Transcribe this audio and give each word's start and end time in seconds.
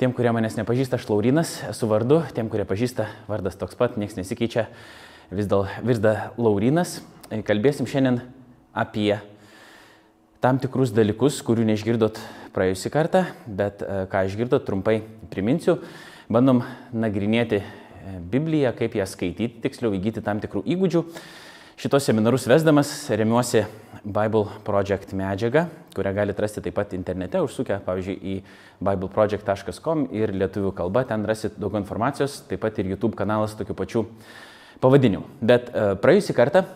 Tiem, 0.00 0.14
kurie 0.16 0.30
manęs 0.32 0.54
nepažįsta, 0.56 0.96
aš 0.96 1.10
Laurinas 1.10 1.50
esu 1.68 1.84
vardu, 1.84 2.22
tiem, 2.32 2.46
kurie 2.48 2.64
pažįsta, 2.64 3.04
vardas 3.28 3.58
toks 3.60 3.76
pat, 3.76 3.98
niekas 4.00 4.16
nesikeičia, 4.16 4.62
vis 5.28 5.44
dėl 5.50 5.66
virda 5.84 6.30
Laurinas. 6.40 6.94
Kalbėsim 7.28 7.84
šiandien 7.84 8.22
apie 8.72 9.18
tam 10.40 10.56
tikrus 10.62 10.94
dalykus, 10.96 11.42
kurių 11.44 11.66
neišgirdot 11.68 12.16
praėjusį 12.56 12.92
kartą, 12.94 13.26
bet 13.44 13.84
e, 13.84 14.06
ką 14.08 14.24
išgirdot, 14.30 14.64
trumpai 14.64 15.02
priminsiu. 15.28 15.76
Bandom 16.32 16.62
nagrinėti 16.96 17.60
e, 17.60 17.66
Bibliją, 18.32 18.72
kaip 18.80 18.96
ją 18.96 19.04
skaityti, 19.04 19.60
tiksliau 19.66 19.92
įgyti 20.00 20.24
tam 20.24 20.40
tikrų 20.40 20.64
įgūdžių. 20.64 21.04
Šitos 21.80 22.04
seminarus 22.04 22.44
vesdamas 22.44 22.90
remiuosi 23.08 23.62
Bible 24.04 24.50
Project 24.66 25.14
medžiagą, 25.16 25.62
kurią 25.96 26.10
galite 26.12 26.42
rasti 26.44 26.60
taip 26.60 26.74
pat 26.76 26.92
internete, 26.92 27.40
užsukę, 27.40 27.78
pavyzdžiui, 27.86 28.16
į 28.20 28.34
bibleproject.com 28.84 30.02
ir 30.12 30.34
lietuvių 30.42 30.74
kalba, 30.76 31.06
ten 31.08 31.24
rasit 31.24 31.56
daug 31.56 31.78
informacijos, 31.80 32.42
taip 32.50 32.60
pat 32.60 32.76
ir 32.82 32.90
YouTube 32.92 33.16
kanalas 33.16 33.56
tokiu 33.56 33.78
pačiu 33.78 34.04
pavadinimu. 34.84 35.24
Bet 35.40 35.72
e, 35.72 35.86
praėjusį 36.04 36.36
kartą 36.36 36.66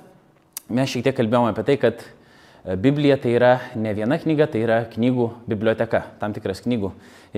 mes 0.72 0.88
šiek 0.88 1.04
tiek 1.10 1.20
kalbėjome 1.20 1.52
apie 1.52 1.68
tai, 1.68 1.76
kad 1.84 2.00
e, 2.00 2.78
Biblija 2.80 3.20
tai 3.20 3.36
yra 3.36 3.58
ne 3.76 3.92
viena 3.92 4.16
knyga, 4.22 4.48
tai 4.48 4.64
yra 4.64 4.86
knygų 4.94 5.34
biblioteka. 5.52 6.00
Tam 6.22 6.32
tikras 6.32 6.64
knygų 6.64 6.94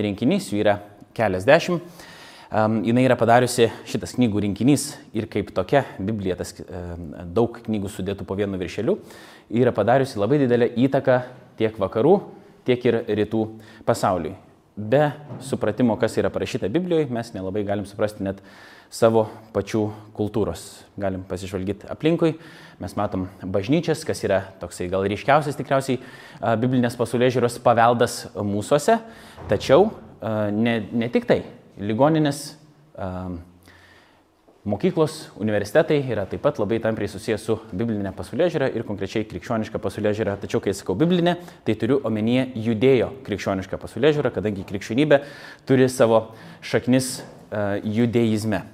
rinkinys, 0.06 0.52
jų 0.54 0.62
yra 0.62 0.78
keliasdešimt. 1.18 2.14
Um, 2.46 2.76
jis 2.86 2.94
yra 3.02 3.16
padariusi 3.18 3.64
šitas 3.90 4.12
knygų 4.14 4.44
rinkinys 4.44 4.92
ir 5.18 5.24
kaip 5.26 5.48
tokia, 5.54 5.80
Biblija, 5.98 6.36
tas 6.38 6.52
um, 6.62 7.08
daug 7.34 7.56
knygų 7.64 7.90
sudėtų 7.90 8.22
po 8.22 8.36
vienu 8.38 8.60
viršeliu, 8.60 9.00
yra 9.50 9.72
padariusi 9.74 10.20
labai 10.22 10.38
didelę 10.44 10.68
įtaką 10.86 11.16
tiek 11.58 11.74
vakarų, 11.82 12.12
tiek 12.68 12.86
ir 12.86 13.00
rytų 13.18 13.40
pasauliui. 13.88 14.36
Be 14.76 15.08
supratimo, 15.42 15.96
kas 15.98 16.14
yra 16.22 16.30
parašyta 16.30 16.70
Biblijoje, 16.70 17.08
mes 17.10 17.32
nelabai 17.34 17.64
galim 17.66 17.88
suprasti 17.88 18.22
net 18.22 18.38
savo 18.94 19.26
pačių 19.50 19.82
kultūros. 20.14 20.68
Galim 21.02 21.26
pasižvalgyti 21.26 21.90
aplinkui, 21.90 22.36
mes 22.78 22.94
matom 22.94 23.26
bažnyčias, 23.42 24.06
kas 24.06 24.22
yra 24.22 24.44
toksai 24.62 24.86
gal 24.92 25.02
ryškiausias 25.10 25.58
tikriausiai 25.58 25.98
biblinės 26.62 26.94
pasaulio 26.94 27.34
žiūros 27.34 27.58
paveldas 27.66 28.22
mūsųse, 28.38 29.00
tačiau 29.50 29.90
ne, 30.22 30.78
ne 30.94 31.10
tik 31.10 31.26
tai 31.26 31.42
ligoninės, 31.80 32.56
mokyklos, 34.66 35.30
universitetai 35.38 36.00
yra 36.10 36.24
taip 36.26 36.42
pat 36.42 36.58
labai 36.58 36.78
tampriai 36.82 37.10
susijęs 37.10 37.44
su 37.46 37.56
biblinė 37.70 38.10
pasaulė 38.16 38.48
žiūra 38.50 38.70
ir 38.74 38.86
konkrečiai 38.88 39.26
krikščioniška 39.30 39.78
pasaulė 39.82 40.12
žiūra. 40.16 40.34
Tačiau, 40.42 40.60
kai 40.64 40.74
sakau 40.74 40.96
biblinė, 40.98 41.36
tai 41.66 41.76
turiu 41.78 42.00
omenyje 42.08 42.48
judėjo 42.66 43.12
krikščionišką 43.26 43.78
pasaulė 43.82 44.10
žiūrą, 44.16 44.32
kadangi 44.34 44.66
krikščionybė 44.66 45.20
turi 45.68 45.86
savo 45.92 46.22
šaknis 46.66 47.20
uh, 47.20 47.76
judeizme. 47.84 48.64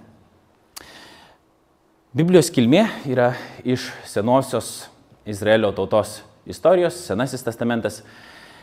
Biblijos 2.17 2.50
kilmė 2.53 2.86
yra 3.08 3.33
iš 3.64 3.91
senosios 4.08 4.91
Izraelio 5.28 5.70
tautos 5.77 6.23
istorijos, 6.48 6.97
Senasis 7.06 7.45
testamentas 7.45 8.03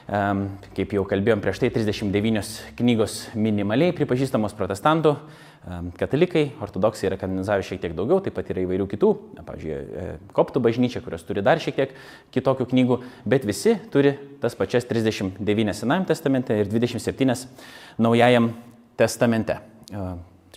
Kaip 0.09 0.95
jau 0.95 1.03
kalbėjom 1.05 1.41
prieš 1.43 1.59
tai, 1.61 1.69
39 1.69 2.53
knygos 2.79 3.17
minimaliai 3.37 3.93
pripažįstamos 3.93 4.55
protestantų, 4.57 5.11
katalikai, 5.99 6.47
ortodoksai 6.63 7.11
yra 7.11 7.17
kanonizavę 7.19 7.65
šiek 7.67 7.81
tiek 7.83 7.93
daugiau, 7.93 8.17
taip 8.23 8.33
pat 8.33 8.47
yra 8.49 8.63
įvairių 8.63 8.87
kitų, 8.89 9.09
pavyzdžiui, 9.45 9.75
e, 9.75 10.05
koptų 10.33 10.63
bažnyčia, 10.65 11.03
kurios 11.05 11.25
turi 11.27 11.43
dar 11.45 11.61
šiek 11.61 11.77
tiek 11.77 11.93
kitokių 12.33 12.65
knygų, 12.71 12.97
bet 13.29 13.45
visi 13.45 13.75
turi 13.93 14.15
tas 14.41 14.57
pačias 14.57 14.87
39 14.89 15.75
Senajam 15.77 16.07
testamente 16.09 16.57
ir 16.57 16.71
27 16.71 17.45
Naujajam 17.99 18.53
testamente. 18.97 19.59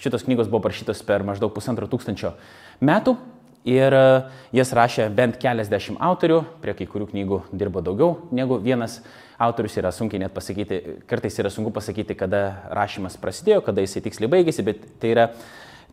Šitos 0.02 0.24
knygos 0.24 0.48
buvo 0.48 0.62
parašytos 0.64 1.04
per 1.06 1.26
maždaug 1.26 1.52
pusantro 1.54 1.90
tūkstančio 1.90 2.32
metų 2.80 3.18
ir 3.68 3.94
e, 3.94 4.04
jas 4.56 4.72
rašė 4.74 5.08
bent 5.14 5.38
keliasdešimt 5.42 6.00
autorių, 6.02 6.42
prie 6.62 6.74
kai 6.78 6.86
kurių 6.90 7.08
knygų 7.12 7.40
dirbo 7.52 7.82
daugiau 7.84 8.28
negu 8.34 8.58
vienas 8.62 9.00
autorius. 9.42 9.76
Yra 9.80 9.92
sunkiai 9.94 10.22
net 10.22 10.34
pasakyti, 10.34 11.00
kartais 11.10 11.38
yra 11.42 11.50
sunku 11.52 11.72
pasakyti, 11.74 12.16
kada 12.18 12.42
rašymas 12.74 13.18
prasidėjo, 13.20 13.62
kada 13.66 13.84
jisai 13.84 14.04
tiksliai 14.04 14.30
baigėsi, 14.32 14.66
bet 14.66 14.86
tai, 15.02 15.14
yra, 15.14 15.28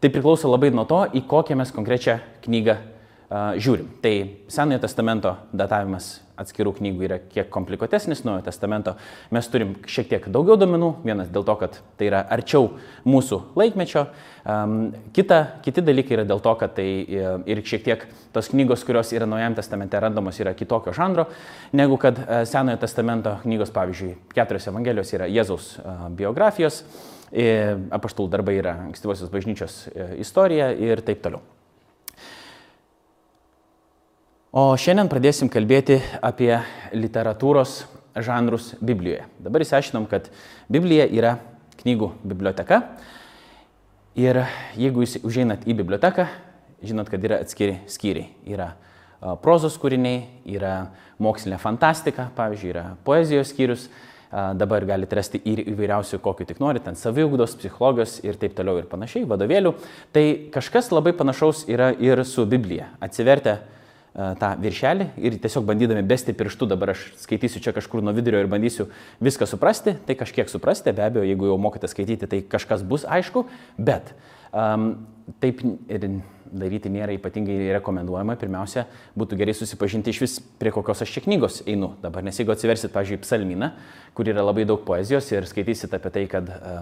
tai 0.02 0.12
priklauso 0.14 0.52
labai 0.52 0.72
nuo 0.74 0.88
to, 0.90 1.04
į 1.14 1.26
kokią 1.30 1.58
mes 1.60 1.74
konkrečią 1.76 2.20
knygą 2.46 2.80
žiūrim. 3.30 3.92
Tai 4.02 4.16
Senojo 4.50 4.82
testamento 4.86 5.36
datavimas 5.54 6.18
atskirų 6.40 6.74
knygų 6.78 7.06
yra 7.06 7.18
kiek 7.32 7.50
komplikuotesnis, 7.52 8.24
Naujojo 8.26 8.46
testamento 8.48 8.96
mes 9.36 9.48
turim 9.52 9.76
šiek 9.90 10.10
tiek 10.12 10.28
daugiau 10.32 10.58
domenų, 10.60 10.92
vienas 11.04 11.32
dėl 11.34 11.46
to, 11.48 11.56
kad 11.60 11.80
tai 12.00 12.10
yra 12.10 12.22
arčiau 12.32 12.72
mūsų 13.10 13.42
laikmečio, 13.60 14.06
um, 14.46 14.80
kita, 15.16 15.42
kiti 15.66 15.84
dalykai 15.86 16.20
yra 16.20 16.26
dėl 16.30 16.42
to, 16.46 16.56
kad 16.62 16.76
tai 16.80 16.88
e, 17.04 17.36
ir 17.52 17.64
šiek 17.68 17.86
tiek 17.86 18.08
tos 18.36 18.52
knygos, 18.54 18.86
kurios 18.88 19.12
yra 19.16 19.28
Naujajame 19.30 19.60
testamente 19.60 20.00
randamos, 20.00 20.40
yra 20.42 20.56
kitokio 20.58 20.96
žanro, 20.96 21.28
negu 21.76 22.00
kad 22.02 22.24
uh, 22.24 22.42
Senojo 22.50 22.80
testamento 22.82 23.38
knygos, 23.44 23.74
pavyzdžiui, 23.76 24.16
keturios 24.36 24.72
evangelijos 24.72 25.16
yra 25.18 25.30
Jėzaus 25.30 25.72
uh, 25.84 26.08
biografijos, 26.16 26.84
e, 27.30 27.78
apaštalų 27.94 28.32
darbai 28.32 28.60
yra 28.62 28.80
ankstyvosios 28.88 29.32
bažnyčios 29.34 29.82
istorija 30.18 30.72
ir 30.74 31.04
taip 31.06 31.26
toliau. 31.26 31.59
O 34.50 34.72
šiandien 34.82 35.06
pradėsim 35.06 35.46
kalbėti 35.46 36.00
apie 36.26 36.56
literatūros 36.98 37.84
žanrus 38.18 38.72
Biblijoje. 38.82 39.28
Dabar 39.46 39.62
įsiaiškinom, 39.62 40.08
kad 40.10 40.32
Biblija 40.74 41.06
yra 41.06 41.36
knygų 41.84 42.08
biblioteka. 42.26 42.80
Ir 44.18 44.42
jeigu 44.74 45.06
jūs 45.06 45.20
užeinat 45.22 45.70
į 45.70 45.78
biblioteką, 45.84 46.26
žinot, 46.82 47.14
kad 47.14 47.30
yra 47.30 47.44
atskiri 47.46 47.78
skyriai. 47.86 48.34
Yra 48.50 48.72
prozos 49.46 49.78
kūriniai, 49.78 50.26
yra 50.50 50.74
mokslinė 51.22 51.62
fantastika, 51.62 52.32
pavyzdžiui, 52.34 52.74
yra 52.74 52.86
poezijos 53.06 53.54
skyrius, 53.54 53.86
dabar 54.34 54.82
galite 54.90 55.22
rasti 55.22 55.46
ir 55.46 55.62
įvairiausių, 55.70 56.24
kokiu 56.26 56.50
tik 56.50 56.58
norite, 56.58 56.90
ten 56.90 56.98
saviugdos, 56.98 57.54
psichologijos 57.62 58.24
ir 58.26 58.42
taip 58.42 58.58
toliau 58.58 58.82
ir 58.82 58.90
panašiai, 58.90 59.30
vadovėlių. 59.30 59.78
Tai 60.10 60.30
kažkas 60.58 60.90
labai 60.90 61.14
panašaus 61.14 61.68
yra 61.70 61.94
ir 61.94 62.26
su 62.26 62.50
Biblija. 62.50 62.96
Atsivertę 62.98 63.62
tą 64.40 64.50
viršelį 64.60 65.06
ir 65.24 65.38
tiesiog 65.40 65.68
bandydami 65.68 66.04
besti 66.08 66.34
pirštų, 66.36 66.68
dabar 66.74 66.94
aš 66.96 67.06
skaitysiu 67.22 67.62
čia 67.64 67.74
kažkur 67.76 68.04
nuo 68.04 68.14
vidurio 68.16 68.42
ir 68.44 68.50
bandysiu 68.52 68.90
viską 69.24 69.48
suprasti, 69.48 69.96
tai 70.06 70.18
kažkiek 70.20 70.52
suprasti, 70.52 70.92
be 70.96 71.06
abejo, 71.06 71.24
jeigu 71.28 71.52
jau 71.52 71.60
mokate 71.62 71.88
skaityti, 71.88 72.28
tai 72.28 72.42
kažkas 72.44 72.84
bus 72.84 73.06
aišku, 73.08 73.46
bet 73.78 74.12
um, 74.52 74.92
taip 75.40 75.64
ir 75.64 76.10
daryti 76.50 76.90
nėra 76.92 77.14
ypatingai 77.16 77.70
rekomenduojama. 77.78 78.36
Pirmiausia, 78.42 78.88
būtų 79.20 79.38
gerai 79.40 79.54
susipažinti 79.56 80.12
iš 80.12 80.22
vis 80.24 80.38
prie 80.62 80.74
kokios 80.74 81.04
aš 81.06 81.14
čia 81.16 81.24
knygos 81.26 81.62
einu 81.70 81.94
dabar, 82.04 82.26
nes 82.26 82.40
jeigu 82.42 82.54
atsiversit, 82.56 82.92
pažiūrėjau, 82.96 83.24
psalminą, 83.24 83.72
kur 84.18 84.28
yra 84.28 84.44
labai 84.44 84.66
daug 84.68 84.82
poezijos 84.88 85.30
ir 85.32 85.48
skaitysit 85.48 85.94
apie 85.96 86.12
tai, 86.16 86.26
kad 86.32 86.50
uh, 86.50 86.82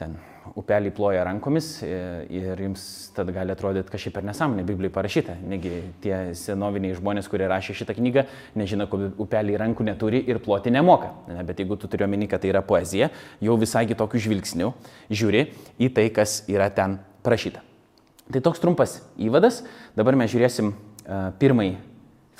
ten 0.00 0.16
upelį 0.58 0.90
ploja 0.96 1.22
rankomis 1.26 1.68
e, 1.84 1.90
ir 2.32 2.60
jums 2.64 2.82
tada 3.14 3.32
gali 3.34 3.52
atrodyti 3.52 3.92
kažkaip 3.92 4.16
per 4.16 4.26
nesąmonę 4.26 4.64
Biblijai 4.66 4.92
parašyta. 4.94 5.36
Negi 5.46 5.72
tie 6.02 6.16
senoviniai 6.38 6.96
žmonės, 6.98 7.28
kurie 7.30 7.48
rašė 7.50 7.76
šitą 7.80 7.94
knygą, 7.98 8.24
nežino, 8.58 8.88
kad 8.90 9.20
upelį 9.20 9.58
rankų 9.60 9.86
neturi 9.86 10.22
ir 10.30 10.40
ploti 10.42 10.72
nemoka. 10.74 11.12
Ne, 11.28 11.44
bet 11.46 11.62
jeigu 11.62 11.78
tu 11.80 11.90
turiu 11.90 12.08
omeny, 12.08 12.28
kad 12.30 12.42
tai 12.42 12.52
yra 12.54 12.64
poezija, 12.66 13.10
jau 13.44 13.56
visai 13.60 13.86
kitokių 13.90 14.24
žvilgsnių 14.26 14.72
žiūri 15.12 15.46
į 15.78 15.92
tai, 15.96 16.08
kas 16.14 16.40
yra 16.50 16.70
ten 16.74 16.98
parašyta. 17.26 17.62
Tai 18.30 18.44
toks 18.46 18.62
trumpas 18.62 19.00
įvadas. 19.18 19.64
Dabar 19.98 20.16
mes 20.18 20.30
žiūrėsim 20.30 20.70
uh, 20.70 21.30
pirmąjį 21.40 21.74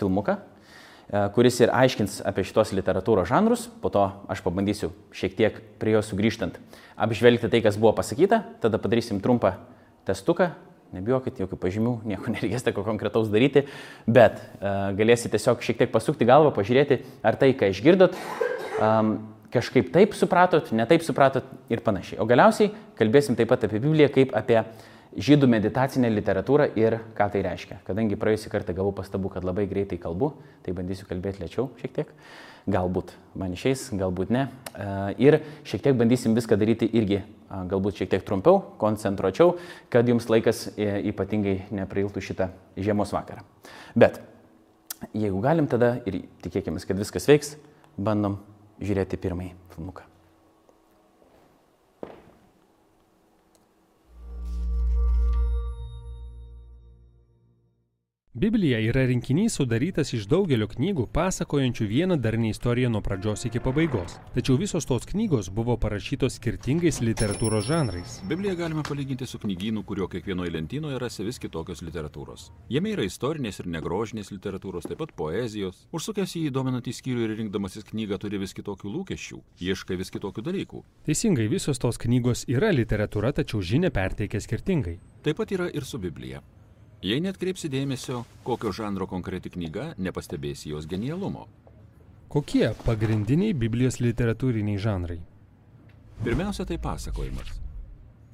filmuką, 0.01 0.39
kuris 1.35 1.59
ir 1.61 1.73
aiškins 1.75 2.21
apie 2.27 2.45
šitos 2.47 2.71
literatūros 2.77 3.29
žanrus. 3.31 3.67
Po 3.83 3.91
to 3.91 4.05
aš 4.31 4.43
pabandysiu 4.45 4.93
šiek 5.17 5.35
tiek 5.39 5.59
prie 5.83 5.97
jo 5.97 6.05
sugrįžtant 6.07 6.61
apžvelgti 7.01 7.49
tai, 7.49 7.63
kas 7.65 7.79
buvo 7.81 7.95
pasakyta, 7.97 8.43
tada 8.61 8.79
padarysim 8.79 9.23
trumpą 9.25 9.55
testuką, 10.09 10.51
nebijokit, 10.95 11.41
jokių 11.41 11.59
pažymių, 11.61 11.95
nieko 12.13 12.33
nereikės 12.35 12.67
tokio 12.67 12.85
konkretaus 12.87 13.31
daryti, 13.33 13.65
bet 14.07 14.39
uh, 14.39 14.91
galėsite 14.99 15.35
tiesiog 15.37 15.65
šiek 15.65 15.81
tiek 15.81 15.93
pasukti 15.93 16.29
galvą, 16.29 16.53
pažiūrėti, 16.57 17.03
ar 17.25 17.39
tai, 17.41 17.53
ką 17.57 17.71
išgirdot, 17.73 18.19
um, 18.79 19.17
kažkaip 19.51 19.91
taip 19.95 20.15
supratot, 20.19 20.71
ne 20.77 20.87
taip 20.87 21.03
supratot 21.07 21.47
ir 21.73 21.83
panašiai. 21.83 22.21
O 22.23 22.29
galiausiai 22.29 22.71
kalbėsim 23.01 23.39
taip 23.39 23.51
pat 23.51 23.67
apie 23.67 23.81
Bibliją 23.83 24.11
kaip 24.15 24.37
apie 24.39 24.61
žydų 25.17 25.49
meditacinę 25.51 26.11
literatūrą 26.13 26.69
ir 26.79 27.01
ką 27.19 27.27
tai 27.33 27.43
reiškia. 27.47 27.81
Kadangi 27.87 28.19
praėjusį 28.21 28.53
kartą 28.53 28.75
gavau 28.77 28.93
pastabų, 28.95 29.33
kad 29.35 29.47
labai 29.47 29.67
greitai 29.71 29.99
kalbu, 30.01 30.33
tai 30.65 30.75
bandysiu 30.77 31.09
kalbėti 31.11 31.43
lėčiau 31.43 31.71
šiek 31.81 31.95
tiek. 31.97 32.13
Galbūt 32.71 33.15
man 33.41 33.55
išeis, 33.57 33.89
galbūt 33.97 34.31
ne. 34.35 34.47
E, 34.75 34.89
ir 35.23 35.41
šiek 35.67 35.83
tiek 35.87 35.97
bandysim 35.99 36.37
viską 36.37 36.59
daryti 36.61 36.87
irgi, 37.01 37.23
galbūt 37.51 38.03
šiek 38.03 38.13
tiek 38.13 38.27
trumpiau, 38.27 38.61
koncentruočiau, 38.83 39.57
kad 39.91 40.09
jums 40.09 40.29
laikas 40.31 40.69
e, 40.77 40.91
ypatingai 41.11 41.57
neprailtų 41.81 42.23
šitą 42.29 42.51
žiemos 42.77 43.15
vakarą. 43.17 43.43
Bet 43.99 44.21
jeigu 45.17 45.41
galim 45.43 45.71
tada 45.71 45.97
ir 46.05 46.23
tikėkime, 46.45 46.85
kad 46.85 47.01
viskas 47.01 47.27
veiks, 47.33 47.57
bandom 47.97 48.39
žiūrėti 48.81 49.19
pirmąjį 49.21 49.57
filmuką. 49.75 50.10
Biblija 58.35 58.79
yra 58.79 59.03
rinkinys 59.07 59.57
sudarytas 59.59 60.13
iš 60.15 60.29
daugelio 60.31 60.69
knygų, 60.71 61.09
pasakojančių 61.11 61.87
vieną 61.91 62.17
darnį 62.23 62.53
istoriją 62.55 62.87
nuo 62.95 63.01
pradžios 63.03 63.43
iki 63.49 63.59
pabaigos. 63.59 64.13
Tačiau 64.37 64.55
visos 64.61 64.85
tos 64.87 65.09
knygos 65.11 65.49
buvo 65.51 65.75
parašytos 65.75 66.37
skirtingais 66.39 67.01
literatūros 67.03 67.67
žanrais. 67.67 68.21
Bibliją 68.31 68.55
galime 68.61 68.85
palyginti 68.87 69.27
su 69.27 69.41
knygynu, 69.43 69.83
kurio 69.83 70.07
kiekvienoje 70.13 70.53
lentynoje 70.55 71.01
rasi 71.03 71.27
vis 71.27 71.43
kitokios 71.43 71.83
literatūros. 71.83 72.45
Jame 72.71 72.93
yra 72.95 73.09
istorinės 73.09 73.59
ir 73.65 73.71
negrožinės 73.75 74.31
literatūros, 74.31 74.87
taip 74.87 75.03
pat 75.03 75.17
poezijos. 75.19 75.83
Užsukęs 75.91 76.37
į 76.39 76.45
įdominantį 76.53 76.95
skyrių 77.01 77.27
ir 77.27 77.37
rinkdamasis 77.43 77.91
knygą 77.91 78.21
turi 78.23 78.39
vis 78.45 78.55
kitokių 78.55 78.95
lūkesčių, 78.95 79.41
ieškai 79.73 79.99
vis 79.99 80.15
kitokių 80.15 80.47
dalykų. 80.53 80.85
Teisingai, 81.11 81.51
visos 81.51 81.83
tos 81.83 81.99
knygos 81.99 82.47
yra 82.47 82.71
literatūra, 82.71 83.35
tačiau 83.43 83.59
žinia 83.59 83.91
perteikia 83.91 84.39
skirtingai. 84.39 85.01
Taip 85.27 85.43
pat 85.43 85.59
yra 85.59 85.67
ir 85.75 85.83
su 85.83 85.99
Biblija. 85.99 86.47
Jei 87.01 87.17
net 87.25 87.39
kreipsi 87.41 87.71
dėmesio, 87.73 88.27
kokio 88.45 88.75
žanro 88.77 89.07
konkreti 89.09 89.49
knyga, 89.49 89.95
nepastebėsi 89.97 90.69
jos 90.75 90.85
genialumo. 90.85 91.47
Kokie 92.29 92.67
pagrindiniai 92.85 93.55
Biblijos 93.57 93.97
literatūriniai 94.05 94.77
žanrai? 94.77 95.17
Pirmiausia, 96.21 96.67
tai 96.69 96.77
pasakojimas. 96.77 97.55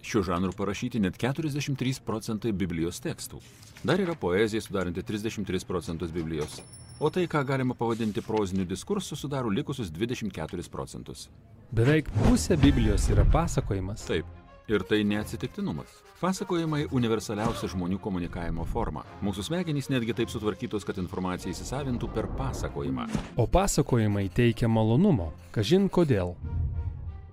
Šiuo 0.02 0.24
žanru 0.26 0.50
parašyti 0.58 0.98
net 0.98 1.14
43 1.22 2.02
procentai 2.02 2.50
Biblijos 2.50 2.98
tekstų. 3.04 3.38
Dar 3.86 4.02
yra 4.02 4.16
poezija 4.18 4.64
sudaranti 4.64 5.04
33 5.06 5.62
procentus 5.66 6.10
Biblijos. 6.10 6.58
O 6.98 7.10
tai, 7.14 7.28
ką 7.30 7.44
galima 7.46 7.78
pavadinti 7.78 8.24
proziniu 8.24 8.66
diskursu, 8.66 9.14
sudaro 9.14 9.46
likusius 9.46 9.94
24 9.94 10.66
procentus. 10.74 11.28
Beveik 11.70 12.10
pusė 12.24 12.58
Biblijos 12.58 13.06
yra 13.14 13.22
pasakojimas. 13.30 14.08
Taip, 14.10 14.26
ir 14.68 14.82
tai 14.88 15.04
neatsitiktinumas. 15.04 16.02
Pasakojimai 16.16 16.86
universaliausia 16.96 17.68
žmonių 17.68 17.98
komunikavimo 18.00 18.64
forma. 18.64 19.02
Mūsų 19.24 19.44
smegenys 19.50 19.90
netgi 19.92 20.14
taip 20.16 20.32
sutvarkytos, 20.32 20.86
kad 20.88 20.96
informacija 21.02 21.52
įsisavintų 21.52 22.08
per 22.14 22.30
pasakojimą. 22.38 23.04
O 23.36 23.44
pasakojimai 23.46 24.30
teikia 24.32 24.70
malonumo. 24.72 25.32
Kažin 25.52 25.90
kodėl. 25.92 26.34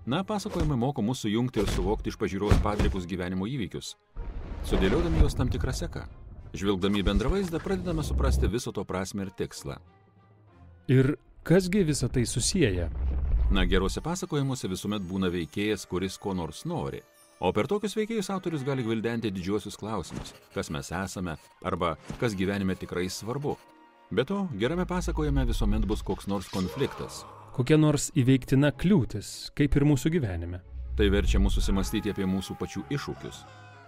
Na, 0.04 0.20
pasakojimai 0.28 0.76
moko 0.76 1.00
mūsų 1.00 1.32
jungti 1.32 1.62
ir 1.64 1.70
suvokti 1.72 2.12
iš 2.12 2.20
pažiūros 2.20 2.60
padrikus 2.66 3.08
gyvenimo 3.08 3.48
įvykius, 3.48 3.94
sudėliodami 4.68 5.24
juos 5.24 5.38
tam 5.40 5.48
tikrą 5.48 5.72
seką. 5.78 6.04
Žvilgdami 6.54 7.00
į 7.00 7.06
bendrą 7.08 7.32
vaizdą, 7.32 7.62
pradedame 7.64 8.04
suprasti 8.04 8.52
viso 8.52 8.76
to 8.76 8.84
prasme 8.84 9.24
ir 9.24 9.32
tikslą. 9.32 9.80
Ir 10.92 11.16
kasgi 11.48 11.86
visą 11.88 12.12
tai 12.12 12.26
susiję? 12.28 12.90
Na, 13.56 13.64
geruose 13.64 14.04
pasakojimuose 14.04 14.68
visuomet 14.68 15.08
būna 15.08 15.32
veikėjas, 15.32 15.88
kuris 15.88 16.20
ko 16.20 16.36
nors 16.36 16.66
nori. 16.68 17.00
O 17.40 17.52
per 17.56 17.68
tokius 17.68 17.96
veikėjus 17.98 18.30
autorius 18.34 18.66
gali 18.66 18.86
gvildenti 18.86 19.32
didžiuosius 19.34 19.78
klausimus, 19.80 20.34
kas 20.54 20.70
mes 20.74 20.92
esame 20.94 21.38
arba 21.66 21.96
kas 22.22 22.36
gyvenime 22.38 22.76
tikrai 22.80 23.10
svarbu. 23.10 23.58
Be 24.14 24.26
to, 24.28 24.44
gerame 24.60 24.86
pasakojime 24.86 25.46
visuomet 25.50 25.88
bus 25.90 26.04
koks 26.06 26.28
nors 26.30 26.52
konfliktas. 26.54 27.24
Kokia 27.54 27.78
nors 27.78 28.12
įveiktina 28.18 28.72
kliūtis, 28.78 29.52
kaip 29.58 29.76
ir 29.78 29.86
mūsų 29.90 30.14
gyvenime. 30.14 30.62
Tai 30.98 31.10
verčia 31.10 31.42
mus 31.42 31.58
susimastyti 31.58 32.14
apie 32.14 32.26
mūsų 32.30 32.56
pačių 32.60 32.86
iššūkius. 32.94 33.44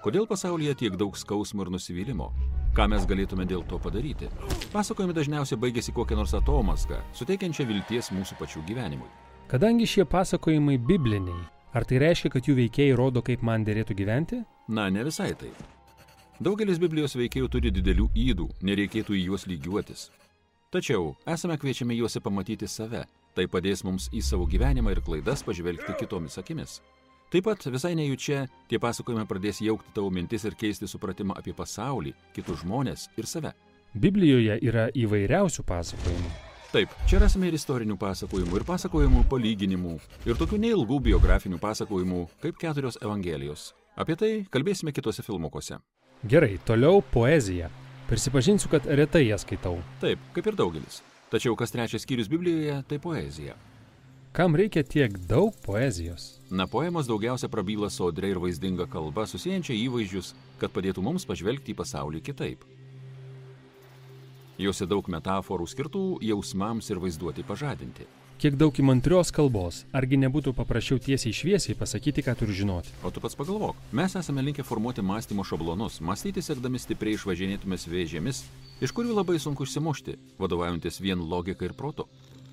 Kodėl 0.05 0.27
pasaulyje 0.29 0.75
tiek 0.81 0.97
daug 0.97 1.15
skausmo 1.17 1.65
ir 1.65 1.71
nusivylimo? 1.73 2.31
Ką 2.77 2.85
mes 2.91 3.05
galėtume 3.09 3.45
dėl 3.49 3.63
to 3.69 3.79
padaryti? 3.81 4.27
Pasakojimai 4.73 5.15
dažniausiai 5.17 5.57
baigėsi 5.61 5.93
kokią 5.95 6.17
nors 6.19 6.33
atomaską, 6.37 6.99
suteikiančią 7.17 7.65
vilties 7.69 8.11
mūsų 8.13 8.37
pačių 8.41 8.61
gyvenimui. 8.67 9.07
Kadangi 9.49 9.87
šie 9.89 10.05
pasakojimai 10.09 10.75
bibliniai, 10.81 11.45
ar 11.75 11.85
tai 11.85 11.99
reiškia, 12.01 12.31
kad 12.33 12.47
jų 12.47 12.55
veikėjai 12.63 12.95
rodo, 12.97 13.21
kaip 13.25 13.43
man 13.45 13.65
dėrėtų 13.67 13.97
gyventi? 13.99 14.41
Na, 14.67 14.87
ne 14.89 15.03
visai 15.05 15.33
taip. 15.37 15.57
Daugelis 16.39 16.79
Biblijos 16.81 17.15
veikėjų 17.15 17.51
turi 17.51 17.71
didelių 17.71 18.09
įdų, 18.15 18.49
nereikėtų 18.67 19.15
į 19.15 19.25
juos 19.29 19.45
lygiuotis. 19.47 20.09
Tačiau 20.73 21.13
esame 21.31 21.55
kviečiami 21.59 21.95
juose 21.95 22.19
pamatyti 22.19 22.67
save. 22.67 23.05
Tai 23.35 23.45
padės 23.51 23.83
mums 23.87 24.09
į 24.15 24.23
savo 24.23 24.47
gyvenimą 24.47 24.95
ir 24.95 25.01
klaidas 25.03 25.43
pažvelgti 25.47 25.95
kitomis 25.99 26.39
akimis. 26.39 26.79
Taip 27.31 27.47
pat 27.47 27.63
visai 27.71 27.93
nejučia 27.99 28.45
tie 28.69 28.79
pasakojimai 28.79 29.27
pradės 29.27 29.61
jaukti 29.63 29.95
tavo 29.95 30.11
mintis 30.13 30.45
ir 30.47 30.55
keisti 30.59 30.87
supratimą 30.87 31.35
apie 31.39 31.55
pasaulį, 31.55 32.15
kitus 32.35 32.63
žmonės 32.63 33.09
ir 33.19 33.27
save. 33.27 33.53
Biblijoje 33.95 34.59
yra 34.63 34.89
įvairiausių 34.91 35.63
pasakojimų. 35.67 36.44
Taip, 36.75 36.91
čia 37.07 37.21
rasime 37.21 37.47
ir 37.47 37.55
istorinių 37.55 37.95
pasakojimų, 37.95 38.57
ir 38.59 38.63
pasakojimų 38.67 39.21
palyginimų, 39.31 39.93
ir 40.27 40.35
tokių 40.35 40.57
neilgų 40.59 40.97
biografinių 41.05 41.55
pasakojimų, 41.61 42.25
kaip 42.43 42.57
keturios 42.59 42.97
Evangelijos. 42.99 43.69
Apie 43.95 44.17
tai 44.19 44.31
kalbėsime 44.51 44.91
kitose 44.91 45.23
filmukuose. 45.23 45.77
Gerai, 46.27 46.57
toliau 46.67 46.99
poezija. 47.13 47.69
Prisipažinsiu, 48.09 48.67
kad 48.73 48.91
retai 48.91 49.23
ją 49.29 49.39
skaitau. 49.39 49.79
Taip, 50.03 50.19
kaip 50.35 50.51
ir 50.51 50.59
daugelis. 50.59 50.99
Tačiau 51.31 51.55
kas 51.55 51.71
trečias 51.71 52.03
skyrius 52.03 52.27
Biblijoje- 52.27 52.81
tai 52.89 52.99
poezija. 52.99 53.55
Kam 54.35 54.59
reikia 54.59 54.83
tiek 54.83 55.15
daug 55.29 55.55
poezijos? 55.63 56.41
Na, 56.51 56.67
poemos 56.67 57.07
daugiausia 57.07 57.47
prabyla 57.47 57.87
sodria 57.89 58.35
ir 58.35 58.35
vaizdinga 58.35 58.89
kalba, 58.91 59.23
susijančia 59.23 59.79
įvaizdžius, 59.79 60.33
kad 60.59 60.73
padėtų 60.75 61.01
mums 61.01 61.23
pažvelgti 61.23 61.71
į 61.71 61.79
pasaulį 61.79 62.21
kitaip. 62.21 62.65
Jose 64.57 64.87
daug 64.87 65.07
metaforų 65.11 65.65
skirtų 65.67 66.03
jausmams 66.23 66.87
ir 66.91 67.01
vaizduoti 67.03 67.43
pažadinti. 67.43 68.05
Kiek 68.35 68.57
daug 68.59 68.75
įmantrios 68.75 69.29
kalbos, 69.31 69.85
argi 69.95 70.17
nebūtų 70.19 70.51
paprasčiau 70.57 70.99
tiesiai 70.99 71.31
šviesiai 71.35 71.75
pasakyti, 71.79 72.23
ką 72.23 72.33
turiu 72.35 72.55
žinoti? 72.55 72.91
O 73.03 73.11
tu 73.11 73.21
pats 73.23 73.35
pagalvok, 73.39 73.79
mes 73.95 74.15
esame 74.19 74.43
linkę 74.43 74.63
formuoti 74.67 75.03
mąstymo 75.03 75.43
šablonus, 75.47 76.01
mąstyti 76.03 76.43
sekdami 76.43 76.79
stipriai 76.79 77.15
išvažinėtumės 77.15 77.87
vėžėmis, 77.87 78.41
iš 78.83 78.91
kurių 78.95 79.15
labai 79.15 79.37
sunku 79.39 79.63
išsimušti, 79.63 80.17
vadovaujantis 80.39 80.99
vien 80.99 81.23
logika 81.23 81.63
ir 81.63 81.75
protu. 81.79 82.09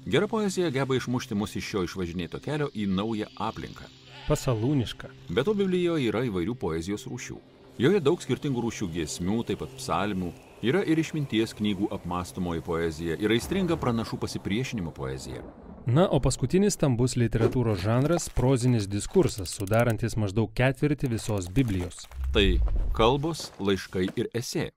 Gera 0.07 0.31
poezija 0.31 0.71
geba 0.71 0.95
išmušti 0.99 1.35
mus 1.39 1.59
iš 1.59 1.67
šio 1.73 1.83
išvažinėto 1.89 2.39
kelio 2.43 2.71
į 2.75 2.87
naują 2.87 3.31
aplinką. 3.43 3.91
Pasalūniška. 4.29 5.11
Be 5.35 5.43
to 5.43 5.55
Biblijoje 5.59 6.07
yra 6.11 6.23
įvairių 6.31 6.55
poezijos 6.63 7.09
rūšių. 7.11 7.43
Joje 7.83 7.99
daug 8.07 8.23
skirtingų 8.23 8.63
rūšių 8.69 8.91
giesmių, 8.95 9.43
taip 9.51 9.65
pat 9.65 9.75
psalmių, 9.79 10.31
yra 10.63 10.83
ir 10.87 11.01
išminties 11.03 11.55
knygų 11.59 11.91
apmąstomoji 11.97 12.63
poezija, 12.67 13.19
ir 13.19 13.35
aistringa 13.35 13.77
pranašų 13.77 14.19
pasipriešinimo 14.23 14.95
poezija. 14.95 15.43
Na, 15.87 16.05
o 16.07 16.21
paskutinis 16.23 16.77
stambus 16.79 17.17
literatūros 17.19 17.81
žanras- 17.83 18.29
prozinis 18.39 18.87
diskursas, 18.87 19.51
sudarantis 19.51 20.15
maždaug 20.15 20.53
ketvirtį 20.55 21.11
visos 21.11 21.49
Biblijos. 21.49 22.07
Tai 22.33 22.61
kalbos, 22.95 23.51
laiškai 23.59 24.07
ir 24.17 24.31
esė. 24.33 24.71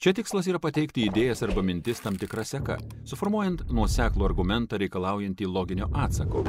Čia 0.00 0.12
tikslas 0.12 0.48
yra 0.48 0.58
pateikti 0.58 1.04
idėjas 1.08 1.42
arba 1.42 1.62
mintis 1.62 2.00
tam 2.00 2.16
tikrą 2.16 2.42
seką, 2.44 2.78
suformuojant 3.04 3.68
nuoseklų 3.68 4.24
argumentą 4.24 4.78
reikalaujantį 4.80 5.46
loginio 5.46 5.90
atsako. 5.92 6.42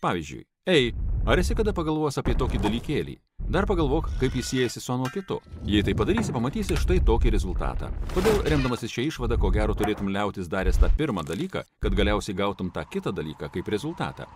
Pavyzdžiui, 0.00 0.44
ei, 0.66 0.94
ar 1.26 1.38
esi 1.38 1.54
kada 1.54 1.72
pagalvojęs 1.72 2.18
apie 2.18 2.34
tokį 2.38 2.58
dalykėlį? 2.64 3.14
Dar 3.46 3.66
pagalvok, 3.70 4.08
kaip 4.18 4.34
jis 4.34 4.48
siejasi 4.50 4.80
su 4.82 4.90
anuo 4.92 5.06
kitu. 5.14 5.36
Jei 5.70 5.84
tai 5.86 5.94
padarysi, 5.94 6.32
pamatysi 6.34 6.74
štai 6.82 6.98
tokį 7.06 7.30
rezultatą. 7.36 7.92
Todėl, 8.10 8.40
remdamasis 8.50 8.90
šią 8.90 9.04
išvadą, 9.06 9.38
ko 9.38 9.52
gero 9.54 9.76
turėtum 9.78 10.10
liautis 10.10 10.50
daręs 10.50 10.80
tą 10.82 10.90
pirmą 10.98 11.22
dalyką, 11.28 11.62
kad 11.82 11.94
galiausiai 11.94 12.34
gautum 12.34 12.72
tą 12.74 12.82
kitą 12.90 13.14
dalyką 13.14 13.52
kaip 13.54 13.70
rezultatą. 13.70 14.26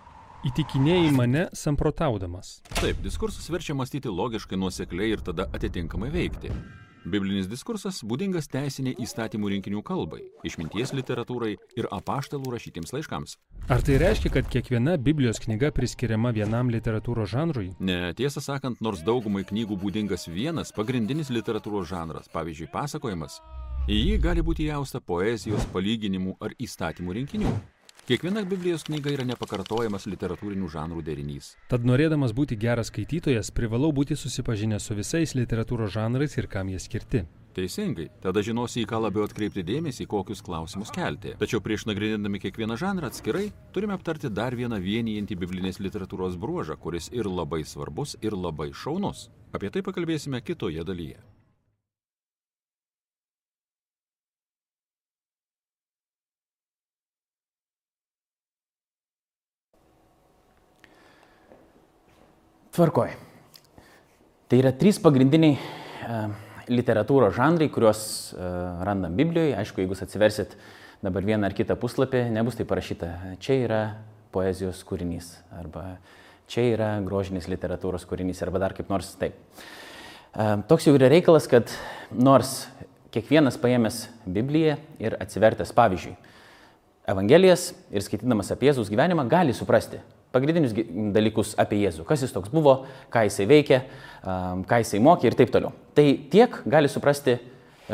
Įtikinėjai 0.47 1.11
mane 1.13 1.49
samprotaudamas. 1.53 2.61
Taip, 2.79 3.03
diskursas 3.03 3.51
verčia 3.51 3.75
mąstyti 3.75 4.09
logiškai, 4.09 4.57
nuosekliai 4.57 5.11
ir 5.17 5.27
tada 5.27 5.51
atitinkamai 5.51 6.13
veikti. 6.15 6.55
Biblinis 7.09 7.47
diskursas 7.49 8.03
būdingas 8.05 8.51
teisiniai 8.53 8.99
įstatymų 9.01 9.55
rinkinių 9.55 9.81
kalbai, 9.87 10.21
išminties 10.45 10.93
literatūrai 10.93 11.55
ir 11.81 11.89
apaštalų 11.97 12.53
rašytiems 12.53 12.93
laiškams. 12.93 13.37
Ar 13.73 13.81
tai 13.87 13.97
reiškia, 14.03 14.33
kad 14.35 14.51
kiekviena 14.53 14.99
Biblijos 15.01 15.41
knyga 15.41 15.71
priskiriama 15.73 16.35
vienam 16.37 16.69
literatūros 16.69 17.33
žanrui? 17.33 17.71
Ne, 17.81 18.13
tiesą 18.19 18.45
sakant, 18.45 18.83
nors 18.85 19.01
daugumai 19.07 19.47
knygų 19.49 19.81
būdingas 19.81 20.29
vienas 20.29 20.75
pagrindinis 20.77 21.33
literatūros 21.33 21.89
žanras, 21.89 22.29
pavyzdžiui, 22.35 22.69
pasakojimas, 22.75 23.41
į 23.89 23.97
jį 23.97 24.21
gali 24.21 24.45
būti 24.45 24.69
jausta 24.69 25.01
poezijos, 25.01 25.65
palyginimų 25.73 26.37
ar 26.45 26.53
įstatymų 26.61 27.21
rinkinių. 27.23 27.55
Kiekviena 28.09 28.43
Biblijos 28.45 28.87
knyga 28.89 29.13
yra 29.15 29.25
nepakartojamas 29.29 30.07
literatūrinių 30.11 30.71
žanrų 30.73 31.03
derinys. 31.07 31.53
Tad 31.71 31.85
norėdamas 31.87 32.33
būti 32.35 32.57
geras 32.59 32.91
skaitytojas, 32.91 33.53
privalau 33.55 33.93
būti 33.95 34.17
susipažinęs 34.19 34.89
su 34.89 34.97
visais 34.99 35.37
literatūros 35.39 35.93
žanrais 35.95 36.35
ir 36.41 36.49
kam 36.51 36.73
jie 36.73 36.81
skirti. 36.83 37.23
Teisingai, 37.55 38.07
tada 38.23 38.45
žinosi, 38.47 38.85
į 38.85 38.89
ką 38.91 39.01
labiau 39.05 39.25
atkreipti 39.27 39.65
dėmesį, 39.67 40.07
kokius 40.11 40.43
klausimus 40.47 40.93
kelti. 40.95 41.35
Tačiau 41.39 41.63
prieš 41.63 41.85
nagrinėdami 41.91 42.39
kiekvieną 42.45 42.79
žanrą 42.79 43.11
atskirai, 43.11 43.49
turime 43.75 43.97
aptarti 43.97 44.31
dar 44.31 44.55
vieną 44.59 44.79
vienijantį 44.83 45.39
biblinės 45.43 45.83
literatūros 45.83 46.39
bruožą, 46.39 46.79
kuris 46.79 47.11
ir 47.15 47.27
labai 47.27 47.65
svarbus, 47.67 48.17
ir 48.23 48.39
labai 48.39 48.71
šaunus. 48.71 49.29
Apie 49.51 49.71
tai 49.75 49.83
pakalbėsime 49.83 50.43
kitoje 50.47 50.87
dalyje. 50.87 51.19
Tvarkoj. 62.71 63.09
Tai 64.47 64.59
yra 64.61 64.71
trys 64.79 65.01
pagrindiniai 65.03 65.57
e, 65.59 66.19
literatūros 66.71 67.33
žanrai, 67.35 67.67
kuriuos 67.73 68.03
uh, 68.31 68.85
randam 68.87 69.17
Biblijoje. 69.19 69.57
Aišku, 69.59 69.83
jeigu 69.83 69.97
jūs 69.97 70.05
atsiversit 70.05 70.53
dabar 71.03 71.27
vieną 71.27 71.49
ar 71.49 71.57
kitą 71.59 71.75
puslapį, 71.81 72.21
nebus 72.31 72.55
tai 72.55 72.67
parašyta, 72.71 73.09
čia 73.43 73.57
yra 73.65 73.81
poezijos 74.31 74.85
kūrinys 74.87 75.33
arba 75.59 75.97
čia 76.51 76.69
yra 76.77 76.93
grožinės 77.03 77.49
literatūros 77.51 78.07
kūrinys 78.07 78.45
arba 78.47 78.63
dar 78.63 78.77
kaip 78.79 78.93
nors 78.93 79.11
taip. 79.19 79.35
Uh, 80.31 80.63
toks 80.71 80.87
jau 80.87 80.95
yra 80.95 81.11
reikalas, 81.11 81.51
kad 81.51 81.75
nors 82.15 82.69
kiekvienas 83.11 83.59
paėmęs 83.59 84.05
Bibliją 84.31 84.79
ir 85.03 85.19
atsivertęs, 85.19 85.75
pavyzdžiui, 85.75 86.15
Evangelijas 87.11 87.73
ir 87.91 88.07
skaitydamas 88.07 88.55
apie 88.55 88.71
Jėzus 88.71 88.95
gyvenimą, 88.95 89.27
gali 89.27 89.59
suprasti 89.59 89.99
pagrindinius 90.35 90.75
dalykus 91.15 91.55
apie 91.61 91.81
Jėzų, 91.85 92.05
kas 92.09 92.25
jis 92.25 92.35
toks 92.35 92.53
buvo, 92.53 92.85
ką 93.13 93.25
jisai 93.29 93.47
veikė, 93.51 93.81
ką 94.71 94.83
jisai 94.83 95.01
mokė 95.03 95.31
ir 95.31 95.39
taip 95.39 95.53
toliau. 95.55 95.73
Tai 95.97 96.07
tiek 96.33 96.61
gali 96.71 96.91
suprasti 96.93 97.39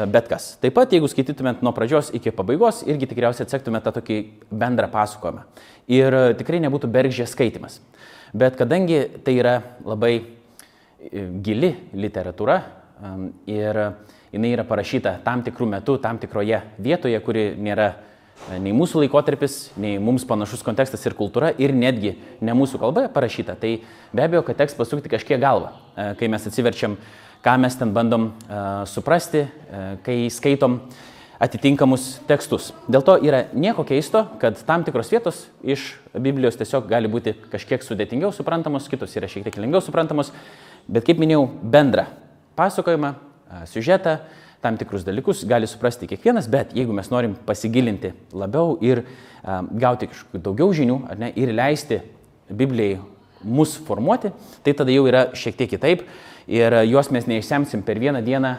bet 0.04 0.28
kas. 0.28 0.50
Taip 0.60 0.74
pat, 0.76 0.92
jeigu 0.92 1.08
skaitytumėt 1.08 1.62
nuo 1.64 1.72
pradžios 1.76 2.10
iki 2.16 2.32
pabaigos, 2.34 2.82
irgi 2.88 3.08
tikriausiai 3.08 3.46
atsektumėt 3.46 3.86
tą 3.86 3.94
tokį 3.96 4.18
bendrą 4.50 4.90
pasakojimą. 4.92 5.46
Ir 5.92 6.16
tikrai 6.36 6.60
nebūtų 6.66 6.90
bergžė 6.92 7.28
skaitimas. 7.30 7.78
Bet 8.36 8.58
kadangi 8.58 9.06
tai 9.24 9.38
yra 9.38 9.54
labai 9.86 10.18
gili 11.44 11.72
literatūra 11.96 12.58
ir 13.48 13.80
jinai 14.32 14.52
yra 14.52 14.64
parašyta 14.68 15.18
tam 15.24 15.44
tikrų 15.46 15.68
metų, 15.76 15.98
tam 16.02 16.18
tikroje 16.20 16.60
vietoje, 16.82 17.18
kuri 17.24 17.46
nėra 17.60 17.88
e, 17.92 17.96
nei 18.62 18.74
mūsų 18.76 19.02
laikotarpis, 19.04 19.56
nei 19.80 19.96
mums 20.02 20.26
panašus 20.28 20.62
kontekstas 20.66 21.02
ir 21.06 21.16
kultūra 21.18 21.52
ir 21.58 21.74
netgi 21.74 22.14
ne 22.44 22.54
mūsų 22.56 22.80
kalba 22.82 23.06
parašyta, 23.12 23.56
tai 23.58 23.78
be 24.12 24.24
abejo, 24.24 24.44
kad 24.46 24.60
teks 24.60 24.76
pasukti 24.78 25.10
kažkiek 25.12 25.40
galvą, 25.42 25.72
e, 25.96 26.12
kai 26.20 26.30
mes 26.32 26.46
atsiverčiam, 26.46 26.96
ką 27.46 27.56
mes 27.62 27.76
ten 27.78 27.92
bandom 27.94 28.30
uh, 28.32 28.80
suprasti, 28.90 29.44
uh, 29.44 29.82
kai 30.02 30.16
skaitom 30.34 30.80
atitinkamus 31.38 32.16
tekstus. 32.26 32.72
Dėl 32.90 33.04
to 33.06 33.14
yra 33.22 33.44
nieko 33.54 33.84
keisto, 33.86 34.24
kad 34.40 34.58
tam 34.66 34.82
tikros 34.86 35.12
vietos 35.12 35.44
iš 35.62 35.92
Biblijos 36.10 36.58
tiesiog 36.58 36.88
gali 36.90 37.10
būti 37.12 37.36
kažkiek 37.52 37.84
sudėtingiau 37.84 38.32
suprantamos, 38.34 38.88
kitos 38.90 39.14
yra 39.20 39.28
šiek 39.30 39.46
tiek 39.46 39.60
lengviau 39.60 39.84
suprantamos, 39.84 40.32
bet 40.88 41.06
kaip 41.06 41.20
minėjau, 41.22 41.44
bendrą 41.62 42.08
pasakojimą 42.58 43.12
siužetą, 43.70 44.16
tam 44.64 44.78
tikrus 44.80 45.04
dalykus 45.06 45.44
gali 45.48 45.68
suprasti 45.70 46.08
kiekvienas, 46.10 46.48
bet 46.50 46.72
jeigu 46.76 46.94
mes 46.96 47.10
norim 47.12 47.36
pasigilinti 47.46 48.12
labiau 48.32 48.76
ir 48.84 49.04
gauti 49.44 50.08
kažkokių 50.10 50.42
daugiau 50.42 50.72
žinių 50.74 51.00
ne, 51.20 51.30
ir 51.38 51.52
leisti 51.54 52.00
Biblijai 52.46 53.00
mus 53.46 53.76
formuoti, 53.86 54.32
tai 54.64 54.74
tada 54.74 54.94
jau 54.94 55.04
yra 55.06 55.28
šiek 55.36 55.58
tiek 55.58 55.70
kitaip 55.70 56.06
ir 56.46 56.74
juos 56.86 57.10
mes 57.10 57.26
neišsemsim 57.26 57.82
per 57.86 57.98
vieną 57.98 58.22
dieną 58.24 58.50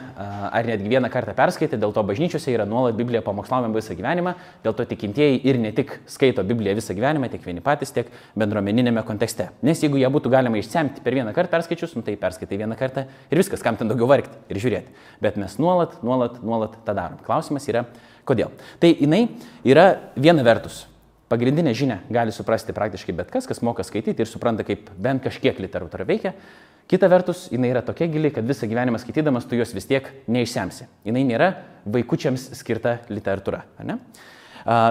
ar 0.52 0.68
netgi 0.68 0.90
vieną 0.92 1.10
kartą 1.12 1.34
perskaitę, 1.38 1.80
dėl 1.80 1.94
to 1.96 2.04
bažnyčiose 2.04 2.52
yra 2.52 2.66
nuolat 2.68 2.98
Biblija 3.00 3.22
pamokslaujama 3.26 3.76
visą 3.76 3.96
gyvenimą, 3.98 4.34
dėl 4.64 4.76
to 4.76 4.86
tikintieji 4.90 5.40
ir 5.48 5.60
ne 5.62 5.72
tik 5.76 5.94
skaito 6.10 6.44
Bibliją 6.48 6.76
visą 6.78 6.96
gyvenimą, 6.98 7.30
tiek 7.32 7.46
vieni 7.48 7.64
patys, 7.64 7.94
tiek 7.96 8.12
bendruomeninėme 8.36 9.04
kontekste. 9.08 9.50
Nes 9.64 9.84
jeigu 9.84 10.02
ją 10.02 10.12
būtų 10.14 10.34
galima 10.34 10.60
išsemti 10.60 11.04
per 11.06 11.16
vieną 11.16 11.34
kartą 11.36 11.56
perskaičius, 11.58 11.96
nu, 11.96 12.04
tai 12.04 12.18
perskaitai 12.20 12.60
vieną 12.64 12.78
kartą 12.80 13.08
ir 13.32 13.44
viskas, 13.44 13.64
kam 13.64 13.80
ten 13.80 13.88
daugiau 13.88 14.10
vargti 14.12 14.36
ir 14.52 14.62
žiūrėti. 14.64 15.08
Bet 15.24 15.40
mes 15.40 15.58
nuolat, 15.62 15.98
nuolat, 16.04 16.44
nuolat 16.44 16.78
tą 16.84 16.98
darom. 16.98 17.24
Klausimas 17.24 17.68
yra, 17.72 17.88
kodėl. 18.28 18.52
Tai 18.84 18.92
jinai 18.92 19.26
yra 19.64 19.94
viena 20.20 20.44
vertus 20.44 20.86
pagrindinę 21.28 21.74
žinią 21.76 21.98
gali 22.12 22.32
suprasti 22.32 22.74
praktiškai 22.76 23.16
bet 23.16 23.32
kas, 23.32 23.48
kas 23.48 23.60
moka 23.62 23.84
skaityti 23.84 24.24
ir 24.24 24.30
supranta, 24.30 24.64
kaip 24.68 24.88
bent 24.96 25.24
kažkiek 25.26 25.60
literatūra 25.60 26.08
veikia. 26.08 26.34
Kita 26.88 27.10
vertus, 27.12 27.50
jinai 27.52 27.74
yra 27.74 27.82
tokia 27.84 28.08
gili, 28.08 28.30
kad 28.32 28.46
visą 28.48 28.68
gyvenimą 28.72 29.02
skaitydamas 29.04 29.44
tu 29.44 29.58
jos 29.60 29.74
vis 29.76 29.90
tiek 29.90 30.06
neišsemsi. 30.32 30.86
Jinai 31.04 31.26
nėra 31.28 31.50
vaikučiams 31.84 32.46
skirta 32.56 33.02
literatūra. 33.12 33.66
Ne? 33.84 33.98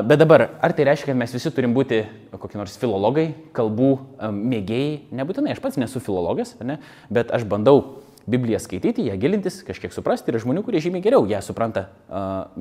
Bet 0.04 0.20
dabar, 0.20 0.44
ar 0.60 0.74
tai 0.76 0.84
reiškia, 0.90 1.08
kad 1.14 1.20
mes 1.22 1.32
visi 1.32 1.52
turim 1.56 1.72
būti 1.76 2.02
kokie 2.36 2.60
nors 2.60 2.74
filologai, 2.76 3.30
kalbų 3.56 3.88
mėgėjai? 4.28 4.90
Nebūtinai, 5.16 5.54
aš 5.56 5.62
pats 5.64 5.80
nesu 5.80 6.02
filologas, 6.04 6.52
ne? 6.60 6.76
bet 7.08 7.32
aš 7.32 7.48
bandau 7.48 8.02
Bibliją 8.28 8.60
skaityti, 8.60 9.06
ją 9.08 9.16
gilintis, 9.22 9.62
kažkiek 9.64 9.96
suprasti. 9.96 10.28
Yra 10.34 10.42
žmonių, 10.44 10.66
kurie 10.66 10.84
žymiai 10.84 11.04
geriau 11.04 11.24
ją 11.30 11.40
supranta 11.46 11.86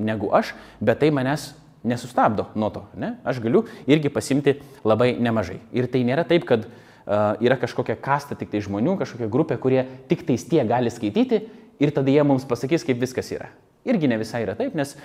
negu 0.00 0.32
aš, 0.32 0.54
bet 0.80 1.02
tai 1.04 1.12
manęs 1.12 1.50
nesustabdo 1.84 2.48
nuo 2.56 2.72
to. 2.72 2.86
Ne? 2.96 3.18
Aš 3.26 3.44
galiu 3.44 3.66
irgi 3.84 4.08
pasimti 4.08 4.56
labai 4.86 5.12
nemažai. 5.20 5.60
Ir 5.76 5.92
tai 5.92 6.06
nėra 6.08 6.24
taip, 6.28 6.46
kad 6.48 6.64
uh, 6.64 6.82
yra 7.06 7.56
kažkokia 7.60 7.96
kasta 8.02 8.34
tik 8.38 8.50
tai 8.50 8.62
žmonių, 8.64 8.96
kažkokia 9.00 9.30
grupė, 9.30 9.60
kurie 9.62 9.84
tik 10.10 10.26
tais 10.26 10.44
tie 10.48 10.64
gali 10.66 10.90
skaityti 10.90 11.44
ir 11.82 11.94
tada 11.94 12.10
jie 12.10 12.24
mums 12.26 12.46
pasakys, 12.48 12.84
kaip 12.86 13.00
viskas 13.02 13.30
yra. 13.34 13.50
Irgi 13.86 14.10
ne 14.10 14.18
visai 14.18 14.42
yra 14.42 14.56
taip, 14.58 14.74
nes 14.74 14.96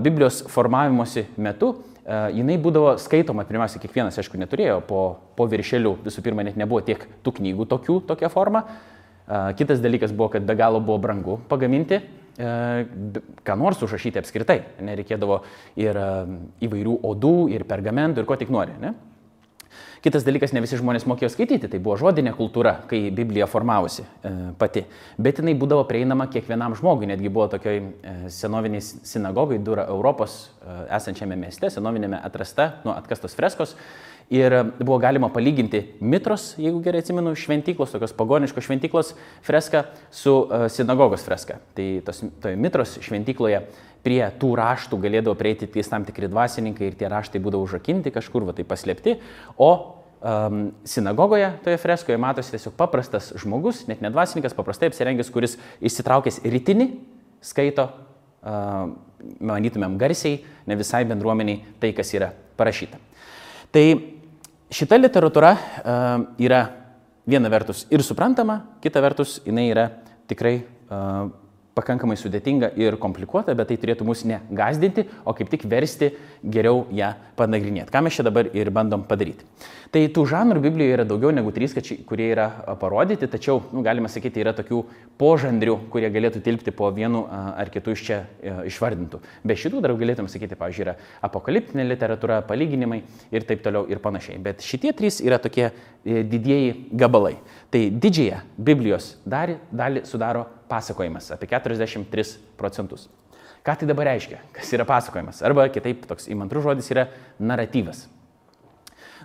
Biblijos 0.00 0.44
formavimosi 0.48 1.26
metu 1.36 1.74
jinai 2.08 2.56
būdavo 2.62 2.94
skaitoma, 3.02 3.44
pirmiausia, 3.44 3.80
kiekvienas, 3.82 4.16
aišku, 4.20 4.38
neturėjo 4.40 4.78
po, 4.88 5.02
po 5.36 5.48
viršelių, 5.50 5.98
visų 6.06 6.24
pirma, 6.24 6.46
net 6.46 6.56
nebuvo 6.56 6.80
tiek 6.86 7.02
tų 7.26 7.34
knygų 7.40 7.68
tokių, 7.68 7.98
tokia 8.08 8.30
forma. 8.32 8.64
Kitas 9.58 9.82
dalykas 9.84 10.14
buvo, 10.16 10.30
kad 10.32 10.46
be 10.48 10.56
galo 10.56 10.80
buvo 10.80 10.96
brangu 11.02 11.36
pagaminti 11.50 12.00
ką 12.38 13.56
nors 13.58 13.82
užrašyti 13.82 14.20
apskritai. 14.20 14.60
Nereikėdavo 14.84 15.40
ir 15.82 15.98
įvairių 16.64 16.94
odų, 17.10 17.36
ir 17.50 17.66
pergamentų, 17.68 18.22
ir 18.22 18.28
ko 18.28 18.38
tik 18.38 18.52
nori. 18.54 18.76
Ne? 18.80 18.94
Kitas 20.02 20.22
dalykas, 20.26 20.52
ne 20.54 20.62
visi 20.62 20.78
žmonės 20.78 21.08
mokėjo 21.10 21.30
skaityti, 21.32 21.70
tai 21.72 21.80
buvo 21.82 21.96
žodinė 21.98 22.30
kultūra, 22.36 22.76
kai 22.90 23.08
Biblija 23.14 23.48
formavosi 23.50 24.04
e, 24.04 24.32
pati. 24.58 24.84
Bet 25.18 25.40
jinai 25.42 25.56
būdavo 25.58 25.88
prieinama 25.88 26.28
kiekvienam 26.30 26.76
žmogui, 26.78 27.08
netgi 27.10 27.32
buvo 27.32 27.48
tokioj 27.50 27.80
e, 27.80 28.14
senoviniai 28.34 28.84
sinagogai, 28.84 29.58
Dura 29.58 29.88
Europos 29.90 30.44
e, 30.46 30.76
esančiame 31.00 31.38
mieste, 31.40 31.72
senovinėme 31.74 32.20
atrasta, 32.30 32.76
nu, 32.86 32.94
atkastos 32.94 33.34
freskos. 33.38 33.74
Ir 34.28 34.52
buvo 34.76 34.98
galima 35.00 35.30
palyginti 35.32 35.80
mitros, 36.04 36.50
jeigu 36.60 36.82
gerai 36.84 37.00
atsimenu, 37.00 37.32
šventyklos, 37.32 37.94
tokios 37.94 38.12
pagoniškos 38.12 38.66
šventyklos 38.66 39.14
freską 39.46 39.86
su 40.12 40.34
uh, 40.34 40.66
sinagogos 40.68 41.24
freska. 41.24 41.56
Tai 41.72 41.86
tos, 42.04 42.20
toje 42.42 42.58
mitros 42.60 42.98
šventykloje 43.06 43.62
prie 44.08 44.22
tų 44.40 44.54
raštų 44.56 44.98
galėdavo 45.04 45.36
prieiti 45.36 45.68
ties 45.68 45.90
tam 45.92 46.06
tikri 46.08 46.30
dvasininkai 46.32 46.88
ir 46.88 46.96
tie 46.96 47.10
raštai 47.12 47.42
būdavo 47.44 47.66
užrakinti 47.68 48.12
kažkur, 48.14 48.46
va 48.48 48.54
tai 48.56 48.64
paslėpti, 48.64 49.18
o 49.60 49.70
um, 49.76 50.62
sinagogoje 50.88 51.50
toje 51.64 51.80
freskoje 51.82 52.16
matosi 52.20 52.54
tiesiog 52.54 52.76
paprastas 52.78 53.34
žmogus, 53.36 53.84
net 53.90 54.00
ne 54.04 54.10
dvasininkas, 54.14 54.56
paprastai 54.56 54.88
apsirengęs, 54.88 55.32
kuris 55.34 55.58
įsitraukęs 55.84 56.40
rytinį 56.48 56.88
skaito, 57.44 57.90
uh, 58.48 58.88
manytumėm 59.44 59.98
garsiai, 60.00 60.40
ne 60.66 60.78
visai 60.78 61.02
bendruomeniai 61.08 61.76
tai, 61.82 61.92
kas 61.96 62.14
yra 62.16 62.30
parašyta. 62.58 63.00
Tai 63.74 63.84
šita 64.72 64.96
literatūra 65.02 65.52
uh, 65.52 66.08
yra 66.40 66.62
viena 67.28 67.52
vertus 67.52 67.84
ir 67.92 68.00
suprantama, 68.06 68.62
kita 68.80 69.04
vertus 69.04 69.36
jinai 69.44 69.68
yra 69.68 69.90
tikrai 70.30 70.56
uh, 70.62 71.28
pakankamai 71.78 72.18
sudėtinga 72.18 72.72
ir 72.80 72.98
komplikuota, 73.00 73.54
bet 73.58 73.70
tai 73.70 73.78
turėtų 73.80 74.06
mus 74.08 74.26
ne 74.28 74.42
gazdinti, 74.50 75.06
o 75.24 75.34
kaip 75.36 75.50
tik 75.54 75.66
versti 75.70 76.12
geriau 76.42 76.84
ją 76.94 77.14
panagrinėti. 77.38 77.92
Ką 77.94 78.02
mes 78.04 78.18
čia 78.18 78.26
dabar 78.26 78.50
ir 78.52 78.72
bandom 78.74 79.06
padaryti. 79.08 79.46
Tai 79.88 80.02
tų 80.12 80.24
žanrų 80.28 80.60
Biblijoje 80.66 80.96
yra 80.98 81.04
daugiau 81.08 81.30
negu 81.32 81.48
trys, 81.54 81.72
kurie 82.04 82.26
yra 82.34 82.48
parodyti, 82.80 83.24
tačiau, 83.30 83.62
nu, 83.72 83.80
galima 83.86 84.10
sakyti, 84.12 84.42
yra 84.42 84.52
tokių 84.56 84.82
požandrių, 85.20 85.78
kurie 85.92 86.10
galėtų 86.12 86.42
tilpti 86.44 86.74
po 86.76 86.90
vienu 86.92 87.22
ar 87.32 87.70
kitu 87.72 87.94
iš 87.96 88.02
čia 88.04 88.18
e, 88.20 88.52
išvardintų. 88.68 89.22
Be 89.48 89.56
šitų 89.56 89.80
dar 89.84 89.94
galėtum 89.96 90.28
sakyti, 90.28 90.58
pavyzdžiui, 90.60 90.84
yra 90.84 90.96
apokaliptinė 91.24 91.86
literatūra, 91.88 92.42
palyginimai 92.50 93.00
ir 93.32 93.48
taip 93.48 93.64
toliau 93.64 93.86
ir 93.88 94.02
panašiai. 94.04 94.36
Bet 94.44 94.66
šitie 94.66 94.92
trys 94.98 95.22
yra 95.24 95.40
tokie 95.40 95.70
didieji 96.28 96.74
gabalai. 96.92 97.36
Tai 97.72 97.82
didžiąją 97.92 98.40
Biblijos 98.56 99.12
dalį, 99.28 99.58
dalį 99.70 100.04
sudaro 100.08 100.46
pasakojimas 100.70 101.32
apie 101.36 101.48
43 101.50 102.38
procentus. 102.60 103.08
Ką 103.64 103.74
tai 103.76 103.88
dabar 103.90 104.08
reiškia? 104.12 104.38
Kas 104.54 104.70
yra 104.72 104.86
pasakojimas? 104.88 105.42
Arba 105.44 105.66
kitaip 105.72 106.06
toks 106.08 106.30
įmantrus 106.32 106.64
žodis 106.64 106.88
yra 106.94 107.08
naratyvas. 107.40 108.06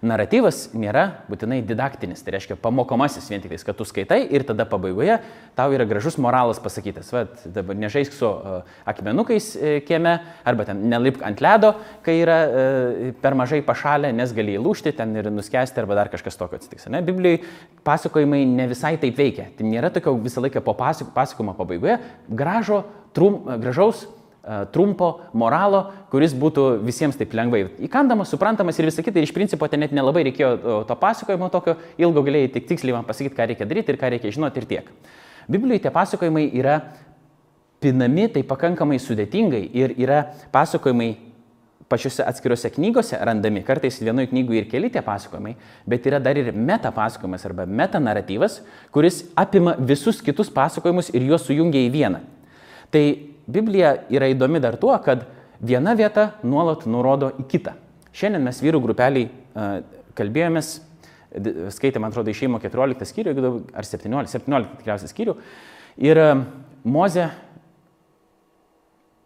Naratyvas 0.04 0.66
nėra 0.76 1.04
būtinai 1.30 1.62
didaktinis, 1.64 2.20
tai 2.26 2.34
reiškia 2.36 2.58
pamokomasis 2.60 3.30
vien 3.32 3.42
tik 3.44 3.54
kad 3.64 3.78
tu 3.80 3.86
skaitai 3.88 4.20
ir 4.36 4.44
tada 4.44 4.66
pabaigoje 4.68 5.16
tau 5.56 5.72
yra 5.72 5.86
gražus 5.88 6.18
moralas 6.20 6.60
pasakytas. 6.60 7.12
Vat, 7.16 7.46
dabar 7.56 7.78
nežaisk 7.80 8.16
su 8.18 8.28
uh, 8.28 8.66
akmenukais 8.90 9.54
uh, 9.56 9.78
kieme 9.88 10.18
arba 10.44 10.66
ten 10.68 10.82
nelipk 10.92 11.24
ant 11.24 11.44
ledo, 11.44 11.72
kai 12.04 12.18
yra 12.20 12.40
uh, 12.44 13.06
per 13.24 13.38
mažai 13.40 13.62
pašalę, 13.64 14.12
nes 14.16 14.34
gali 14.36 14.58
įlūšti 14.60 14.96
ten 14.98 15.16
ir 15.16 15.30
nuskesti 15.32 15.80
arba 15.80 15.96
dar 16.02 16.12
kažkas 16.12 16.36
tokio 16.40 16.60
atsitiks. 16.60 16.90
Ne? 16.92 17.00
Biblijai 17.06 17.40
pasakojimai 17.88 18.44
ne 18.50 18.68
visai 18.72 18.98
taip 19.00 19.16
veikia. 19.20 19.48
Tai 19.56 19.70
nėra 19.70 19.94
tokio 19.94 20.18
visą 20.20 20.44
laiką 20.44 20.66
po 20.66 20.76
pasakojimo 20.76 21.56
pabaigoje 21.56 22.02
gražo, 22.28 22.84
trum, 23.16 23.40
gražaus 23.64 24.04
E, 24.04 24.23
trumpo 24.74 25.10
moralo, 25.34 25.86
kuris 26.12 26.34
būtų 26.36 26.66
visiems 26.84 27.16
taip 27.16 27.32
lengvai 27.38 27.64
įkandamas, 27.88 28.32
suprantamas 28.34 28.80
ir 28.80 28.90
visą 28.90 29.06
kitą. 29.06 29.22
Ir 29.22 29.30
iš 29.30 29.36
principo 29.36 29.70
ten 29.72 29.80
net 29.80 29.96
nelabai 29.96 30.26
reikėjo 30.28 30.84
to 30.90 30.98
pasakojimo 31.00 31.48
tokio 31.54 31.78
ilgo, 31.98 32.26
galėjai 32.28 32.52
tik 32.58 32.68
tiksliai 32.74 32.98
man 32.98 33.08
pasakyti, 33.08 33.38
ką 33.38 33.48
reikia 33.54 33.70
daryti 33.70 33.96
ir 33.96 34.00
ką 34.02 34.12
reikia 34.12 34.34
žinoti 34.36 34.60
ir 34.60 34.68
tiek. 34.68 34.92
Biblijoje 35.48 35.86
tie 35.86 35.94
pasakojimai 35.96 36.50
yra 36.60 36.82
pinami 37.84 38.28
tai 38.36 38.44
pakankamai 38.48 39.00
sudėtingai 39.00 39.64
ir 39.76 39.96
yra 40.00 40.26
pasakojimai 40.52 41.14
pačiose 41.88 42.24
atskiriuose 42.26 42.72
knygose 42.74 43.18
randami, 43.24 43.64
kartais 43.64 44.00
vienoje 44.02 44.32
knygoje 44.32 44.64
ir 44.64 44.70
keli 44.72 44.90
tie 44.92 45.04
pasakojimai, 45.06 45.56
bet 45.88 46.08
yra 46.10 46.20
dar 46.24 46.40
ir 46.40 46.52
meta 46.52 46.92
pasakojimas 46.96 47.46
arba 47.48 47.68
meta 47.68 48.00
naratyvas, 48.02 48.62
kuris 48.92 49.24
apima 49.40 49.76
visus 49.80 50.20
kitus 50.24 50.52
pasakojimus 50.52 51.12
ir 51.14 51.28
juos 51.28 51.46
sujungia 51.48 51.84
į 51.84 51.92
vieną. 51.94 52.24
Tai 52.94 53.04
Biblija 53.48 53.96
yra 54.14 54.30
įdomi 54.32 54.62
dar 54.64 54.78
tuo, 54.80 54.94
kad 55.04 55.26
viena 55.64 55.96
vieta 56.00 56.34
nuolat 56.44 56.86
nurodo 56.88 57.34
į 57.42 57.48
kitą. 57.52 57.76
Šiandien 58.14 58.44
mes 58.46 58.60
vyrų 58.64 58.82
grupeliai 58.84 59.30
kalbėjomės, 60.18 60.76
skaitėm, 61.74 62.04
man 62.04 62.14
atrodo, 62.14 62.32
išėjimo 62.32 62.60
14 62.62 63.10
skyrių, 63.10 63.34
ar 63.74 63.88
17, 63.90 64.32
17 64.32 64.78
tikriausiai 64.80 65.12
skyrių. 65.12 65.36
Ir 66.04 66.22
Moze 66.84 67.30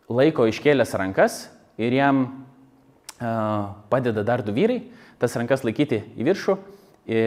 laiko 0.08 0.46
iškėlęs 0.48 0.94
rankas 1.00 1.40
ir 1.82 1.96
jam 1.98 2.26
padeda 3.18 4.24
dar 4.24 4.44
du 4.46 4.54
vyrai, 4.56 4.84
tas 5.20 5.36
rankas 5.36 5.66
laikyti 5.66 6.04
į 6.16 6.28
viršų, 6.28 6.58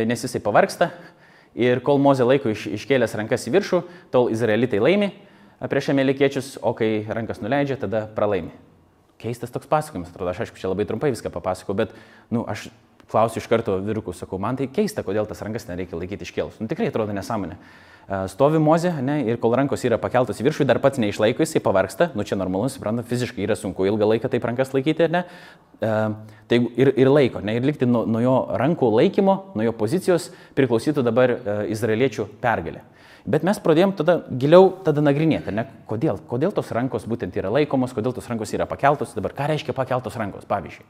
nes 0.06 0.22
jisai 0.24 0.42
pavarksta. 0.44 0.92
Ir 1.58 1.82
kol 1.84 1.98
Mozė 1.98 2.24
laiko 2.28 2.52
iš, 2.52 2.68
iškėlęs 2.78 3.16
rankas 3.18 3.48
į 3.50 3.56
viršų, 3.56 3.82
tol 4.14 4.30
izraelitai 4.30 4.78
laimi 4.80 5.10
prieš 5.68 5.90
amerikiečius, 5.92 6.54
o 6.62 6.72
kai 6.76 7.02
rankas 7.08 7.42
nuleidžia, 7.44 7.76
tada 7.80 8.06
pralaimi. 8.16 8.54
Keistas 9.20 9.52
toks 9.52 9.68
pasakojimas, 9.68 10.12
atrodo, 10.14 10.32
aš 10.32 10.46
aišku, 10.46 10.56
čia 10.56 10.70
labai 10.70 10.86
trumpai 10.88 11.12
viską 11.12 11.32
papasakau, 11.34 11.76
bet, 11.76 11.92
na, 12.30 12.40
nu, 12.40 12.44
aš 12.48 12.70
klausiu 13.10 13.42
iš 13.42 13.48
karto 13.50 13.76
vyrukų, 13.82 14.14
sakau, 14.16 14.38
man 14.40 14.58
tai 14.58 14.68
keista, 14.70 15.02
kodėl 15.06 15.26
tas 15.28 15.42
rankas 15.42 15.66
nereikia 15.68 15.98
laikyti 15.98 16.26
iškėlus. 16.26 16.60
Nu, 16.62 16.70
tikrai 16.70 16.88
atrodo 16.92 17.14
nesąmonė. 17.16 17.58
Stovi 18.30 18.58
mozė, 18.62 18.90
ne, 19.06 19.20
ir 19.28 19.36
kol 19.42 19.52
rankos 19.54 19.84
yra 19.86 19.98
pakeltos 20.00 20.40
į 20.42 20.48
viršų, 20.48 20.64
dar 20.66 20.80
pats 20.82 20.98
neišlaiko, 20.98 21.44
jisai 21.44 21.62
pavarksta, 21.62 22.08
nu 22.18 22.24
čia 22.26 22.38
normalu, 22.38 22.70
supranta, 22.72 23.04
fiziškai 23.06 23.44
yra 23.44 23.54
sunku 23.58 23.86
ilgą 23.86 24.08
laiką 24.14 24.30
taip 24.32 24.46
rankas 24.48 24.72
laikyti, 24.74 25.06
ne, 25.14 25.22
tai 25.78 26.58
ir, 26.58 26.90
ir 26.90 27.10
laiko, 27.10 27.42
ne, 27.44 27.54
ir 27.58 27.66
likti 27.68 27.86
nuo, 27.86 28.02
nuo 28.10 28.22
jo 28.24 28.34
rankų 28.58 28.90
laikymo, 28.96 29.36
nuo 29.54 29.68
jo 29.68 29.74
pozicijos 29.78 30.30
priklausytų 30.58 31.06
dabar 31.06 31.36
izraeliečių 31.70 32.26
pergalė. 32.42 32.82
Bet 33.28 33.44
mes 33.44 33.60
pradėjom 33.60 33.92
tada 33.98 34.16
giliau 34.30 34.70
tada 34.84 35.02
nagrinėti, 35.04 35.52
ne, 35.52 35.66
kodėl, 35.90 36.20
kodėl 36.30 36.54
tos 36.56 36.70
rankos 36.72 37.04
būtent 37.10 37.36
yra 37.36 37.52
laikomos, 37.52 37.92
kodėl 37.96 38.14
tos 38.16 38.28
rankos 38.30 38.54
yra 38.56 38.66
pakeltos, 38.68 39.12
dabar 39.16 39.34
ką 39.36 39.50
reiškia 39.52 39.76
pakeltos 39.76 40.16
rankos, 40.20 40.46
pavyzdžiui. 40.48 40.86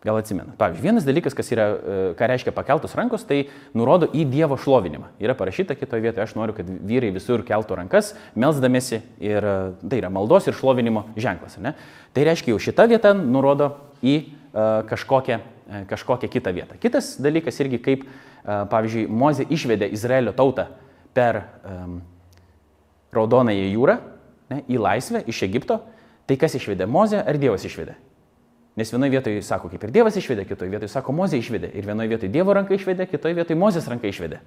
Gal 0.00 0.16
atsimenat. 0.16 0.54
Pavyzdžiui, 0.56 0.86
vienas 0.86 1.04
dalykas, 1.04 1.34
kas 1.36 1.50
yra, 1.52 1.66
e, 1.68 1.96
ką 2.16 2.28
reiškia 2.30 2.54
pakeltos 2.56 2.94
rankos, 2.96 3.26
tai 3.28 3.42
nurodo 3.76 4.08
į 4.16 4.24
Dievo 4.32 4.56
šlovinimą. 4.56 5.10
Yra 5.20 5.34
parašyta 5.36 5.76
kitoje 5.76 6.06
vietoje, 6.06 6.24
aš 6.24 6.32
noriu, 6.38 6.54
kad 6.56 6.64
vyrai 6.64 7.10
visur 7.12 7.44
keltų 7.44 7.76
rankas, 7.82 8.14
melzdamėsi 8.32 9.02
ir 9.20 9.44
e, 9.44 9.58
tai 9.84 10.00
yra 10.00 10.08
maldos 10.08 10.48
ir 10.48 10.56
šlovinimo 10.56 11.04
ženklas. 11.20 11.58
Ne? 11.60 11.74
Tai 12.16 12.24
reiškia, 12.30 12.54
jau 12.54 12.62
šita 12.64 12.88
vieta 12.88 13.12
nurodo 13.12 13.74
į 14.00 14.16
uh, 14.24 14.80
kažkokią, 14.88 15.36
uh, 15.36 15.82
kažkokią 15.92 16.32
kitą 16.32 16.54
vietą. 16.56 16.80
Kitas 16.80 17.12
dalykas 17.20 17.60
irgi, 17.60 17.78
kaip, 17.84 18.08
uh, 18.08 18.29
pavyzdžiui, 18.70 19.06
Mozė 19.08 19.46
išvedė 19.52 19.90
Izraelio 19.94 20.32
tautą 20.36 20.68
per 21.14 21.42
um, 21.64 22.00
Raudonąją 23.14 23.66
jūrą 23.72 23.96
ne, 24.50 24.62
į 24.70 24.78
laisvę 24.80 25.24
iš 25.30 25.42
Egipto. 25.46 25.80
Tai 26.28 26.36
kas 26.38 26.54
išvedė? 26.54 26.86
Mozė 26.86 27.24
ar 27.26 27.38
Dievas 27.42 27.64
išvedė? 27.66 27.96
Nes 28.78 28.92
vienoje 28.94 29.12
vietoje 29.16 29.42
sako, 29.42 29.68
kaip 29.72 29.82
ir 29.84 29.92
Dievas 29.94 30.16
išvedė, 30.16 30.44
kitoje 30.46 30.70
vietoje 30.70 30.92
sako, 30.92 31.14
Mozė 31.16 31.40
išvedė. 31.42 31.72
Ir 31.74 31.88
vienoje 31.88 32.12
vietoje 32.12 32.30
Dievo 32.32 32.54
ranka 32.54 32.76
išvedė, 32.76 33.08
kitoje 33.10 33.34
vietoje 33.38 33.58
Mozės 33.58 33.88
ranka 33.90 34.08
išvedė. 34.08 34.38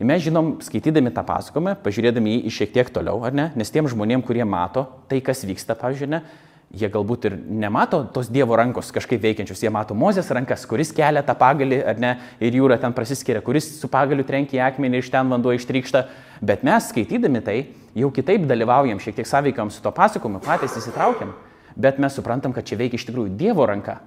Ir 0.00 0.08
mes 0.08 0.22
žinom, 0.24 0.54
skaitydami 0.64 1.12
tą 1.12 1.22
pasakojimą, 1.28 1.76
pažiūrėdami 1.84 2.38
jį 2.38 2.52
šiek 2.56 2.70
tiek 2.72 2.90
toliau, 2.90 3.20
ar 3.26 3.34
ne? 3.36 3.50
Nes 3.60 3.70
tiem 3.70 3.88
žmonėm, 3.90 4.24
kurie 4.24 4.46
mato 4.48 4.86
tai, 5.10 5.18
kas 5.24 5.44
vyksta, 5.44 5.76
pavyzdžiui, 5.78 6.08
ne, 6.08 6.22
jie 6.70 6.90
galbūt 6.92 7.26
ir 7.26 7.36
nemato 7.36 8.02
tos 8.14 8.30
Dievo 8.30 8.56
rankos 8.58 8.92
kažkaip 8.94 9.22
veikiančios, 9.22 9.62
jie 9.64 9.72
mato 9.74 9.96
Mozės 9.98 10.30
rankas, 10.30 10.64
kuris 10.70 10.94
kelia 10.94 11.24
tą 11.26 11.34
pagalį, 11.38 11.82
ar 11.92 12.00
ne, 12.00 12.14
ir 12.38 12.56
jūra 12.60 12.78
ten 12.80 12.94
prasiskiria, 12.96 13.42
kuris 13.42 13.66
su 13.80 13.90
pagaliu 13.90 14.26
trenkia 14.26 14.60
į 14.60 14.64
akmenį 14.70 15.02
iš 15.02 15.10
ten 15.10 15.30
vanduo 15.32 15.54
ištrykšta. 15.56 16.06
Bet 16.40 16.62
mes 16.64 16.88
skaitydami 16.92 17.42
tai 17.44 17.60
jau 17.98 18.12
kitaip 18.14 18.46
dalyvaujam, 18.48 19.02
šiek 19.02 19.18
tiek 19.18 19.28
sąveikiam 19.28 19.70
su 19.74 19.82
to 19.82 19.92
pasakojimu, 19.94 20.42
patys 20.46 20.78
įsitraukiam 20.78 21.34
bet 21.76 21.98
mes 21.98 22.14
suprantam, 22.14 22.52
kad 22.52 22.66
čia 22.66 22.78
veikia 22.80 22.98
iš 22.98 23.06
tikrųjų 23.08 23.34
Dievo 23.38 23.66
ranka. 23.68 24.00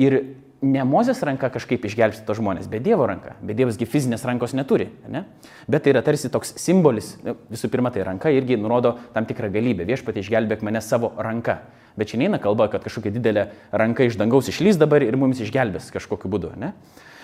Ir 0.00 0.18
ne 0.64 0.82
Mozės 0.88 1.22
ranka 1.24 1.48
kažkaip 1.52 1.84
išgelbsti 1.88 2.26
tos 2.26 2.40
žmonės, 2.40 2.68
bet 2.70 2.84
Dievo 2.84 3.06
ranka. 3.08 3.36
Bet 3.40 3.58
Dievasgi 3.58 3.88
fizinės 3.88 4.24
rankos 4.28 4.56
neturi. 4.56 4.88
Ne? 5.12 5.24
Bet 5.70 5.84
tai 5.84 5.94
yra 5.94 6.02
tarsi 6.04 6.30
toks 6.32 6.56
simbolis. 6.60 7.14
Visų 7.52 7.70
pirma, 7.72 7.92
tai 7.94 8.04
ranka 8.08 8.32
irgi 8.32 8.58
nurodo 8.60 8.96
tam 9.14 9.28
tikrą 9.28 9.50
galybę. 9.54 9.86
Viešpatai 9.88 10.24
išgelbėk 10.24 10.64
mane 10.66 10.82
savo 10.84 11.12
ranka. 11.16 11.60
Bet 11.96 12.12
čia 12.12 12.20
neina 12.20 12.40
kalba, 12.42 12.68
kad 12.72 12.84
kažkokia 12.84 13.14
didelė 13.14 13.48
ranka 13.72 14.04
iš 14.04 14.18
dangaus 14.20 14.50
išlys 14.52 14.76
dabar 14.80 15.04
ir 15.04 15.16
mums 15.16 15.40
išgelbės 15.40 15.88
kažkokiu 15.94 16.30
būdu. 16.32 16.52
Ne? 16.60 16.74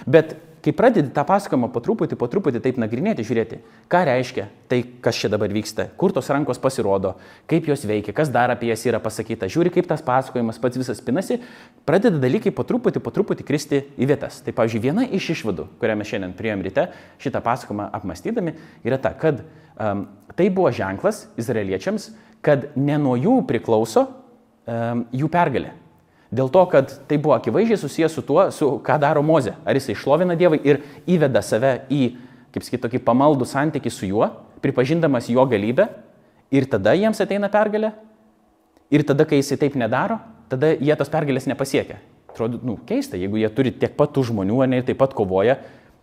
Bet 0.06 0.35
kai 0.62 0.72
pradedi 0.74 1.11
tą 1.14 1.24
pasakojimą 1.26 1.68
po 1.74 1.80
truputį, 1.82 2.16
po 2.18 2.28
truputį 2.30 2.61
taip 2.62 2.78
nagrinėti, 2.78 3.24
žiūrėti, 3.26 3.58
ką 3.90 4.02
reiškia 4.06 4.44
tai, 4.70 4.78
kas 5.02 5.18
čia 5.18 5.30
dabar 5.32 5.50
vyksta, 5.52 5.88
kur 5.98 6.14
tos 6.14 6.30
rankos 6.30 6.61
pasirodo, 6.62 7.16
kaip 7.50 7.66
jos 7.70 7.82
veikia, 7.88 8.14
kas 8.14 8.30
dar 8.32 8.52
apie 8.54 8.70
jas 8.70 8.85
yra 8.87 9.00
pasakyta, 9.02 9.50
žiūri, 9.50 9.72
kaip 9.74 9.88
tas 9.90 10.04
pasakojimas 10.06 10.61
pats 10.62 10.78
visas 10.78 11.02
pinasi, 11.02 11.40
pradeda 11.88 12.22
dalykai 12.22 12.54
po 12.54 12.66
truputį, 12.68 13.02
po 13.02 13.11
truputį 13.14 13.46
kristi 13.48 13.82
į 13.98 14.11
vietas. 14.14 14.38
Tai, 14.46 14.54
pavyzdžiui, 14.58 14.85
viena 14.87 15.06
iš 15.06 15.32
išvadų, 15.35 15.66
kurią 15.82 15.98
mes 15.98 16.14
šiandien 16.14 16.38
priėm 16.38 16.62
ryte, 16.62 16.88
šitą 17.22 17.42
pasakojimą 17.42 17.90
apmastydami, 17.98 18.54
yra 18.87 19.02
ta, 19.02 19.16
kad 19.18 19.42
um, 19.42 20.06
tai 20.38 20.46
buvo 20.54 20.70
ženklas 20.74 21.26
izraeliečiams, 21.42 22.12
kad 22.42 22.70
ne 22.78 23.02
nuo 23.02 23.18
jų 23.18 23.40
priklauso 23.50 24.06
jų 24.66 25.31
pergalė. 25.33 25.72
Dėl 26.33 26.48
to, 26.48 26.62
kad 26.72 26.92
tai 27.09 27.18
buvo 27.20 27.35
akivaizdžiai 27.37 27.81
susijęs 27.81 28.14
su 28.16 28.22
tuo, 28.25 28.46
su 28.55 28.68
ką 28.85 28.96
daro 29.01 29.20
Moze. 29.22 29.53
Ar 29.68 29.77
jisai 29.77 29.96
šlovina 30.01 30.37
Dievą 30.38 30.57
ir 30.64 30.81
įveda 31.05 31.42
save 31.44 31.83
į, 31.92 32.14
kaip 32.55 32.64
sakyti, 32.64 32.81
tokį 32.87 33.03
pamaldų 33.05 33.48
santykių 33.51 33.92
su 33.92 34.09
juo, 34.09 34.31
pripažindamas 34.64 35.29
jo 35.29 35.44
galybę, 35.51 35.90
ir 36.53 36.68
tada 36.72 36.94
jiems 36.96 37.20
ateina 37.20 37.51
pergalė. 37.53 37.92
Ir 38.92 39.05
tada, 39.09 39.27
kai 39.29 39.42
jisai 39.42 39.59
taip 39.61 39.77
nedaro, 39.77 40.18
tada 40.53 40.72
jie 40.77 40.96
tos 40.96 41.12
pergalės 41.12 41.48
nepasiekia. 41.48 41.98
Atrodo, 42.33 42.61
nu, 42.64 42.79
keista, 42.88 43.20
jeigu 43.20 43.40
jie 43.40 43.48
turi 43.53 43.72
tiek 43.77 43.92
pat 43.96 44.12
tų 44.16 44.25
žmonių, 44.31 44.62
ne 44.68 44.81
ir 44.81 44.88
taip 44.88 45.01
pat 45.01 45.12
kovoja, 45.16 45.59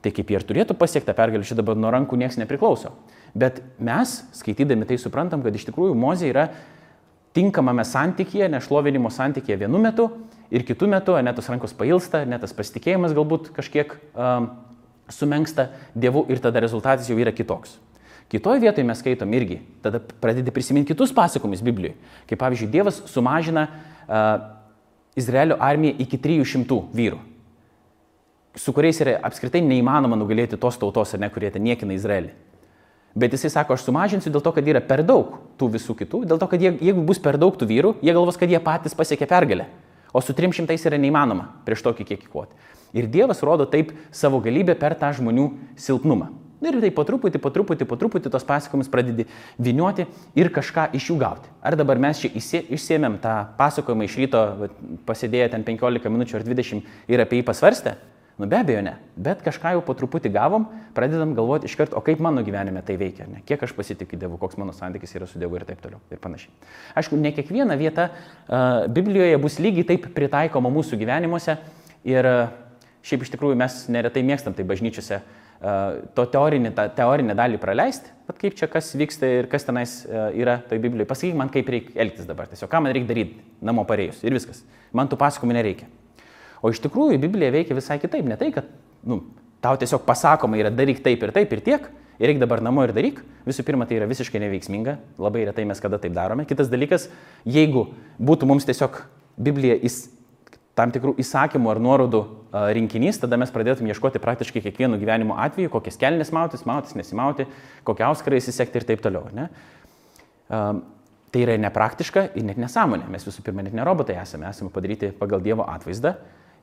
tai 0.05 0.13
kaip 0.15 0.29
jie 0.29 0.37
ir 0.37 0.45
turėtų 0.45 0.77
pasiekti 0.77 1.13
pergalę, 1.17 1.45
šitą 1.45 1.63
dabar 1.63 1.77
nuo 1.77 1.89
rankų 1.93 2.17
niekas 2.21 2.37
nepriklauso. 2.37 2.93
Bet 3.37 3.63
mes, 3.81 4.19
skaitydami 4.37 4.87
tai, 4.89 4.97
suprantam, 5.01 5.41
kad 5.45 5.57
iš 5.57 5.67
tikrųjų 5.69 5.97
Mozė 5.97 6.29
yra 6.29 6.47
tinkamame 7.35 7.85
santykėje, 7.85 8.49
nešlovinimo 8.51 9.11
santykėje 9.13 9.61
vienu 9.63 9.81
metu 9.81 10.09
ir 10.51 10.65
kitu 10.65 10.89
metu, 10.89 11.15
net 11.21 11.37
tos 11.37 11.49
rankos 11.51 11.75
pailsta, 11.77 12.23
net 12.25 12.41
tas 12.43 12.55
pasitikėjimas 12.57 13.13
galbūt 13.17 13.51
kažkiek 13.55 13.93
um, 14.13 14.49
sumenksta 15.13 15.69
Dievu 15.93 16.25
ir 16.29 16.41
tada 16.41 16.61
rezultatas 16.63 17.09
jau 17.09 17.17
yra 17.19 17.33
kitoks. 17.35 17.77
Kitoje 18.29 18.61
vietoje 18.61 18.85
mes 18.85 18.99
skaitom 19.01 19.31
irgi, 19.33 19.57
tada 19.81 20.01
pradedi 20.21 20.53
prisiminti 20.53 20.93
kitus 20.93 21.13
pasakojimus 21.17 21.63
Biblijoje. 21.65 21.95
Kaip 22.29 22.41
pavyzdžiui, 22.41 22.69
Dievas 22.69 23.01
sumažina 23.09 23.65
uh, 23.69 24.27
Izraelio 25.17 25.57
armiją 25.59 25.97
iki 26.05 26.19
300 26.21 26.77
vyrų, 26.93 27.17
su 28.59 28.73
kuriais 28.75 28.99
yra 29.01 29.17
apskritai 29.25 29.61
neįmanoma 29.65 30.17
nugalėti 30.19 30.59
tos 30.61 30.77
tautos, 30.77 31.15
ar 31.15 31.23
ne, 31.23 31.29
kurie 31.33 31.49
ten 31.53 31.65
niekina 31.65 31.95
Izraelį. 31.97 32.31
Bet 33.17 33.33
jisai 33.33 33.49
sako, 33.49 33.73
aš 33.73 33.87
sumažinsiu 33.87 34.31
dėl 34.33 34.43
to, 34.45 34.53
kad 34.53 34.67
yra 34.69 34.81
per 34.85 35.01
daug 35.05 35.39
tų 35.57 35.71
visų 35.73 35.95
kitų, 36.03 36.23
dėl 36.29 36.41
to, 36.41 36.47
kad 36.51 36.61
jie, 36.61 36.75
jeigu 36.77 37.01
bus 37.05 37.21
per 37.21 37.39
daug 37.41 37.55
tų 37.57 37.67
vyrų, 37.69 37.95
jie 38.05 38.13
galvos, 38.13 38.37
kad 38.37 38.51
jie 38.51 38.59
patys 38.61 38.97
pasiekė 38.97 39.27
pergalę. 39.29 39.65
O 40.13 40.21
su 40.21 40.33
300 40.33 40.77
yra 40.89 40.97
neįmanoma 41.01 41.47
prieš 41.65 41.83
tokį 41.85 42.05
kiekį 42.11 42.29
kovoti. 42.29 42.69
Ir 42.97 43.09
Dievas 43.09 43.43
rodo 43.45 43.67
taip 43.69 43.91
savo 44.11 44.39
galybę 44.41 44.73
per 44.77 44.95
tą 44.97 45.11
žmonių 45.17 45.49
silpnumą. 45.77 46.31
Ir 46.59 46.75
tai 46.83 46.89
po 46.91 47.05
truputį, 47.07 47.39
po 47.39 47.53
truputį, 47.55 47.85
po 47.87 47.95
truputį 47.95 48.31
tos 48.33 48.43
pasakojimus 48.43 48.89
pradedi 48.91 49.25
vinioti 49.63 50.03
ir 50.35 50.49
kažką 50.51 50.89
iš 50.97 51.05
jų 51.07 51.15
gauti. 51.21 51.47
Ar 51.63 51.77
dabar 51.79 52.01
mes 52.01 52.19
čia 52.19 52.33
išsėmėm 52.35 53.15
tą 53.23 53.35
pasakojimą 53.59 54.07
iš 54.09 54.17
ryto, 54.19 54.41
pasėdėję 55.07 55.53
ten 55.53 55.63
15 55.63 56.11
minučių 56.11 56.41
ar 56.41 56.47
20 56.49 56.83
ir 57.07 57.23
apie 57.23 57.39
jį 57.39 57.45
pasvarstę? 57.47 57.95
Nu 58.39 58.47
be 58.47 58.55
abejo 58.55 58.79
ne, 58.79 58.93
bet 59.19 59.41
kažką 59.43 59.73
jau 59.75 59.81
po 59.83 59.91
truputį 59.99 60.29
gavom, 60.31 60.63
pradedam 60.95 61.33
galvoti 61.35 61.67
iš 61.67 61.73
karto, 61.75 61.97
o 61.99 62.03
kaip 62.03 62.21
mano 62.23 62.39
gyvenime 62.47 62.79
tai 62.87 62.95
veikia, 62.95 63.25
ne? 63.27 63.41
kiek 63.43 63.65
aš 63.67 63.73
pasitikiu 63.75 64.15
Dievu, 64.21 64.37
koks 64.39 64.55
mano 64.61 64.71
santykis 64.71 65.11
yra 65.19 65.27
su 65.27 65.41
Dievu 65.41 65.59
ir 65.59 65.65
taip 65.67 65.81
toliau 65.83 65.99
ir 66.07 66.21
panašiai. 66.23 66.53
Aišku, 67.01 67.19
ne 67.19 67.33
kiekviena 67.35 67.75
vieta 67.75 68.07
uh, 68.13 68.87
Biblijoje 68.95 69.41
bus 69.43 69.59
lygiai 69.59 69.89
taip 69.91 70.07
pritaikoma 70.15 70.71
mūsų 70.71 71.01
gyvenimuose 71.03 71.57
ir 72.07 72.31
uh, 72.31 72.55
šiaip 73.03 73.27
iš 73.27 73.35
tikrųjų 73.35 73.59
mes 73.59 73.77
neretai 73.91 74.23
mėgstam 74.31 74.55
tai 74.55 74.63
bažnyčiose 74.71 75.19
uh, 75.19 75.99
to 76.15 76.29
teorinį, 76.31 76.71
tą 76.79 76.87
teorinę 76.95 77.35
dalį 77.35 77.59
praleisti, 77.59 78.15
bet 78.31 78.39
kaip 78.39 78.55
čia 78.55 78.71
kas 78.71 78.95
vyksta 78.95 79.35
ir 79.41 79.51
kas 79.51 79.67
tenais 79.67 80.05
uh, 80.07 80.29
yra 80.31 80.61
toj 80.71 80.79
Biblijoje. 80.79 81.11
Pasakyk 81.11 81.35
man, 81.43 81.51
kaip 81.51 81.75
reikia 81.75 81.99
elgtis 82.07 82.31
dabar, 82.31 82.47
tiesiog 82.47 82.71
ką 82.71 82.85
man 82.87 82.95
reikia 82.95 83.11
daryti 83.11 83.43
namo 83.59 83.83
parėjus 83.83 84.23
ir 84.23 84.39
viskas. 84.39 84.63
Man 84.95 85.11
tų 85.11 85.19
pasakymų 85.19 85.59
nereikia. 85.59 85.91
O 86.61 86.71
iš 86.73 86.81
tikrųjų 86.83 87.19
Biblija 87.21 87.53
veikia 87.55 87.77
visai 87.77 87.99
kitaip. 88.01 88.27
Ne 88.27 88.35
tai, 88.39 88.51
kad 88.55 88.67
nu, 89.07 89.21
tau 89.63 89.79
tiesiog 89.79 90.03
pasakoma 90.07 90.59
yra 90.59 90.71
daryk 90.73 91.01
taip 91.03 91.23
ir 91.23 91.33
taip 91.35 91.55
ir 91.55 91.63
tiek, 91.63 91.87
ir 92.19 92.27
reikia 92.27 92.43
dabar 92.43 92.63
namo 92.63 92.83
ir 92.83 92.93
daryk, 92.95 93.21
visų 93.47 93.63
pirma, 93.67 93.87
tai 93.87 93.99
yra 93.99 94.07
visiškai 94.09 94.41
neveiksminga, 94.43 94.97
labai 95.21 95.45
retai 95.47 95.65
mes 95.67 95.79
kada 95.83 95.99
taip 96.01 96.15
darome. 96.15 96.45
Kitas 96.49 96.71
dalykas, 96.71 97.07
jeigu 97.47 97.87
būtų 98.19 98.49
mums 98.49 98.67
tiesiog 98.67 99.01
Biblija 99.39 99.77
įs, 99.87 100.09
tam 100.75 100.91
tikrų 100.95 101.15
įsakymų 101.23 101.71
ar 101.71 101.81
nuorodų 101.83 102.21
rinkinys, 102.75 103.19
tada 103.21 103.39
mes 103.39 103.51
pradėtume 103.55 103.91
ieškoti 103.91 104.21
praktiškai 104.23 104.63
kiekvienų 104.67 104.99
gyvenimo 104.99 105.35
atveju, 105.39 105.71
kokias 105.71 105.99
kelnes 105.99 106.31
mautis, 106.35 106.65
mautis, 106.67 106.95
nesimauti, 106.97 107.47
kokią 107.87 108.11
auskarą 108.11 108.39
įsisekti 108.39 108.79
ir 108.79 108.87
taip 108.87 109.03
toliau. 109.03 109.27
Ne? 109.35 109.49
Tai 111.29 111.43
yra 111.43 111.59
nepraktiška 111.61 112.29
ir 112.39 112.47
net 112.47 112.59
nesąmonė. 112.59 113.05
Mes 113.11 113.27
visų 113.27 113.43
pirma 113.45 113.63
net 113.65 113.75
ne 113.77 113.85
robotai 113.85 114.17
esame, 114.17 114.49
esame 114.49 114.71
padaryti 114.73 115.11
pagal 115.19 115.43
Dievo 115.45 115.67
atvaizdą 115.69 116.15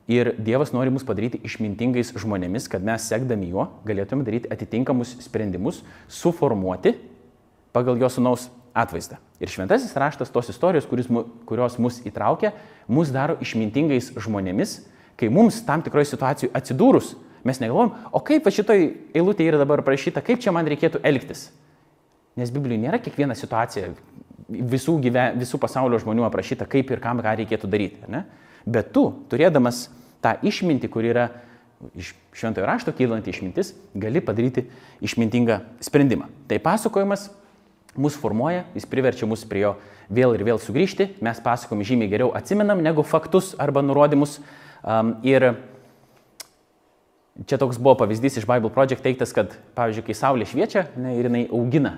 Ir 0.07 0.37
Dievas 0.39 0.71
nori 0.71 0.93
mus 0.95 1.03
padaryti 1.07 1.41
išmintingais 1.43 2.13
žmonėmis, 2.15 2.69
kad 2.71 2.85
mes 2.87 3.09
sekdami 3.11 3.49
juo 3.51 3.67
galėtume 3.89 4.23
daryti 4.27 4.51
atitinkamus 4.55 5.17
sprendimus, 5.25 5.81
suformuoti 6.07 6.95
pagal 7.75 7.99
jo 7.99 8.11
sunaus 8.13 8.47
atvaizdą. 8.77 9.19
Ir 9.43 9.51
šventasis 9.51 9.97
raštas 9.99 10.31
tos 10.33 10.53
istorijos, 10.53 10.87
kuris, 10.87 11.09
kurios 11.49 11.79
mus 11.83 11.99
įtraukia, 12.07 12.53
mus 12.87 13.11
daro 13.13 13.35
išmintingais 13.43 14.13
žmonėmis, 14.15 14.79
kai 15.19 15.33
mums 15.33 15.59
tam 15.67 15.83
tikroje 15.83 16.13
situacijoje 16.13 16.55
atsidūrus, 16.55 17.15
mes 17.47 17.61
negalvojam, 17.63 17.95
o 18.15 18.23
kaip 18.23 18.47
šitoj 18.47 18.87
eilutėje 19.17 19.53
yra 19.53 19.61
dabar 19.63 19.83
parašyta, 19.87 20.23
kaip 20.25 20.43
čia 20.43 20.55
man 20.55 20.69
reikėtų 20.71 21.03
elgtis. 21.07 21.49
Nes 22.37 22.53
Biblijoje 22.53 22.85
nėra 22.85 23.01
kiekviena 23.03 23.35
situacija 23.35 23.91
visų, 24.47 24.99
gyven, 25.03 25.39
visų 25.41 25.59
pasaulio 25.63 25.99
žmonių 26.03 26.27
aprašyta, 26.29 26.69
kaip 26.71 26.91
ir 26.93 27.03
kam 27.03 27.23
ką 27.25 27.37
reikėtų 27.41 27.71
daryti. 27.71 28.03
Ne? 28.13 28.27
Bet 28.67 28.91
tu, 28.95 29.09
turėdamas 29.31 29.87
tą 30.25 30.35
išmintį, 30.43 30.91
kur 30.91 31.07
yra 31.07 31.29
iš 31.95 32.15
šventojo 32.37 32.67
rašto 32.67 32.93
kylanti 32.97 33.31
išmintis, 33.31 33.75
gali 33.95 34.23
padaryti 34.25 34.67
išmintingą 35.05 35.61
sprendimą. 35.85 36.29
Tai 36.49 36.59
pasakojimas 36.65 37.29
mus 37.97 38.17
formuoja, 38.19 38.65
jis 38.75 38.89
priverčia 38.89 39.29
mus 39.29 39.45
prie 39.49 39.63
jo 39.65 39.77
vėl 40.13 40.35
ir 40.37 40.45
vėl 40.47 40.61
sugrįžti, 40.63 41.15
mes 41.25 41.41
pasakom 41.43 41.85
žymiai 41.87 42.11
geriau 42.11 42.33
atsimenam 42.37 42.83
negu 42.85 43.05
faktus 43.07 43.55
arba 43.63 43.83
nurodymus. 43.85 44.39
Um, 44.87 45.17
ir 45.27 45.55
čia 47.49 47.59
toks 47.61 47.81
buvo 47.81 47.97
pavyzdys 48.03 48.41
iš 48.41 48.49
Bible 48.49 48.71
Project 48.73 49.03
teiktas, 49.05 49.33
kad, 49.37 49.57
pavyzdžiui, 49.77 50.07
kai 50.09 50.17
saulė 50.17 50.49
šviečia 50.49 50.87
ne, 50.97 51.17
ir 51.19 51.29
jinai 51.29 51.47
augina 51.51 51.97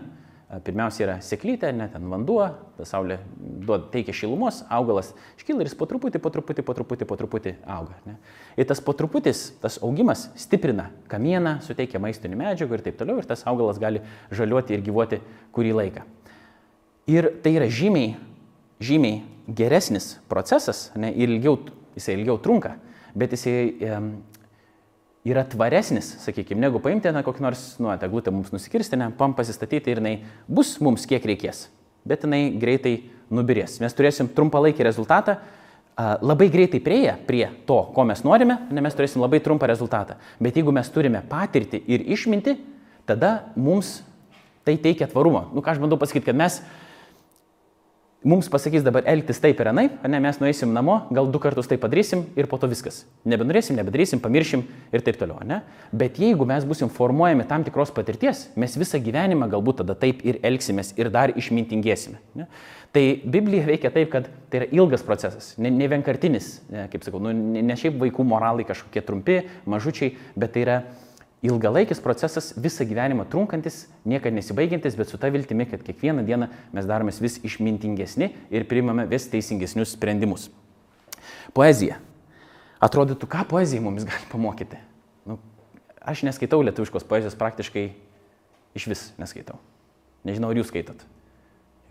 Pirmiausia 0.49 1.03
yra 1.05 1.15
seklytė, 1.21 1.69
ne 1.77 1.91
ten 1.93 2.07
vanduo, 2.09 2.41
ta 2.79 2.87
saulė 2.89 3.19
duoda, 3.37 3.83
teikia 3.93 4.15
šilumos, 4.17 4.63
augalas 4.73 5.11
iškyla 5.37 5.61
ir 5.61 5.69
jis 5.69 5.77
po 5.77 5.85
truputį, 5.91 6.23
po 6.25 6.33
truputį, 6.33 6.63
po 6.65 6.75
truputį, 6.79 7.09
po 7.11 7.19
truputį 7.21 7.53
auga. 7.69 7.99
Ne? 8.07 8.15
Ir 8.57 8.65
tas 8.71 8.81
po 8.81 8.95
truputis, 8.97 9.43
tas 9.61 9.77
augimas 9.85 10.31
stiprina 10.41 10.87
kamieną, 11.13 11.59
suteikia 11.67 12.01
maistinių 12.01 12.41
medžiagų 12.41 12.79
ir 12.79 12.85
taip 12.87 12.97
toliau, 12.97 13.21
ir 13.21 13.29
tas 13.29 13.45
augalas 13.45 13.77
gali 13.83 14.01
žaliuoti 14.33 14.79
ir 14.79 14.87
gyvuoti 14.89 15.21
kurį 15.53 15.75
laiką. 15.83 16.07
Ir 17.13 17.29
tai 17.45 17.53
yra 17.59 17.69
žymiai, 17.69 18.17
žymiai 18.81 19.21
geresnis 19.53 20.15
procesas, 20.33 20.87
ne, 20.97 21.13
ir 21.13 21.29
ilgiau, 21.29 21.59
jisai 21.97 22.17
ilgiau 22.17 22.41
trunka, 22.41 22.79
bet 23.13 23.37
jisai 23.37 23.59
yra 25.29 25.45
tvaresnis, 25.49 26.15
sakykime, 26.23 26.61
negu 26.63 26.81
paimti 26.83 27.13
na, 27.15 27.23
kokį 27.27 27.45
nors, 27.45 27.63
nu, 27.83 27.91
eglutę 27.93 28.33
mums 28.35 28.51
nusikirsti, 28.55 28.99
ne, 29.01 29.11
pam 29.19 29.35
pasistatyti 29.37 29.93
ir 29.93 30.01
jinai 30.03 30.15
bus 30.49 30.77
mums 30.85 31.07
kiek 31.09 31.25
reikės, 31.29 31.67
bet 32.09 32.27
jinai 32.27 32.49
greitai 32.61 32.97
nubirės. 33.35 33.79
Mes 33.83 33.97
turėsim 33.97 34.31
trumpalaikį 34.35 34.87
rezultatą, 34.89 35.39
labai 35.99 36.49
greitai 36.53 36.81
prieėję 36.83 37.15
prie 37.27 37.45
to, 37.67 37.79
ko 37.95 38.05
mes 38.07 38.23
norime, 38.27 38.61
ne, 38.71 38.83
mes 38.85 38.95
turėsim 38.95 39.23
labai 39.25 39.41
trumpą 39.45 39.69
rezultatą. 39.71 40.19
Bet 40.43 40.59
jeigu 40.59 40.75
mes 40.75 40.91
turime 40.95 41.23
patirtį 41.29 41.83
ir 41.91 42.05
išminti, 42.15 42.55
tada 43.09 43.51
mums 43.59 43.99
tai 44.67 44.77
teikia 44.79 45.09
tvarumą. 45.11 45.49
Nu, 45.55 45.65
ką 45.65 45.75
aš 45.75 45.83
bandau 45.83 45.99
pasakyti, 45.99 46.29
kad 46.29 46.39
mes 46.39 46.61
mums 48.25 48.49
pasakys 48.51 48.83
dabar 48.83 49.05
elgtis 49.07 49.39
taip 49.43 49.61
ir 49.63 49.69
anaip, 49.71 49.99
ne, 50.09 50.19
mes 50.23 50.41
nueisim 50.43 50.73
namo, 50.75 50.97
gal 51.15 51.29
du 51.31 51.39
kartus 51.43 51.69
tai 51.71 51.79
padarysim 51.79 52.25
ir 52.39 52.49
po 52.51 52.59
to 52.59 52.67
viskas. 52.71 53.05
Nebenorėsim, 53.29 53.79
nebedarysim, 53.79 54.23
pamiršim 54.23 54.65
ir 54.93 55.05
taip 55.07 55.21
toliau. 55.21 55.39
Ne? 55.47 55.61
Bet 55.93 56.19
jeigu 56.19 56.47
mes 56.49 56.67
busim 56.67 56.91
formuojami 56.91 57.47
tam 57.49 57.67
tikros 57.67 57.95
patirties, 57.95 58.49
mes 58.59 58.75
visą 58.81 58.99
gyvenimą 59.05 59.51
galbūt 59.55 59.85
tada 59.85 59.95
taip 59.99 60.25
ir 60.27 60.41
elgsimės 60.43 60.97
ir 60.99 61.13
dar 61.15 61.35
išmintingėsime. 61.39 62.19
Ne? 62.39 62.49
Tai 62.93 63.05
Biblija 63.29 63.67
veikia 63.69 63.93
taip, 63.95 64.09
kad 64.11 64.31
tai 64.49 64.63
yra 64.63 64.71
ilgas 64.73 65.05
procesas, 65.05 65.53
ne, 65.61 65.71
ne 65.71 65.87
vienkartinis, 65.93 66.55
ne, 66.73 66.87
kaip 66.89 67.05
sakau, 67.05 67.21
nu, 67.21 67.35
ne, 67.37 67.77
šiaip 67.77 67.99
vaikų 68.01 68.25
moralai 68.25 68.65
kažkokie 68.67 69.03
trumpi, 69.05 69.43
mažučiai, 69.69 70.15
bet 70.41 70.55
tai 70.57 70.63
yra 70.65 70.79
ilgalaikis 71.43 72.01
procesas, 72.03 72.51
visą 72.59 72.87
gyvenimą 72.89 73.29
trunkantis, 73.31 73.85
niekada 74.09 74.35
nesibaigiantis, 74.37 74.97
bet 74.99 75.11
su 75.11 75.21
ta 75.21 75.31
viltimi, 75.31 75.69
kad 75.71 75.83
kiekvieną 75.87 76.25
dieną 76.27 76.49
mes 76.75 76.89
daromės 76.89 77.21
vis 77.23 77.39
išmintingesni 77.47 78.33
ir 78.51 78.67
priimame 78.71 79.07
vis 79.11 79.29
teisingesnius 79.31 79.95
sprendimus. 79.95 80.49
Poezija. 81.55 82.01
Atrodytų, 82.83 83.27
ką 83.31 83.45
poezija 83.51 83.83
mums 83.83 84.07
gali 84.07 84.27
pamokyti. 84.33 84.79
Nu, 85.27 85.39
aš 86.03 86.25
neskaitau 86.27 86.61
lietuviškos 86.67 87.07
poezijos 87.07 87.39
praktiškai 87.39 87.87
iš 88.79 88.91
vis 88.91 89.07
neskaitau. 89.19 89.59
Nežinau, 90.27 90.51
ar 90.51 90.59
jūs 90.59 90.71
skaitot. 90.73 91.07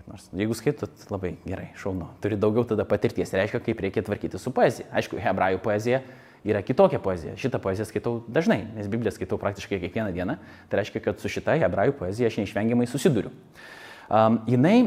Nors 0.07 0.29
jeigu 0.35 0.55
skaitot, 0.55 0.93
labai 1.11 1.33
gerai, 1.43 1.73
šaunu. 1.79 2.07
Turi 2.23 2.37
daugiau 2.39 2.63
tada 2.67 2.85
patirties, 2.87 3.33
reiškia, 3.35 3.59
kaip 3.65 3.81
reikia 3.83 4.03
tvarkyti 4.07 4.39
su 4.39 4.53
poezija. 4.55 4.87
Aišku, 4.95 5.19
hebrajų 5.19 5.59
poezija 5.63 5.99
yra 6.47 6.61
kitokia 6.65 6.99
poezija. 7.03 7.35
Šitą 7.39 7.59
poeziją 7.63 7.87
skaitau 7.89 8.21
dažnai, 8.31 8.61
nes 8.75 8.89
Bibliją 8.91 9.13
skaitau 9.15 9.39
praktiškai 9.41 9.79
kiekvieną 9.83 10.13
dieną. 10.15 10.37
Tai 10.71 10.79
reiškia, 10.81 11.01
kad 11.05 11.19
su 11.21 11.31
šita 11.31 11.57
hebrajų 11.63 11.97
poezija 11.99 12.31
aš 12.31 12.39
neišvengiamai 12.41 12.87
susiduriu. 12.89 13.33
Um, 14.07 14.41
jinai 14.47 14.77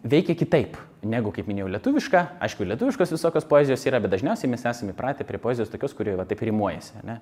veikia 0.00 0.36
kitaip 0.38 0.78
negu, 1.04 1.32
kaip 1.34 1.48
minėjau, 1.48 1.68
lietuviška. 1.76 2.24
Aišku, 2.44 2.66
lietuviškos 2.68 3.14
visokios 3.14 3.46
poezijos 3.48 3.84
yra, 3.88 4.00
bet 4.02 4.12
dažniausiai 4.14 4.50
mes 4.52 4.64
esame 4.68 4.94
įpratę 4.94 5.26
prie 5.28 5.40
poezijos 5.40 5.72
tokios, 5.72 5.94
kurioje 5.96 6.20
va, 6.20 6.26
taip 6.28 6.42
rimuojasi. 6.44 7.00
Ne? 7.08 7.18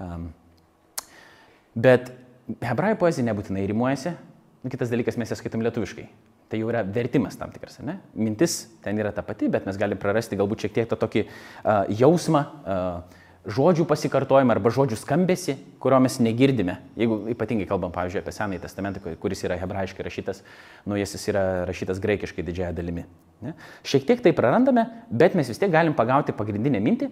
Um, 0.00 0.30
bet 1.76 2.12
hebrajų 2.64 2.98
poezija 3.00 3.28
nebūtinai 3.30 3.66
rimuojasi. 3.68 4.16
Kitas 4.68 4.90
dalykas, 4.92 5.16
mes 5.20 5.30
ją 5.32 5.38
skaitom 5.38 5.62
lietuviškai. 5.64 6.08
Tai 6.48 6.58
jau 6.60 6.70
yra 6.72 6.80
vertimas 6.82 7.36
tam 7.36 7.52
tikras, 7.52 7.76
ne? 7.84 7.98
Mintis 8.16 8.62
ten 8.84 8.96
yra 9.00 9.12
ta 9.12 9.22
pati, 9.24 9.50
bet 9.52 9.66
mes 9.68 9.76
galime 9.80 10.00
prarasti 10.00 10.36
galbūt 10.40 10.64
šiek 10.64 10.74
tiek 10.78 10.88
tą 10.88 10.96
tokį 10.96 11.24
uh, 11.28 11.84
jausmą, 11.92 12.40
uh, 12.64 13.17
žodžių 13.48 13.86
pasikartojimą 13.88 14.52
arba 14.54 14.70
žodžių 14.74 14.98
skambesi, 15.00 15.56
kurio 15.80 16.00
mes 16.04 16.18
negirdime. 16.20 16.76
Jeigu 17.00 17.20
ypatingai 17.32 17.68
kalbam, 17.68 17.92
pavyzdžiui, 17.94 18.20
apie 18.20 18.34
Senąjį 18.36 18.60
testamentą, 18.64 19.14
kuris 19.22 19.44
yra 19.46 19.56
hebrajiškai 19.60 20.04
rašytas, 20.04 20.42
naujasis 20.88 21.24
yra 21.32 21.44
rašytas 21.68 22.02
graikiškai 22.04 22.44
didžiąją 22.44 22.76
dalimi. 22.76 23.06
Ne? 23.44 23.54
Šiek 23.88 24.04
tiek 24.08 24.22
tai 24.24 24.34
prarandame, 24.36 24.84
bet 25.08 25.36
mes 25.38 25.48
vis 25.48 25.60
tiek 25.60 25.72
galim 25.72 25.96
pagauti 25.96 26.36
pagrindinę 26.36 26.82
mintį. 26.84 27.10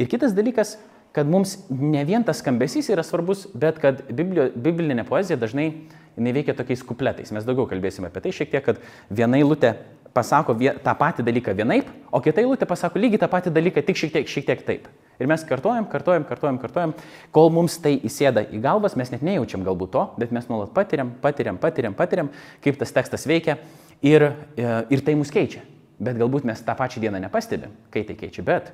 Ir 0.00 0.08
kitas 0.10 0.34
dalykas, 0.34 0.78
kad 1.14 1.28
mums 1.30 1.58
ne 1.70 2.02
vien 2.08 2.24
tas 2.26 2.40
skambesys 2.42 2.88
yra 2.90 3.04
svarbus, 3.06 3.44
bet 3.54 3.78
kad 3.82 4.00
biblio, 4.10 4.48
biblinė 4.56 5.04
poezija 5.06 5.38
dažnai 5.38 5.68
jinai 6.16 6.32
veikia 6.34 6.56
tokiais 6.56 6.82
kupletais. 6.86 7.30
Mes 7.34 7.46
daugiau 7.46 7.68
kalbėsime 7.70 8.08
apie 8.08 8.24
tai 8.24 8.32
šiek 8.34 8.50
tiek, 8.54 8.64
kad 8.64 8.80
viena 9.10 9.38
eilutė 9.38 9.76
pasako 10.14 10.54
tą 10.56 10.94
patį 10.98 11.24
dalyką 11.26 11.54
vienaip, 11.58 11.88
o 12.14 12.20
kita 12.22 12.42
eilutė 12.42 12.68
pasako 12.70 13.02
lygiai 13.02 13.20
tą 13.22 13.28
patį 13.30 13.52
dalyką, 13.54 13.82
tik 13.86 13.98
šiek 13.98 14.12
tiek, 14.14 14.30
šiek 14.30 14.46
tiek 14.46 14.62
taip. 14.66 14.86
Ir 15.18 15.28
mes 15.30 15.44
kartojam, 15.46 15.86
kartojam, 15.90 16.24
kartojam, 16.26 16.58
kartojam, 16.62 16.94
kol 17.34 17.50
mums 17.54 17.76
tai 17.82 17.96
įsėda 18.06 18.46
į 18.54 18.60
galvas, 18.62 18.96
mes 18.98 19.12
net 19.12 19.22
nejaučiam 19.26 19.62
galbūt 19.66 19.92
to, 19.94 20.04
bet 20.18 20.34
mes 20.34 20.46
nuolat 20.50 20.72
patiriam, 20.74 21.12
patiriam, 21.22 21.58
patiriam, 21.62 21.94
patiriam, 21.98 22.30
kaip 22.64 22.78
tas 22.80 22.94
tekstas 22.94 23.26
veikia 23.30 23.58
ir, 24.02 24.26
e, 24.56 24.70
ir 24.94 25.04
tai 25.06 25.14
mus 25.18 25.30
keičia. 25.34 25.62
Bet 26.02 26.18
galbūt 26.18 26.46
mes 26.46 26.62
tą 26.66 26.74
pačią 26.78 27.02
dieną 27.04 27.22
nepastebim, 27.22 27.74
kai 27.94 28.02
tai 28.06 28.18
keičia, 28.18 28.42
bet 28.46 28.72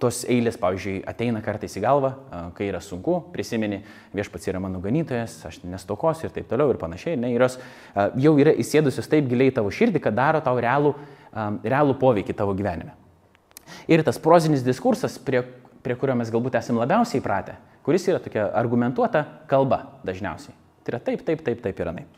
tos 0.00 0.22
eilės, 0.28 0.58
pavyzdžiui, 0.60 1.00
ateina 1.08 1.40
kartais 1.44 1.74
į 1.78 1.82
galvą, 1.84 2.12
kai 2.56 2.68
yra 2.70 2.80
sunku, 2.84 3.18
prisimeni, 3.32 3.80
viešpats 4.16 4.48
yra 4.50 4.60
mano 4.62 4.80
ganytojas, 4.84 5.36
aš 5.48 5.60
nestokosiu 5.66 6.28
ir 6.28 6.34
taip 6.34 6.48
toliau 6.50 6.72
ir 6.72 6.80
panašiai, 6.80 7.18
ne, 7.20 7.32
ir 7.34 7.44
jos 7.44 7.58
jau 8.18 8.34
yra 8.40 8.54
įsėdusios 8.58 9.10
taip 9.10 9.28
giliai 9.30 9.54
tavo 9.54 9.72
širdį, 9.74 10.02
kad 10.04 10.16
daro 10.18 10.42
tau 10.44 10.58
realų, 10.62 10.94
realų 11.64 11.98
poveikį 12.00 12.36
tavo 12.38 12.54
gyvenime. 12.58 12.94
Ir 13.90 14.04
tas 14.06 14.20
prozinis 14.22 14.64
diskursas, 14.66 15.18
prie, 15.20 15.42
prie 15.84 15.98
kurio 15.98 16.16
mes 16.18 16.32
galbūt 16.32 16.58
esame 16.60 16.82
labiausiai 16.82 17.22
įpratę, 17.22 17.58
kuris 17.86 18.06
yra 18.08 18.22
tokia 18.22 18.48
argumentuota 18.56 19.26
kalba 19.50 19.84
dažniausiai. 20.08 20.56
Tai 20.84 20.96
yra 20.96 21.04
taip, 21.04 21.26
taip, 21.26 21.44
taip, 21.44 21.60
taip 21.64 21.84
ir 21.84 21.92
anaip. 21.92 22.17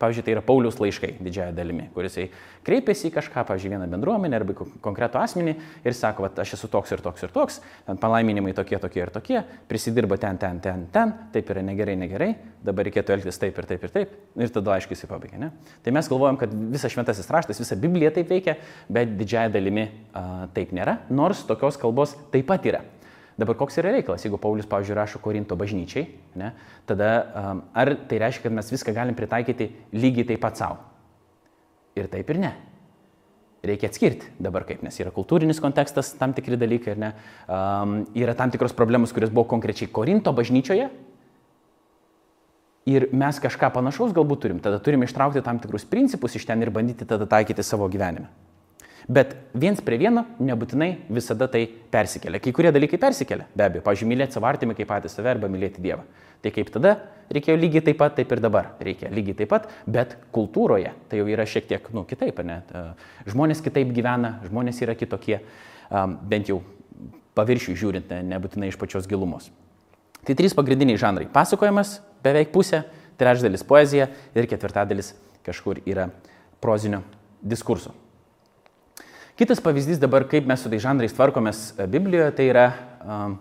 Pavyzdžiui, 0.00 0.24
tai 0.26 0.34
yra 0.36 0.42
Paulius 0.44 0.78
laiškai 0.80 1.16
didžiąją 1.20 1.54
dalimi, 1.56 1.88
kuris 1.94 2.18
kreipiasi 2.66 3.10
į 3.10 3.14
kažką, 3.14 3.44
pavyzdžiui, 3.46 3.72
vieną 3.76 3.86
bendruomenę 3.92 4.40
arba 4.40 4.56
konkretų 4.82 5.20
asmenį 5.20 5.54
ir 5.86 5.94
sako, 5.96 6.26
kad 6.26 6.40
aš 6.42 6.56
esu 6.56 6.70
toks 6.72 6.94
ir 6.96 7.02
toks 7.04 7.26
ir 7.26 7.34
toks, 7.34 7.60
palaiminimai 8.02 8.54
tokie, 8.56 8.78
tokie 8.82 9.04
ir 9.04 9.12
tokie, 9.14 9.38
prisidirba 9.70 10.18
ten, 10.22 10.40
ten, 10.42 10.58
ten, 10.64 10.86
ten, 10.92 11.14
taip 11.34 11.52
yra 11.54 11.62
negerai, 11.66 11.94
negerai, 12.00 12.30
dabar 12.66 12.88
reikėtų 12.88 13.14
elgtis 13.16 13.38
taip 13.42 13.60
ir 13.62 13.70
taip 13.70 13.86
ir 13.86 13.94
taip, 13.94 14.18
ir 14.42 14.52
tada 14.56 14.74
aiškiai 14.74 14.98
jisai 14.98 15.10
pabaigia. 15.12 15.38
Ne? 15.44 15.52
Tai 15.84 15.94
mes 15.94 16.10
galvojam, 16.10 16.40
kad 16.40 16.58
visas 16.74 16.94
šventasis 16.94 17.30
raštas, 17.30 17.62
visa 17.62 17.78
Biblija 17.78 18.10
taip 18.16 18.34
veikia, 18.34 18.58
bet 18.90 19.14
didžiąją 19.20 19.54
dalimi 19.54 19.86
a, 20.10 20.46
taip 20.56 20.74
nėra, 20.74 21.00
nors 21.14 21.46
tokios 21.46 21.78
kalbos 21.80 22.18
taip 22.34 22.50
pat 22.50 22.66
yra. 22.66 22.82
Dabar 23.36 23.56
koks 23.58 23.76
yra 23.82 23.92
reikalas, 23.92 24.22
jeigu 24.24 24.38
Paulius, 24.40 24.68
pavyzdžiui, 24.70 24.96
rašo 24.96 25.20
Korinto 25.20 25.58
bažnyčiai, 25.60 26.06
ne, 26.40 26.54
tada 26.88 27.08
um, 27.36 27.58
ar 27.76 27.92
tai 28.08 28.20
reiškia, 28.22 28.46
kad 28.46 28.54
mes 28.56 28.72
viską 28.72 28.94
galim 28.96 29.16
pritaikyti 29.18 29.68
lygiai 29.92 30.24
taip 30.30 30.40
pat 30.40 30.56
savo? 30.56 30.78
Ir 31.96 32.08
taip 32.12 32.32
ir 32.32 32.40
ne. 32.40 32.54
Reikia 33.66 33.90
atskirti 33.90 34.30
dabar 34.40 34.64
kaip, 34.68 34.80
nes 34.86 34.96
yra 35.02 35.12
kultūrinis 35.12 35.60
kontekstas, 35.60 36.14
tam 36.16 36.32
tikri 36.36 36.56
dalykai, 36.60 36.94
ar 36.96 37.02
ne, 37.02 37.12
um, 37.44 37.98
yra 38.16 38.32
tam 38.38 38.54
tikros 38.54 38.72
problemos, 38.76 39.12
kurios 39.12 39.34
buvo 39.34 39.44
konkrečiai 39.52 39.92
Korinto 39.92 40.32
bažnyčioje, 40.36 40.88
ir 42.86 43.08
mes 43.12 43.38
kažką 43.42 43.72
panašaus 43.74 44.14
galbūt 44.16 44.44
turim, 44.46 44.58
tada 44.62 44.78
turim 44.80 45.02
ištraukti 45.04 45.42
tam 45.44 45.58
tikrus 45.60 45.84
principus 45.90 46.38
iš 46.38 46.46
ten 46.46 46.62
ir 46.62 46.70
bandyti 46.70 47.04
tada 47.08 47.26
taikyti 47.28 47.64
savo 47.66 47.88
gyvenime. 47.90 48.30
Bet 49.06 49.36
viens 49.54 49.78
prie 49.86 50.00
vieno 50.00 50.24
nebūtinai 50.42 50.88
visada 51.14 51.46
tai 51.50 51.62
persikelia. 51.66 52.40
Kai 52.42 52.50
kurie 52.54 52.72
dalykai 52.74 52.98
persikelia, 52.98 53.44
be 53.54 53.62
abejo, 53.62 53.84
pavyzdžiui, 53.86 54.08
mylėti 54.10 54.34
savo 54.34 54.48
artimį 54.48 54.74
kaip 54.74 54.88
patį 54.90 55.10
save 55.12 55.30
arba 55.30 55.50
mylėti 55.50 55.82
Dievą. 55.84 56.02
Tai 56.42 56.50
kaip 56.50 56.72
tada 56.74 56.96
reikėjo 57.30 57.54
lygiai 57.58 57.84
taip 57.86 58.00
pat, 58.00 58.16
taip 58.18 58.32
ir 58.34 58.40
dabar 58.42 58.72
reikia 58.82 59.10
lygiai 59.14 59.38
taip 59.38 59.50
pat, 59.52 59.68
bet 59.86 60.16
kultūroje 60.34 60.90
tai 61.10 61.20
jau 61.20 61.28
yra 61.30 61.46
šiek 61.46 61.68
tiek, 61.70 61.86
nu, 61.94 62.02
kitaip, 62.08 62.42
ne? 62.46 62.58
Žmonės 63.30 63.62
kitaip 63.62 63.92
gyvena, 63.94 64.40
žmonės 64.46 64.82
yra 64.82 64.96
kitokie, 64.98 65.38
bent 66.26 66.50
jau 66.50 66.60
paviršių 67.38 67.76
žiūrint, 67.78 68.14
nebūtinai 68.26 68.72
iš 68.72 68.78
pačios 68.80 69.06
gilumos. 69.10 69.52
Tai 70.26 70.34
trys 70.34 70.54
pagrindiniai 70.58 70.98
žanrai. 70.98 71.28
Pasakojimas 71.30 72.00
beveik 72.26 72.50
pusė, 72.54 72.82
trečdalis 73.20 73.62
poezija 73.66 74.10
ir 74.34 74.50
ketvirtadalis 74.50 75.12
kažkur 75.46 75.78
yra 75.86 76.08
prozinio 76.60 77.04
diskurso. 77.40 77.94
Kitas 79.36 79.58
pavyzdys 79.60 79.98
dabar, 80.00 80.24
kaip 80.24 80.46
mes 80.48 80.62
su 80.64 80.70
tais 80.72 80.80
žanrais 80.80 81.12
tvarkomės 81.12 81.58
e, 81.76 81.84
Biblijoje, 81.92 82.30
tai 82.38 82.46
yra, 82.48 82.62
um, 83.04 83.34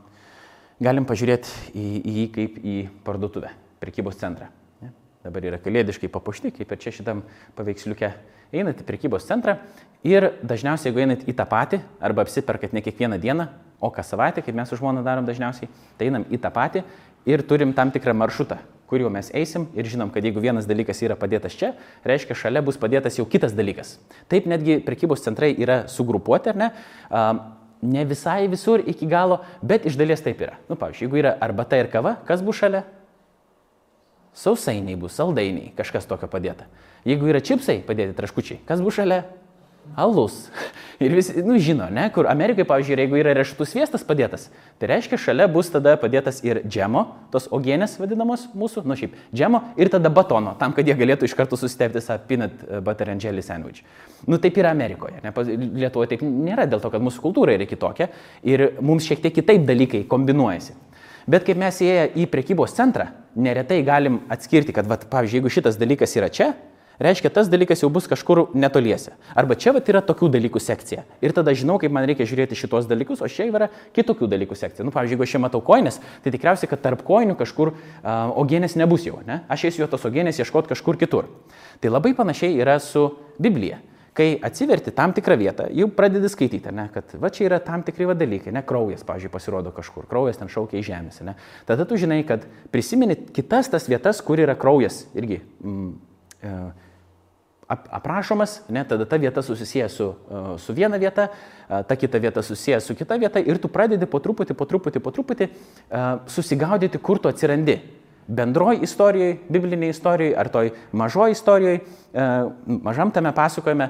galim 0.83 1.05
pažiūrėti 1.07 1.53
į, 1.71 1.85
į 1.95 2.15
jį 2.17 2.25
kaip 2.35 2.57
į 2.59 2.73
parduotuvę, 3.07 3.53
prekybos 3.79 4.19
centrą. 4.19 4.49
Ne? 4.83 4.91
Dabar 5.23 5.47
yra 5.47 5.59
kalėdiškai 5.63 6.09
papuošti, 6.11 6.51
kaip 6.57 6.73
ir 6.75 6.81
čia 6.83 6.91
šitam 6.97 7.21
paveiksliuke. 7.55 8.09
Einate 8.51 8.83
į 8.83 8.89
prekybos 8.89 9.23
centrą 9.29 9.55
ir 10.03 10.33
dažniausiai, 10.43 10.91
jeigu 10.91 11.05
einat 11.05 11.23
į 11.31 11.37
tą 11.39 11.47
patį, 11.47 11.79
arba 12.03 12.27
apsiperkat 12.27 12.75
ne 12.75 12.83
kiekvieną 12.83 13.21
dieną, 13.23 13.47
o 13.79 13.87
kas 13.95 14.11
savaitę, 14.11 14.43
kaip 14.43 14.59
mes 14.59 14.67
su 14.67 14.75
žmona 14.75 14.99
darom 15.05 15.23
dažniausiai, 15.23 15.71
tai 15.95 16.11
einam 16.11 16.27
į 16.27 16.41
tą 16.43 16.51
patį 16.59 16.83
ir 17.25 17.43
turim 17.47 17.73
tam 17.73 17.91
tikrą 17.91 18.13
maršrutą, 18.17 18.57
kuriuo 18.89 19.09
mes 19.13 19.31
eisim 19.33 19.67
ir 19.75 19.87
žinom, 19.89 20.11
kad 20.13 20.23
jeigu 20.25 20.41
vienas 20.43 20.67
dalykas 20.69 21.01
yra 21.05 21.17
padėtas 21.19 21.57
čia, 21.57 21.73
reiškia, 22.05 22.37
šalia 22.37 22.61
bus 22.65 22.77
padėtas 22.81 23.17
jau 23.19 23.25
kitas 23.29 23.55
dalykas. 23.57 23.95
Taip 24.31 24.49
netgi 24.49 24.79
prekybos 24.85 25.25
centrai 25.25 25.53
yra 25.57 25.83
sugrupuoti, 25.91 26.53
ar 26.53 26.61
ne? 26.61 26.71
Ne 27.85 28.05
visai 28.07 28.45
visur 28.49 28.81
iki 28.81 29.07
galo, 29.09 29.41
bet 29.61 29.85
iš 29.85 29.97
dalies 29.99 30.23
taip 30.25 30.39
yra. 30.41 30.55
Nu, 30.69 30.77
pavyzdžiui, 30.79 31.05
jeigu 31.05 31.21
yra 31.21 31.35
arbata 31.43 31.77
ir 31.81 31.89
kava, 31.93 32.15
kas 32.25 32.41
bus 32.45 32.61
šalia? 32.61 32.85
Sausainiai 34.35 34.97
bus, 34.99 35.13
saldainiai, 35.15 35.71
kažkas 35.77 36.07
tokio 36.09 36.29
padėta. 36.31 36.65
Jeigu 37.07 37.29
yra 37.29 37.41
čipsai 37.45 37.81
padėti 37.85 38.15
traškučiai, 38.17 38.61
kas 38.67 38.81
bus 38.83 38.97
šalia? 38.97 39.23
Alus. 39.95 40.47
Ir 41.03 41.11
visi, 41.11 41.33
nu, 41.43 41.57
žino, 41.59 41.89
ne, 41.91 42.05
kur 42.15 42.27
Amerikai, 42.31 42.63
pavyzdžiui, 42.67 42.95
jeigu 43.03 43.17
yra 43.19 43.33
riešutų 43.35 43.65
sviestas 43.67 44.05
padėtas, 44.07 44.45
tai 44.79 44.87
reiškia, 44.93 45.19
šalia 45.19 45.47
bus 45.51 45.67
tada 45.73 45.97
padėtas 45.99 46.39
ir 46.45 46.61
džemo, 46.63 47.03
tos 47.33 47.49
ogienės 47.51 47.97
vadinamos 47.99 48.45
mūsų, 48.55 48.85
nu 48.87 48.95
šiaip, 48.95 49.17
džemo 49.35 49.61
ir 49.81 49.91
tada 49.91 50.11
batono, 50.13 50.55
tam, 50.59 50.71
kad 50.77 50.87
jie 50.87 50.95
galėtų 50.95 51.27
iš 51.27 51.35
karto 51.35 51.59
susitepti 51.59 52.03
tą 52.05 52.15
peanut 52.29 52.63
butter 52.85 53.11
and 53.11 53.23
jelly 53.23 53.43
sandwich. 53.43 53.83
Nu, 54.23 54.39
taip 54.39 54.55
yra 54.61 54.71
Amerikoje, 54.71 55.19
ne, 55.23 55.33
Lietuvoje 55.81 56.13
taip 56.13 56.23
nėra 56.23 56.63
dėl 56.69 56.79
to, 56.83 56.91
kad 56.93 57.03
mūsų 57.03 57.23
kultūra 57.23 57.57
yra 57.59 57.67
kitokia 57.67 58.07
ir 58.47 58.69
mums 58.79 59.07
šiek 59.07 59.19
tiek 59.25 59.35
kitaip 59.35 59.67
dalykai 59.67 60.05
kombinuojasi. 60.07 60.77
Bet 61.27 61.43
kaip 61.47 61.57
mes 61.57 61.79
įėję 61.81 62.09
į 62.21 62.27
prekybos 62.29 62.75
centrą, 62.77 63.09
neretai 63.35 63.81
galim 63.85 64.21
atskirti, 64.31 64.73
kad, 64.75 64.87
vat, 64.87 65.07
pavyzdžiui, 65.09 65.41
jeigu 65.41 65.51
šitas 65.51 65.79
dalykas 65.81 66.13
yra 66.19 66.29
čia, 66.29 66.51
reiškia, 66.99 67.31
tas 67.33 67.49
dalykas 67.51 67.83
jau 67.83 67.89
bus 67.93 68.07
kažkur 68.11 68.45
netoliese. 68.57 69.15
Arba 69.37 69.57
čia 69.59 69.73
vat, 69.75 69.89
yra 69.91 70.01
tokių 70.05 70.29
dalykų 70.35 70.61
sekcija. 70.63 71.05
Ir 71.25 71.35
tada 71.35 71.55
žinau, 71.57 71.77
kaip 71.81 71.93
man 71.95 72.07
reikia 72.09 72.27
žiūrėti 72.29 72.57
šitos 72.59 72.89
dalykus, 72.89 73.23
o 73.25 73.31
čia 73.31 73.49
yra 73.49 73.69
kitokių 73.95 74.29
dalykų 74.31 74.57
sekcija. 74.59 74.85
Nu, 74.85 74.93
pavyzdžiui, 74.95 75.17
jeigu 75.17 75.27
aš 75.27 75.35
čia 75.35 75.43
matau 75.43 75.63
koinės, 75.65 75.99
tai 76.23 76.35
tikriausiai, 76.35 76.69
kad 76.71 76.83
tarp 76.83 77.03
koinių 77.07 77.37
kažkur 77.39 77.73
uh, 77.73 78.13
ogienės 78.35 78.77
nebus 78.79 79.07
jau. 79.07 79.19
Ne? 79.27 79.41
Aš 79.51 79.69
eisiu 79.69 79.85
jo 79.85 79.91
tos 79.91 80.05
ogienės 80.07 80.39
ieškoti 80.43 80.71
kažkur 80.75 80.99
kitur. 81.01 81.29
Tai 81.83 81.91
labai 81.91 82.15
panašiai 82.17 82.55
yra 82.61 82.79
su 82.83 83.09
Biblija. 83.41 83.81
Kai 84.15 84.37
atsiverti 84.47 84.93
tam 84.95 85.11
tikrą 85.11 85.35
vietą, 85.35 85.65
jau 85.75 85.89
pradedi 85.91 86.29
skaityti, 86.31 86.71
ne, 86.71 86.85
kad 86.93 87.17
va 87.19 87.27
čia 87.35 87.49
yra 87.49 87.57
tam 87.59 87.81
tikri 87.83 88.05
va 88.07 88.13
dalykai, 88.15 88.53
ne, 88.55 88.61
kraujas, 88.63 89.03
pavyzdžiui, 89.03 89.31
pasirodo 89.33 89.73
kažkur, 89.75 90.05
kraujas 90.07 90.39
ten 90.39 90.47
šaukia 90.51 90.79
į 90.79 90.85
žemės, 90.87 91.17
ne. 91.27 91.33
Tada 91.67 91.83
tu 91.83 91.97
žinai, 91.99 92.21
kad 92.27 92.45
prisimeni 92.71 93.17
kitas 93.35 93.67
tas 93.73 93.89
vietas, 93.91 94.21
kur 94.23 94.39
yra 94.39 94.55
kraujas 94.55 95.01
irgi. 95.19 95.41
Mm, 95.59 95.89
e, 96.39 96.53
aprašomas, 97.67 98.59
ne, 98.69 98.83
tada 98.85 99.05
ta 99.09 99.17
vieta 99.17 99.41
susisieja 99.41 99.89
su, 99.89 100.13
e, 100.13 100.57
su 100.61 100.73
viena 100.73 100.97
vieta, 101.01 101.27
e, 101.69 101.83
ta 101.83 101.95
kita 101.95 102.17
vieta 102.21 102.41
susisieja 102.41 102.79
su 102.79 102.95
kita 102.95 103.17
vieta 103.17 103.39
ir 103.39 103.57
tu 103.57 103.67
pradedi 103.67 104.05
po 104.05 104.19
truputį, 104.21 104.53
po 104.53 104.67
truputį, 104.69 105.01
po 105.01 105.11
truputį 105.11 105.47
uh, 105.49 106.25
susigaudyti, 106.29 107.01
kur 107.01 107.19
tu 107.19 107.29
atsirandi. 107.29 107.79
Bendroji 108.27 108.81
istorijoje, 108.85 109.37
bibliniai 109.49 109.93
istorijoje 109.93 110.35
ar 110.37 110.49
toj 110.49 110.71
mažoji 110.91 111.37
istorijoje, 111.37 111.79
uh, 111.81 112.51
mažam 112.65 113.11
tame 113.13 113.33
pasakojime. 113.33 113.89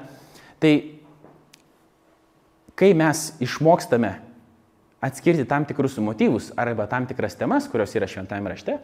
Tai 0.59 0.73
kai 2.75 2.93
mes 2.95 3.25
išmokstame 3.43 4.13
atskirti 5.03 5.45
tam 5.47 5.65
tikrus 5.67 5.97
motyvus 5.97 6.51
arba 6.55 6.87
tam 6.87 7.07
tikras 7.07 7.35
temas, 7.35 7.67
kurios 7.71 7.95
yra 7.95 8.07
šventame 8.07 8.55
rašte, 8.55 8.79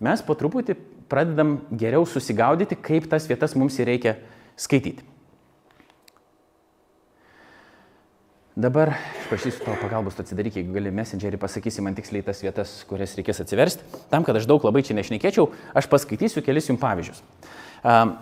mes 0.00 0.22
po 0.22 0.38
truputį 0.38 0.78
pradedam 1.10 1.58
geriau 1.70 2.06
susigaudyti, 2.06 2.78
kaip 2.78 3.10
tas 3.10 3.26
vietas 3.30 3.54
mums 3.58 3.78
reikia 3.78 4.16
skaityti. 4.56 5.04
Dabar 8.56 8.94
aš 8.96 9.26
prašysiu 9.28 9.66
tavo 9.66 9.76
pagalbos, 9.82 10.14
tu 10.16 10.24
atsidaryk, 10.24 10.54
jeigu 10.56 10.72
gali 10.72 10.88
messengerį, 10.96 11.36
pasakysi 11.36 11.82
man 11.84 11.92
tiksliai 11.92 12.24
tas 12.24 12.38
vietas, 12.40 12.70
kurias 12.88 13.12
reikės 13.18 13.42
atsiversti. 13.42 13.84
Tam, 14.08 14.24
kad 14.24 14.38
aš 14.38 14.46
daug 14.48 14.64
labai 14.64 14.80
čia 14.80 14.96
nešnekėčiau, 14.96 15.50
aš 15.76 15.88
paskaitysiu 15.92 16.40
kelis 16.40 16.70
jums 16.70 16.80
pavyzdžius. 16.80 17.20
Um, 17.84 18.14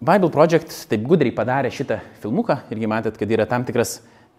Bible 0.00 0.30
Project 0.32 0.72
taip 0.88 1.04
gudriai 1.04 1.34
padarė 1.36 1.68
šitą 1.68 1.98
filmuką 2.22 2.62
irgi 2.72 2.88
matėt, 2.88 3.20
kad 3.20 3.36
yra 3.36 3.44
tam 3.50 3.68
tikras 3.68 3.98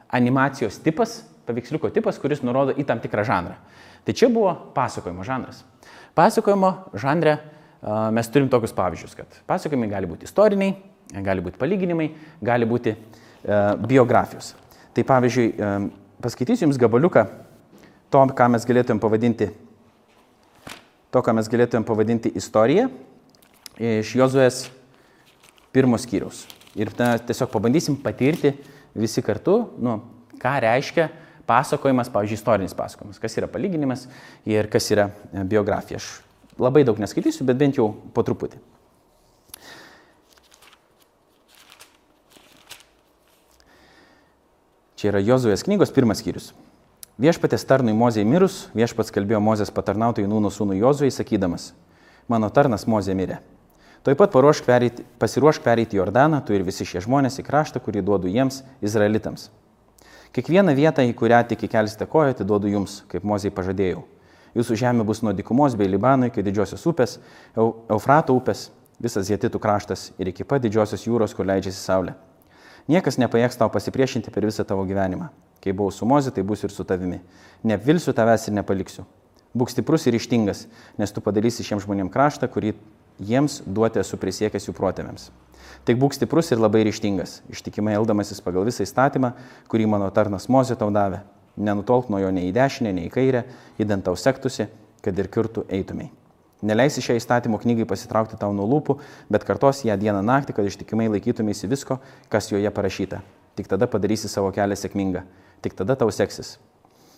animacijos 0.10 0.80
tipas, 0.82 1.20
paveiksliuko 1.46 1.94
tipas, 1.94 2.18
kuris 2.22 2.42
nurodo 2.42 2.74
į 2.74 2.88
tam 2.90 3.04
tikrą 3.06 3.28
žanrą. 3.30 3.60
Tai 4.02 4.18
čia 4.18 4.32
buvo 4.34 4.56
pasakojimo 4.74 5.22
žanras. 5.26 5.62
Pasakojimo 6.18 6.74
žanre 6.98 7.38
mes 8.18 8.34
turim 8.34 8.50
tokius 8.50 8.74
pavyzdžius, 8.74 9.14
kad 9.14 9.42
pasakojimai 9.46 9.94
gali 9.94 10.10
būti 10.10 10.26
istoriniai, 10.26 10.74
gali 11.14 11.44
būti 11.44 11.60
palyginimai, 11.62 12.10
gali 12.44 12.68
būti 12.70 12.94
e, 12.94 12.98
biografijos. 13.88 14.54
Tai 14.96 15.04
pavyzdžiui, 15.08 15.48
e, 15.54 15.72
paskaitysiu 16.24 16.68
Jums 16.68 16.80
gabaliuką 16.82 17.26
to, 18.14 18.24
ką 18.38 18.50
mes 18.54 18.66
galėtumėm 18.68 19.02
pavadinti, 19.04 19.50
to, 21.12 21.22
ką 21.22 21.36
mes 21.38 21.50
galėtumėm 21.52 21.86
pavadinti 21.88 22.32
istorija 22.40 22.88
iš 23.76 24.16
Jozuės 24.16 24.66
pirmos 25.76 26.06
skyriaus. 26.08 26.46
Ir 26.76 26.92
ta, 26.96 27.16
tiesiog 27.20 27.52
pabandysim 27.52 27.98
patirti 28.00 28.54
visi 28.96 29.24
kartu, 29.24 29.58
nu, 29.84 30.00
ką 30.40 30.54
reiškia 30.64 31.10
pasakojimas, 31.48 32.10
pavyzdžiui, 32.12 32.40
istorinis 32.40 32.76
pasakojimas, 32.78 33.20
kas 33.22 33.36
yra 33.40 33.50
palyginimas 33.52 34.08
ir 34.48 34.70
kas 34.72 34.88
yra 34.96 35.10
biografija. 35.48 36.00
Aš 36.00 36.10
labai 36.60 36.86
daug 36.88 37.00
neskaitysiu, 37.02 37.46
bet 37.48 37.60
bent 37.60 37.80
jau 37.80 37.92
po 38.16 38.24
truputį. 38.26 38.60
Čia 45.06 45.12
yra 45.12 45.20
Jozuės 45.22 45.62
knygos 45.62 45.92
pirmas 45.94 46.18
skyrius. 46.18 46.48
Viešpatės 47.22 47.62
tarnui 47.70 47.94
Mozei 47.94 48.24
mirus, 48.26 48.72
viešpats 48.74 49.14
kalbėjo 49.14 49.38
Mozės 49.38 49.70
patarnautojui 49.70 50.26
Nūno 50.26 50.50
sūnui 50.50 50.80
Jozuai, 50.80 51.12
sakydamas, 51.14 51.76
mano 52.26 52.50
tarnas 52.50 52.88
Mozė 52.90 53.14
mirė. 53.14 53.38
Taip 54.02 54.18
pat 54.18 54.34
pereiti, 54.66 55.06
pasiruošk 55.22 55.62
pereiti 55.62 56.02
Jordaną, 56.02 56.42
tu 56.42 56.58
ir 56.58 56.66
visi 56.66 56.90
šie 56.90 57.06
žmonės 57.06 57.38
į 57.38 57.46
kraštą, 57.46 57.84
kurį 57.86 58.02
duodu 58.02 58.34
jiems, 58.34 58.64
izraelitams. 58.82 59.52
Kiekvieną 60.34 60.74
vietą, 60.74 61.06
į 61.06 61.14
kurią 61.14 61.46
tik 61.54 61.70
įkelsite 61.70 62.10
koją, 62.10 62.34
atiduodu 62.34 62.74
jums, 62.74 63.04
kaip 63.06 63.22
Mozei 63.22 63.54
pažadėjau. 63.54 64.08
Jūsų 64.58 64.82
žemė 64.82 65.06
bus 65.06 65.22
nuo 65.22 65.38
dikumos 65.38 65.78
bei 65.78 65.86
Libano 65.86 66.34
iki 66.34 66.42
didžiosios 66.42 66.82
upės, 66.90 67.20
Eufrato 67.54 68.34
upės, 68.34 68.72
visas 68.98 69.30
Jėtitų 69.30 69.62
kraštas 69.62 70.16
ir 70.18 70.34
iki 70.34 70.42
pat 70.42 70.66
didžiosios 70.66 71.06
jūros, 71.06 71.38
kur 71.38 71.46
leidžiasi 71.46 71.78
saulė. 71.78 72.18
Niekas 72.92 73.18
nepajėgs 73.18 73.58
tau 73.58 73.72
pasipriešinti 73.74 74.30
per 74.34 74.46
visą 74.46 74.66
tavo 74.68 74.84
gyvenimą. 74.86 75.32
Kai 75.64 75.74
buvau 75.74 75.90
su 75.90 76.06
Mozi, 76.06 76.30
tai 76.30 76.44
bus 76.46 76.62
ir 76.62 76.70
su 76.70 76.84
tavimi. 76.86 77.18
Neapvilsiu 77.66 78.14
tavęs 78.14 78.46
ir 78.46 78.54
nepaliksiu. 78.60 79.08
Būk 79.58 79.72
stiprus 79.72 80.06
ir 80.06 80.18
ištingas, 80.18 80.68
nes 81.00 81.14
tu 81.16 81.24
padarysi 81.24 81.66
šiems 81.66 81.88
žmonėms 81.88 82.14
kraštą, 82.14 82.50
kurį 82.52 82.76
jiems 83.18 83.62
duoti 83.66 84.02
esu 84.04 84.20
prisiekęs 84.22 84.68
jų 84.68 84.76
protėviams. 84.78 85.32
Tik 85.88 85.98
būk 86.02 86.14
stiprus 86.14 86.52
ir 86.54 86.62
labai 86.62 86.84
ryštingas, 86.86 87.40
ištikimai 87.50 87.96
eldamasis 87.98 88.44
pagal 88.44 88.68
visą 88.68 88.86
įstatymą, 88.86 89.34
kurį 89.72 89.88
mano 89.90 90.12
tarnas 90.14 90.46
Mozė 90.52 90.78
tau 90.78 90.92
davė. 90.94 91.24
Nenutolk 91.56 92.12
nuo 92.12 92.20
jo 92.20 92.30
nei 92.36 92.52
į 92.52 92.54
dešinę, 92.54 92.92
nei 92.94 93.08
į 93.08 93.14
kairę, 93.16 93.46
įdant 93.82 94.06
tau 94.06 94.18
sektusi, 94.20 94.68
kad 95.02 95.18
ir 95.18 95.32
kur 95.32 95.48
tu 95.48 95.66
eitumai. 95.72 96.12
Neleisi 96.66 97.04
šią 97.06 97.20
įstatymo 97.20 97.60
knygai 97.62 97.86
pasitraukti 97.86 98.40
tau 98.42 98.54
nuo 98.56 98.66
lūpų, 98.70 98.98
bet 99.30 99.44
kartos 99.46 99.84
ją 99.86 99.94
dieną 100.02 100.24
naktį, 100.26 100.56
kad 100.58 100.66
ištikimai 100.66 101.06
laikytumėsi 101.14 101.70
visko, 101.70 102.00
kas 102.32 102.50
joje 102.50 102.72
parašyta. 102.74 103.22
Tik 103.56 103.70
tada 103.70 103.86
padarysi 103.88 104.32
savo 104.32 104.50
kelią 104.56 104.78
sėkmingą. 104.80 105.22
Tik 105.62 105.78
tada 105.78 105.96
tau 106.00 106.10
seksis. 106.10 106.56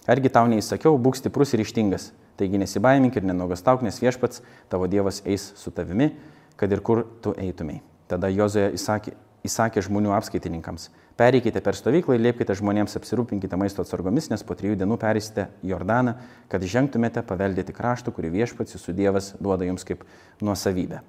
Argi 0.08 0.32
tau 0.32 0.50
neįsakiau, 0.52 1.00
būk 1.00 1.18
stiprus 1.20 1.56
ir 1.56 1.64
ištingas. 1.64 2.12
Taigi 2.38 2.60
nesibaimink 2.60 3.16
ir 3.18 3.26
nenogastauk, 3.28 3.82
nes 3.84 3.98
viešpats 4.04 4.44
tavo 4.72 4.88
Dievas 4.92 5.24
eis 5.26 5.50
su 5.58 5.72
tavimi, 5.72 6.12
kad 6.60 6.72
ir 6.72 6.84
kur 6.84 7.06
tu 7.24 7.34
eitumai. 7.40 7.80
Tada 8.08 8.30
Jozoje 8.32 8.74
įsakė, 8.76 9.16
įsakė 9.48 9.84
žmonių 9.88 10.14
apskaitininkams. 10.16 10.90
Pereikite 11.18 11.64
per 11.66 11.74
stovyklą 11.74 12.14
ir 12.14 12.22
liepkite 12.22 12.54
žmonėms 12.60 12.94
apsirūpinkite 13.00 13.58
maisto 13.58 13.82
atsargomis, 13.82 14.28
nes 14.30 14.44
po 14.46 14.54
trijų 14.54 14.76
dienų 14.78 15.00
perėsite 15.02 15.48
Jordaną, 15.66 16.14
kad 16.52 16.62
žengtumėte 16.62 17.24
paveldėti 17.26 17.74
kraštų, 17.74 18.14
kurį 18.14 18.30
viešpats 18.36 18.78
jūsų 18.78 18.94
Dievas 19.00 19.32
duoda 19.42 19.66
jums 19.66 19.88
kaip 19.88 20.06
nuosavybę. 20.46 21.02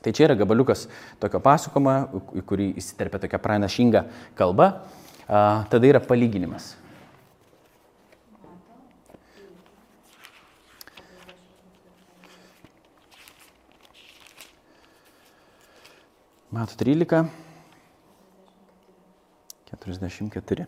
Tai 0.00 0.14
čia 0.16 0.30
yra 0.30 0.38
gabaliukas 0.40 0.86
tokio 1.20 1.42
pasakoma, 1.44 1.98
į 2.32 2.46
kurį 2.48 2.70
įsiterpia 2.80 3.20
tokia 3.26 3.42
pranašinga 3.42 4.06
kalba. 4.38 4.70
A, 5.28 5.66
tada 5.68 5.84
yra 5.84 6.00
palyginimas. 6.00 6.72
Mato 16.56 16.78
13. 16.80 17.45
44. 19.86 20.66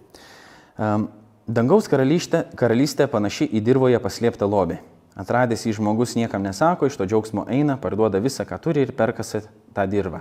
Dangaus 1.48 1.88
karalystė, 1.88 2.44
karalystė 2.58 3.08
panaši 3.10 3.48
į 3.48 3.62
dirboje 3.64 3.98
paslėptą 4.04 4.48
lobį. 4.48 4.78
Atradęs 5.18 5.64
į 5.66 5.74
žmogus 5.80 6.12
niekam 6.14 6.44
nesako, 6.44 6.86
iš 6.86 6.98
to 7.00 7.06
džiaugsmo 7.08 7.46
eina, 7.50 7.78
parduoda 7.80 8.20
visą, 8.22 8.44
ką 8.46 8.60
turi 8.62 8.84
ir 8.84 8.92
perkasi 8.94 9.40
tą 9.74 9.86
dirbą. 9.90 10.20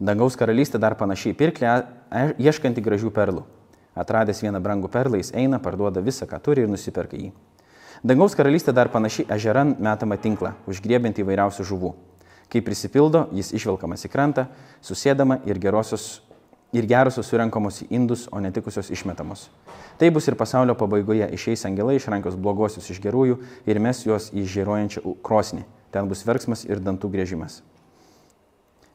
Dangaus 0.00 0.38
karalystė 0.40 0.80
dar 0.80 0.96
panašiai 0.96 1.34
į 1.34 1.38
pirklę, 1.38 1.74
ieškanti 2.40 2.82
gražių 2.82 3.12
perlų. 3.14 3.44
Atradęs 3.94 4.40
vieną 4.42 4.62
brangų 4.64 4.88
perlą, 4.90 5.20
jis 5.20 5.30
eina, 5.36 5.60
parduoda 5.62 6.02
visą, 6.02 6.26
ką 6.26 6.40
turi 6.42 6.64
ir 6.64 6.72
nusiperka 6.72 7.18
jį. 7.18 7.30
Dangaus 8.04 8.34
karalystė 8.34 8.72
dar 8.74 8.90
panašiai 8.90 9.28
ežeran 9.36 9.76
metamą 9.78 10.18
tinklą, 10.20 10.54
užgriebiant 10.66 11.20
įvairiausių 11.20 11.66
žuvų. 11.68 11.92
Kai 12.50 12.60
prisipildo, 12.64 13.28
jis 13.32 13.52
išvelkamas 13.56 14.04
į 14.04 14.10
krantą, 14.12 14.48
susėdama 14.84 15.38
ir 15.48 15.60
gerosios 15.62 16.23
ir 16.74 16.88
gerosios 16.90 17.28
surenkamos 17.30 17.82
į 17.84 17.88
indus, 17.94 18.26
o 18.32 18.40
netikusios 18.42 18.90
išmetamos. 18.92 19.46
Tai 19.98 20.10
bus 20.14 20.26
ir 20.28 20.36
pasaulio 20.38 20.74
pabaigoje 20.78 21.28
išeis 21.36 21.64
angelai 21.68 21.96
iš 22.00 22.08
rankos 22.10 22.34
blogosius 22.34 22.90
iš 22.90 23.00
gerųjų 23.04 23.38
ir 23.70 23.80
mes 23.82 24.02
juos 24.06 24.30
į 24.34 24.46
žėrojančią 24.56 25.04
krosnį. 25.24 25.62
Ten 25.94 26.10
bus 26.10 26.24
verksmas 26.26 26.64
ir 26.66 26.82
dantų 26.82 27.12
grėžimas. 27.12 27.60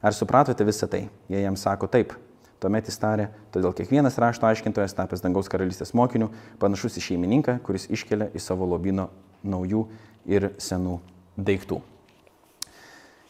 Ar 0.03 0.15
supratote 0.15 0.67
visą 0.67 0.87
tai? 0.91 1.07
Jie 1.31 1.43
jam 1.43 1.55
sako 1.59 1.87
taip. 1.91 2.13
Tuomet 2.59 2.89
jis 2.91 2.99
tarė, 2.99 3.29
todėl 3.55 3.71
kiekvienas 3.75 4.17
rašto 4.19 4.47
aiškintojas, 4.49 4.91
tapęs 4.97 5.23
dangaus 5.23 5.47
karalystės 5.51 5.93
mokiniu, 5.95 6.27
panašus 6.59 6.99
į 6.99 7.05
šeimininką, 7.05 7.61
kuris 7.63 7.87
iškelia 7.87 8.27
į 8.35 8.41
savo 8.43 8.67
lobino 8.67 9.07
naujų 9.47 9.85
ir 10.27 10.49
senų 10.59 10.97
daiktų. 11.39 11.79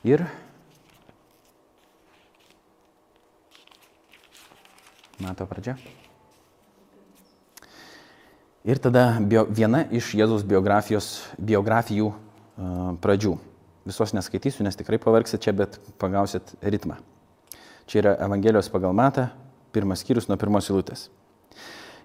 Ir 0.10 0.26
Mato 5.20 5.44
pradžia. 5.44 5.76
Ir 8.64 8.80
tada 8.80 9.18
bio, 9.20 9.46
viena 9.48 9.86
iš 9.92 10.14
Jėzus 10.16 10.46
biografijų 10.48 12.10
uh, 12.12 12.18
pradžių. 13.04 13.38
Visos 13.88 14.14
neskaitysiu, 14.16 14.64
nes 14.68 14.76
tikrai 14.80 15.00
pavargsit 15.02 15.44
čia, 15.44 15.56
bet 15.56 15.80
pagausit 16.00 16.54
ritmą. 16.64 17.00
Čia 17.90 18.02
yra 18.04 18.14
Evangelijos 18.24 18.70
pagal 18.72 18.94
Matą, 18.94 19.30
pirmas 19.76 20.04
skyrius 20.04 20.28
nuo 20.30 20.38
pirmos 20.40 20.68
eilutės. 20.70 21.08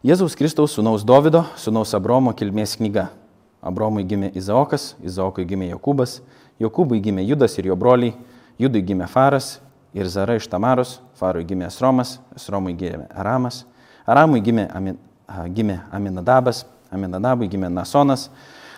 Jėzaus 0.04 0.36
Kristaus 0.38 0.74
sūnaus 0.76 1.04
Dovido, 1.06 1.44
sūnaus 1.60 1.94
Abromo 1.96 2.32
kilmės 2.36 2.78
knyga. 2.80 3.10
Abromui 3.64 4.04
gimė 4.04 4.28
Izaokas, 4.36 4.92
Izaokui 5.00 5.46
gimė 5.48 5.70
Jokūbas, 5.70 6.18
Jokūbui 6.60 7.00
gimė 7.04 7.24
Judas 7.24 7.56
ir 7.56 7.70
jo 7.70 7.76
broliai, 7.80 8.12
Judui 8.60 8.82
gimė 8.84 9.08
Faras 9.08 9.54
ir 9.94 10.08
Zara 10.10 10.36
iš 10.36 10.48
Tamaros, 10.50 10.98
Farui 11.18 11.46
gimė 11.46 11.68
Esromas, 11.68 12.18
Esromui 12.36 12.74
gimė 12.78 13.06
Aramas, 13.14 13.62
Aramui 14.06 14.42
gimė, 14.44 14.66
Amin, 14.74 14.98
gimė 15.54 15.78
Aminadabas, 15.94 16.64
Aminadabui 16.92 17.48
gimė 17.50 17.70
Nasonas, 17.72 18.28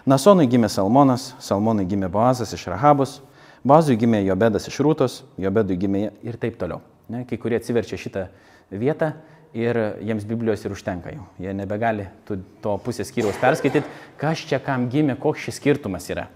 Nasonui 0.06 0.46
gimė 0.46 0.68
Salmonas, 0.70 1.32
Salmonui 1.42 1.86
gimė 1.88 2.10
Boazas 2.12 2.52
iš 2.54 2.68
Rahabos, 2.70 3.20
Boazui 3.66 3.96
gimė 3.98 4.20
Jobedas 4.22 4.68
iš 4.70 4.76
Rūtos, 4.84 5.22
Jobedui 5.40 5.78
gimė 5.80 6.10
ir 6.22 6.36
taip 6.38 6.60
toliau. 6.60 6.84
Ne, 7.10 7.24
kai 7.26 7.38
kurie 7.40 7.58
atsiverčia 7.58 7.98
šitą 7.98 8.28
vietą 8.70 9.12
ir 9.56 9.78
jiems 10.04 10.26
Biblijos 10.28 10.62
ir 10.66 10.74
užtenka 10.74 11.10
jau. 11.14 11.24
Jie 11.42 11.54
nebegali 11.56 12.06
to 12.26 12.76
pusės 12.84 13.10
skyriaus 13.10 13.38
perskaityti, 13.40 13.86
kas 14.20 14.44
čia 14.46 14.60
kam 14.62 14.86
gimė, 14.92 15.16
koks 15.18 15.48
šis 15.48 15.58
skirtumas 15.58 16.06
yra. 16.12 16.28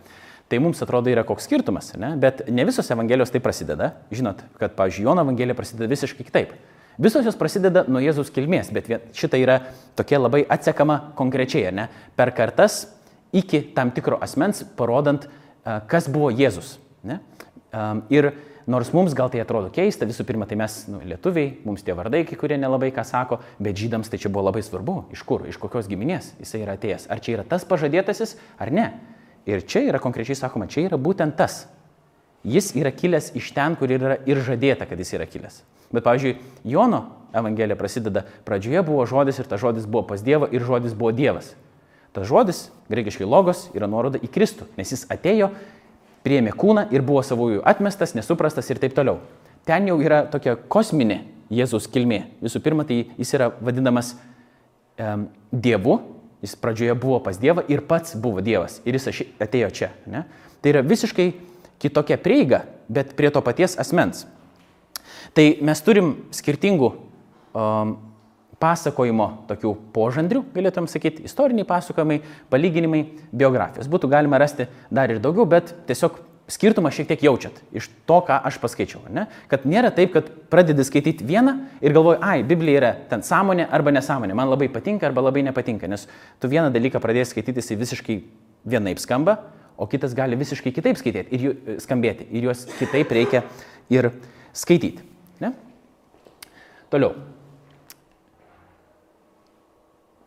Tai 0.50 0.58
mums 0.58 0.82
atrodo 0.82 1.12
yra 1.12 1.22
koks 1.26 1.46
skirtumas, 1.46 1.92
ne? 2.00 2.16
bet 2.18 2.42
ne 2.50 2.64
visos 2.66 2.88
Evangelijos 2.90 3.30
tai 3.30 3.38
prasideda. 3.42 3.92
Žinot, 4.10 4.42
kad, 4.58 4.74
pavyzdžiui, 4.74 5.04
Jono 5.06 5.22
Evangelija 5.22 5.54
prasideda 5.54 5.86
visiškai 5.92 6.26
kitaip. 6.26 6.56
Visos 7.00 7.24
jos 7.24 7.38
prasideda 7.38 7.84
nuo 7.88 8.02
Jėzus 8.02 8.32
kilmės, 8.34 8.72
bet 8.74 8.90
šita 9.16 9.38
yra 9.38 9.60
tokia 9.96 10.18
labai 10.18 10.42
atsekama 10.50 11.14
konkrečiai, 11.16 11.70
ne? 11.72 11.86
per 12.18 12.34
kartas 12.36 12.82
iki 13.32 13.62
tam 13.76 13.92
tikro 13.94 14.18
asmens, 14.20 14.64
parodant, 14.76 15.28
kas 15.88 16.10
buvo 16.10 16.32
Jėzus. 16.34 16.74
Ne? 17.06 17.20
Ir 18.10 18.32
nors 18.70 18.90
mums 18.92 19.14
gal 19.16 19.30
tai 19.30 19.40
atrodo 19.44 19.70
keista, 19.74 20.08
visų 20.08 20.26
pirma, 20.26 20.50
tai 20.50 20.58
mes, 20.58 20.80
nu, 20.90 20.98
lietuviai, 21.06 21.54
mums 21.64 21.86
tie 21.86 21.94
vardai, 21.96 22.24
kai 22.26 22.38
kurie 22.38 22.58
nelabai 22.58 22.90
ką 22.94 23.06
sako, 23.06 23.38
bet 23.62 23.78
žydams 23.78 24.10
tai 24.10 24.18
čia 24.20 24.34
buvo 24.34 24.48
labai 24.48 24.64
svarbu, 24.66 24.98
iš 25.14 25.22
kur, 25.26 25.46
iš 25.48 25.62
kokios 25.62 25.88
giminės 25.90 26.34
jisai 26.42 26.64
yra 26.66 26.74
atėjęs. 26.78 27.06
Ar 27.10 27.22
čia 27.22 27.38
yra 27.38 27.46
tas 27.48 27.66
pažadėtasis, 27.70 28.36
ar 28.58 28.74
ne. 28.74 28.90
Ir 29.48 29.64
čia 29.64 29.84
yra 29.88 30.00
konkrečiai 30.02 30.36
sakoma, 30.36 30.68
čia 30.68 30.88
yra 30.88 30.98
būtent 31.00 31.36
tas. 31.38 31.64
Jis 32.44 32.72
yra 32.76 32.92
kilęs 32.92 33.32
iš 33.36 33.50
ten, 33.56 33.76
kur 33.76 33.90
yra 33.92 34.18
ir 34.28 34.40
žadėta, 34.44 34.86
kad 34.88 35.00
jis 35.00 35.12
yra 35.16 35.26
kilęs. 35.28 35.62
Bet, 35.90 36.04
pavyzdžiui, 36.06 36.36
Jono 36.70 37.02
Evangelija 37.36 37.76
prasideda, 37.78 38.24
pradžioje 38.46 38.82
buvo 38.86 39.04
žodis 39.06 39.40
ir 39.40 39.48
tas 39.50 39.60
žodis 39.60 39.86
buvo 39.86 40.04
pas 40.08 40.22
Dievą 40.22 40.48
ir 40.54 40.64
žodis 40.66 40.94
buvo 40.96 41.12
Dievas. 41.14 41.52
Tas 42.14 42.26
žodis, 42.26 42.68
greikiškai 42.90 43.26
logos, 43.26 43.68
yra 43.76 43.86
nuoroda 43.90 44.18
į 44.18 44.30
Kristų, 44.34 44.66
nes 44.78 44.90
jis 44.90 45.04
atėjo, 45.10 45.50
priėmė 46.26 46.54
kūną 46.58 46.88
ir 46.94 47.04
buvo 47.06 47.22
savųjų 47.26 47.62
atmestas, 47.66 48.16
nesuprastas 48.18 48.70
ir 48.70 48.80
taip 48.82 48.96
toliau. 48.96 49.20
Ten 49.68 49.86
jau 49.86 49.98
yra 50.02 50.24
tokia 50.30 50.56
kosminė 50.56 51.20
Jėzaus 51.50 51.86
kilmė. 51.90 52.24
Visų 52.42 52.62
pirma, 52.64 52.86
tai 52.86 53.04
jis 53.18 53.34
yra 53.36 53.50
vadinamas 53.60 54.14
um, 54.14 55.28
Dievu, 55.50 55.98
Jis 56.40 56.56
pradžioje 56.56 56.94
buvo 56.96 57.18
pas 57.24 57.36
Dievą 57.40 57.64
ir 57.68 57.82
pats 57.84 58.16
buvo 58.16 58.40
Dievas 58.44 58.80
ir 58.88 58.96
jis 58.96 59.24
atėjo 59.40 59.70
čia. 59.76 59.90
Ne? 60.08 60.24
Tai 60.60 60.72
yra 60.72 60.84
visiškai 60.84 61.32
kitokia 61.80 62.16
prieiga, 62.20 62.64
bet 62.88 63.14
prie 63.16 63.30
to 63.32 63.42
paties 63.44 63.76
asmens. 63.80 64.26
Tai 65.36 65.46
mes 65.64 65.82
turim 65.84 66.14
skirtingų 66.34 66.90
um, 66.90 67.92
pasakojimo 68.60 69.28
tokių 69.48 69.72
požandrių, 69.94 70.42
galėtum 70.52 70.88
sakyti, 70.90 71.24
istoriniai 71.28 71.64
pasakojimai, 71.68 72.18
palyginimai, 72.52 73.04
biografijos. 73.32 73.88
Būtų 73.88 74.10
galima 74.12 74.40
rasti 74.40 74.68
dar 74.92 75.12
ir 75.12 75.22
daugiau, 75.22 75.46
bet 75.48 75.72
tiesiog 75.88 76.18
skirtumą 76.50 76.90
šiek 76.94 77.08
tiek 77.10 77.22
jaučiat 77.24 77.56
iš 77.76 77.88
to, 78.08 78.18
ką 78.26 78.40
aš 78.48 78.58
paskaičiau. 78.62 79.04
Ne? 79.14 79.26
Kad 79.50 79.66
nėra 79.68 79.92
taip, 79.94 80.12
kad 80.16 80.28
pradedi 80.52 80.84
skaityti 80.86 81.26
vieną 81.26 81.56
ir 81.82 81.94
galvoji, 81.94 82.20
ai, 82.26 82.42
Biblija 82.46 82.80
yra 82.80 82.90
ten 83.10 83.24
sąmonė 83.26 83.68
arba 83.70 83.94
nesąmonė, 83.94 84.36
man 84.36 84.50
labai 84.50 84.70
patinka 84.72 85.08
arba 85.08 85.24
labai 85.28 85.44
nepatinka, 85.46 85.88
nes 85.90 86.08
tu 86.42 86.50
vieną 86.50 86.72
dalyką 86.74 87.02
pradėjai 87.02 87.30
skaityti, 87.32 87.62
jisai 87.62 87.78
visiškai 87.80 88.18
vienaip 88.70 89.00
skamba, 89.02 89.38
o 89.80 89.86
kitas 89.88 90.14
gali 90.16 90.36
visiškai 90.36 90.74
kitaip 90.76 90.98
skaityti 91.00 91.32
ir 91.34 91.46
jų, 91.46 91.54
e, 91.54 91.78
skambėti 91.80 92.26
ir 92.28 92.50
juos 92.50 92.66
kitaip 92.76 93.14
reikia 93.16 93.44
ir 93.92 94.10
skaityti. 94.52 95.06
Ne? 95.40 95.54
Toliau. 96.92 97.14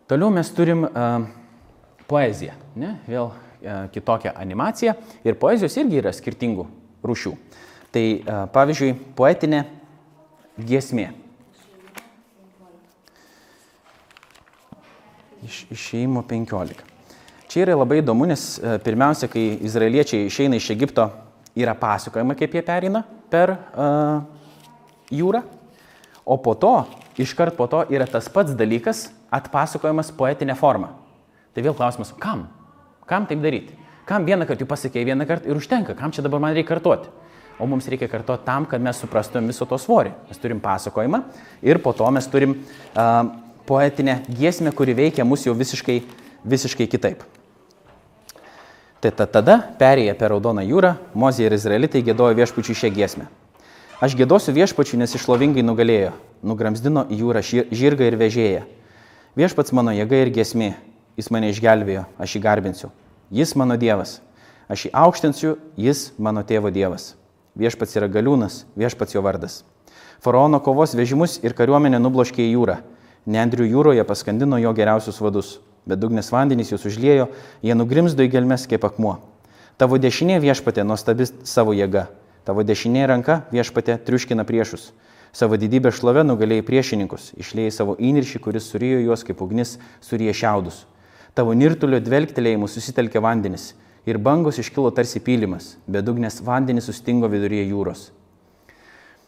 Toliau 0.09 0.33
mes 0.33 0.49
turim 0.55 0.87
uh, 0.87 1.25
poeziją. 2.09 2.55
Ne? 2.79 2.95
Vėl 3.07 3.29
kitokią 3.93 4.33
animaciją 4.35 4.95
ir 5.23 5.37
poezijos 5.39 5.77
irgi 5.79 6.01
yra 6.01 6.11
skirtingų 6.15 6.65
rūšių. 7.03 7.33
Tai 7.93 8.03
e, 8.03 8.37
pavyzdžiui, 8.53 8.93
poetinė 9.17 9.63
giesmė. 10.57 11.11
Iš, 15.43 15.59
išėjimo 15.75 16.23
15. 16.29 16.81
Čia 17.51 17.65
yra 17.67 17.75
labai 17.77 17.99
įdomu, 18.01 18.25
nes 18.29 18.55
e, 18.57 18.77
pirmiausia, 18.81 19.29
kai 19.29 19.43
izraeliečiai 19.67 20.25
išeina 20.29 20.57
iš 20.57 20.71
Egipto, 20.73 21.09
yra 21.53 21.75
pasakojama, 21.77 22.33
kaip 22.39 22.55
jie 22.57 22.63
perina 22.65 23.03
per 23.29 23.51
uh, 23.53 24.23
jūrą, 25.13 25.43
o 26.25 26.37
po 26.41 26.55
to, 26.57 26.71
iškart 27.21 27.53
po 27.57 27.67
to 27.69 27.83
yra 27.93 28.07
tas 28.09 28.25
pats 28.33 28.55
dalykas 28.57 29.07
atpasakojamas 29.33 30.09
poetinė 30.17 30.55
forma. 30.57 30.95
Tai 31.53 31.65
vėl 31.65 31.77
klausimas, 31.77 32.13
kam? 32.17 32.47
Kam 33.09 33.27
taip 33.29 33.41
daryti? 33.43 33.75
Kam 34.07 34.25
vieną 34.27 34.47
kartą 34.47 34.65
jau 34.65 34.69
pasakėjai 34.69 35.11
vieną 35.11 35.27
kartą 35.27 35.49
ir 35.49 35.59
užtenka, 35.59 35.95
kam 35.95 36.11
čia 36.11 36.23
dabar 36.25 36.41
man 36.43 36.55
reikia 36.55 36.73
kartuoti? 36.73 37.11
O 37.59 37.67
mums 37.69 37.87
reikia 37.87 38.09
kartuoti 38.11 38.43
tam, 38.47 38.65
kad 38.65 38.81
mes 38.81 38.97
suprastumėm 38.99 39.51
viso 39.51 39.67
to 39.69 39.77
svorį. 39.79 40.11
Mes 40.27 40.41
turim 40.41 40.59
pasakojimą 40.63 41.21
ir 41.61 41.79
po 41.83 41.93
to 41.95 42.09
mes 42.11 42.27
turim 42.27 42.57
uh, 42.57 43.29
poetinę 43.69 44.19
giesmę, 44.29 44.73
kuri 44.75 44.95
veikia 44.97 45.25
mus 45.25 45.45
jau 45.45 45.53
visiškai, 45.55 46.01
visiškai 46.43 46.89
kitaip. 46.91 47.23
Tai 49.03 49.11
tada, 49.27 49.57
perėję 49.79 50.13
per 50.15 50.31
Raudoną 50.31 50.63
jūrą, 50.63 50.93
Mozė 51.19 51.49
ir 51.49 51.55
Izraelitai 51.57 52.03
gėdojo 52.07 52.37
viešpačiui 52.37 52.77
šią 52.79 52.91
giesmę. 52.95 53.27
Aš 54.03 54.15
gėdosiu 54.19 54.53
viešpačiui, 54.55 54.99
nes 54.99 55.11
išlovingai 55.15 55.63
nugalėjo, 55.63 56.13
nugramzdino 56.43 57.03
į 57.11 57.19
jūrą 57.19 57.41
žirgą 57.43 58.07
ir 58.07 58.17
vežėją. 58.19 58.63
Viešpats 59.35 59.75
mano 59.75 59.91
jėga 59.95 60.21
ir 60.23 60.31
giesmė, 60.35 60.69
jis 61.19 61.29
mane 61.33 61.49
išgelbėjo, 61.53 62.05
aš 62.19 62.37
jį 62.37 62.43
garbinsiu. 62.43 62.91
Jis 63.33 63.55
mano 63.59 63.77
Dievas, 63.79 64.19
aš 64.69 64.87
jį 64.87 64.93
aukštinsiu, 65.03 65.57
jis 65.77 66.11
mano 66.17 66.45
tėvo 66.47 66.71
Dievas. 66.73 67.13
Viešpats 67.59 67.99
yra 67.99 68.09
galiūnas, 68.09 68.63
viešpats 68.79 69.15
jo 69.15 69.21
vardas. 69.25 69.61
Faraono 70.23 70.61
kovos 70.63 70.95
vežimus 70.97 71.37
ir 71.43 71.53
kariuomenę 71.53 71.99
nubloškė 72.01 72.45
į 72.45 72.55
jūrą. 72.55 72.79
Nendrių 73.29 73.69
jūroje 73.69 74.03
paskandino 74.07 74.57
jo 74.59 74.73
geriausius 74.75 75.21
vadus 75.21 75.57
bet 75.85 75.99
dugnes 75.99 76.31
vandenys 76.31 76.71
jūs 76.71 76.85
užliejo, 76.87 77.29
jie 77.63 77.75
nugrimzdo 77.75 78.23
į 78.23 78.31
gelmes 78.33 78.67
kaip 78.69 78.85
akmuo. 78.87 79.17
Tavo 79.77 79.97
dešinė 79.99 80.39
viešpatė 80.43 80.85
nuostabi 80.87 81.27
savo 81.47 81.73
jėga, 81.75 82.07
tavo 82.47 82.63
dešinė 82.63 83.07
ranka 83.09 83.41
viešpatė 83.51 83.97
triuškina 84.05 84.45
priešus. 84.47 84.91
Savo 85.33 85.57
didybę 85.57 85.89
šlovę 85.89 86.21
nugalėjai 86.27 86.65
priešininkus, 86.67 87.31
išlėjai 87.41 87.73
savo 87.73 87.95
įniršį, 87.97 88.39
kuris 88.43 88.67
surijo 88.69 88.99
juos 89.01 89.23
kaip 89.25 89.41
ugnis, 89.41 89.79
surija 90.05 90.35
šiaudus. 90.37 90.83
Tavo 91.33 91.53
nirtulio 91.57 91.99
dvelgtelėjimu 92.03 92.67
susitelkė 92.69 93.21
vandenis 93.23 93.71
ir 94.05 94.19
bangos 94.21 94.59
iškilo 94.61 94.91
tarsi 94.93 95.21
pylimas, 95.23 95.77
bet 95.87 96.05
dugnes 96.05 96.41
vandenis 96.45 96.89
sustingo 96.89 97.29
viduryje 97.31 97.71
jūros 97.71 98.11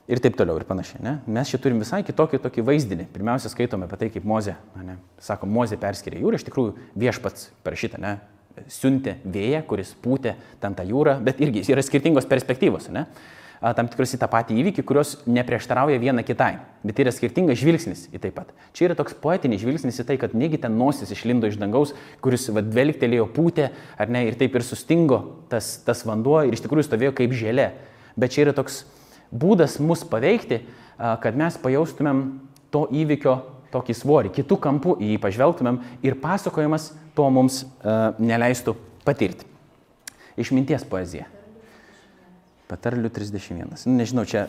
ir 0.07 0.21
taip 0.21 0.37
toliau 0.37 0.59
ir 0.59 0.65
panašiai. 0.69 1.01
Ne? 1.03 1.15
Mes 1.25 1.49
čia 1.49 1.59
turim 1.61 1.81
visai 1.81 2.03
kitokį 2.05 2.39
tokį 2.43 2.65
vaizdinį. 2.67 3.07
Pirmiausia, 3.13 3.49
skaitome 3.51 3.87
apie 3.87 3.99
tai, 4.01 4.09
kaip 4.13 4.27
Mozė, 4.27 4.55
ne? 4.77 4.99
sako, 5.21 5.49
Mozė 5.49 5.79
perskiria 5.81 6.21
jūrą, 6.21 6.39
iš 6.39 6.45
tikrųjų 6.49 6.75
viešpats 7.05 7.49
parašyta, 7.65 8.01
ne? 8.01 8.17
siuntė 8.71 9.17
vėją, 9.27 9.65
kuris 9.67 9.91
pūtė 9.99 10.35
ten 10.61 10.77
tą 10.77 10.85
jūrą, 10.87 11.17
bet 11.25 11.41
irgi 11.43 11.65
yra 11.73 11.83
skirtingos 11.83 12.27
perspektyvos, 12.29 12.87
ne? 12.93 13.03
Tam 13.61 13.87
tikrus 13.91 14.13
į 14.15 14.19
tą 14.21 14.27
patį 14.31 14.57
įvykį, 14.61 14.83
kurios 14.87 15.15
neprieštarauja 15.29 15.99
viena 16.01 16.23
kitai, 16.25 16.57
bet 16.85 16.99
yra 17.01 17.13
skirtingas 17.13 17.59
žvilgsnis 17.61 18.05
į 18.13 18.21
tai 18.23 18.31
pat. 18.35 18.51
Čia 18.75 18.89
yra 18.89 18.97
toks 18.99 19.15
poetinis 19.21 19.61
žvilgsnis 19.63 19.99
į 20.01 20.07
tai, 20.09 20.17
kad 20.21 20.35
negi 20.37 20.59
ten 20.61 20.77
nosis 20.79 21.11
išlindo 21.15 21.49
iš 21.49 21.57
dangaus, 21.61 21.95
kuris 22.23 22.49
vadvelgtelėjo 22.53 23.27
pūtė, 23.35 23.71
ar 23.97 24.11
ne, 24.11 24.25
ir 24.29 24.37
taip 24.39 24.55
ir 24.57 24.65
sustingo 24.65 25.21
tas, 25.51 25.75
tas 25.87 26.05
vanduo 26.07 26.41
ir 26.45 26.55
iš 26.57 26.65
tikrųjų 26.65 26.87
stovėjo 26.89 27.15
kaip 27.17 27.35
žėlė. 27.35 27.71
Bet 28.19 28.35
čia 28.35 28.45
yra 28.45 28.55
toks 28.55 28.83
būdas 29.33 29.79
mus 29.83 30.05
paveikti, 30.07 30.63
kad 30.95 31.35
mes 31.35 31.57
pajaustumėm 31.59 32.25
to 32.71 32.85
įvykio 32.95 33.39
tokį 33.75 33.95
svorį, 33.97 34.31
kitų 34.37 34.59
kampų 34.63 34.97
į 35.03 35.15
jį 35.15 35.21
pažvelgtumėm 35.23 35.81
ir 36.05 36.19
pasakojimas 36.21 36.93
to 37.17 37.27
mums 37.33 37.63
neleistų 37.83 38.77
patirti. 39.07 39.47
Išminties 40.39 40.87
poezija. 40.87 41.29
Patarlių 42.69 43.11
31. 43.13 43.75
Nu, 43.85 43.93
nežinau, 43.99 44.23
čia 44.25 44.47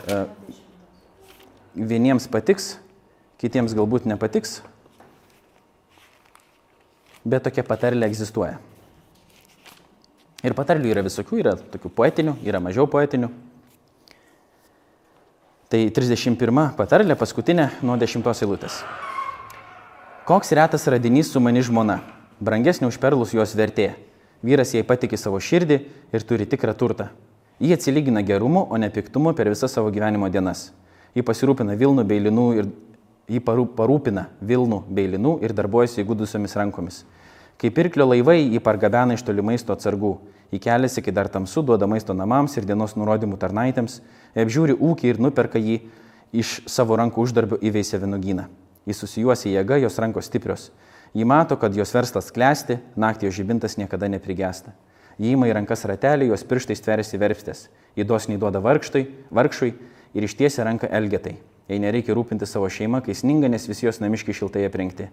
vieniems 1.77 2.25
patiks, 2.31 2.77
kitiems 3.37 3.75
galbūt 3.77 4.07
nepatiks, 4.09 4.61
bet 7.27 7.45
tokia 7.45 7.65
patarlė 7.67 8.09
egzistuoja. 8.09 8.57
Ir 10.45 10.55
patarlių 10.57 10.89
yra 10.93 11.03
visokių, 11.05 11.39
yra 11.41 11.53
tokių 11.57 11.91
poetinių, 11.93 12.37
yra 12.45 12.61
mažiau 12.63 12.87
poetinių. 12.89 13.29
Tai 15.67 15.79
31 15.91 16.71
patarlė, 16.77 17.17
paskutinė 17.19 17.69
nuo 17.83 17.97
10 17.99 18.25
eilutės. 18.31 18.81
Koks 20.27 20.53
retas 20.55 20.87
radinys 20.87 21.29
su 21.33 21.41
mani 21.43 21.61
žmona, 21.63 22.01
brangesnė 22.39 22.89
už 22.89 22.97
perlus 23.03 23.33
jos 23.35 23.53
vertė. 23.55 23.93
Vyras 24.45 24.73
jai 24.75 24.85
patikė 24.87 25.17
savo 25.17 25.39
širdį 25.41 25.81
ir 26.13 26.25
turi 26.27 26.45
tikrą 26.49 26.73
turtą. 26.77 27.09
Jie 27.59 27.73
atsilygina 27.73 28.21
gerumu, 28.21 28.67
o 28.69 28.77
ne 28.77 28.89
piktumu 28.93 29.33
per 29.33 29.49
visas 29.49 29.73
savo 29.73 29.89
gyvenimo 29.89 30.29
dienas. 30.29 30.67
Ji 31.17 31.23
pasirūpina 31.25 31.73
Vilnų 31.73 32.03
bei 32.05 32.21
Linų 32.21 32.43
ir 32.53 32.67
jį 33.33 33.39
parūpina 33.41 34.27
Vilnų 34.45 34.83
bei 34.93 35.07
Linų 35.09 35.39
ir 35.41 35.55
darbuojasi 35.57 36.03
įgudusiomis 36.03 36.53
rankomis. 36.59 36.99
Kaip 37.57 37.73
pirklio 37.73 38.05
laivai 38.05 38.43
jį 38.43 38.61
pargabena 38.61 39.17
iš 39.17 39.25
toli 39.25 39.41
maisto 39.41 39.73
atsargų. 39.73 40.19
Į 40.53 40.59
keliasi, 40.61 41.01
kai 41.01 41.11
dar 41.11 41.31
tamsu, 41.33 41.63
duoda 41.65 41.89
maisto 41.89 42.13
namams 42.13 42.53
ir 42.59 42.67
dienos 42.69 42.93
nurodymų 42.93 43.39
tarnaitėms, 43.41 44.03
apžiūri 44.37 44.77
ūkį 44.77 45.09
ir 45.09 45.19
nuperka 45.19 45.57
jį 45.57 45.79
iš 46.37 46.59
savo 46.69 46.95
rankų 47.01 47.25
uždarbio 47.25 47.57
įveisę 47.57 47.97
vinugyną. 48.03 48.45
Jis 48.85 49.01
susijuosi 49.01 49.55
jėga, 49.55 49.81
jos 49.81 49.97
rankos 49.97 50.29
stiprios. 50.29 50.69
Ji 51.17 51.25
mato, 51.25 51.57
kad 51.57 51.73
jos 51.75 51.91
verslas 51.95 52.29
klesti, 52.31 52.77
naktį 52.95 53.27
jo 53.31 53.39
žibintas 53.41 53.79
niekada 53.81 54.07
neprigesta. 54.13 54.77
Jį 55.17 55.33
įima 55.33 55.49
į 55.49 55.55
rankas 55.57 55.85
ratelį, 55.89 56.29
jos 56.31 56.45
pirštai 56.45 56.77
stversi 56.77 57.17
verpstės. 57.17 57.67
Jį 57.97 58.05
dosniai 58.05 58.39
duoda 58.41 58.61
vargštai, 58.61 59.07
vargšui 59.33 59.71
ir 60.13 60.27
ištiesia 60.27 60.65
ranką 60.67 60.89
elgetai. 60.93 61.37
Jei 61.67 61.81
nereikia 61.83 62.15
rūpinti 62.15 62.47
savo 62.47 62.69
šeimą, 62.71 63.01
kai 63.05 63.15
sninga, 63.17 63.49
nes 63.51 63.65
visi 63.67 63.87
jos 63.87 63.99
namiškai 64.03 64.35
šiltai 64.37 64.67
aprengti. 64.67 65.09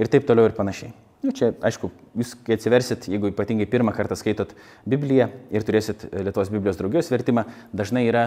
Ir 0.00 0.08
taip 0.08 0.24
toliau 0.28 0.46
ir 0.48 0.54
panašiai. 0.56 0.94
Nu, 1.22 1.34
čia, 1.36 1.52
aišku, 1.62 1.90
jūs, 2.18 2.32
kai 2.46 2.56
atsiversit, 2.56 3.04
jeigu 3.10 3.28
ypatingai 3.30 3.68
pirmą 3.70 3.92
kartą 3.94 4.16
skaitot 4.18 4.54
Bibliją 4.88 5.28
ir 5.54 5.66
turėsit 5.66 6.08
Lietuvos 6.10 6.50
Biblijos 6.50 6.80
draugijos 6.80 7.10
vertimą, 7.12 7.44
dažnai 7.76 8.06
yra 8.08 8.24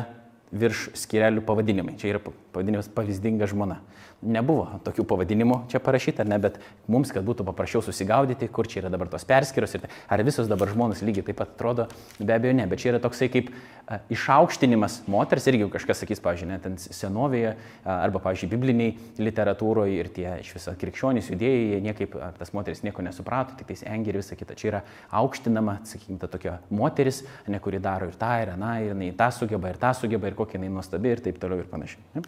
virš 0.55 0.89
skirelių 0.97 1.43
pavadinimai. 1.45 1.97
Čia 1.99 2.15
yra 2.15 2.23
pavadinimas 2.23 2.89
pavyzdinga 2.95 3.49
žmona. 3.51 3.81
Nebuvo 4.25 4.79
tokių 4.85 5.03
pavadinimų 5.05 5.57
čia 5.69 5.81
parašyta, 5.83 6.23
ne, 6.25 6.37
bet 6.41 6.55
mums, 6.89 7.11
kad 7.13 7.25
būtų 7.27 7.45
paprasčiau 7.45 7.83
susigaudyti, 7.85 8.47
kur 8.49 8.65
čia 8.71 8.79
yra 8.81 8.89
dabar 8.93 9.09
tos 9.11 9.27
perskiros 9.27 9.75
ir 9.75 9.83
ar 10.09 10.23
visos 10.25 10.47
dabar 10.49 10.71
žmonos 10.71 11.03
lygiai 11.05 11.27
taip 11.27 11.37
pat 11.41 11.51
atrodo, 11.51 11.85
be 12.17 12.33
abejo 12.33 12.55
ne, 12.55 12.65
bet 12.71 12.81
čia 12.81 12.93
yra 12.93 13.01
toksai 13.03 13.27
kaip 13.33 13.51
a, 13.51 13.99
išaukštinimas 14.15 15.01
moters, 15.11 15.45
irgi 15.51 15.67
kažkas 15.75 16.01
sakys, 16.01 16.23
pavyzdžiui, 16.25 16.57
ten 16.63 16.79
senovėje 16.81 17.51
a, 17.51 17.99
arba, 17.99 18.23
pavyzdžiui, 18.23 18.49
bibliniai 18.55 18.95
literatūroje 19.21 19.99
ir 19.99 20.09
tie 20.15 20.27
iš 20.39 20.55
viso 20.55 20.73
krikščionys 20.79 21.29
judėjai, 21.33 21.67
jie 21.75 21.83
niekaip, 21.85 22.17
tas 22.39 22.53
moteris 22.55 22.81
nieko 22.87 23.05
nesuprato, 23.05 23.59
tik 23.59 23.73
tais 23.73 23.83
engi 23.85 24.13
ir 24.13 24.21
visa 24.23 24.39
kita. 24.39 24.57
Čia 24.57 24.71
yra 24.71 24.83
aukštinama, 25.21 25.81
sakykime, 25.91 26.17
ta 26.23 26.31
tokia 26.31 26.57
moteris, 26.73 27.21
ne 27.51 27.61
kuri 27.61 27.83
daro 27.83 28.09
ir 28.09 28.17
tą, 28.17 28.31
ir 28.41 28.55
aną, 28.55 28.73
ir 28.81 28.95
jinai 28.95 29.11
tą 29.19 29.29
sugeba, 29.35 29.75
ir 29.75 29.81
tą 29.81 29.93
sugeba, 29.99 30.31
ir 30.31 30.39
kokia 30.45 30.61
jinai 30.61 30.71
nuostabi 30.77 31.11
ir 31.11 31.25
taip 31.25 31.41
toliau 31.41 31.59
ir 31.59 31.67
panašiai. 31.71 32.23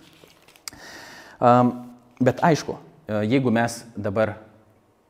Bet 2.17 2.41
aišku, 2.41 2.77
e, 3.05 3.21
jeigu 3.29 3.53
mes 3.53 3.77
dabar 3.93 4.33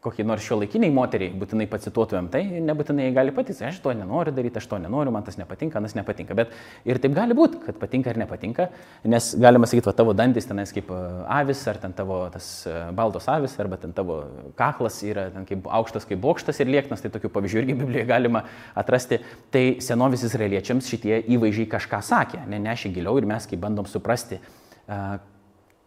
kokį 0.05 0.25
nors 0.27 0.45
šio 0.45 0.59
laikiniai 0.61 0.93
moteriai 0.93 1.33
būtinai 1.37 1.65
pacituotumėm, 1.71 2.27
tai 2.33 2.43
nebūtinai 2.63 3.07
gali 3.15 3.33
patys, 3.33 3.63
aš 3.65 3.79
to 3.81 3.93
nenoriu 3.97 4.33
daryti, 4.35 4.59
aš 4.61 4.67
to 4.69 4.77
nenoriu, 4.81 5.11
man 5.13 5.25
tas 5.25 5.39
nepatinka, 5.39 5.81
tas 5.81 5.95
nepatinka. 5.97 6.35
Bet 6.37 6.53
ir 6.87 6.99
taip 7.01 7.15
gali 7.17 7.35
būti, 7.37 7.59
kad 7.65 7.79
patinka 7.81 8.11
ar 8.13 8.19
nepatinka, 8.21 8.67
nes 9.09 9.29
galima 9.41 9.69
sakyti, 9.69 9.89
va 9.89 9.95
tavo 9.97 10.13
dantis 10.17 10.45
tenais 10.49 10.73
kaip 10.75 10.91
e, 10.93 10.99
avis, 11.39 11.63
ar 11.71 11.79
ten 11.81 11.95
tavo 11.97 12.19
tas 12.33 12.49
e, 12.69 12.75
baltos 12.97 13.25
avis, 13.33 13.55
arba 13.63 13.79
ten 13.81 13.95
tavo 13.97 14.19
kaklas 14.59 14.99
yra 15.07 15.27
ten 15.33 15.47
kaip 15.49 15.65
aukštas 15.79 16.05
kaip 16.09 16.21
bokštas 16.23 16.61
ir 16.61 16.69
lieknas, 16.71 17.01
tai 17.01 17.11
tokių 17.13 17.33
pavyzdžių 17.33 17.63
irgi 17.63 17.77
Biblijoje 17.81 18.09
galima 18.09 18.43
atrasti. 18.77 19.21
Tai 19.53 19.65
senovis 19.83 20.27
izraeliečiams 20.29 20.91
šitie 20.93 21.23
įvaizdžiai 21.25 21.71
kažką 21.73 22.03
sakė, 22.05 22.43
ne 22.51 22.61
nešė 22.69 22.93
giliau 22.95 23.17
ir 23.17 23.27
mes 23.29 23.49
kaip 23.49 23.65
bandom 23.65 23.89
suprasti, 23.89 24.37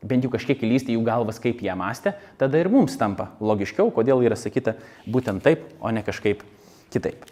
bent 0.02 0.24
jau 0.24 0.30
kažkiek 0.32 0.62
įlysti 0.64 0.94
jų 0.96 1.02
galvas, 1.04 1.40
kaip 1.42 1.60
jie 1.64 1.74
mąstė, 1.76 2.14
tada 2.40 2.60
ir 2.60 2.70
mums 2.72 2.96
tampa 3.00 3.30
logiškiau, 3.40 3.92
kodėl 3.94 4.24
yra 4.24 4.38
sakyta 4.38 4.76
būtent 5.08 5.44
taip, 5.44 5.66
o 5.80 5.92
ne 5.92 6.02
kažkaip 6.06 6.44
kitaip. 6.92 7.26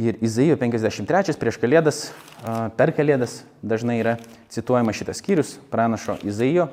Ir 0.00 0.16
Izaijo 0.24 0.56
53 0.56 1.36
prieš 1.36 1.58
Kalėdas, 1.60 1.98
per 2.78 2.94
Kalėdas 2.96 3.42
dažnai 3.60 3.98
yra 4.00 4.16
cituojama 4.48 4.94
šitas 4.96 5.20
skyrius, 5.20 5.58
pranašo 5.70 6.16
Izaijo 6.24 6.70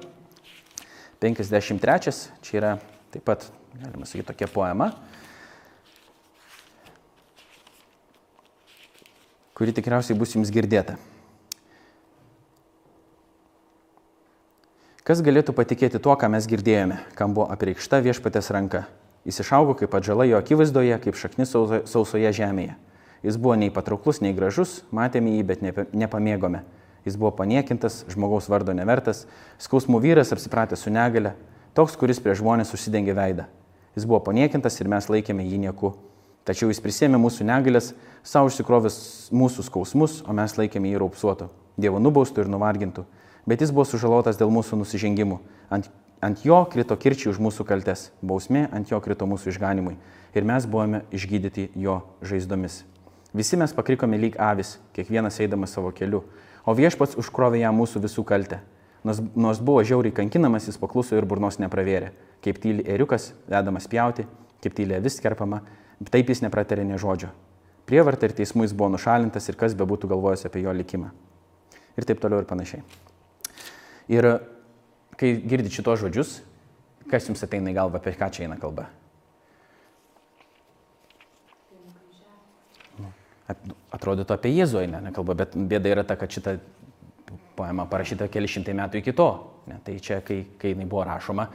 53, 1.19 2.15
čia 2.45 2.57
yra 2.61 2.71
taip 3.11 3.25
pat, 3.27 3.49
galima 3.81 4.07
sakyti, 4.07 4.29
tokia 4.31 4.47
poema, 4.47 4.93
kuri 9.57 9.75
tikriausiai 9.75 10.17
bus 10.17 10.37
jums 10.37 10.53
girdėta. 10.53 10.95
Kas 15.07 15.21
galėtų 15.23 15.53
patikėti 15.55 16.01
tuo, 16.03 16.17
ką 16.19 16.27
mes 16.27 16.43
girdėjome, 16.51 16.97
kam 17.15 17.31
buvo 17.31 17.45
apreikšta 17.53 18.01
viešpatės 18.03 18.49
ranka? 18.51 18.81
Jis 19.23 19.37
išaugo 19.39 19.71
kaip 19.79 19.93
atžala 19.95 20.25
jo 20.27 20.35
akivaizdoje, 20.35 20.97
kaip 20.99 21.15
šaknis 21.15 21.53
sausoje 21.87 22.31
žemėje. 22.35 22.73
Jis 23.23 23.37
buvo 23.39 23.53
nei 23.55 23.71
patrauklus, 23.71 24.19
nei 24.19 24.35
gražus, 24.35 24.81
matėme 24.91 25.31
jį, 25.31 25.45
bet 25.47 25.63
nepamėgome. 25.95 26.65
Jis 27.07 27.15
buvo 27.15 27.31
paniekintas, 27.37 28.01
žmogaus 28.11 28.49
vardo 28.51 28.75
nevertas, 28.75 29.23
skausmų 29.63 30.01
vyras 30.03 30.33
apsipratęs 30.35 30.83
su 30.83 30.91
negale, 30.91 31.37
toks, 31.71 31.95
kuris 31.95 32.19
prie 32.19 32.35
žmonės 32.35 32.75
užsidengė 32.75 33.15
veidą. 33.15 33.45
Jis 33.95 34.03
buvo 34.03 34.19
paniekintas 34.25 34.75
ir 34.83 34.91
mes 34.91 35.07
laikėme 35.07 35.45
jį 35.47 35.61
nieku. 35.69 35.93
Tačiau 36.43 36.67
jis 36.67 36.83
prisėmė 36.83 37.15
mūsų 37.23 37.47
negalės, 37.47 37.93
savo 38.27 38.51
užsikrovęs 38.51 38.99
mūsų 39.31 39.69
skausmus, 39.69 40.19
o 40.27 40.35
mes 40.35 40.59
laikėme 40.59 40.91
jį 40.91 40.99
raupsuotu, 41.05 41.47
Dievo 41.79 42.03
nubaustų 42.03 42.43
ir 42.43 42.51
nuvargintų. 42.51 43.07
Bet 43.47 43.63
jis 43.63 43.71
buvo 43.71 43.85
sužalotas 43.87 44.39
dėl 44.39 44.51
mūsų 44.51 44.81
nusižengimų. 44.81 45.39
Ant, 45.71 45.87
ant 46.23 46.43
jo 46.43 46.59
krito 46.71 46.97
kirčiai 46.99 47.31
už 47.31 47.39
mūsų 47.39 47.63
kaltes, 47.67 48.09
bausmė 48.21 48.65
ant 48.75 48.91
jo 48.91 48.99
krito 49.03 49.27
mūsų 49.29 49.53
išganimui. 49.53 49.95
Ir 50.35 50.47
mes 50.47 50.67
buvome 50.67 51.05
išgydyti 51.15 51.69
jo 51.79 52.01
žaizdomis. 52.21 52.81
Visi 53.33 53.59
mes 53.59 53.73
pakrikome 53.73 54.19
lyg 54.19 54.35
avis, 54.39 54.77
kiekvienas 54.95 55.39
eidamas 55.43 55.71
savo 55.75 55.93
keliu, 55.95 56.25
o 56.67 56.75
viešpats 56.75 57.15
užkrovė 57.21 57.63
ją 57.63 57.71
mūsų 57.75 58.03
visų 58.03 58.27
kaltę. 58.27 58.59
Nors, 59.07 59.21
nors 59.35 59.59
buvo 59.63 59.83
žiauriai 59.87 60.15
kankinamas, 60.15 60.67
jis 60.67 60.79
pakluso 60.81 61.15
ir 61.15 61.27
burnos 61.27 61.59
nepravėrė. 61.61 62.11
Kaip 62.43 62.59
tyli 62.63 62.83
eriukas, 62.83 63.31
vedamas 63.47 63.87
pjauti, 63.87 64.27
kaip 64.63 64.75
tyli 64.75 64.99
vis 65.03 65.19
kerpama, 65.23 65.61
taip 66.11 66.31
jis 66.33 66.43
nepratarė 66.43 66.85
ne 66.87 66.99
žodžio. 66.99 67.31
Prievarta 67.87 68.27
ir 68.27 68.35
teismų 68.35 68.67
jis 68.67 68.75
buvo 68.75 68.91
nušalintas 68.97 69.47
ir 69.47 69.59
kas 69.59 69.77
be 69.77 69.87
būtų 69.87 70.09
galvojęs 70.11 70.47
apie 70.49 70.65
jo 70.65 70.73
likimą. 70.75 71.13
Ir 71.97 72.09
taip 72.09 72.19
toliau 72.19 72.43
ir 72.43 72.49
panašiai. 72.49 72.83
Ir 74.11 74.27
kai 75.19 75.33
girdit 75.43 75.73
šitos 75.75 75.99
žodžius, 76.03 76.37
kas 77.11 77.27
jums 77.27 77.43
ateina 77.43 77.73
į 77.73 77.77
galvą, 77.77 77.99
apie 77.99 78.15
ką 78.15 78.29
čia 78.31 78.45
eina 78.45 78.57
kalba? 78.61 78.87
Atrodytų 83.95 84.35
apie 84.35 84.51
Jėzų 84.51 84.81
eina 84.83 84.99
nekalba, 85.03 85.35
bet 85.43 85.55
bėda 85.55 85.91
yra 85.93 86.03
ta, 86.07 86.17
kad 86.19 86.31
šita 86.31 86.57
poema 87.57 87.87
parašyta 87.89 88.27
keli 88.31 88.49
šimtai 88.51 88.75
metų 88.77 89.01
iki 89.01 89.15
to. 89.15 89.27
Ne, 89.67 89.79
tai 89.83 89.97
čia, 90.03 90.19
kai, 90.25 90.41
kai 90.59 90.73
jinai 90.73 90.87
buvo 90.87 91.05
rašoma, 91.07 91.47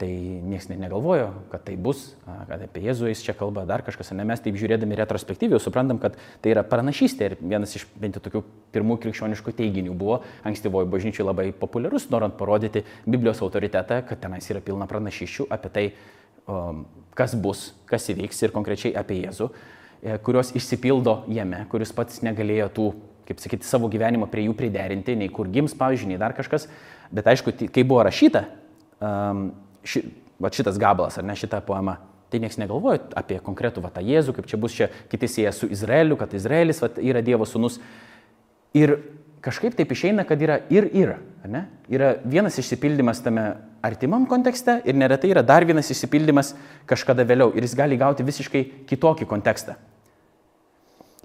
tai 0.00 0.08
niekas 0.10 0.70
net 0.70 0.80
negalvojo, 0.80 1.28
kad 1.52 1.62
tai 1.66 1.74
bus, 1.76 2.14
kad 2.48 2.62
apie 2.64 2.82
Jėzų 2.86 3.10
jis 3.10 3.24
čia 3.26 3.34
kalba, 3.36 3.66
dar 3.68 3.84
kažkas. 3.84 4.12
Ne, 4.16 4.24
mes 4.28 4.40
taip 4.40 4.56
žiūrėdami 4.58 4.96
retrospektyviai 4.98 5.60
suprantam, 5.60 6.00
kad 6.00 6.16
tai 6.40 6.54
yra 6.54 6.64
pranašystė 6.66 7.28
ir 7.28 7.36
vienas 7.40 7.76
iš 7.76 7.84
bent 8.00 8.16
jau 8.16 8.22
tokių 8.24 8.42
pirmų 8.74 8.96
krikščioniškų 9.04 9.54
teiginių 9.60 9.96
buvo 10.00 10.22
ankstyvoji 10.48 10.88
bažnyčiai 10.94 11.26
labai 11.28 11.50
populiarus, 11.56 12.08
norint 12.12 12.38
parodyti 12.40 12.86
Biblijos 13.04 13.42
autoritetą, 13.44 14.00
kad 14.08 14.22
tenais 14.24 14.48
yra 14.50 14.64
pilna 14.64 14.88
pranašyščių 14.90 15.50
apie 15.52 15.74
tai, 15.76 15.86
kas 17.14 17.36
bus, 17.36 17.70
kas 17.90 18.08
įvyks 18.10 18.42
ir 18.46 18.56
konkrečiai 18.56 18.96
apie 18.98 19.20
Jėzų, 19.20 19.50
e, 20.02 20.16
kurios 20.24 20.54
išsipildo 20.56 21.20
jame, 21.30 21.66
kuris 21.70 21.92
pats 21.94 22.24
negalėjo 22.26 22.70
tų 22.76 22.90
kaip 23.30 23.38
sakyti, 23.38 23.66
savo 23.68 23.86
gyvenimą 23.86 24.26
prie 24.26 24.48
jų 24.48 24.56
priderinti, 24.58 25.14
nei 25.14 25.30
kur 25.30 25.46
gims, 25.46 25.76
pavyzdžiui, 25.78 26.08
nei 26.10 26.18
dar 26.18 26.34
kažkas. 26.34 26.64
Bet 27.14 27.28
aišku, 27.30 27.52
kai 27.70 27.84
buvo 27.86 28.02
rašyta, 28.02 28.42
um, 28.98 29.44
ši, 29.84 30.04
va 30.40 30.50
šitas 30.52 30.78
gabalas, 30.80 31.18
ar 31.18 31.26
ne 31.26 31.36
šita 31.36 31.62
poema, 31.66 31.98
tai 32.30 32.40
niekas 32.42 32.60
negalvoja 32.60 33.02
apie 33.18 33.40
konkretų 33.42 33.82
va 33.84 33.90
tą 33.94 34.02
Jėzų, 34.06 34.36
kaip 34.36 34.48
čia 34.50 34.60
bus 34.60 34.76
čia 34.76 34.90
kiti 35.10 35.28
sieja 35.28 35.52
su 35.54 35.68
Izraeliu, 35.70 36.18
kad 36.20 36.34
Izraelis 36.36 36.82
va, 36.82 36.90
yra 37.02 37.22
Dievo 37.26 37.48
sūnus. 37.48 37.80
Ir 38.76 38.96
kažkaip 39.42 39.74
taip 39.74 39.90
išeina, 39.92 40.24
kad 40.28 40.40
yra 40.42 40.60
ir 40.70 40.86
ir. 40.94 41.16
Ne? 41.48 41.64
Yra 41.90 42.14
vienas 42.22 42.58
išsipildymas 42.60 43.22
tame 43.24 43.46
artimam 43.82 44.26
kontekste 44.28 44.80
ir 44.84 44.98
neretai 44.98 45.32
yra 45.32 45.42
dar 45.46 45.64
vienas 45.66 45.90
išsipildymas 45.90 46.52
kažkada 46.88 47.24
vėliau 47.26 47.54
ir 47.56 47.64
jis 47.64 47.74
gali 47.78 47.98
gauti 48.00 48.26
visiškai 48.26 48.64
kitokį 48.90 49.26
kontekstą. 49.30 49.78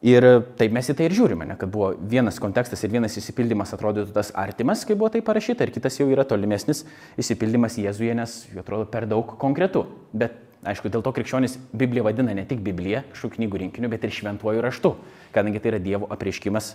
Ir 0.04 0.26
taip 0.60 0.74
mes 0.76 0.90
į 0.92 0.94
tai 0.98 1.06
ir 1.08 1.14
žiūrime, 1.16 1.46
ne, 1.48 1.56
kad 1.60 1.72
buvo 1.72 1.94
vienas 1.96 2.36
kontekstas 2.44 2.82
ir 2.84 2.92
vienas 2.92 3.16
įsipildymas 3.16 3.72
atrodytų 3.78 4.12
tas 4.16 4.34
artimas, 4.36 4.84
kai 4.84 4.98
buvo 4.98 5.08
tai 5.14 5.22
parašyta, 5.24 5.64
ir 5.64 5.72
kitas 5.72 5.96
jau 6.02 6.10
yra 6.12 6.26
tolimesnis 6.28 6.84
įsipildymas 7.22 7.78
Jėzuje, 7.80 8.12
nes 8.20 8.34
jų 8.52 8.60
atrodo 8.60 8.90
per 8.92 9.08
daug 9.08 9.38
konkretu. 9.40 9.86
Bet 10.12 10.36
aišku, 10.68 10.92
dėl 10.92 11.06
to 11.06 11.14
krikščionis 11.16 11.56
Bibliją 11.72 12.04
vadina 12.10 12.36
ne 12.36 12.44
tik 12.48 12.60
Biblija, 12.66 13.06
šių 13.16 13.32
knygų 13.38 13.62
rinkiniu, 13.64 13.92
bet 13.94 14.04
ir 14.04 14.14
šventuoju 14.14 14.66
raštu, 14.66 14.96
kadangi 15.36 15.64
tai 15.64 15.72
yra 15.74 15.82
Dievo 15.84 16.10
apreiškimas 16.12 16.74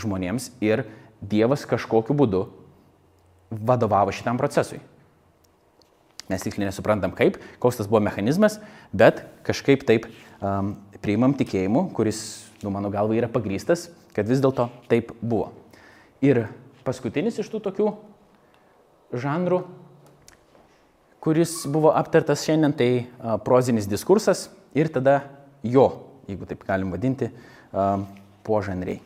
žmonėms 0.00 0.50
ir 0.64 0.88
Dievas 1.22 1.64
kažkokiu 1.70 2.16
būdu 2.18 2.42
vadovavo 3.50 4.12
šitam 4.12 4.40
procesui. 4.40 4.82
Mes 6.26 6.42
tiksliai 6.42 6.66
nesuprantam 6.66 7.14
kaip, 7.14 7.38
koks 7.62 7.78
tas 7.78 7.86
buvo 7.86 8.02
mechanizmas, 8.02 8.58
bet 8.90 9.22
kažkaip 9.46 9.86
taip 9.86 10.08
um, 10.42 10.74
priimam 11.00 11.36
tikėjimu, 11.38 11.86
kuris 11.94 12.45
nu, 12.66 12.74
mano 12.74 12.90
galva, 12.90 13.14
yra 13.14 13.30
pagrystas, 13.30 13.86
kad 14.10 14.26
vis 14.26 14.42
dėlto 14.42 14.66
taip 14.90 15.12
buvo. 15.22 15.52
Ir 16.18 16.48
paskutinis 16.82 17.38
iš 17.38 17.46
tų 17.52 17.60
tokių 17.62 17.90
žanrų, 19.14 19.60
kuris 21.22 21.60
buvo 21.70 21.92
aptartas 21.94 22.42
šiandien, 22.42 22.74
tai 22.74 22.88
a, 22.98 23.36
prozinis 23.38 23.86
diskursas 23.86 24.48
ir 24.74 24.90
tada 24.90 25.20
jo, 25.62 25.86
jeigu 26.26 26.48
taip 26.50 26.66
galim 26.66 26.90
vadinti, 26.90 27.30
a, 27.70 28.00
požanriai. 28.46 28.98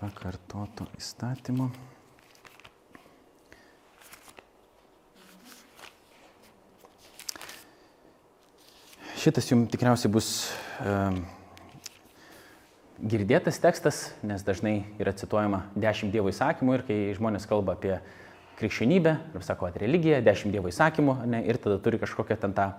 Pakartoto 0.00 0.88
įstatymo. 0.96 1.68
Šitas 9.28 9.50
jums 9.50 9.68
tikriausiai 9.68 10.08
bus 10.08 10.26
um, 10.80 11.18
girdėtas 13.12 13.58
tekstas, 13.60 13.98
nes 14.24 14.40
dažnai 14.40 14.86
yra 14.96 15.12
cituojama 15.12 15.66
dešimt 15.76 16.14
dievo 16.14 16.32
įsakymų 16.32 16.78
ir 16.78 16.84
kai 16.86 16.96
žmonės 17.18 17.44
kalba 17.50 17.74
apie 17.76 17.98
krikščionybę, 18.56 19.12
ir 19.36 19.44
sako, 19.44 19.68
kad 19.68 19.76
religija, 19.82 20.22
dešimt 20.24 20.56
dievo 20.56 20.72
įsakymų, 20.72 21.18
ne, 21.28 21.42
ir 21.44 21.60
tada 21.60 21.76
turi 21.84 22.00
kažkokią 22.00 22.38
ten 22.40 22.56
tą 22.56 22.70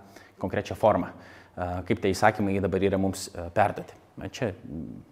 konkrečią 0.41 0.80
formą, 0.80 1.12
uh, 1.14 1.84
kaip 1.86 2.02
tie 2.02 2.16
įsakymai 2.16 2.58
dabar 2.66 2.88
yra 2.89 2.97
mums 2.97 3.30
uh, 3.30 3.52
perduoti. 3.54 4.02
Čia 4.34 4.50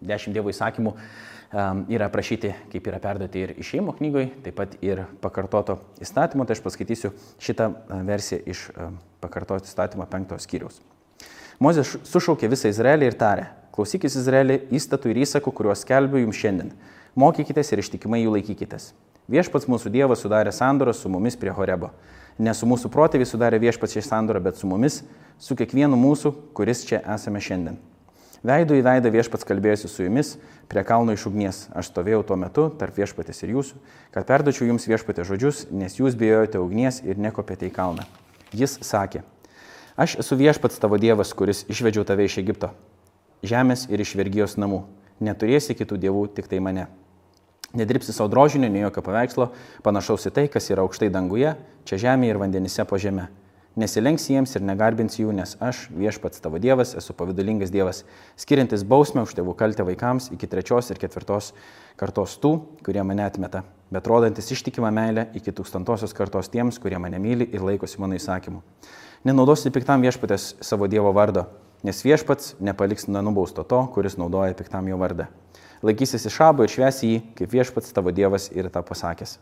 dešimt 0.02 0.34
dievo 0.34 0.50
įsakymų 0.50 0.98
um, 0.98 1.86
yra 1.86 2.10
aprašyti, 2.10 2.56
kaip 2.74 2.90
yra 2.90 3.04
perduoti 3.06 3.46
ir 3.46 3.58
išėjimo 3.62 3.94
knygoje, 4.02 4.34
taip 4.50 4.58
pat 4.64 4.78
ir 4.82 5.06
pakartoto 5.22 5.84
įstatymo, 6.02 6.50
tai 6.50 6.58
aš 6.58 6.66
paskaitysiu 6.66 7.14
šitą 7.38 7.76
versiją 8.10 8.42
iš 8.42 8.70
uh, 8.74 8.96
pakartoto 9.22 9.70
įstatymo 9.70 10.10
penktos 10.10 10.50
skyriaus. 10.50 10.82
Mozė 11.58 11.82
sušaukė 11.86 12.52
visą 12.52 12.70
Izraelį 12.70 13.08
ir 13.10 13.16
tarė, 13.18 13.48
klausykis 13.74 14.20
Izraelį 14.20 14.60
įstatų 14.78 15.10
ir 15.10 15.24
įsakų, 15.24 15.54
kuriuos 15.58 15.82
skelbiu 15.82 16.22
jums 16.22 16.38
šiandien. 16.38 16.70
Mokykitės 17.18 17.72
ir 17.74 17.82
ištikimai 17.82 18.20
jų 18.22 18.36
laikykitės. 18.36 18.92
Viešpats 19.26 19.66
mūsų 19.66 19.90
Dievas 19.92 20.22
sudarė 20.22 20.54
sandorą 20.54 20.94
su 20.94 21.10
mumis 21.10 21.36
prie 21.36 21.50
Horebo. 21.50 21.90
Ne 22.38 22.54
su 22.54 22.70
mūsų 22.70 22.92
protėviai 22.94 23.26
sudarė 23.26 23.58
viešpats 23.64 23.98
šį 23.98 24.04
sandorą, 24.06 24.44
bet 24.46 24.62
su 24.62 24.70
mumis, 24.70 25.02
su 25.42 25.58
kiekvienu 25.58 25.98
mūsų, 25.98 26.32
kuris 26.54 26.84
čia 26.86 27.02
esame 27.16 27.42
šiandien. 27.42 27.80
Veidu 28.46 28.78
į 28.78 28.84
veidą 28.86 29.10
viešpats 29.12 29.48
kalbėjusi 29.50 29.90
su 29.90 30.06
jumis 30.06 30.36
prie 30.70 30.84
kalno 30.86 31.16
iš 31.18 31.26
ugnies. 31.26 31.64
Aš 31.74 31.90
stovėjau 31.90 32.22
tuo 32.30 32.38
metu 32.38 32.68
tarp 32.78 33.02
viešpatės 33.02 33.42
ir 33.42 33.56
jūsų, 33.56 33.82
kad 34.14 34.30
perdočiau 34.30 34.70
jums 34.70 34.86
viešpatės 34.86 35.26
žodžius, 35.32 35.64
nes 35.74 35.98
jūs 35.98 36.14
bijojote 36.20 36.62
ugnies 36.62 37.02
ir 37.02 37.18
nekopėte 37.18 37.66
į 37.66 37.74
kalną. 37.74 38.06
Jis 38.54 38.78
sakė, 38.86 39.26
Aš 39.98 40.14
esu 40.22 40.36
viešpats 40.38 40.78
tavo 40.78 41.00
Dievas, 41.02 41.32
kuris 41.34 41.64
išvedžiau 41.74 42.04
tave 42.06 42.28
iš 42.28 42.36
Egipto, 42.38 42.68
žemės 43.42 43.88
ir 43.90 44.04
iš 44.04 44.12
vergyjos 44.20 44.54
namų. 44.62 44.84
Neturėsi 45.26 45.74
kitų 45.74 45.98
dievų, 46.04 46.28
tik 46.38 46.46
tai 46.52 46.60
mane. 46.62 46.84
Nedirbsi 47.74 48.14
savo 48.14 48.30
drožinio, 48.30 48.70
nei 48.70 48.84
jokio 48.84 49.02
paveikslo, 49.02 49.48
panašaus 49.82 50.30
į 50.30 50.34
tai, 50.36 50.44
kas 50.54 50.70
yra 50.70 50.86
aukštai 50.86 51.10
danguje, 51.10 51.56
čia 51.90 51.98
žemėje 52.04 52.36
ir 52.36 52.40
vandenyse 52.44 52.86
po 52.86 53.00
žemę. 53.02 53.26
Nesilenks 53.78 54.28
jiems 54.30 54.54
ir 54.54 54.68
negarbins 54.70 55.18
jų, 55.18 55.34
nes 55.34 55.56
aš, 55.66 55.88
viešpats 55.90 56.46
tavo 56.46 56.62
Dievas, 56.62 56.94
esu 57.02 57.18
pavydalingas 57.18 57.74
Dievas, 57.74 58.04
skiriantis 58.38 58.86
bausmę 58.86 59.26
už 59.26 59.34
tėvų 59.38 59.58
kaltę 59.58 59.86
vaikams 59.86 60.30
iki 60.38 60.50
trečios 60.50 60.94
ir 60.94 61.02
ketvirtos 61.02 61.52
kartos 61.98 62.38
tų, 62.38 62.54
kurie 62.86 63.02
mane 63.02 63.26
atmeta, 63.26 63.66
bet 63.90 64.14
rodantis 64.14 64.54
ištikimą 64.54 64.94
meilę 64.94 65.28
iki 65.38 65.58
tūkstantosios 65.58 66.14
kartos 66.18 66.54
tiems, 66.54 66.78
kurie 66.82 67.02
mane 67.02 67.18
myli 67.22 67.50
ir 67.50 67.66
laikosi 67.66 68.02
mano 68.02 68.18
įsakymų. 68.18 68.62
Nenaudosi 69.28 69.74
piktam 69.76 70.06
viešpatės 70.06 70.54
savo 70.64 70.88
Dievo 70.88 71.10
vardo, 71.12 71.42
nes 71.84 71.98
viešpats 72.06 72.54
nepaliks 72.64 73.10
nenubausto 73.12 73.66
to, 73.68 73.82
kuris 73.92 74.16
naudoja 74.16 74.56
piktam 74.56 74.88
jo 74.88 74.96
vardą. 75.02 75.26
Laikysis 75.84 76.30
iš 76.30 76.38
šabo 76.38 76.64
ir 76.64 76.72
šviesi 76.72 77.10
jį, 77.10 77.18
kaip 77.36 77.52
viešpats 77.52 77.92
tavo 77.92 78.14
Dievas 78.16 78.46
yra 78.56 78.72
tą 78.72 78.86
pasakęs. 78.88 79.36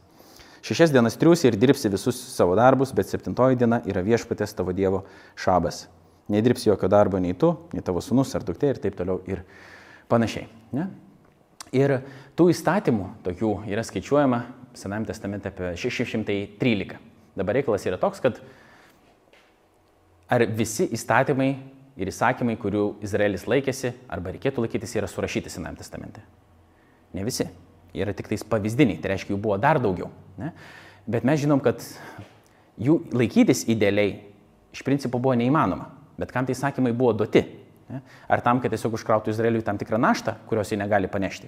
Šešias 0.66 0.96
dienas 0.96 1.20
triusi 1.22 1.52
ir 1.52 1.60
dirbsi 1.62 1.92
visus 1.94 2.18
savo 2.34 2.56
darbus, 2.58 2.96
bet 2.98 3.12
septintoji 3.12 3.60
diena 3.62 3.84
yra 3.86 4.02
viešpatės 4.02 4.58
tavo 4.58 4.74
Dievo 4.74 5.04
šabas. 5.38 5.84
Nedirbsi 6.34 6.72
jokio 6.72 6.90
darbo 6.90 7.22
nei 7.22 7.38
tu, 7.38 7.54
nei 7.76 7.86
tavo 7.86 8.02
sunus 8.02 8.34
ar 8.34 8.48
duktė 8.48 8.74
ir 8.74 8.82
taip 8.82 8.98
toliau 8.98 9.22
ir 9.30 9.46
panašiai. 10.10 10.50
Ne? 10.74 10.90
Ir 11.78 12.00
tų 12.34 12.50
įstatymų 12.56 13.12
tokių 13.28 13.56
yra 13.70 13.86
skaičiuojama 13.86 14.46
Senajame 14.76 15.08
testamente 15.08 15.54
apie 15.54 15.76
613. 15.78 16.98
Dabar 17.38 17.56
reikalas 17.62 17.86
yra 17.86 18.02
toks, 18.02 18.20
kad 18.24 18.42
ar 20.30 20.46
visi 20.58 20.88
įstatymai 20.96 21.50
ir 21.96 22.12
įsakymai, 22.12 22.58
kurių 22.60 22.86
Izraelis 23.06 23.46
laikėsi, 23.50 23.94
arba 24.12 24.34
reikėtų 24.36 24.66
laikytis, 24.66 24.96
yra 24.98 25.10
surašyti 25.10 25.52
Senajame 25.54 25.80
testamente? 25.80 26.24
Ne 27.16 27.24
visi. 27.28 27.48
Jie 27.96 28.04
yra 28.04 28.14
tik 28.16 28.28
tais 28.28 28.44
pavyzdiniai, 28.44 29.00
tai 29.00 29.14
reiškia, 29.14 29.32
jų 29.32 29.40
buvo 29.40 29.58
dar 29.62 29.80
daugiau. 29.80 30.10
Ne? 30.42 30.52
Bet 31.08 31.24
mes 31.28 31.40
žinom, 31.40 31.62
kad 31.64 31.84
jų 32.82 32.98
laikytis 33.16 33.64
idealiai 33.72 34.18
iš 34.76 34.82
principo 34.84 35.22
buvo 35.22 35.38
neįmanoma. 35.40 35.88
Bet 36.20 36.34
kam 36.36 36.48
tai 36.48 36.56
įsakymai 36.56 36.92
buvo 36.96 37.14
duoti? 37.16 37.46
Ne? 37.92 38.02
Ar 38.28 38.44
tam, 38.44 38.60
kad 38.64 38.74
tiesiog 38.74 38.98
užkrautų 38.98 39.32
Izraeliui 39.32 39.64
tam 39.64 39.80
tikrą 39.80 40.00
naštą, 40.02 40.36
kurios 40.50 40.74
jie 40.74 40.80
negali 40.82 41.08
panešti? 41.12 41.48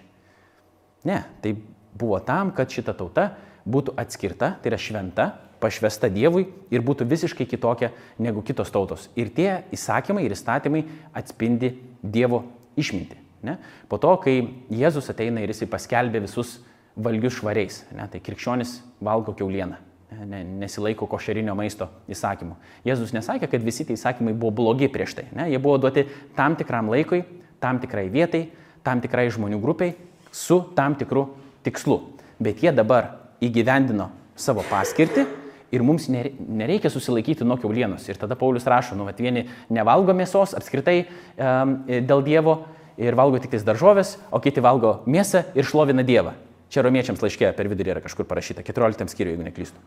Ne, 1.08 1.22
tai 1.44 1.54
buvo 1.98 2.20
tam, 2.24 2.54
kad 2.56 2.72
šita 2.72 2.96
tauta 2.98 3.32
būtų 3.68 3.96
atskirta, 4.00 4.56
tai 4.62 4.72
yra 4.72 4.80
šventa, 4.82 5.28
pašvesta 5.62 6.10
Dievui 6.14 6.46
ir 6.74 6.84
būtų 6.86 7.08
visiškai 7.10 7.48
kitokia 7.50 7.92
negu 8.22 8.44
kitos 8.46 8.72
tautos. 8.74 9.08
Ir 9.18 9.32
tie 9.34 9.64
įsakymai 9.74 10.26
ir 10.26 10.36
įstatymai 10.36 10.84
atspindi 11.18 11.74
Dievo 12.02 12.44
išmintį. 12.78 13.24
Ne? 13.48 13.58
Po 13.90 14.00
to, 14.02 14.14
kai 14.22 14.40
Jėzus 14.74 15.10
ateina 15.14 15.44
ir 15.44 15.54
jisai 15.54 15.70
paskelbė 15.70 16.24
visus 16.26 16.58
valgius 16.98 17.38
švariais, 17.38 17.84
ne? 17.94 18.08
tai 18.10 18.22
krikščionis 18.24 18.80
valgo 19.04 19.36
keulieną, 19.38 19.78
ne? 20.26 20.42
nesilaiko 20.64 21.10
košerinio 21.10 21.54
maisto 21.58 21.90
įsakymų. 22.10 22.58
Jėzus 22.88 23.14
nesakė, 23.14 23.50
kad 23.52 23.66
visi 23.66 23.86
tie 23.86 23.98
įsakymai 23.98 24.34
buvo 24.34 24.56
blogi 24.62 24.90
prieš 24.94 25.20
tai. 25.20 25.28
Ne? 25.38 25.50
Jie 25.54 25.62
buvo 25.62 25.78
duoti 25.82 26.08
tam 26.38 26.58
tikram 26.58 26.90
laikui, 26.94 27.24
tam 27.62 27.82
tikrai 27.82 28.08
vietai, 28.14 28.48
tam 28.86 29.02
tikrai 29.04 29.28
žmonių 29.34 29.62
grupiai 29.62 29.96
su 30.34 30.62
tam 30.78 30.98
tikru 30.98 31.28
tikslu. 31.66 32.02
Bet 32.42 32.62
jie 32.64 32.74
dabar 32.74 33.27
įgyvendino 33.44 34.10
savo 34.38 34.64
paskirtį 34.70 35.26
ir 35.74 35.84
mums 35.84 36.08
nereikia 36.10 36.90
susilaikyti 36.90 37.46
nuo 37.46 37.58
keulienos. 37.60 38.08
Ir 38.08 38.20
tada 38.20 38.38
Paulius 38.40 38.68
rašo, 38.70 38.96
nu, 38.96 39.08
kad 39.10 39.20
vieni 39.20 39.48
nevalgo 39.74 40.16
mėsos 40.16 40.56
apskritai 40.58 41.02
um, 41.04 41.78
dėl 41.88 42.24
Dievo 42.26 42.58
ir 42.98 43.18
valgo 43.18 43.42
tik 43.42 43.54
tais 43.54 43.66
daržovės, 43.68 44.16
o 44.32 44.40
kiti 44.44 44.64
valgo 44.64 45.02
mėsą 45.10 45.44
ir 45.58 45.68
šlovina 45.68 46.06
Dievą. 46.08 46.34
Čia 46.74 46.84
romiečiams 46.84 47.22
laiškė 47.24 47.54
per 47.56 47.70
vidurį 47.72 47.96
yra 47.96 48.04
kažkur 48.04 48.28
parašyta, 48.28 48.64
14 48.66 49.12
skyriui, 49.12 49.36
jeigu 49.36 49.46
neklystu. 49.46 49.80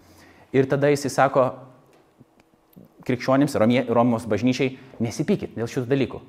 Ir 0.57 0.69
tada 0.71 0.89
jis 0.93 1.05
sako 1.13 1.51
krikščionims, 3.07 3.57
Romos 3.91 4.27
bažnyčiai, 4.29 4.77
nesipykit 5.01 5.57
dėl 5.57 5.69
šitų 5.69 5.89
dalykų. 5.91 6.21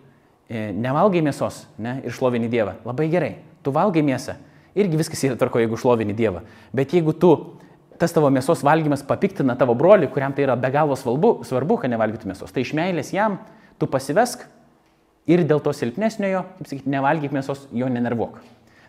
E, 0.52 0.72
nevalgai 0.76 1.22
mėsos 1.24 1.66
ne, 1.80 2.00
ir 2.06 2.16
šlovini 2.16 2.50
Dievą. 2.52 2.76
Labai 2.88 3.08
gerai. 3.12 3.36
Tu 3.64 3.72
valgai 3.72 4.04
mėsą. 4.04 4.36
Irgi 4.78 5.00
viskas 5.00 5.24
yra 5.28 5.36
tvarko, 5.40 5.60
jeigu 5.60 5.80
šlovini 5.80 6.16
Dievą. 6.16 6.46
Bet 6.76 6.94
jeigu 6.96 7.14
tu 7.18 7.34
tas 8.02 8.14
tavo 8.16 8.32
mėsos 8.34 8.64
valgymas 8.66 9.04
papiktina 9.06 9.54
tavo 9.60 9.76
brolį, 9.78 10.10
kuriam 10.14 10.34
tai 10.34 10.48
yra 10.48 10.56
be 10.58 10.72
galo 10.74 10.98
svarbu, 10.98 11.42
svarbu 11.46 11.78
kad 11.84 11.92
nevalgytų 11.94 12.32
mėsos, 12.32 12.54
tai 12.54 12.64
iš 12.66 12.74
meilės 12.78 13.12
jam 13.14 13.38
tu 13.78 13.90
pasivesk 13.92 14.48
ir 15.30 15.44
dėl 15.46 15.62
to 15.62 15.74
silpnesniojo, 15.76 16.42
kaip 16.58 16.72
sakyti, 16.72 16.90
nevalgyk 16.90 17.36
mėsos, 17.36 17.68
jo 17.78 17.90
nenervuok. 17.92 18.40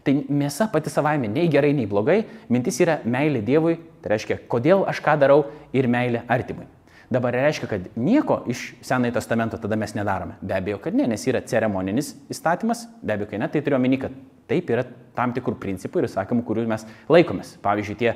Tai 0.02 0.14
mėsa 0.32 0.66
pati 0.72 0.90
savaime 0.90 1.28
nei 1.30 1.50
gerai, 1.52 1.74
nei 1.76 1.86
blogai, 1.86 2.22
mintis 2.50 2.80
yra 2.82 2.98
meilė 3.04 3.42
Dievui, 3.46 3.76
tai 4.02 4.16
reiškia, 4.16 4.40
kodėl 4.50 4.86
aš 4.90 5.02
ką 5.04 5.18
darau 5.20 5.44
ir 5.76 5.86
meilė 5.92 6.24
artimui. 6.32 6.66
Dabar 7.12 7.34
reiškia, 7.36 7.68
kad 7.68 7.88
nieko 7.96 8.38
iš 8.48 8.70
Senojo 8.80 9.12
testamento 9.12 9.58
tada 9.60 9.76
mes 9.76 9.92
nedarome. 9.94 10.38
Be 10.40 10.54
abejo, 10.56 10.78
kad 10.80 10.94
ne, 10.96 11.04
nes 11.10 11.24
yra 11.28 11.42
ceremoninis 11.44 12.14
įstatymas, 12.32 12.86
be 13.02 13.16
abejo, 13.16 13.28
kad 13.34 13.42
ne, 13.42 13.48
tai 13.52 13.60
turiu 13.60 13.76
omeny, 13.76 13.98
kad 14.00 14.14
taip 14.48 14.70
yra 14.72 14.86
tam 15.16 15.34
tikrų 15.36 15.58
principų 15.60 16.00
ir 16.00 16.08
įsakymų, 16.08 16.44
kurių 16.48 16.64
mes 16.70 16.86
laikomės. 17.12 17.56
Pavyzdžiui, 17.64 17.96
tie 18.00 18.14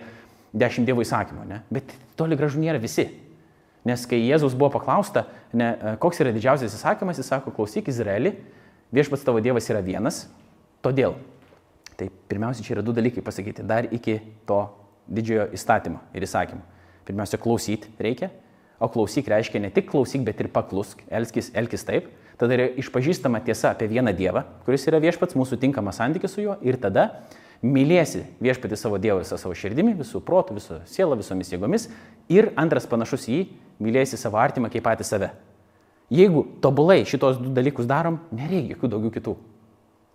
dešimt 0.57 0.89
dievų 0.89 1.05
įsakymų, 1.05 1.45
ne? 1.51 1.61
bet 1.73 1.93
toli 2.17 2.39
gražu 2.41 2.63
nėra 2.63 2.81
visi. 2.81 3.11
Nes 3.87 4.07
kai 4.09 4.23
Jėzus 4.23 4.57
buvo 4.57 4.73
paklausta, 4.79 5.27
ne, 5.55 5.75
koks 6.03 6.23
yra 6.25 6.33
didžiausias 6.35 6.79
įsakymas, 6.79 7.21
jis 7.21 7.29
sako, 7.31 7.53
klausyk 7.55 7.91
Izraelį, 7.93 8.33
viešpats 8.97 9.27
tavo 9.27 9.43
Dievas 9.45 9.69
yra 9.71 9.85
vienas, 9.85 10.25
todėl. 10.83 11.19
Tai 12.01 12.09
pirmiausia, 12.33 12.65
čia 12.65 12.79
yra 12.79 12.87
du 12.87 12.97
dalykai 12.97 13.23
pasakyti, 13.25 13.65
dar 13.67 13.87
iki 13.93 14.19
to 14.49 14.65
didžiojo 15.07 15.51
įstatymo 15.55 16.01
ir 16.17 16.27
įsakymo. 16.27 16.65
Pirmiausia, 17.07 17.39
klausyti 17.39 17.93
reikia, 18.03 18.33
o 18.81 18.89
klausyk 18.93 19.29
reiškia 19.33 19.63
ne 19.63 19.71
tik 19.73 19.89
klausyk, 19.91 20.25
bet 20.27 20.41
ir 20.43 20.51
paklusk, 20.53 21.03
elskis, 21.09 21.51
elkis 21.57 21.87
taip. 21.89 22.11
Tada 22.37 22.57
yra 22.59 22.69
išpažįstama 22.83 23.41
tiesa 23.45 23.73
apie 23.73 23.89
vieną 23.89 24.13
Dievą, 24.17 24.45
kuris 24.67 24.85
yra 24.91 25.01
viešpats, 25.01 25.39
mūsų 25.39 25.57
tinkamas 25.63 26.03
santykis 26.03 26.37
su 26.37 26.45
juo 26.45 26.59
ir 26.67 26.77
tada 26.81 27.09
mylėsi 27.65 28.27
viešpatį 28.45 28.77
savo 28.77 29.01
Dievą 29.01 29.23
visą 29.23 29.39
savo 29.41 29.57
širdimi, 29.57 29.95
visų 29.97 30.21
protų, 30.25 30.59
visą 30.59 30.81
sielą, 30.91 31.17
visomis 31.17 31.53
jėgomis. 31.55 31.89
Ir 32.33 32.51
antras 32.61 32.89
panašus 32.91 33.25
į 33.31 33.39
jį, 33.39 33.43
mylėsi 33.83 34.21
savo 34.21 34.41
artimą 34.43 34.69
kaip 34.73 34.85
patį 34.85 35.09
save. 35.09 35.31
Jeigu 36.13 36.45
tobulai 36.63 37.01
šitos 37.09 37.41
du 37.41 37.51
dalykus 37.55 37.89
darom, 37.89 38.21
nereikia 38.35 38.77
jokių 38.77 38.91
daugiau 38.93 39.15
kitų 39.17 39.35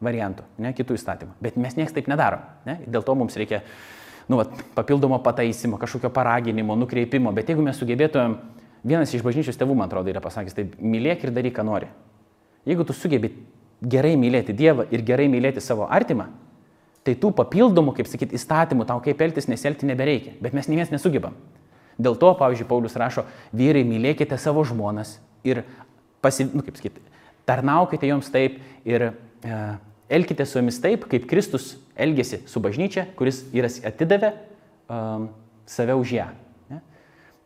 variantų, 0.01 0.45
ne, 0.61 0.71
kitų 0.77 0.95
įstatymų. 0.97 1.35
Bet 1.43 1.57
mes 1.61 1.75
niekas 1.77 1.93
taip 1.95 2.07
nedarom. 2.09 2.45
Ne? 2.65 2.79
Dėl 2.89 3.03
to 3.05 3.15
mums 3.17 3.35
reikia 3.37 3.61
nu, 4.29 4.37
vat, 4.39 4.53
papildomo 4.75 5.19
pataisimo, 5.23 5.79
kažkokio 5.81 6.11
paraginimo, 6.13 6.75
nukreipimo. 6.77 7.33
Bet 7.35 7.49
jeigu 7.49 7.63
mes 7.65 7.79
sugebėtumėm, 7.79 8.37
vienas 8.87 9.13
iš 9.13 9.23
bažnyčios 9.25 9.57
tėvų, 9.59 9.77
man 9.77 9.89
atrodo, 9.89 10.11
yra 10.13 10.21
pasakęs, 10.23 10.57
tai 10.57 10.67
mylėk 10.77 11.25
ir 11.25 11.33
daryk, 11.35 11.55
ką 11.57 11.65
nori. 11.67 11.89
Jeigu 12.67 12.85
tu 12.85 12.93
sugebi 12.93 13.33
gerai 13.81 14.13
mylėti 14.19 14.53
Dievą 14.53 14.85
ir 14.93 15.03
gerai 15.05 15.27
mylėti 15.31 15.63
savo 15.63 15.87
artimą, 15.89 16.27
tai 17.05 17.15
tų 17.17 17.31
papildomų, 17.37 17.95
kaip 17.97 18.09
sakyti, 18.09 18.37
įstatymų 18.37 18.85
tau 18.89 19.01
kaip 19.01 19.21
elgtis, 19.25 19.49
neselgti 19.49 19.89
nebereikia. 19.89 20.35
Bet 20.41 20.53
mes 20.53 20.69
niekas 20.69 20.93
nesugebam. 20.93 21.37
Dėl 22.01 22.17
to, 22.17 22.31
pavyzdžiui, 22.37 22.67
Paulius 22.69 22.97
rašo, 22.97 23.25
vyrai, 23.57 23.81
mylėkite 23.85 24.37
savo 24.41 24.63
žmonas 24.65 25.17
ir, 25.45 25.63
pasi, 26.21 26.47
nu, 26.53 26.63
kaip 26.65 26.77
sakyti, 26.77 27.01
tarnaukite 27.49 28.09
joms 28.09 28.29
taip 28.33 28.59
ir 28.87 29.09
e, 29.09 29.57
elkite 30.11 30.45
su 30.45 30.59
jomis 30.59 30.79
taip, 30.83 31.07
kaip 31.11 31.27
Kristus 31.29 31.75
elgėsi 31.95 32.41
su 32.49 32.61
bažnyčia, 32.63 33.07
kuris 33.19 33.43
yra 33.55 33.69
atidavė 33.89 34.33
um, 34.91 35.29
save 35.69 35.95
už 35.97 36.15
ją. 36.17 36.27
Ne? 36.71 36.81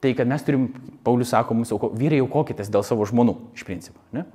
Tai 0.02 0.14
kad 0.18 0.30
mes 0.30 0.46
turim, 0.48 0.72
Paulius 1.06 1.34
sako, 1.34 1.58
mūsų 1.62 1.80
vyrai 2.00 2.24
aukokitės 2.24 2.72
dėl 2.74 2.86
savo 2.88 3.06
žmonų, 3.10 3.38
iš 3.58 3.68
principo. 3.68 4.02
Ne? 4.16 4.26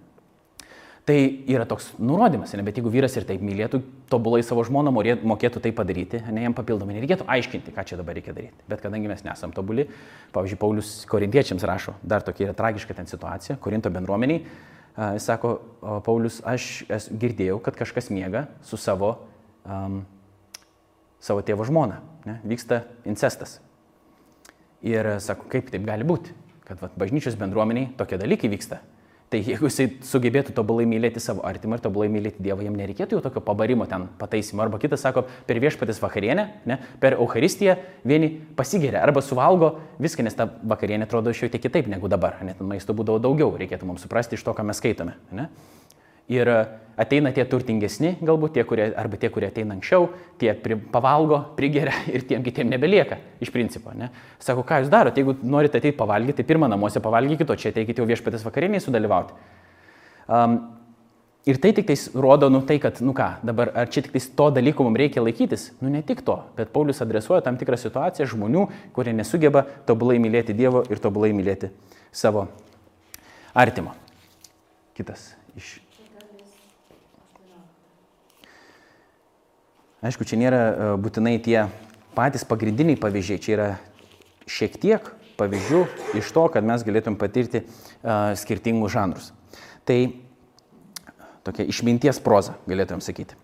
Tai 1.11 1.17
yra 1.49 1.65
toks 1.67 1.89
nurodymas, 1.99 2.53
ne, 2.55 2.63
bet 2.63 2.77
jeigu 2.79 2.91
vyras 2.93 3.15
ir 3.17 3.25
taip 3.27 3.41
mylėtų, 3.43 3.81
tobulai 4.13 4.43
savo 4.47 4.63
žmoną 4.69 4.93
mokėtų 4.93 5.63
tai 5.65 5.73
padaryti, 5.75 6.21
ne 6.31 6.45
jam 6.45 6.55
papildomai 6.55 6.95
nereikėtų 6.99 7.25
aiškinti, 7.35 7.73
ką 7.75 7.83
čia 7.89 7.97
dabar 7.99 8.15
reikia 8.19 8.35
daryti. 8.37 8.55
Bet 8.71 8.85
kadangi 8.85 9.09
mes 9.11 9.25
nesam 9.25 9.51
tobuli, 9.57 9.89
pavyzdžiui, 10.37 10.59
Paulius 10.61 10.93
korintiečiams 11.11 11.65
rašo, 11.67 11.97
dar 12.05 12.23
tokia 12.27 12.51
yra 12.51 12.55
tragiška 12.59 12.95
ten 12.95 13.09
situacija, 13.11 13.57
Korinto 13.65 13.91
bendruomeniai, 13.91 14.45
jis 15.01 15.27
sako, 15.31 15.55
Paulius, 16.05 16.41
aš 16.45 16.85
girdėjau, 16.91 17.59
kad 17.65 17.79
kažkas 17.79 18.11
miega 18.13 18.47
su 18.67 18.77
savo, 18.81 19.15
um, 19.65 20.03
savo 21.25 21.45
tėvo 21.47 21.65
žmona, 21.69 22.01
ne, 22.27 22.39
vyksta 22.45 22.83
incestas. 23.09 23.59
Ir 24.85 25.17
sako, 25.21 25.49
kaip 25.53 25.73
taip 25.73 25.85
gali 25.89 26.07
būti, 26.09 26.35
kad 26.69 26.81
vat, 26.81 26.97
bažnyčios 27.01 27.37
bendruomeniai 27.41 27.93
tokie 27.99 28.21
dalykai 28.21 28.53
vyksta. 28.53 28.81
Tai 29.31 29.39
jeigu 29.47 29.69
jisai 29.69 29.85
sugebėtų 30.03 30.51
tobulai 30.57 30.89
mylėti 30.91 31.21
savo 31.23 31.45
artimą 31.47 31.77
ir 31.79 31.83
tobulai 31.85 32.09
mylėti 32.11 32.43
Dievą, 32.43 32.65
jam 32.67 32.75
nereikėtų 32.75 33.15
jau 33.15 33.23
tokio 33.23 33.43
pabarimo 33.47 33.87
ten 33.87 34.09
pataisimo. 34.19 34.65
Arba 34.65 34.81
kitas 34.83 35.05
sako, 35.07 35.23
per 35.47 35.61
viešpatės 35.63 36.03
vakarienę, 36.03 36.49
ne, 36.67 36.81
per 36.99 37.15
Euharistiją 37.15 37.77
vieni 38.03 38.33
pasigeria 38.59 39.05
arba 39.07 39.23
suvalgo 39.23 39.77
viską, 40.03 40.27
nes 40.27 40.35
ta 40.35 40.49
vakarienė 40.51 41.07
atrodo 41.07 41.31
šiek 41.31 41.55
tiek 41.55 41.63
kitaip 41.69 41.87
negu 41.93 42.11
dabar. 42.11 42.41
Net 42.43 42.59
maisto 42.59 42.97
būdavo 42.99 43.23
daugiau, 43.23 43.55
reikėtų 43.61 43.87
mums 43.87 44.03
suprasti 44.03 44.35
iš 44.35 44.43
to, 44.49 44.57
ką 44.57 44.67
mes 44.67 44.83
skaitome. 44.83 45.15
Ne. 45.31 45.47
Ir 46.31 46.51
ateina 47.01 47.33
tie 47.35 47.45
turtingesni, 47.49 48.15
galbūt 48.25 48.57
tie, 48.57 48.65
kurie, 48.69 48.91
arba 48.99 49.19
tie, 49.21 49.31
kurie 49.33 49.49
ateina 49.49 49.77
anksčiau, 49.77 50.11
tie 50.41 50.53
pri, 50.59 50.77
pavalgo, 50.93 51.41
prigeria 51.57 51.95
ir 52.15 52.27
tiem 52.29 52.45
kitiem 52.47 52.69
nebelieka 52.73 53.21
iš 53.43 53.53
principo. 53.55 53.95
Ne? 53.97 54.11
Sako, 54.43 54.65
ką 54.67 54.83
jūs 54.83 54.93
darote, 54.93 55.23
jeigu 55.23 55.39
norite 55.49 55.81
ateiti 55.81 55.97
pavalgyti, 55.99 56.41
tai 56.43 56.51
pirmą 56.53 56.69
namuose 56.71 57.03
pavalgykite, 57.05 57.55
o 57.55 57.61
čia 57.61 57.73
ateikite 57.73 58.03
jau 58.03 58.11
viešpatės 58.11 58.45
vakarieniai 58.47 58.85
sudalyvauti. 58.85 59.57
Um, 60.31 60.59
ir 61.49 61.59
tai 61.63 61.73
tik 61.77 61.89
tais 61.89 62.07
rodo, 62.15 62.53
nu 62.53 62.61
tai, 62.69 62.77
kad, 62.83 63.01
nu 63.05 63.17
ką, 63.17 63.33
dabar 63.49 63.73
ar 63.81 63.91
čia 63.91 64.05
tik 64.05 64.15
tais 64.19 64.29
to 64.37 64.51
dalyko 64.61 64.87
mums 64.87 65.01
reikia 65.01 65.25
laikytis? 65.25 65.71
Nu 65.81 65.91
ne 65.93 66.05
tik 66.07 66.23
to, 66.27 66.37
bet 66.59 66.75
Paulius 66.75 67.01
adresuoja 67.03 67.43
tam 67.47 67.59
tikrą 67.61 67.81
situaciją 67.81 68.29
žmonių, 68.37 68.69
kurie 68.97 69.17
nesugeba 69.17 69.65
tobulai 69.89 70.21
mylėti 70.23 70.57
Dievo 70.57 70.85
ir 70.93 71.01
tobulai 71.03 71.33
mylėti 71.35 71.73
savo 72.13 72.51
artimo. 73.57 73.97
Kitas 74.95 75.33
iš 75.57 75.79
Aišku, 80.01 80.25
čia 80.25 80.39
nėra 80.41 80.61
e, 80.61 80.91
būtinai 81.01 81.37
tie 81.45 81.67
patys 82.17 82.47
pagrindiniai 82.49 82.97
pavyzdžiai, 83.01 83.41
čia 83.43 83.53
yra 83.57 83.69
šiek 84.49 84.79
tiek 84.81 85.11
pavyzdžių 85.41 85.85
iš 86.21 86.33
to, 86.37 86.47
kad 86.53 86.67
mes 86.67 86.83
galėtum 86.85 87.17
patirti 87.17 87.63
uh, 87.63 88.33
skirtingus 88.37 88.93
žanrus. 88.93 89.31
Tai 89.89 89.97
tokia 91.47 91.65
išminties 91.71 92.21
proza, 92.21 92.59
galėtumėm 92.69 93.01
sakyti. 93.05 93.39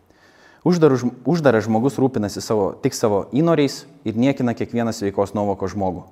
Uždaras, 0.66 1.04
uždaras 1.24 1.64
žmogus 1.68 1.96
rūpinasi 2.02 2.42
savo, 2.42 2.72
tik 2.82 2.96
savo 2.98 3.26
įnoriais 3.36 3.84
ir 4.04 4.18
niekina 4.18 4.52
kiekvieną 4.59 4.92
sveikos 4.92 5.32
nuovoko 5.36 5.70
žmogų. 5.70 6.02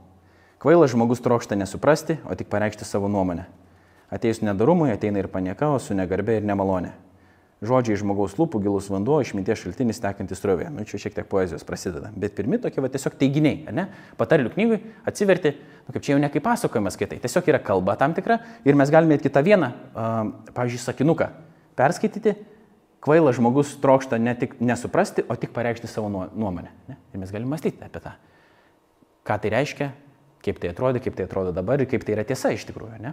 Kvailas 0.62 0.94
žmogus 0.94 1.20
trokšta 1.20 1.58
nesuprasti, 1.58 2.20
o 2.24 2.36
tik 2.38 2.48
pareikšti 2.52 2.86
savo 2.86 3.10
nuomonę. 3.10 3.48
Atėjus 4.14 4.44
nedarumui 4.46 4.92
ateina 4.94 5.20
ir 5.20 5.28
panieka, 5.28 5.72
o 5.74 5.80
su 5.82 5.96
negarbė 5.98 6.38
ir 6.38 6.46
nemalonė. 6.46 6.94
Žodžiai 7.64 7.98
žmogaus 8.00 8.34
lūpų, 8.38 8.60
gilus 8.64 8.88
vanduo, 8.92 9.20
išminties 9.22 9.62
šaltinis 9.62 10.00
tekantis 10.02 10.42
rovė. 10.44 10.70
Nu, 10.72 10.84
čia 10.88 10.98
šiek 11.00 11.14
tiek 11.16 11.28
poezijos 11.30 11.64
prasideda. 11.66 12.10
Bet 12.18 12.34
pirmi 12.36 12.58
tokie 12.62 12.82
va, 12.82 12.90
tiesiog 12.92 13.16
teiginiai, 13.20 13.62
ne? 13.74 13.86
Patarlių 14.20 14.52
knygui 14.54 14.80
atsiverti, 15.08 15.54
nu, 15.86 15.94
kaip 15.94 16.04
čia 16.04 16.14
jau 16.14 16.20
ne 16.22 16.30
kaip 16.32 16.44
pasakojimas 16.44 16.98
skaitai, 16.98 17.20
tiesiog 17.22 17.50
yra 17.52 17.62
kalba 17.64 17.96
tam 18.00 18.16
tikra 18.16 18.40
ir 18.66 18.78
mes 18.78 18.92
galime 18.92 19.20
kitą 19.22 19.44
vieną, 19.46 19.70
uh, 19.94 20.18
pavyzdžiui, 20.56 20.82
sakinuką 20.82 21.30
perskaityti. 21.78 22.36
Kvailas 23.04 23.36
žmogus 23.36 23.74
trokšta 23.82 24.16
ne 24.16 24.32
tik 24.38 24.56
nesuprasti, 24.64 25.26
o 25.28 25.36
tik 25.36 25.52
pareikšti 25.52 25.90
savo 25.92 26.08
nuomonę. 26.08 26.70
Ne? 26.88 26.96
Ir 27.12 27.20
mes 27.20 27.32
galime 27.34 27.52
mąstyti 27.52 27.84
apie 27.84 28.00
tą. 28.00 28.14
Ką 29.28 29.36
tai 29.42 29.50
reiškia, 29.52 29.90
kaip 30.44 30.60
tai 30.60 30.70
atrodo, 30.72 31.02
kaip 31.04 31.16
tai 31.16 31.26
atrodo 31.28 31.52
dabar 31.52 31.82
ir 31.82 31.88
kaip 31.90 32.04
tai 32.04 32.16
yra 32.16 32.24
tiesa 32.24 32.54
iš 32.56 32.64
tikrųjų. 32.70 33.02
Ne? 33.04 33.12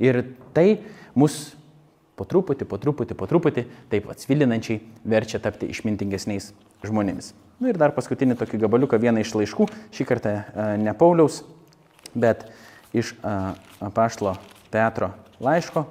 Ir 0.00 0.20
tai 0.56 0.82
mus 1.16 1.54
po 2.20 2.26
truputį, 2.28 2.68
po 2.68 2.76
truputį, 2.76 3.16
po 3.16 3.28
truputį, 3.30 3.64
taip 3.88 4.10
atsvilinančiai 4.12 4.82
verčia 5.08 5.40
tapti 5.40 5.70
išmintingesniais 5.72 6.50
žmonėmis. 6.84 7.32
Na 7.60 7.64
nu 7.64 7.72
ir 7.72 7.80
dar 7.80 7.94
paskutinį 7.96 8.36
tokį 8.40 8.60
gabaliuką, 8.60 9.00
vieną 9.00 9.24
iš 9.24 9.32
laiškų, 9.36 9.68
šį 9.96 10.04
kartą 10.08 10.34
ne 10.80 10.92
Pauliaus, 10.96 11.40
bet 12.12 12.44
iš 12.92 13.14
apaštlo 13.80 14.36
Petro 14.72 15.14
laiško. 15.40 15.86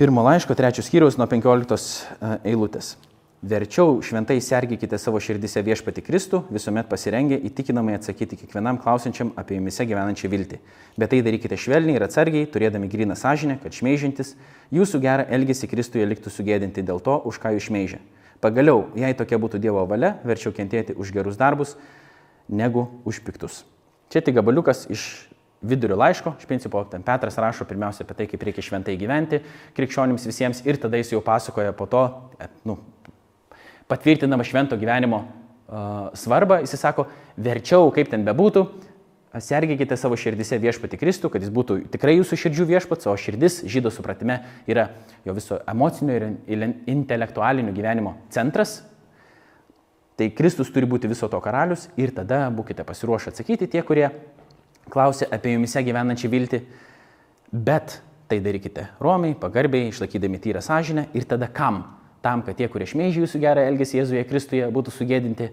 Pirmo 0.00 0.24
laiško, 0.26 0.56
trečios 0.56 0.88
skyriaus 0.88 1.20
nuo 1.20 1.28
15 1.28 2.40
eilutės. 2.48 2.94
Verčiau 3.44 3.98
šventai 4.00 4.38
sergykite 4.40 4.96
savo 4.96 5.18
širdise 5.20 5.60
viešpati 5.60 6.00
Kristų, 6.00 6.38
visuomet 6.54 6.86
pasirengę 6.88 7.36
įtikinamai 7.44 7.92
atsakyti 7.98 8.38
kiekvienam 8.40 8.78
klausiančiam 8.80 9.34
apie 9.36 9.58
jumise 9.58 9.84
gyvenančią 9.84 10.30
viltį. 10.32 10.58
Bet 10.96 11.12
tai 11.12 11.18
darykite 11.26 11.58
švelniai 11.60 11.98
ir 11.98 12.06
atsargiai, 12.06 12.46
turėdami 12.48 12.88
gryną 12.88 13.18
sąžinę, 13.20 13.58
kad 13.60 13.76
šmeižintis 13.76 14.32
jūsų 14.72 15.02
gerą 15.04 15.26
elgesį 15.36 15.68
Kristuje 15.74 16.06
liktų 16.08 16.32
sugėdinti 16.32 16.86
dėl 16.88 17.04
to, 17.04 17.18
už 17.28 17.42
ką 17.42 17.52
jūs 17.52 17.66
šmeižia. 17.68 18.00
Pagaliau, 18.40 18.86
jei 18.96 19.12
tokia 19.12 19.36
būtų 19.44 19.60
Dievo 19.60 19.84
valia, 19.92 20.14
verčiau 20.24 20.54
kentėti 20.56 20.96
už 20.96 21.12
gerus 21.12 21.36
darbus, 21.36 21.76
negu 22.48 22.86
už 23.04 23.20
piktus. 23.28 23.60
Čia 24.08 24.24
tik 24.24 24.40
gabaliukas 24.40 24.86
iš 24.88 25.04
vidurio 25.60 26.00
laiško, 26.00 26.38
iš 26.40 26.48
principo, 26.48 26.80
ten 26.88 27.04
Petras 27.04 27.36
rašo 27.36 27.68
pirmiausia 27.68 28.08
apie 28.08 28.16
tai, 28.16 28.30
kaip 28.32 28.48
reikia 28.48 28.64
šventai 28.64 28.96
gyventi 28.96 29.44
krikščionims 29.76 30.24
visiems 30.32 30.64
ir 30.64 30.80
tada 30.80 30.96
jis 30.96 31.12
jau 31.12 31.20
pasakoja 31.24 31.76
po 31.76 31.88
to, 31.92 32.08
nu, 32.64 32.80
patvirtinama 33.90 34.44
švento 34.46 34.78
gyvenimo 34.80 35.24
uh, 35.24 36.10
svarbą, 36.18 36.60
jis 36.64 36.76
sako, 36.80 37.08
verčiau, 37.36 37.90
kaip 37.94 38.10
ten 38.12 38.24
bebūtų, 38.26 38.64
sergėkite 39.42 39.96
savo 39.98 40.16
širdise 40.18 40.58
viešpati 40.62 40.98
Kristų, 40.98 41.30
kad 41.32 41.42
jis 41.42 41.50
būtų 41.54 41.80
tikrai 41.92 42.14
jūsų 42.18 42.38
širdžių 42.44 42.66
viešpats, 42.68 43.08
o 43.10 43.14
širdis 43.18 43.62
žydo 43.66 43.90
supratime 43.90 44.40
yra 44.70 44.88
jo 45.26 45.34
viso 45.34 45.58
emocinio 45.70 46.14
ir 46.46 46.66
intelektualinio 46.90 47.74
gyvenimo 47.74 48.14
centras. 48.34 48.82
Tai 50.14 50.28
Kristus 50.30 50.70
turi 50.70 50.86
būti 50.86 51.10
viso 51.10 51.26
to 51.26 51.40
karalius 51.42 51.88
ir 51.98 52.14
tada 52.14 52.46
būkite 52.54 52.86
pasiruošę 52.86 53.32
atsakyti 53.32 53.66
tie, 53.72 53.82
kurie 53.82 54.06
klausia 54.90 55.26
apie 55.34 55.56
jumise 55.56 55.82
gyvenančią 55.82 56.30
viltį, 56.30 56.60
bet 57.50 57.98
tai 58.30 58.38
darykite 58.44 58.86
romiai, 59.02 59.34
pagarbiai, 59.34 59.90
išlaikydami 59.90 60.38
tyrą 60.44 60.62
sąžinę 60.62 61.08
ir 61.18 61.26
tada 61.26 61.50
kam? 61.50 61.82
Tam, 62.24 62.42
kad 62.46 62.56
tie, 62.58 62.70
kurie 62.72 62.88
šmeižia 62.88 63.22
jūsų 63.24 63.40
gerą 63.42 63.68
elgesį 63.68 64.00
Jėzuje 64.00 64.24
Kristuje, 64.28 64.64
būtų 64.72 64.94
sugėdinti 64.96 65.50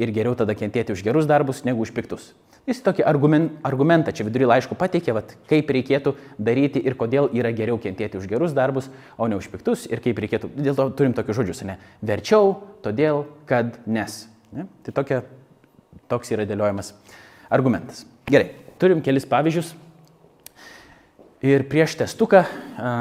ir 0.00 0.12
geriau 0.14 0.36
tada 0.38 0.54
kentėti 0.56 0.94
už 0.94 1.02
gerus 1.04 1.28
darbus 1.28 1.64
negu 1.64 1.82
už 1.84 1.92
piktus. 1.96 2.30
Jis 2.68 2.82
tokį 2.84 3.02
argument, 3.08 3.54
argumentą 3.66 4.12
čia 4.14 4.26
vidury 4.26 4.46
laiško 4.46 4.76
pateikė, 4.78 5.14
vat, 5.16 5.32
kaip 5.48 5.70
reikėtų 5.72 6.12
daryti 6.38 6.82
ir 6.84 6.94
kodėl 6.98 7.30
yra 7.34 7.50
geriau 7.56 7.80
kentėti 7.80 8.20
už 8.20 8.28
gerus 8.30 8.52
darbus, 8.56 8.90
o 9.16 9.26
ne 9.30 9.38
už 9.40 9.48
piktus 9.50 9.86
ir 9.88 10.02
kaip 10.04 10.20
reikėtų. 10.20 10.52
Dėl 10.60 10.76
to 10.76 10.86
turim 10.98 11.16
tokius 11.16 11.40
žodžius, 11.40 11.64
ne? 11.66 11.78
Verčiau, 12.04 12.58
todėl, 12.84 13.24
kad 13.48 13.80
nes. 13.88 14.26
Ne? 14.52 14.68
Tai 14.84 14.94
tokia, 15.00 15.22
toks 16.12 16.34
yra 16.36 16.44
dėliojamas 16.48 16.92
argumentas. 17.50 18.04
Gerai, 18.30 18.52
turim 18.82 19.00
kelis 19.02 19.26
pavyzdžius. 19.30 19.72
Ir 21.48 21.64
prieš 21.72 21.96
testuką 21.96 22.44
a, 22.44 22.94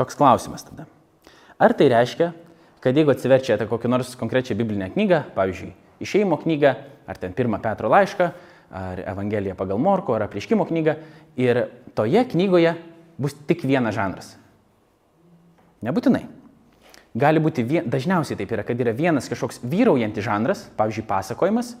toks 0.00 0.16
klausimas 0.16 0.64
tada. 0.64 0.88
Ar 1.62 1.74
tai 1.78 1.86
reiškia, 1.92 2.32
kad 2.82 2.96
jeigu 2.96 3.12
atsiverčiate 3.14 3.68
kokią 3.70 3.90
nors 3.90 4.16
konkrečią 4.18 4.56
biblinę 4.58 4.88
knygą, 4.90 5.22
pavyzdžiui, 5.36 5.70
išeimo 6.02 6.40
knygą, 6.42 6.72
ar 7.06 7.20
ten 7.22 7.34
pirmą 7.38 7.60
Petro 7.62 7.90
laišką, 7.92 8.30
ar 8.74 9.02
Evangeliją 9.12 9.54
pagal 9.54 9.78
Morko, 9.78 10.16
ar 10.16 10.26
apliškimo 10.26 10.66
knygą, 10.66 10.96
ir 11.38 11.66
toje 11.94 12.24
knygoje 12.32 12.74
bus 13.22 13.36
tik 13.46 13.62
vienas 13.68 13.94
žanras? 13.94 14.32
Nebūtinai. 15.86 16.24
Gali 17.14 17.42
būti, 17.44 17.62
vien, 17.68 17.86
dažniausiai 17.92 18.38
taip 18.40 18.52
yra, 18.56 18.64
kad 18.66 18.78
yra 18.80 18.94
vienas 18.96 19.28
kažkoks 19.30 19.60
vyraujantis 19.62 20.24
žanras, 20.24 20.64
pavyzdžiui, 20.78 21.06
pasakojimas, 21.06 21.74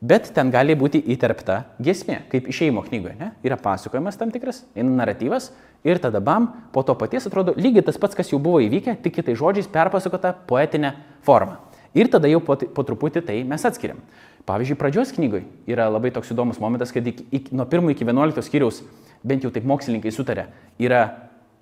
bet 0.00 0.32
ten 0.34 0.50
gali 0.50 0.74
būti 0.78 1.02
įterpta 1.14 1.62
giesmė, 1.78 2.22
kaip 2.32 2.48
išeimo 2.50 2.82
knygoje. 2.88 3.14
Ne? 3.20 3.30
Yra 3.46 3.60
pasakojimas 3.60 4.18
tam 4.18 4.32
tikras, 4.34 4.64
eina 4.74 4.94
naratyvas 5.04 5.52
ir 5.84 6.00
tada 6.02 6.20
bam, 6.20 6.48
po 6.72 6.84
to 6.86 6.94
paties 6.98 7.26
atrodo 7.28 7.54
lygiai 7.56 7.84
tas 7.84 7.98
pats, 8.00 8.16
kas 8.16 8.32
jau 8.32 8.40
buvo 8.42 8.62
įvykę, 8.64 8.96
tik 9.04 9.18
kitais 9.18 9.38
žodžiais 9.40 9.68
perpasakota 9.72 10.32
poetinė 10.48 10.94
forma. 11.26 11.60
Ir 11.96 12.10
tada 12.12 12.28
jau 12.28 12.42
po, 12.44 12.56
po 12.56 12.84
truputį 12.84 13.24
tai 13.24 13.42
mes 13.48 13.62
atskiriam. 13.64 14.00
Pavyzdžiui, 14.46 14.78
pradžios 14.78 15.14
knygoje 15.16 15.46
yra 15.66 15.88
labai 15.90 16.12
toks 16.14 16.30
įdomus 16.30 16.60
momentas, 16.62 16.92
kad 16.94 17.06
iki, 17.08 17.24
iki, 17.34 17.54
nuo 17.56 17.66
1 17.66 17.88
iki 17.94 18.06
11 18.06 18.44
skyriaus, 18.46 18.82
bent 19.26 19.42
jau 19.42 19.50
taip 19.50 19.66
mokslininkai 19.66 20.12
sutarė, 20.14 20.46
yra 20.78 21.06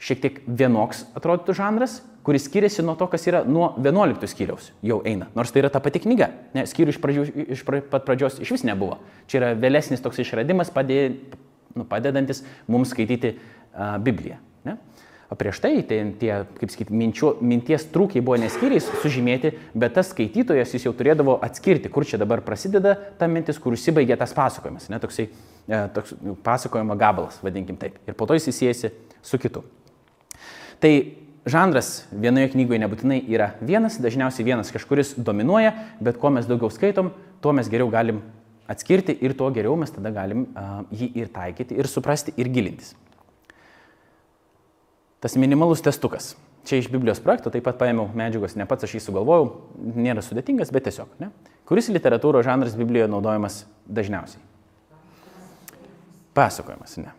šiek 0.05 0.21
tiek 0.21 0.43
vienoks 0.45 1.07
atrodytų 1.17 1.55
žanras, 1.57 2.01
kuris 2.25 2.45
skiriasi 2.49 2.85
nuo 2.85 2.97
to, 2.99 3.07
kas 3.13 3.25
yra 3.29 3.43
nuo 3.49 3.71
11 3.79 4.29
skyriaus 4.29 4.71
jau 4.85 5.01
eina. 5.07 5.31
Nors 5.37 5.53
tai 5.53 5.63
yra 5.63 5.71
ta 5.73 5.81
pati 5.85 6.03
knyga, 6.05 6.31
ne, 6.57 6.65
skyrių 6.69 6.95
iš, 6.95 7.01
pradžių, 7.01 7.25
iš 7.57 7.65
pat 7.69 8.05
pradžios 8.05 8.41
iš 8.45 8.53
vis 8.57 8.65
nebuvo. 8.67 8.99
Čia 9.29 9.41
yra 9.41 9.51
vėlesnis 9.57 10.05
toks 10.05 10.23
išradimas 10.25 10.73
padė, 10.75 11.01
nu, 11.77 11.87
padedantis 11.89 12.43
mums 12.69 12.93
skaityti 12.93 13.37
Bibliją. 14.05 14.39
Ne? 14.65 14.77
O 15.33 15.37
prieš 15.39 15.59
tai, 15.65 15.73
tie, 15.83 16.31
kaip 16.61 16.71
sakyti, 16.71 16.95
minties 16.95 17.87
trūkiai 17.91 18.23
buvo 18.25 18.37
neskyriais 18.39 18.87
sužymėti, 19.03 19.55
bet 19.75 19.97
tas 19.97 20.13
skaitytojas 20.13 20.77
jis 20.77 20.87
jau 20.87 20.93
turėdavo 20.95 21.39
atskirti, 21.43 21.91
kur 21.91 22.07
čia 22.07 22.21
dabar 22.21 22.45
prasideda 22.45 22.95
ta 23.19 23.27
mintis, 23.31 23.59
kur 23.59 23.75
užsibaigia 23.75 24.19
tas 24.21 24.37
pasakojimas. 24.37 24.87
Ne, 24.93 25.01
toksai, 25.03 25.27
toks 25.97 26.15
nu, 26.23 26.37
pasakojimo 26.45 26.97
gabalas, 27.01 27.41
vadinkim 27.43 27.81
taip. 27.81 27.99
Ir 28.07 28.19
po 28.19 28.29
to 28.31 28.37
jis 28.39 28.53
įsiejasi 28.53 28.93
su 29.25 29.41
kitu. 29.43 29.65
Tai 30.83 30.93
žanras 31.49 32.05
vienoje 32.13 32.53
knygoje 32.55 32.81
nebūtinai 32.85 33.21
yra 33.33 33.55
vienas, 33.65 33.99
dažniausiai 34.03 34.47
vienas 34.47 34.73
kažkuris 34.75 35.15
dominuoja, 35.17 35.73
bet 36.05 36.21
kuo 36.21 36.33
mes 36.35 36.49
daugiau 36.49 36.73
skaitom, 36.73 37.13
tuo 37.45 37.53
mes 37.57 37.69
geriau 37.73 37.91
galim 37.93 38.23
atskirti 38.71 39.17
ir 39.21 39.35
tuo 39.37 39.51
geriau 39.53 39.77
mes 39.77 39.93
tada 39.93 40.13
galim 40.13 40.47
uh, 40.53 40.83
jį 40.93 41.11
ir 41.21 41.33
taikyti, 41.33 41.77
ir 41.77 41.89
suprasti, 41.91 42.33
ir 42.41 42.49
gilintis. 42.53 42.95
Tas 45.25 45.39
minimalus 45.41 45.81
testukas. 45.81 46.35
Čia 46.69 46.83
iš 46.83 46.91
Biblijos 46.93 47.21
projekto 47.25 47.49
taip 47.53 47.65
pat 47.65 47.79
paėmiau 47.81 48.11
medžiagos, 48.13 48.59
ne 48.61 48.67
pats 48.69 48.85
aš 48.85 48.99
jį 48.99 49.01
sugalvojau, 49.07 49.47
nėra 49.97 50.21
sudėtingas, 50.21 50.69
bet 50.73 50.85
tiesiog. 50.85 51.15
Ne? 51.17 51.31
Kuris 51.65 51.89
literatūros 51.89 52.45
žanras 52.45 52.75
Biblijoje 52.77 53.09
naudojamas 53.09 53.63
dažniausiai? 53.89 54.43
Pasakojimas, 56.37 56.99
ne. 57.01 57.15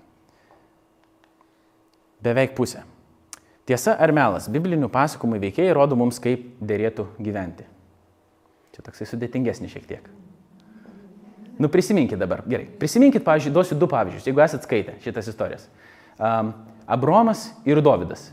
Beveik 2.22 2.54
pusė. 2.58 2.84
Tiesa 3.66 3.96
ar 3.98 4.14
melas, 4.14 4.52
biblinių 4.54 4.92
pasakojimų 4.94 5.42
veikėjai 5.48 5.74
rodo 5.74 5.98
mums, 5.98 6.22
kaip 6.22 6.46
dėrėtų 6.62 7.08
gyventi. 7.18 7.66
Čia 8.78 8.86
toksai 8.86 9.10
sudėtingesnis 9.10 9.74
šiek 9.74 9.90
tiek. 9.90 10.06
Nu 11.58 11.74
prisiminkit 11.74 12.22
dabar, 12.22 12.46
gerai. 12.46 12.68
Prisiminkit, 12.78 13.26
pavyzdžiui, 13.26 13.56
duosiu 13.56 13.80
du 13.82 13.90
pavyzdžius, 13.90 14.30
jeigu 14.30 14.46
esate 14.46 14.70
skaitę 14.70 14.98
šitas 15.02 15.34
istorijas. 15.34 15.66
Abromas 16.18 17.50
ir 17.68 17.82
Dovydas. 17.84 18.30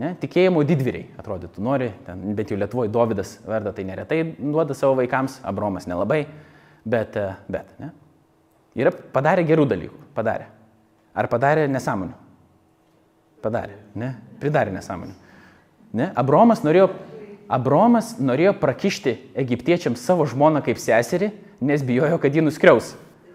Ne? 0.00 0.10
Tikėjimo 0.18 0.64
didvyriai, 0.66 1.06
atrodytų, 1.20 1.62
nori, 1.62 1.92
ten, 2.06 2.24
bet 2.34 2.50
jau 2.50 2.58
Lietuvoje 2.58 2.90
Dovydas 2.90 3.36
vardą 3.46 3.70
tai 3.76 3.84
neretai 3.86 4.18
duoda 4.40 4.74
savo 4.74 4.96
vaikams, 4.98 5.38
Abromas 5.46 5.86
nelabai, 5.86 6.24
bet, 6.82 7.14
e, 7.14 7.28
bet, 7.46 7.70
ne? 7.78 7.92
Yra 8.74 8.90
padarę 8.90 9.44
gerų 9.46 9.68
dalykų, 9.70 10.00
padarė. 10.16 10.48
Ar 11.14 11.28
padarė 11.30 11.68
nesąmonių? 11.70 12.16
Padarė, 13.44 13.76
ne? 13.94 14.16
Pridarė 14.42 14.74
nesąmonę. 14.74 15.14
Ne? 15.94 16.10
Abromas 16.18 16.64
norėjo, 16.66 16.88
Abromas 17.54 18.16
norėjo 18.18 18.56
prakišti 18.58 19.14
egiptiečiams 19.38 20.02
savo 20.02 20.26
žmoną 20.26 20.64
kaip 20.66 20.80
seserį, 20.82 21.30
nes 21.62 21.84
bijojo, 21.86 22.18
kad 22.18 22.34
jį 22.34 22.48
nuskriaus. 22.48 22.94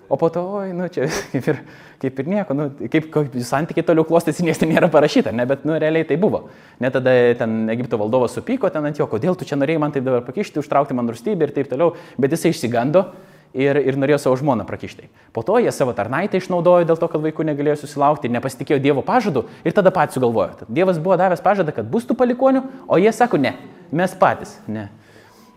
O 0.10 0.18
po 0.20 0.32
to, 0.34 0.42
oi, 0.60 0.74
nu 0.76 0.90
čia 0.92 1.08
kaip 1.32 1.48
ir, 1.54 1.62
kaip 2.00 2.20
ir 2.22 2.30
nieko, 2.32 2.56
nu, 2.56 2.68
kaip, 2.92 3.10
kaip 3.14 3.34
santykiai 3.46 3.86
toliau 3.86 4.06
klostėsi, 4.08 4.44
nes 4.48 4.60
ten 4.60 4.72
nėra 4.72 4.90
parašyta, 4.92 5.34
ne, 5.36 5.46
bet, 5.50 5.66
nu, 5.68 5.76
realiai 5.82 6.08
tai 6.08 6.18
buvo. 6.22 6.46
Net 6.80 6.96
tada 6.96 7.16
ten 7.40 7.66
Egipto 7.72 8.00
valdovas 8.00 8.38
supyko 8.38 8.72
ten 8.74 8.88
ant 8.88 9.00
jo, 9.00 9.08
kodėl 9.12 9.38
tu 9.38 9.48
čia 9.48 9.60
norėjai 9.60 9.82
man 9.84 9.96
taip 9.96 10.06
dabar 10.08 10.24
pakišti, 10.28 10.62
užtraukti 10.62 10.96
man 10.98 11.12
rūstybę 11.12 11.50
ir 11.50 11.56
taip 11.56 11.72
toliau, 11.72 11.94
bet 12.20 12.36
jisai 12.36 12.54
išsigando 12.56 13.06
ir, 13.54 13.80
ir 13.84 13.98
norėjo 14.00 14.20
savo 14.24 14.38
žmoną 14.40 14.66
prakišti. 14.70 15.10
Po 15.36 15.44
to 15.46 15.58
jie 15.60 15.72
savo 15.76 15.94
tarnaitę 15.98 16.40
išnaudojo 16.40 16.88
dėl 16.88 17.00
to, 17.00 17.10
kad 17.12 17.24
vaikų 17.24 17.48
negalėjo 17.52 17.82
susilaukti 17.84 18.32
nepasitikėjo 18.32 18.80
Dievo 18.84 19.04
pažadu 19.06 19.48
ir 19.66 19.76
tada 19.76 19.92
patys 19.96 20.20
sugalvojo. 20.20 20.62
Tad 20.62 20.74
Dievas 20.74 21.02
buvo 21.02 21.18
davęs 21.20 21.44
pažadą, 21.44 21.74
kad 21.76 21.90
bus 21.90 22.08
tų 22.08 22.18
palikonių, 22.20 22.64
o 22.88 23.00
jie 23.02 23.12
sako, 23.16 23.42
ne, 23.42 23.56
mes 23.92 24.14
patys, 24.20 24.58
ne, 24.70 24.90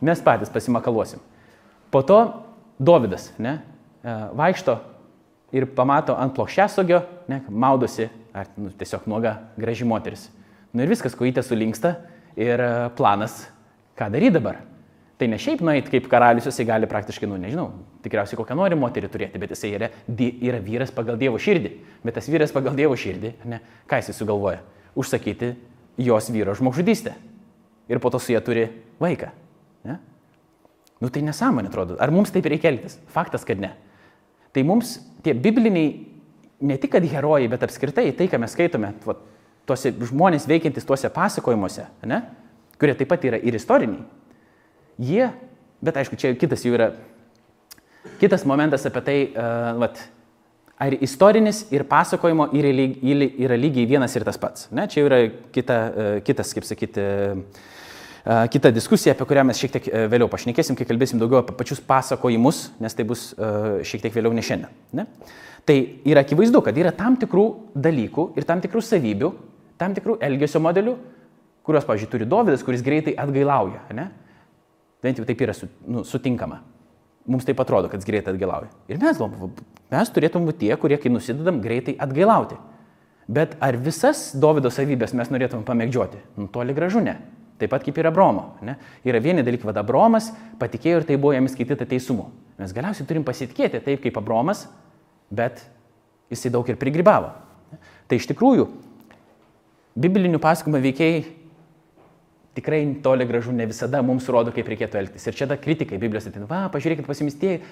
mes 0.02 0.22
patys 0.24 0.52
pasimakaluosim. 0.52 1.22
Po 1.92 2.02
to 2.06 2.22
Dovydas, 2.82 3.30
ne, 3.38 3.60
e, 4.02 4.16
vaikšto 4.34 4.80
ir 5.52 5.68
pamato 5.76 6.16
ant 6.18 6.34
plokščiasogio, 6.36 7.02
ne, 7.30 7.42
maudosi, 7.48 8.08
ar 8.34 8.50
nu, 8.56 8.72
tiesiog 8.78 9.06
nuoga 9.10 9.36
graži 9.60 9.86
moteris. 9.88 10.26
Nu 10.72 10.84
ir 10.84 10.92
viskas, 10.92 11.16
kojytė 11.18 11.44
surinksta 11.44 11.96
ir 12.40 12.60
e, 12.60 12.68
planas, 12.96 13.42
ką 13.98 14.08
daryti 14.12 14.38
dabar. 14.38 14.62
Tai 15.20 15.28
ne 15.30 15.38
šiaip 15.38 15.60
nueit 15.62 15.86
kaip 15.92 16.08
karalius, 16.10 16.48
jisai 16.48 16.64
gali 16.66 16.88
praktiškai, 16.90 17.28
nu 17.30 17.36
nežinau, 17.38 17.68
tikriausiai 18.02 18.40
kokią 18.40 18.56
nori 18.58 18.78
moterį 18.80 19.10
turėti, 19.12 19.38
bet 19.38 19.52
jisai 19.54 19.74
yra, 19.76 19.90
yra 20.18 20.58
vyras 20.64 20.90
pagal 20.94 21.20
Dievo 21.20 21.38
širdį. 21.38 21.70
Bet 22.02 22.16
tas 22.18 22.26
vyras 22.32 22.54
pagal 22.54 22.74
Dievo 22.78 22.96
širdį, 22.98 23.36
ne, 23.52 23.60
ką 23.86 24.00
jisai 24.00 24.16
sugalvoja? 24.16 24.64
Užsakyti 24.98 25.52
jos 26.00 26.32
vyro 26.32 26.56
žmogžudystę. 26.58 27.14
Ir 27.92 28.00
po 28.02 28.10
to 28.10 28.18
su 28.22 28.32
jie 28.32 28.40
turi 28.42 28.66
vaiką. 29.02 29.30
Ne? 29.86 29.98
Nu 31.02 31.10
tai 31.12 31.22
nesąmonė 31.26 31.70
atrodo. 31.70 32.00
Ar 32.02 32.10
mums 32.14 32.32
taip 32.34 32.46
reikia 32.48 32.72
elgtis? 32.72 32.98
Faktas, 33.12 33.44
kad 33.46 33.60
ne. 33.60 33.74
Tai 34.52 34.64
mums 34.68 34.96
tie 35.24 35.34
bibliniai, 35.34 35.92
ne 36.62 36.78
tik 36.78 36.94
kad 36.94 37.04
herojai, 37.08 37.50
bet 37.50 37.66
apskritai 37.66 38.10
tai, 38.16 38.28
ką 38.30 38.40
mes 38.42 38.52
skaitome, 38.54 38.92
va, 39.06 39.16
tuose 39.66 39.92
žmonės 40.10 40.48
veikiantis 40.50 40.86
tuose 40.86 41.10
pasakojimuose, 41.12 41.86
ne? 42.10 42.24
kurie 42.82 42.96
taip 42.98 43.12
pat 43.12 43.22
yra 43.28 43.38
ir 43.38 43.54
istoriniai, 43.54 44.02
Jie, 45.00 45.30
bet 45.82 45.96
aišku, 45.96 46.18
čia 46.20 46.34
kitas 46.38 46.64
jau 46.66 46.74
yra, 46.76 46.92
kitas 48.20 48.44
momentas 48.48 48.84
apie 48.86 49.02
tai, 49.06 49.16
uh, 49.32 49.72
vat, 49.80 50.02
ar 50.82 50.96
istorinis 51.02 51.64
ir 51.72 51.86
pasakojimo 51.88 52.50
yra, 52.58 52.72
lyg, 52.76 52.98
yra 53.40 53.56
lygiai 53.58 53.88
vienas 53.88 54.14
ir 54.18 54.26
tas 54.26 54.38
pats. 54.40 54.68
Ne? 54.74 54.84
Čia 54.90 55.06
yra 55.08 55.20
kita, 55.54 55.78
uh, 55.78 56.18
kitas, 56.26 56.52
kaip 56.54 56.68
sakyti, 56.68 57.02
uh, 57.02 57.70
kita 58.24 58.70
diskusija, 58.70 59.16
apie 59.16 59.26
kurią 59.26 59.44
mes 59.48 59.58
šiek 59.58 59.72
tiek 59.76 59.86
vėliau 60.12 60.28
pašnekėsim, 60.30 60.76
kai 60.78 60.86
kalbėsim 60.86 61.18
daugiau 61.18 61.40
apie 61.42 61.56
pačius 61.58 61.80
pasakojimus, 61.82 62.68
nes 62.82 62.94
tai 62.94 63.06
bus 63.08 63.30
šiek 63.88 64.04
tiek 64.04 64.14
vėliau 64.14 64.34
ne 64.36 64.44
šiandien. 64.46 64.76
Ne? 64.94 65.06
Tai 65.66 65.76
yra 66.06 66.22
akivaizdu, 66.26 66.62
kad 66.62 66.78
yra 66.78 66.90
tam 66.94 67.16
tikrų 67.18 67.46
dalykų 67.74 68.32
ir 68.38 68.46
tam 68.46 68.62
tikrų 68.62 68.82
savybių, 68.82 69.32
tam 69.78 69.94
tikrų 69.94 70.16
elgesio 70.22 70.62
modelių, 70.62 70.96
kuriuos, 71.66 71.86
pavyzdžiui, 71.86 72.10
turi 72.10 72.26
Dovydas, 72.26 72.64
kuris 72.66 72.82
greitai 72.82 73.14
atgailauja. 73.18 73.84
Ne? 73.94 74.08
Bent 75.02 75.18
jau 75.18 75.26
taip 75.26 75.42
yra 75.42 75.54
su, 75.54 75.68
nu, 75.86 76.02
sutinkama. 76.06 76.60
Mums 77.30 77.46
taip 77.46 77.60
atrodo, 77.62 77.90
kad 77.90 78.02
greitai 78.06 78.34
atgailauja. 78.34 78.70
Ir 78.90 78.98
mes 79.02 79.18
mes 79.92 80.10
turėtum 80.14 80.46
būti 80.48 80.66
tie, 80.66 80.76
kurie, 80.78 80.98
kai 80.98 81.10
nusidedam, 81.12 81.60
greitai 81.62 81.94
atgailauti. 82.02 82.58
Bet 83.30 83.54
ar 83.62 83.78
visas 83.78 84.32
Davido 84.34 84.70
savybės 84.74 85.14
mes 85.14 85.30
norėtum 85.30 85.62
pamėgdžioti? 85.66 86.18
Nu, 86.38 86.48
toli 86.50 86.74
gražu 86.74 87.02
ne. 87.04 87.20
Taip 87.62 87.70
pat 87.70 87.84
kaip 87.86 87.98
ir 88.00 88.08
Abromo. 88.10 88.56
Ne? 88.66 88.74
Yra 89.06 89.20
vieni 89.22 89.44
dalykai, 89.46 89.68
vad 89.70 89.78
Abromas 89.78 90.32
patikėjo 90.58 91.02
ir 91.02 91.06
tai 91.06 91.18
buvo 91.20 91.36
jam 91.36 91.46
skaityta 91.46 91.86
teisumu. 91.86 92.26
Mes 92.58 92.74
galiausiai 92.74 93.06
turim 93.06 93.22
pasitikėti 93.26 93.80
taip 93.84 94.02
kaip 94.02 94.18
Abromas, 94.18 94.64
bet 95.30 95.62
jisai 96.32 96.50
daug 96.50 96.66
ir 96.66 96.80
prigribavo. 96.80 97.30
Tai 98.10 98.18
iš 98.18 98.26
tikrųjų, 98.32 98.66
biblinių 100.02 100.40
pasakojimų 100.42 100.82
veikėjai 100.88 101.22
tikrai 102.56 102.82
toli 103.04 103.24
gražu 103.30 103.52
ne 103.52 103.66
visada 103.70 104.02
mums 104.04 104.26
rodo, 104.28 104.52
kaip 104.52 104.68
reikėtų 104.68 105.00
elgtis. 105.00 105.24
Ir 105.28 105.36
čia 105.38 105.48
ta 105.48 105.56
kritikai 105.60 106.00
Biblijos 106.00 106.26
atina, 106.28 106.48
va, 106.50 106.66
pažiūrėkit, 106.72 107.06
pasimistėjai, 107.08 107.62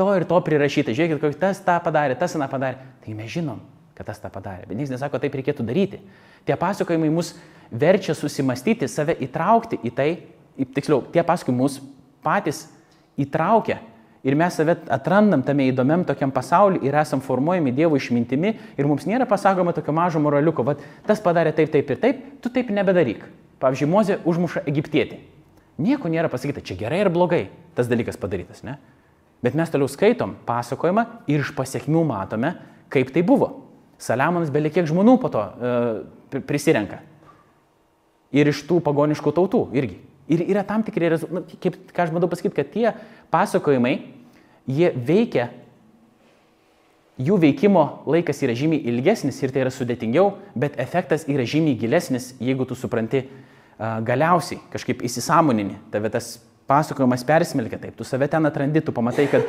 to 0.00 0.08
ir 0.16 0.24
to 0.28 0.40
prirašyta, 0.46 0.94
žiūrėkit, 0.96 1.20
koks 1.20 1.40
tas 1.40 1.60
tą 1.66 1.76
padarė, 1.84 2.16
tas 2.18 2.36
tą 2.38 2.48
padarė. 2.48 2.80
Tai 3.04 3.16
mes 3.18 3.34
žinom, 3.34 3.60
kad 3.98 4.08
tas 4.08 4.22
tą 4.22 4.32
padarė, 4.32 4.64
bet 4.68 4.78
niekas 4.78 4.94
nesako, 4.94 5.20
taip 5.20 5.36
reikėtų 5.36 5.66
daryti. 5.68 6.00
Tie 6.48 6.56
pasakojimai 6.56 7.10
mus 7.12 7.34
verčia 7.70 8.14
susimastyti, 8.14 8.88
save 8.88 9.16
įtraukti 9.26 9.78
į 9.86 9.94
tai, 9.94 10.10
tiksliau, 10.74 11.04
tie 11.12 11.22
pasakojimai 11.26 11.62
mus 11.62 11.78
patys 12.24 12.66
įtraukia. 13.20 13.78
Ir 14.26 14.36
mes 14.36 14.52
save 14.52 14.74
atrandam 14.92 15.40
tame 15.42 15.64
įdomiam 15.70 16.02
tokiam 16.04 16.32
pasauliu 16.34 16.82
ir 16.84 16.96
esam 17.00 17.22
formuojami 17.24 17.72
Dievo 17.72 17.96
išmintimi 17.96 18.52
ir 18.76 18.88
mums 18.88 19.06
nėra 19.08 19.24
pasakoma 19.28 19.72
tokio 19.72 19.94
mažo 19.96 20.20
moraliuko, 20.20 20.66
va 20.66 20.74
tas 21.06 21.22
padarė 21.24 21.54
taip, 21.56 21.70
taip 21.72 21.88
ir 21.88 22.00
taip, 22.02 22.24
tu 22.44 22.52
taip 22.52 22.68
nebedaryk. 22.74 23.24
Pavyzdžiui, 23.60 23.88
Mozė 23.88 24.18
užmuša 24.28 24.66
egiptietį. 24.68 25.20
Nieko 25.80 26.10
nėra 26.12 26.28
pasakyta, 26.28 26.60
čia 26.64 26.76
gerai 26.76 27.00
ar 27.06 27.08
blogai 27.12 27.46
tas 27.76 27.88
dalykas 27.88 28.20
padarytas, 28.20 28.60
ne? 28.66 28.76
Bet 29.40 29.56
mes 29.56 29.72
toliau 29.72 29.88
skaitom 29.88 30.34
pasakojimą 30.44 31.06
ir 31.30 31.40
iš 31.40 31.54
pasiekmių 31.56 32.02
matome, 32.04 32.54
kaip 32.92 33.12
tai 33.14 33.24
buvo. 33.24 33.54
Saliamonas 34.00 34.52
belie 34.52 34.72
kiek 34.72 34.88
žmonių 34.88 35.16
po 35.20 35.30
to 35.32 35.44
e, 35.44 36.40
prisirenka. 36.44 37.00
Ir 38.36 38.50
iš 38.52 38.62
tų 38.68 38.78
pagoniškų 38.86 39.32
tautų 39.34 39.64
irgi. 39.74 39.98
Ir 40.30 40.44
yra 40.46 40.62
tam 40.66 40.84
tikri 40.86 41.10
rezultatai, 41.10 41.58
kaip 41.58 41.78
ką 41.90 42.04
aš 42.04 42.12
bandau 42.14 42.30
pasakyti, 42.30 42.54
kad 42.54 42.68
tie 42.70 42.92
pasakojimai, 43.34 43.96
jie 44.70 44.92
veikia, 44.94 45.48
jų 47.20 47.38
veikimo 47.42 47.82
laikas 48.06 48.38
yra 48.46 48.54
žymiai 48.56 48.84
ilgesnis 48.92 49.40
ir 49.42 49.50
tai 49.50 49.64
yra 49.64 49.72
sudėtingiau, 49.74 50.36
bet 50.54 50.78
efektas 50.80 51.26
yra 51.26 51.42
žymiai 51.48 51.78
gilesnis, 51.80 52.30
jeigu 52.38 52.68
tu 52.68 52.78
supranti 52.78 53.24
galiausiai 53.80 54.60
kažkaip 54.72 55.02
įsisamonini, 55.08 55.78
tave 55.90 56.12
tas 56.12 56.36
pasakojimas 56.70 57.24
persmelkia 57.26 57.80
taip, 57.82 57.96
tu 57.98 58.06
save 58.06 58.28
ten 58.30 58.46
atrandi, 58.46 58.82
tu 58.84 58.94
pamatai, 58.94 59.26
kad, 59.32 59.46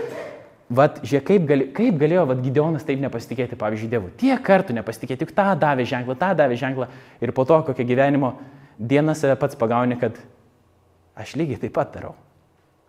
vad, 0.72 1.02
žiūrėk, 1.04 1.26
kaip, 1.28 1.46
gali, 1.50 1.68
kaip 1.76 2.00
galėjo, 2.02 2.24
vad, 2.32 2.42
Gideonas 2.42 2.88
taip 2.88 3.04
nepasitikėti, 3.04 3.60
pavyzdžiui, 3.60 3.92
Dievu. 3.92 4.10
Tiek 4.18 4.42
kartų 4.42 4.74
nepasitikėti, 4.80 5.28
tik 5.28 5.36
tą 5.38 5.52
davė 5.62 5.86
ženklą, 5.90 6.16
tą 6.18 6.32
davė 6.40 6.58
ženklą 6.58 6.88
ir 7.22 7.36
po 7.38 7.46
to, 7.46 7.60
kokią 7.68 7.86
gyvenimo 7.92 8.34
dieną 8.82 9.16
save 9.16 9.38
pats 9.40 9.58
pagauni, 9.60 9.98
kad 10.02 10.18
aš 11.16 11.36
lygiai 11.38 11.62
taip 11.62 11.76
pat 11.78 11.94
darau. 11.94 12.16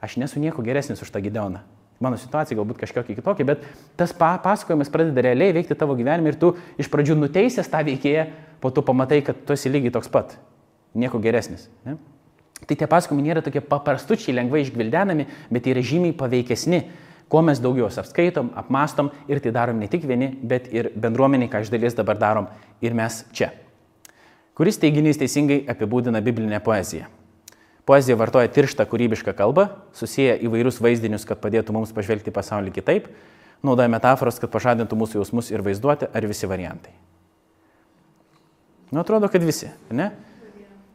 Aš 0.02 0.16
nesu 0.18 0.40
nieko 0.40 0.64
geresnis 0.64 1.02
už 1.04 1.12
tą 1.12 1.22
Gideoną. 1.22 1.60
Mano 2.02 2.18
situacija 2.18 2.56
galbūt 2.58 2.80
kažkokia 2.80 3.14
kitokia, 3.14 3.44
bet 3.46 3.66
tas 3.98 4.10
pa 4.16 4.32
pasakojimas 4.42 4.90
pradeda 4.90 5.22
realiai 5.22 5.54
veikti 5.54 5.76
tavo 5.78 5.94
gyvenime 5.94 6.32
ir 6.32 6.38
tu 6.40 6.56
iš 6.80 6.88
pradžių 6.90 7.14
nuteisęs 7.20 7.70
tą 7.70 7.84
veikėją, 7.86 8.24
po 8.58 8.72
to 8.74 8.82
pamatai, 8.82 9.20
kad 9.22 9.38
tu 9.46 9.54
esi 9.54 9.70
lygiai 9.70 9.94
toks 9.94 10.10
pat 10.10 10.34
nieko 10.98 11.20
geresnis. 11.22 11.68
Ne? 11.86 11.94
Tai 12.66 12.78
tie 12.78 12.88
pasakojimai 12.90 13.28
nėra 13.28 13.44
tokie 13.46 13.62
paprastučiai, 13.62 14.34
lengvai 14.34 14.64
išgvildenami, 14.64 15.28
bet 15.54 15.70
yra 15.70 15.82
žymiai 15.86 16.16
paveikesni, 16.18 16.82
kuo 17.30 17.42
mes 17.46 17.62
daugiau 17.62 17.86
juos 17.86 18.02
apskaitom, 18.02 18.50
apmastom 18.58 19.12
ir 19.30 19.38
tai 19.42 19.54
darom 19.54 19.78
ne 19.78 19.90
tik 19.90 20.06
vieni, 20.06 20.32
bet 20.42 20.66
ir 20.74 20.90
bendruomeniai, 20.98 21.50
ką 21.50 21.62
iš 21.62 21.70
dalies 21.70 21.98
dabar 21.98 22.18
darom 22.18 22.50
ir 22.82 22.98
mes 22.98 23.22
čia. 23.30 23.52
Kuris 24.58 24.76
teiginys 24.80 25.16
teisingai 25.20 25.62
apibūdina 25.72 26.20
biblinę 26.24 26.60
poeziją? 26.64 27.06
Poezija 27.88 28.14
vartoja 28.20 28.50
tirštą 28.52 28.84
kūrybišką 28.86 29.32
kalbą, 29.34 29.66
susiję 29.96 30.36
įvairius 30.46 30.78
vaizdinius, 30.84 31.24
kad 31.26 31.40
padėtų 31.42 31.74
mums 31.74 31.90
pažvelgti 31.94 32.30
pasaulį 32.34 32.74
kitaip, 32.76 33.08
naudoja 33.64 33.90
metaforas, 33.90 34.38
kad 34.38 34.52
pažadintų 34.52 34.98
mūsų 35.00 35.18
jausmus 35.18 35.50
ir 35.50 35.64
vaizduoti, 35.66 36.06
ar 36.06 36.28
visi 36.30 36.46
variantai. 36.46 36.92
Nu, 38.92 39.00
atrodo, 39.00 39.26
kad 39.32 39.42
visi, 39.42 39.72
ne? 39.90 40.12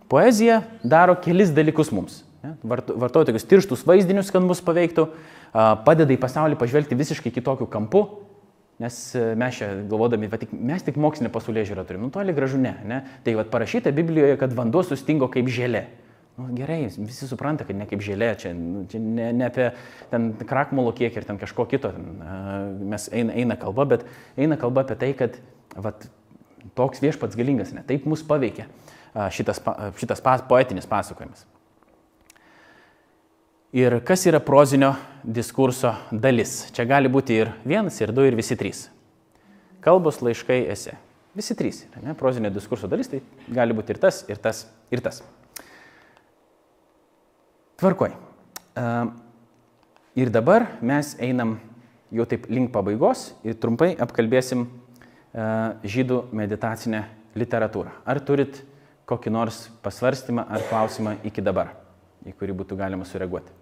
Poezija 0.07 0.61
daro 0.85 1.17
kelis 1.19 1.51
dalykus 1.51 1.89
mums. 1.91 2.21
Vartoja 2.63 3.27
tokius 3.27 3.47
tirštus 3.49 3.83
vaizdinius, 3.87 4.29
kad 4.31 4.45
mus 4.45 4.61
paveiktų, 4.63 5.09
padeda 5.83 6.13
į 6.13 6.19
pasaulį 6.21 6.59
pažvelgti 6.61 6.95
visiškai 6.95 7.33
kitokiu 7.35 7.67
kampu, 7.67 8.05
nes 8.81 8.97
e, 9.15 9.23
mes 9.39 9.57
čia 9.57 9.69
galvodami, 9.89 10.29
tik, 10.37 10.51
mes 10.53 10.83
tik 10.85 10.99
mokslinę 11.01 11.31
pasaulyje 11.33 11.71
žiūrą 11.71 11.85
turim, 11.87 12.03
nu 12.05 12.13
toli 12.13 12.35
gražu 12.37 12.59
ne, 12.61 12.75
ne. 12.85 12.99
Tai 13.25 13.37
vad 13.39 13.49
parašyta 13.53 13.93
Biblijoje, 13.95 14.37
kad 14.41 14.53
vanduo 14.57 14.83
sustingo 14.85 15.29
kaip 15.33 15.49
žėlė. 15.53 15.87
Nu, 16.37 16.51
gerai, 16.53 16.83
visi 16.93 17.25
supranta, 17.25 17.65
kad 17.65 17.77
ne 17.79 17.87
kaip 17.89 18.03
žėlė, 18.05 18.29
čia, 18.37 18.51
nu, 18.53 18.83
čia 18.91 19.01
ne, 19.01 19.31
ne 19.33 19.47
apie 19.47 19.71
ten 20.11 20.29
krakmolo 20.45 20.93
kiekį 20.93 21.23
ir 21.23 21.25
ten 21.25 21.41
kažko 21.41 21.65
kito, 21.71 21.89
ten, 21.95 22.21
mes 22.93 23.09
eina, 23.09 23.33
eina 23.41 23.57
kalba, 23.57 23.87
bet 23.95 24.05
eina 24.37 24.59
kalba 24.61 24.85
apie 24.85 24.99
tai, 25.01 25.09
kad 25.17 25.41
vat, 25.73 26.05
toks 26.77 27.01
viešpats 27.01 27.39
galingas, 27.39 27.73
ne, 27.73 27.81
taip 27.89 28.05
mus 28.05 28.21
paveikia 28.27 28.69
šitas, 29.33 29.63
šitas 29.97 30.21
pas, 30.21 30.45
poetinis 30.45 30.85
pasakojimas. 30.85 31.47
Ir 33.75 33.97
kas 34.07 34.23
yra 34.29 34.39
prozinio 34.39 34.93
diskurso 35.23 35.91
dalis? 36.11 36.69
Čia 36.71 36.85
gali 36.87 37.09
būti 37.11 37.35
ir 37.35 37.51
vienas, 37.67 37.97
ir 37.99 38.13
du, 38.15 38.23
ir 38.23 38.37
visi 38.37 38.55
trys. 38.55 38.85
Kalbos, 39.83 40.21
laiškai, 40.23 40.61
esi. 40.71 40.93
Visi 41.35 41.55
trys. 41.57 41.83
Ne? 42.01 42.15
Prozinio 42.17 42.49
diskurso 42.53 42.87
dalis 42.87 43.11
tai 43.11 43.19
gali 43.51 43.75
būti 43.75 43.91
ir 43.93 43.99
tas, 44.01 44.23
ir 44.31 44.39
tas, 44.41 44.63
ir 44.89 45.03
tas. 45.03 45.19
Tvarkoj. 47.77 48.15
Ir 50.17 50.31
dabar 50.33 50.65
mes 50.81 51.11
einam 51.21 51.57
jau 52.09 52.25
taip 52.25 52.47
link 52.49 52.71
pabaigos 52.73 53.33
ir 53.45 53.59
trumpai 53.59 53.91
apkalbėsim 54.01 54.63
žydų 55.83 56.21
meditacinę 56.33 57.03
literatūrą. 57.37 57.91
Ar 58.07 58.21
turit 58.23 58.63
kokį 59.07 59.35
nors 59.35 59.67
pasvarstymą 59.83 60.47
ar 60.49 60.63
klausimą 60.71 61.17
iki 61.27 61.43
dabar, 61.43 61.75
į 62.27 62.35
kurį 62.37 62.57
būtų 62.61 62.77
galima 62.79 63.07
sureaguoti. 63.07 63.55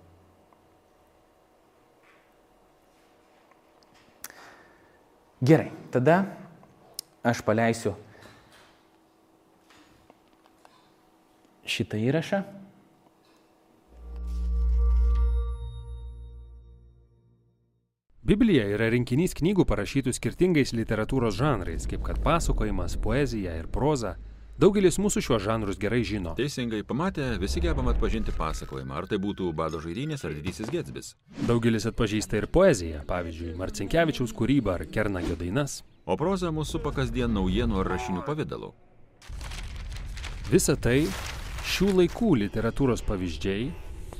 Gerai, 5.45 5.69
tada 5.93 6.23
aš 7.21 7.43
paleisiu 7.45 7.93
šitą 11.65 11.99
įrašą. 11.99 12.39
Biblija 18.25 18.63
yra 18.73 18.87
rinkinys 18.89 19.35
knygų 19.37 19.67
parašytų 19.69 20.15
skirtingais 20.17 20.71
literatūros 20.73 21.35
žanrais, 21.37 21.85
kaip 21.85 22.01
kad 22.07 22.17
pasakojimas, 22.25 22.95
poezija 22.97 23.53
ir 23.59 23.67
proza. 23.69 24.15
Daugelis 24.55 24.95
mūsų 25.03 25.19
šiuos 25.19 25.41
žanrus 25.43 25.75
gerai 25.75 25.97
žino. 26.07 26.31
Teisingai 26.37 26.77
pamatę, 26.87 27.25
visi 27.41 27.59
gebam 27.59 27.89
atpažinti 27.91 28.31
pasakojimą, 28.37 28.93
ar 28.95 29.07
tai 29.11 29.17
būtų 29.19 29.49
Bado 29.51 29.81
žaidynės 29.83 30.23
ar 30.23 30.31
Didysis 30.31 30.71
Getsbis. 30.71 31.09
Daugelis 31.43 31.83
atpažįsta 31.89 32.39
ir 32.39 32.47
poeziją, 32.47 33.01
pavyzdžiui, 33.09 33.57
Marcinkievičiaus 33.59 34.31
kūrybą 34.31 34.77
ar 34.77 34.85
Kernagio 34.87 35.35
dainas. 35.35 35.81
O 36.07 36.15
proza 36.15 36.53
mūsų 36.55 36.77
supa 36.77 36.93
kasdien 36.95 37.35
naujienų 37.35 37.81
ar 37.81 37.91
rašinių 37.97 38.23
pavydalu. 38.23 38.71
Visa 40.47 40.77
tai 40.79 41.01
šių 41.73 41.91
laikų 41.99 42.31
literatūros 42.45 43.03
pavyzdžiai 43.03 43.73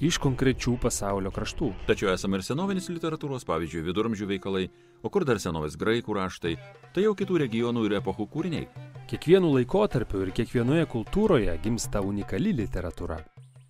iš 0.04 0.20
konkrečių 0.20 0.76
pasaulio 0.84 1.32
kraštų. 1.32 1.72
Tačiau 1.88 2.12
esame 2.12 2.42
ir 2.42 2.44
senovinės 2.44 2.92
literatūros, 2.92 3.48
pavyzdžiui, 3.48 3.86
viduramžių 3.88 4.28
veikalai, 4.36 4.68
o 5.06 5.12
kur 5.14 5.26
dar 5.28 5.38
senovės 5.42 5.78
graikų 5.78 6.18
raštai, 6.18 6.56
tai 6.96 7.06
jau 7.06 7.14
kitų 7.18 7.38
regionų 7.46 7.86
ir 7.86 7.98
epochų 8.00 8.26
kūriniai. 8.34 8.68
Kiekvienu 9.06 9.52
laikotarpiu 9.54 10.24
ir 10.26 10.34
kiekvienoje 10.34 10.88
kultūroje 10.90 11.54
gimsta 11.62 12.02
unikali 12.02 12.56
literatūra. 12.58 13.20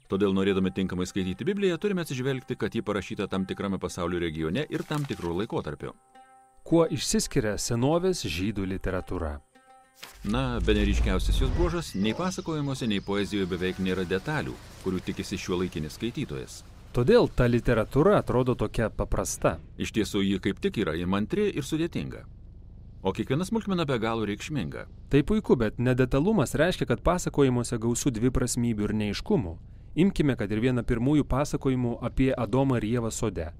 Todėl 0.07 0.35
norėdami 0.37 0.71
tinkamai 0.71 1.07
skaityti 1.09 1.47
Bibliją, 1.47 1.79
turime 1.81 2.05
atsižvelgti, 2.05 2.55
kad 2.61 2.75
ji 2.77 2.83
parašyta 2.85 3.27
tam 3.27 3.47
tikrame 3.49 3.79
pasaulio 3.81 4.21
regione 4.21 4.63
ir 4.69 4.85
tam 4.87 5.03
tikrų 5.03 5.41
laikotarpiu. 5.41 5.95
Kuo 6.65 6.85
išsiskiria 6.89 7.57
senovės 7.61 8.23
žydų 8.29 8.69
literatūra? 8.71 9.35
Na, 10.29 10.59
be 10.65 10.73
neryškiausias 10.77 11.41
jos 11.41 11.51
bruožas, 11.57 11.91
nei 11.97 12.13
pasakojimuose, 12.17 12.87
nei 12.89 13.01
poezijoje 13.01 13.49
beveik 13.49 13.81
nėra 13.81 14.05
detalių, 14.07 14.55
kurių 14.83 15.01
tikisi 15.09 15.37
šiuo 15.41 15.59
laikinis 15.61 15.97
skaitytojas. 15.99 16.63
Todėl 16.95 17.25
ta 17.27 17.43
literatūra 17.51 18.21
atrodo 18.21 18.53
tokia 18.55 18.85
paprasta. 18.87 19.57
Iš 19.75 19.91
tiesų, 19.97 20.21
ji 20.23 20.37
kaip 20.39 20.61
tik 20.63 20.77
yra 20.79 20.93
įmantri 20.95 21.49
ir 21.51 21.65
sudėtinga. 21.67 22.21
O 23.03 23.11
kiekviena 23.11 23.43
smulkmena 23.43 23.83
be 23.85 23.97
galo 23.99 24.23
reikšminga. 24.29 24.85
Tai 25.11 25.21
puiku, 25.27 25.57
bet 25.59 25.75
nedetalumas 25.75 26.55
reiškia, 26.55 26.87
kad 26.87 27.03
pasakojimuose 27.03 27.81
gausų 27.83 28.15
dviprasmybių 28.15 28.87
ir 28.87 28.95
neiškumų. 29.01 29.53
Imkime, 30.05 30.37
kad 30.39 30.55
ir 30.55 30.63
vieną 30.63 30.87
pirmųjų 30.87 31.27
pasakojimų 31.27 31.97
apie 31.99 32.31
Adomą 32.31 32.79
ir 32.79 32.87
Jėvą 32.93 33.11
sode. 33.11 33.51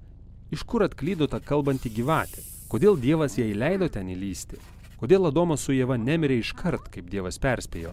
Iš 0.48 0.64
kur 0.64 0.88
atklydo 0.88 1.28
ta 1.28 1.36
kalbanti 1.36 1.92
gyvatė? 1.92 2.40
Kodėl 2.72 2.96
Dievas 2.96 3.36
jai 3.36 3.52
leido 3.52 3.92
ten 3.92 4.08
įlysti? 4.16 4.56
Kodėl 4.96 5.28
Adomas 5.28 5.68
su 5.68 5.76
Jėva 5.76 6.00
nemirė 6.00 6.40
iškart, 6.40 6.88
kaip 6.88 7.12
Dievas 7.12 7.36
perspėjo? 7.36 7.92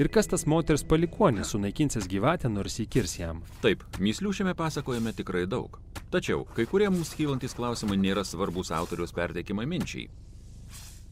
Ir 0.00 0.08
kas 0.08 0.24
tas 0.24 0.46
moters 0.48 0.80
palikonis 0.88 1.50
sunaikinsis 1.52 2.06
gyvatę, 2.08 2.48
nors 2.48 2.78
įkirs 2.80 3.12
jam? 3.18 3.42
Taip, 3.60 3.82
myslių 4.00 4.30
šiame 4.38 4.54
pasakojime 4.56 5.12
tikrai 5.12 5.42
daug. 5.44 5.76
Tačiau 6.14 6.46
kai 6.56 6.64
kurie 6.70 6.88
mums 6.88 7.12
kylantis 7.18 7.52
klausimai 7.58 7.98
nėra 8.00 8.24
svarbus 8.24 8.72
autoriaus 8.72 9.12
perteikimai 9.12 9.66
minčiai. 9.68 10.08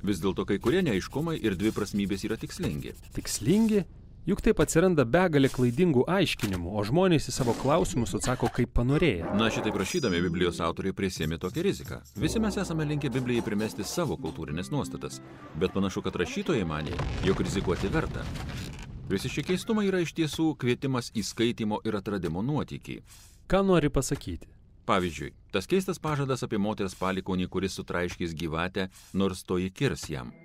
Vis 0.01 0.23
dėlto 0.25 0.47
kai 0.49 0.57
kurie 0.65 0.81
neaiškumai 0.87 1.37
ir 1.45 1.59
dviprasmybės 1.61 2.25
yra 2.25 2.41
tikslingi. 2.41 2.95
Tikslingi? 3.19 3.85
Juk 4.29 4.43
taip 4.45 4.59
atsiranda 4.61 5.07
begalė 5.09 5.49
klaidingų 5.49 6.03
aiškinimų, 6.13 6.75
o 6.77 6.83
žmonės 6.85 7.31
į 7.31 7.33
savo 7.33 7.55
klausimus 7.57 8.13
atsako 8.19 8.51
kaip 8.53 8.75
panorėję. 8.77 9.31
Na, 9.41 9.47
šitaip 9.49 9.79
rašydami 9.81 10.21
Biblijos 10.27 10.61
autoriai 10.61 10.93
prisėmė 10.93 11.39
tokią 11.41 11.65
riziką. 11.65 12.01
Visi 12.21 12.43
mes 12.45 12.59
esame 12.61 12.85
linkę 12.85 13.09
Biblijai 13.15 13.47
primesti 13.47 13.87
savo 13.89 14.19
kultūrinės 14.21 14.69
nuostatas, 14.75 15.23
bet 15.57 15.73
panašu, 15.73 16.05
kad 16.05 16.21
rašytojai 16.21 16.69
manė, 16.69 16.99
jog 17.25 17.41
rizikuoti 17.41 17.89
verta. 17.89 18.27
Visi 19.09 19.33
šie 19.33 19.47
keistumai 19.49 19.87
yra 19.89 20.03
iš 20.05 20.13
tiesų 20.21 20.51
kvietimas 20.61 21.09
į 21.17 21.25
skaitimo 21.25 21.81
ir 21.89 21.97
atradimo 21.97 22.45
nuotykį. 22.45 23.01
Ką 23.49 23.65
nori 23.65 23.89
pasakyti? 23.89 24.53
Pavyzdžiui, 24.85 25.33
tas 25.55 25.65
keistas 25.71 25.99
pažadas 26.03 26.45
apie 26.45 26.61
moters 26.61 26.93
palikonį, 27.01 27.49
kuris 27.49 27.81
sutraiškys 27.81 28.37
gyvatę, 28.37 28.91
nors 29.17 29.43
toji 29.49 29.73
kirs 29.73 30.11
jam. 30.13 30.37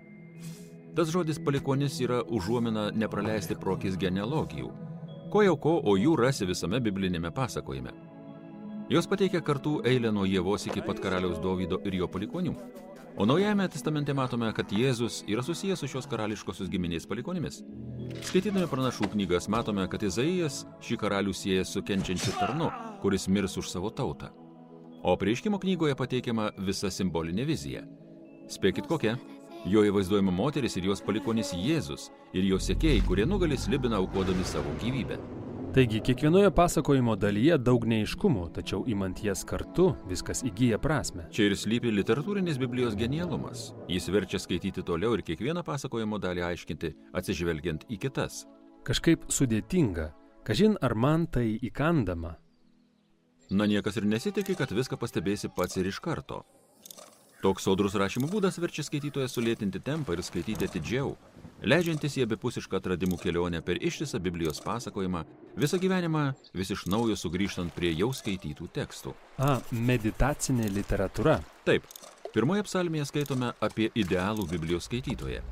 Tas 0.96 1.10
žodis 1.12 1.40
palikonis 1.44 1.98
yra 2.00 2.22
užuomina 2.24 2.86
nepraleisti 2.96 3.58
prokis 3.60 3.98
genealogijų. 4.00 4.70
Ko 5.34 5.42
jau 5.44 5.56
ko, 5.60 5.74
o 5.84 5.98
jų 6.00 6.14
rasi 6.22 6.48
visame 6.48 6.80
biblinėme 6.80 7.34
pasakojime. 7.36 7.92
Jos 8.88 9.10
pateikia 9.12 9.42
kartų 9.44 9.82
eilę 9.90 10.14
nuo 10.16 10.24
Jėvos 10.30 10.70
iki 10.70 10.84
pat 10.86 11.02
karaliaus 11.04 11.42
Dovydo 11.44 11.82
ir 11.84 11.98
jo 12.00 12.08
palikonių. 12.08 12.56
O 13.18 13.26
Naujajame 13.28 13.68
testamente 13.72 14.14
matome, 14.16 14.54
kad 14.56 14.72
Jėzus 14.72 15.24
yra 15.28 15.44
susijęs 15.44 15.84
su 15.84 15.92
šios 15.92 16.08
karališkosios 16.12 16.72
giminės 16.72 17.08
palikonimis. 17.12 17.62
Skaitydami 18.30 18.68
pranašų 18.72 19.12
knygas 19.18 19.50
matome, 19.52 19.90
kad 19.92 20.04
Izaijas 20.04 20.64
šį 20.86 21.00
karalių 21.04 21.36
sieja 21.36 21.68
su 21.68 21.84
kenčiančiu 21.84 22.38
tarnu, 22.40 22.72
kuris 23.04 23.28
mirs 23.28 23.60
už 23.60 23.72
savo 23.72 23.92
tautą. 23.92 24.32
O 25.04 25.18
prieškimo 25.20 25.60
knygoje 25.60 25.96
pateikiama 25.96 26.54
visa 26.58 26.88
simbolinė 26.88 27.44
vizija. 27.52 27.84
Spėkit 28.48 28.88
kokia? 28.88 29.18
Joje 29.66 29.92
vaizduojama 29.92 30.32
moteris 30.32 30.76
ir 30.78 30.86
jos 30.86 31.02
palikonis 31.02 31.50
Jėzus 31.58 32.12
ir 32.38 32.46
jo 32.46 32.60
sekėjai, 32.62 33.02
kurie 33.08 33.24
nugalės 33.26 33.66
Libiną 33.72 33.98
aukodami 33.98 34.46
savo 34.46 34.70
gyvybę. 34.84 35.18
Taigi 35.74 36.00
kiekvienoje 36.06 36.52
pasakojimo 36.56 37.16
dalyje 37.20 37.58
daug 37.58 37.88
neiškumų, 37.90 38.46
tačiau 38.56 38.84
imant 38.88 39.18
jas 39.26 39.42
kartu 39.44 39.90
viskas 40.08 40.44
įgyja 40.46 40.78
prasme. 40.80 41.26
Čia 41.34 41.50
ir 41.50 41.56
slypi 41.58 41.92
literatūrinis 41.92 42.60
Biblijos 42.62 42.94
genialumas. 42.96 43.72
Jis 43.90 44.08
verčia 44.14 44.40
skaityti 44.40 44.86
toliau 44.86 45.18
ir 45.18 45.26
kiekvieną 45.26 45.66
pasakojimo 45.66 46.22
dalį 46.22 46.46
aiškinti, 46.52 46.94
atsižvelgiant 47.18 47.88
į 47.90 47.98
kitas. 48.06 48.44
Kažkaip 48.86 49.26
sudėtinga, 49.34 50.12
kažin 50.46 50.78
ar 50.86 50.94
man 50.94 51.26
tai 51.26 51.58
įkandama. 51.58 52.38
Na 53.50 53.66
niekas 53.66 53.98
ir 53.98 54.06
nesitikė, 54.06 54.56
kad 54.62 54.72
viską 54.72 55.02
pastebėsi 55.02 55.50
pats 55.58 55.82
ir 55.82 55.90
iš 55.90 56.00
karto. 56.06 56.46
Toks 57.44 57.66
sodrus 57.68 57.96
rašymo 58.00 58.30
būdas 58.32 58.58
verčia 58.62 58.86
skaitytoją 58.86 59.28
sulėtinti 59.30 59.82
tempą 59.84 60.16
ir 60.16 60.24
skaityti 60.26 60.68
atidžiau, 60.70 61.14
leidžiantis 61.62 62.16
į 62.20 62.26
abipusišką 62.26 62.80
atradimų 62.80 63.20
kelionę 63.22 63.62
per 63.66 63.82
ištisą 63.82 64.22
Biblijos 64.24 64.62
pasakojimą, 64.66 65.26
visą 65.60 65.80
gyvenimą 65.82 66.26
vis 66.56 66.72
iš 66.76 66.86
naujo 66.92 67.18
sugrįžtant 67.20 67.76
prie 67.76 67.92
jau 67.94 68.12
skaitytų 68.16 68.70
tekstų. 68.80 69.14
A, 69.38 69.60
meditacinė 69.72 70.72
literatūra. 70.74 71.40
Taip, 71.68 71.88
pirmoje 72.34 72.66
psalmėje 72.70 73.10
skaitome 73.12 73.54
apie 73.60 73.92
idealų 73.96 74.48
Biblijos 74.56 74.90
skaitytoją. 74.90 75.44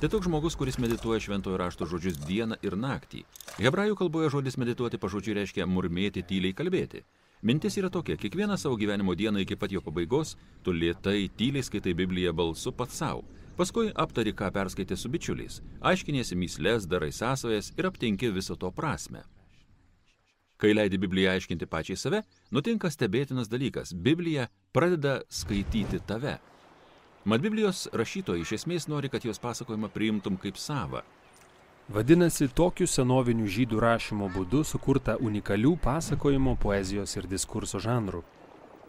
Tai 0.00 0.08
toks 0.08 0.24
žmogus, 0.24 0.54
kuris 0.56 0.78
medituoja 0.80 1.20
šventojo 1.20 1.58
rašto 1.60 1.84
žodžius 1.84 2.22
dieną 2.24 2.56
ir 2.64 2.72
naktį. 2.72 3.26
Hebrajų 3.60 3.98
kalboje 4.00 4.30
žodis 4.32 4.56
medituoti 4.56 4.96
pažodžiui 4.96 5.34
reiškia 5.36 5.66
murmėti, 5.68 6.22
tyliai 6.24 6.56
kalbėti. 6.56 7.02
Mintis 7.42 7.78
yra 7.80 7.88
tokia, 7.88 8.18
kiekvieną 8.20 8.56
savo 8.60 8.76
gyvenimo 8.76 9.14
dieną 9.16 9.40
iki 9.40 9.56
pat 9.56 9.72
jo 9.72 9.80
pabaigos, 9.80 10.36
tu 10.62 10.72
lietai, 10.72 11.30
tyliai 11.36 11.64
skaitai 11.64 11.94
Bibliją 11.96 12.34
balsu 12.36 12.72
pats 12.72 12.98
savo. 13.00 13.24
Paskui 13.56 13.88
aptari, 13.96 14.34
ką 14.36 14.50
perskaitė 14.52 14.96
su 14.96 15.08
bičiuliais, 15.08 15.62
aiškiniesi 15.80 16.36
myslės, 16.36 16.84
darai 16.84 17.08
sąsajas 17.12 17.72
ir 17.78 17.88
aptinki 17.88 18.28
viso 18.28 18.56
to 18.60 18.68
prasme. 18.70 19.24
Kai 20.60 20.74
leidi 20.74 21.00
Bibliją 21.00 21.32
aiškinti 21.32 21.64
pačiai 21.64 21.96
save, 21.96 22.20
nutinka 22.52 22.90
stebėtinas 22.92 23.48
dalykas- 23.48 23.94
Biblija 24.06 24.48
pradeda 24.72 25.22
skaityti 25.28 26.00
tave. 26.06 26.36
Mat 27.24 27.40
Biblijos 27.40 27.88
rašytojai 27.92 28.40
iš 28.44 28.52
esmės 28.52 28.88
nori, 28.88 29.08
kad 29.08 29.24
jos 29.24 29.40
pasakojimą 29.40 29.88
priimtum 29.88 30.36
kaip 30.36 30.56
savą. 30.56 31.00
Vadinasi, 31.90 32.46
tokiu 32.54 32.86
senoviniu 32.86 33.48
žydų 33.50 33.80
rašymo 33.82 34.28
būdu 34.30 34.60
sukurta 34.62 35.16
unikalių 35.18 35.72
pasakojimo, 35.82 36.52
poezijos 36.62 37.16
ir 37.18 37.26
diskurso 37.26 37.80
žanrų. 37.82 38.20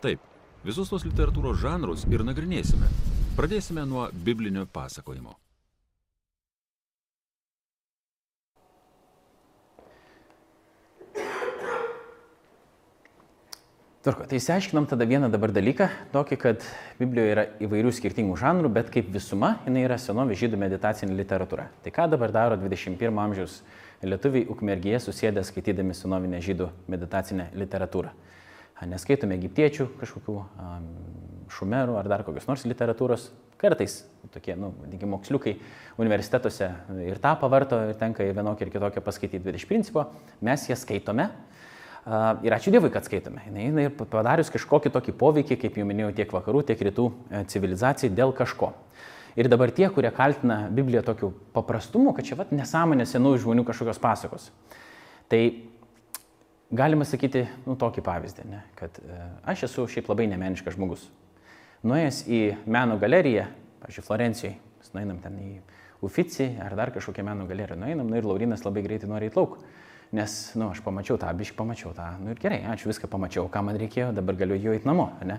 Taip, 0.03 0.21
visus 0.61 0.91
tos 0.93 1.07
literatūros 1.07 1.57
žanrus 1.63 2.05
ir 2.05 2.21
nagrinėsime. 2.27 2.91
Pradėsime 3.39 3.87
nuo 3.89 4.05
biblinio 4.13 4.67
pasakojimo. 4.69 5.33
Tvarko, 14.01 14.23
tai 14.25 14.39
išsiaiškinom 14.39 14.87
tada 14.89 15.05
vieną 15.05 15.27
dabar 15.29 15.51
dalyką, 15.53 15.85
tokį, 16.09 16.37
kad 16.41 16.63
Biblijoje 16.97 17.33
yra 17.35 17.43
įvairių 17.61 17.91
skirtingų 17.93 18.33
žanrų, 18.41 18.71
bet 18.73 18.87
kaip 18.89 19.11
visuma 19.13 19.51
jinai 19.67 19.83
yra 19.85 19.99
senovė 20.01 20.33
žydų 20.39 20.57
meditacinė 20.57 21.13
literatūra. 21.19 21.67
Tai 21.85 21.93
ką 21.93 22.07
dabar 22.09 22.33
daro 22.33 22.57
21 22.57 23.21
amžiaus 23.21 23.59
lietuviai 24.01 24.47
ukmergėje 24.49 25.03
susėdę 25.05 25.43
skaitydami 25.45 25.93
senovinę 25.93 26.39
žydų 26.41 26.71
meditacinę 26.89 27.51
literatūrą? 27.61 28.15
Neskaitome 28.89 29.37
egiptiečių 29.37 29.91
kažkokių 30.01 30.39
um, 30.41 30.89
šumerų 31.53 32.01
ar 32.01 32.09
dar 32.09 32.25
kokios 32.25 32.49
nors 32.49 32.65
literatūros. 32.65 33.29
Kartais 33.61 33.99
tokie, 34.33 34.55
nu, 34.57 34.73
vadinkim, 34.81 35.13
moksliukai 35.13 35.59
universitetuose 36.01 36.73
ir 37.05 37.21
tą 37.21 37.37
pavarto 37.37 37.77
ir 37.91 38.01
tenka 38.01 38.25
į 38.25 38.33
vienokią 38.33 38.65
ir 38.65 38.73
kitokią 38.73 39.05
paskaityti, 39.05 39.45
bet 39.45 39.61
iš 39.61 39.69
principo 39.69 40.09
mes 40.41 40.65
ją 40.71 40.81
skaitome 40.81 41.29
Ir 42.01 42.53
ačiū 42.55 42.71
Dievui, 42.73 42.89
kad 42.89 43.05
skaitome. 43.05 43.43
Jinai 43.45 43.89
padarius 43.93 44.49
kažkokį 44.49 44.89
tokį 44.95 45.13
poveikį, 45.19 45.57
kaip 45.61 45.75
jau 45.77 45.83
minėjau, 45.85 46.13
tiek 46.17 46.31
vakarų, 46.33 46.63
tiek 46.65 46.79
rytų 46.87 47.03
e, 47.29 47.41
civilizacijai 47.51 48.09
dėl 48.17 48.33
kažko. 48.33 48.71
Ir 49.37 49.47
dabar 49.51 49.69
tie, 49.69 49.85
kurie 49.93 50.09
kaltina 50.11 50.63
Bibliją 50.73 51.03
tokiu 51.05 51.29
paprastumu, 51.53 52.15
kad 52.17 52.25
čia 52.25 52.39
vat 52.39 52.49
nesąmonė 52.55 53.05
senų 53.05 53.35
žmonių 53.43 53.67
kažkokios 53.67 54.01
pasakos. 54.01 54.47
Tai 55.29 55.41
galima 56.73 57.05
sakyti, 57.05 57.45
nu, 57.67 57.77
tokį 57.79 58.03
pavyzdį, 58.07 58.47
ne? 58.49 58.63
kad 58.79 58.97
e, 59.05 59.19
aš 59.53 59.67
esu 59.69 59.85
šiaip 59.93 60.09
labai 60.09 60.25
nemeniškas 60.33 60.79
žmogus. 60.79 61.05
Nuėjęs 61.85 62.23
į 62.25 62.41
meno 62.65 62.97
galeriją, 63.01 63.45
pažiūrėjau, 63.85 64.07
Florencijoje, 64.09 64.55
mes 64.81 64.91
nueinam 64.97 65.21
ten 65.21 65.37
į 65.37 65.51
Ufici 66.01 66.49
ar 66.57 66.73
dar 66.73 66.89
kažkokią 66.89 67.21
meno 67.29 67.45
galeriją, 67.45 67.77
nueinam, 67.77 68.09
nu 68.09 68.17
ir 68.17 68.25
Laurinas 68.25 68.65
labai 68.65 68.81
greitai 68.89 69.09
nori 69.09 69.29
į 69.29 69.37
lauk. 69.37 69.59
Nes, 70.11 70.51
na, 70.55 70.65
nu, 70.65 70.71
aš 70.73 70.81
pamačiau 70.83 71.15
tą, 71.15 71.29
biškai 71.39 71.55
pamačiau 71.55 71.93
tą, 71.95 72.09
nu 72.19 72.33
ir 72.33 72.39
gerai, 72.41 72.59
ačiū 72.73 72.89
viską 72.91 73.07
pamačiau, 73.07 73.45
ką 73.51 73.61
man 73.63 73.77
reikėjo, 73.79 74.09
dabar 74.11 74.35
galiu 74.35 74.57
jau 74.59 74.73
eiti 74.75 74.89
namo, 74.89 75.05
ne? 75.23 75.37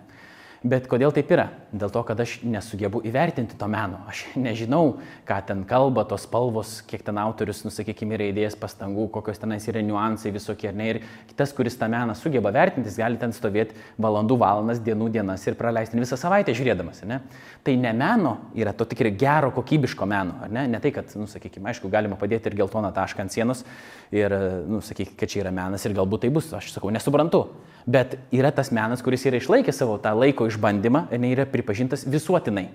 Bet 0.62 0.84
kodėl 0.86 1.10
taip 1.10 1.30
yra? 1.34 1.48
Dėl 1.74 1.90
to, 1.90 2.00
kad 2.06 2.20
aš 2.22 2.36
nesugebu 2.46 3.00
įvertinti 3.08 3.56
to 3.58 3.66
meno. 3.66 3.98
Aš 4.06 4.20
nežinau, 4.38 5.00
ką 5.26 5.38
ten 5.48 5.64
kalba, 5.66 6.04
tos 6.06 6.22
spalvos, 6.28 6.76
kiek 6.86 7.02
ten 7.02 7.18
autorius, 7.18 7.64
nusakykime, 7.66 8.14
yra 8.14 8.28
įdėjęs 8.30 8.54
pastangų, 8.60 9.08
kokios 9.16 9.42
tenais 9.42 9.66
yra 9.66 9.82
niuansai 9.82 10.30
visokie. 10.34 10.70
Ne? 10.70 10.86
Ir 10.92 11.00
kitas, 11.32 11.50
kuris 11.56 11.74
tą 11.80 11.88
meną 11.90 12.14
sugeba 12.18 12.54
vertinti, 12.54 12.94
gali 12.94 13.18
ten 13.18 13.34
stovėti 13.34 13.74
valandų 13.98 14.38
valandas, 14.38 14.78
dienų 14.86 15.10
dienas 15.18 15.48
ir 15.50 15.58
praleisti 15.58 15.98
visą 15.98 16.20
savaitę 16.20 16.54
žiūrėdamas. 16.54 17.02
Ne? 17.10 17.18
Tai 17.66 17.76
ne 17.82 17.94
meno 17.98 18.36
yra 18.54 18.70
to 18.76 18.86
tikrai 18.86 19.10
gero, 19.18 19.50
kokybiško 19.58 20.06
meno. 20.06 20.38
Ne? 20.46 20.68
ne 20.70 20.82
tai, 20.84 20.94
kad, 20.94 21.10
nusakykime, 21.18 21.72
aišku, 21.74 21.90
galima 21.90 22.20
padėti 22.20 22.52
ir 22.52 22.60
geltoną 22.62 22.94
tašką 22.94 23.26
ant 23.26 23.34
sienos 23.34 23.66
ir, 24.14 24.38
nusakykime, 24.70 25.18
kad 25.18 25.34
čia 25.34 25.42
yra 25.42 25.56
menas 25.58 25.90
ir 25.90 25.98
galbūt 25.98 26.28
tai 26.28 26.34
bus. 26.38 26.54
Aš 26.54 26.70
sakau, 26.76 26.94
nesuprantu. 26.94 27.48
Bet 27.86 28.14
yra 28.30 28.52
tas 28.54 28.70
menas, 28.70 29.02
kuris 29.02 29.24
yra 29.26 29.40
išlaikęs 29.40 29.80
savo 29.82 29.96
tą 30.02 30.12
laiko 30.14 30.46
išbandymą 30.46 31.08
ir 31.14 31.24
yra 31.32 31.46
pripažintas 31.50 32.04
visuotinai. 32.06 32.68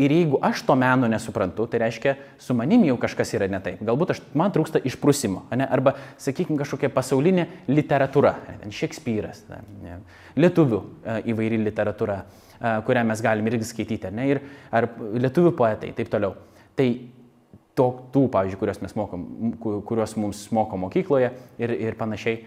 Ir 0.00 0.12
jeigu 0.14 0.38
aš 0.40 0.62
to 0.64 0.76
meno 0.78 1.08
nesuprantu, 1.10 1.66
tai 1.68 1.82
reiškia, 1.82 2.14
su 2.40 2.54
manimi 2.56 2.88
jau 2.88 2.96
kažkas 3.00 3.34
yra 3.36 3.48
ne 3.50 3.58
taip. 3.60 3.82
Galbūt 3.84 4.14
aš, 4.14 4.20
man 4.38 4.54
trūksta 4.54 4.80
išprusimo. 4.88 5.42
Ne? 5.58 5.66
Arba, 5.68 5.96
sakykime, 6.22 6.56
kažkokia 6.62 6.88
pasaulinė 6.94 7.48
literatūra. 7.68 8.32
Šekspyras, 8.72 9.42
ne? 9.82 9.98
lietuvių 10.40 10.78
e, 10.80 11.18
įvairi 11.34 11.58
literatūra, 11.66 12.22
e, 12.22 12.72
kurią 12.86 13.02
mes 13.10 13.24
galime 13.24 13.52
irgi 13.52 13.68
skaityti. 13.68 14.14
Ne? 14.16 14.30
Ir, 14.32 14.40
ar 14.72 14.88
lietuvių 14.96 15.52
poetai, 15.58 15.92
taip 15.98 16.08
toliau. 16.14 16.38
Tai 16.78 16.88
to, 17.76 17.88
tų, 18.14 18.24
pavyzdžiui, 18.32 18.62
kuriuos 18.62 18.80
mes 18.86 18.96
mokom, 18.96 19.28
kuriuos 19.60 20.16
mums 20.20 20.46
moko 20.56 20.80
mokykloje 20.86 21.34
ir, 21.60 21.76
ir 21.90 22.00
panašiai 22.00 22.40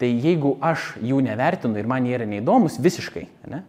Tai 0.00 0.10
jeigu 0.10 0.56
aš 0.64 0.94
jų 1.04 1.20
nevertinu 1.22 1.78
ir 1.78 1.86
man 1.86 2.06
jie 2.06 2.16
yra 2.16 2.26
neįdomus 2.26 2.80
visiškai, 2.82 3.28
ne, 3.52 3.62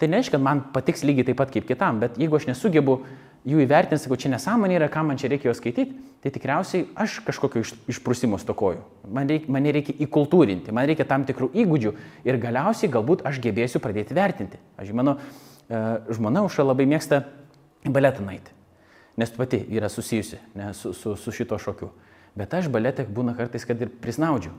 tai 0.00 0.08
nereiškia, 0.10 0.36
kad 0.36 0.44
man 0.44 0.60
patiks 0.74 1.04
lygiai 1.04 1.30
taip 1.30 1.38
pat 1.40 1.52
kaip 1.54 1.66
kitam, 1.68 2.00
bet 2.02 2.18
jeigu 2.20 2.36
aš 2.36 2.50
nesugebu 2.50 2.98
jų 3.48 3.62
įvertinti, 3.64 4.02
sakau, 4.02 4.18
čia 4.20 4.30
nesąmonė 4.34 4.76
yra, 4.76 4.88
ką 4.92 5.02
man 5.08 5.20
čia 5.20 5.30
reikia 5.32 5.48
juos 5.48 5.60
skaityti, 5.60 5.96
tai 6.20 6.32
tikriausiai 6.34 6.86
aš 7.00 7.20
kažkokio 7.24 7.62
iš, 7.64 7.72
išprusimo 7.94 8.38
stokoju. 8.40 8.82
Man 9.08 9.30
reikia, 9.30 9.52
mane 9.52 9.72
reikia 9.72 9.96
įkultūrinti, 10.04 10.74
man 10.76 10.88
reikia 10.90 11.06
tam 11.08 11.24
tikrų 11.28 11.50
įgūdžių 11.62 11.92
ir 12.28 12.40
galiausiai 12.40 12.92
galbūt 12.92 13.24
aš 13.28 13.40
gebėsiu 13.40 13.80
pradėti 13.80 14.16
vertinti. 14.16 14.60
Aš 14.80 14.92
mano 14.96 15.16
e, 15.16 15.80
žmona 16.12 16.44
užša 16.48 16.68
labai 16.68 16.84
mėgsta 16.90 17.22
baletą 17.88 18.26
naiti, 18.26 18.52
nes 19.20 19.32
pati 19.32 19.62
yra 19.72 19.88
susijusi 19.88 20.40
ne, 20.58 20.74
su, 20.76 20.92
su, 20.96 21.16
su 21.16 21.32
šito 21.32 21.56
šokiu. 21.60 21.88
Bet 22.36 22.52
aš 22.54 22.68
baletę 22.72 23.08
būna 23.08 23.32
kartais, 23.38 23.64
kad 23.66 23.80
ir 23.80 23.88
prisnaudžiu. 24.04 24.52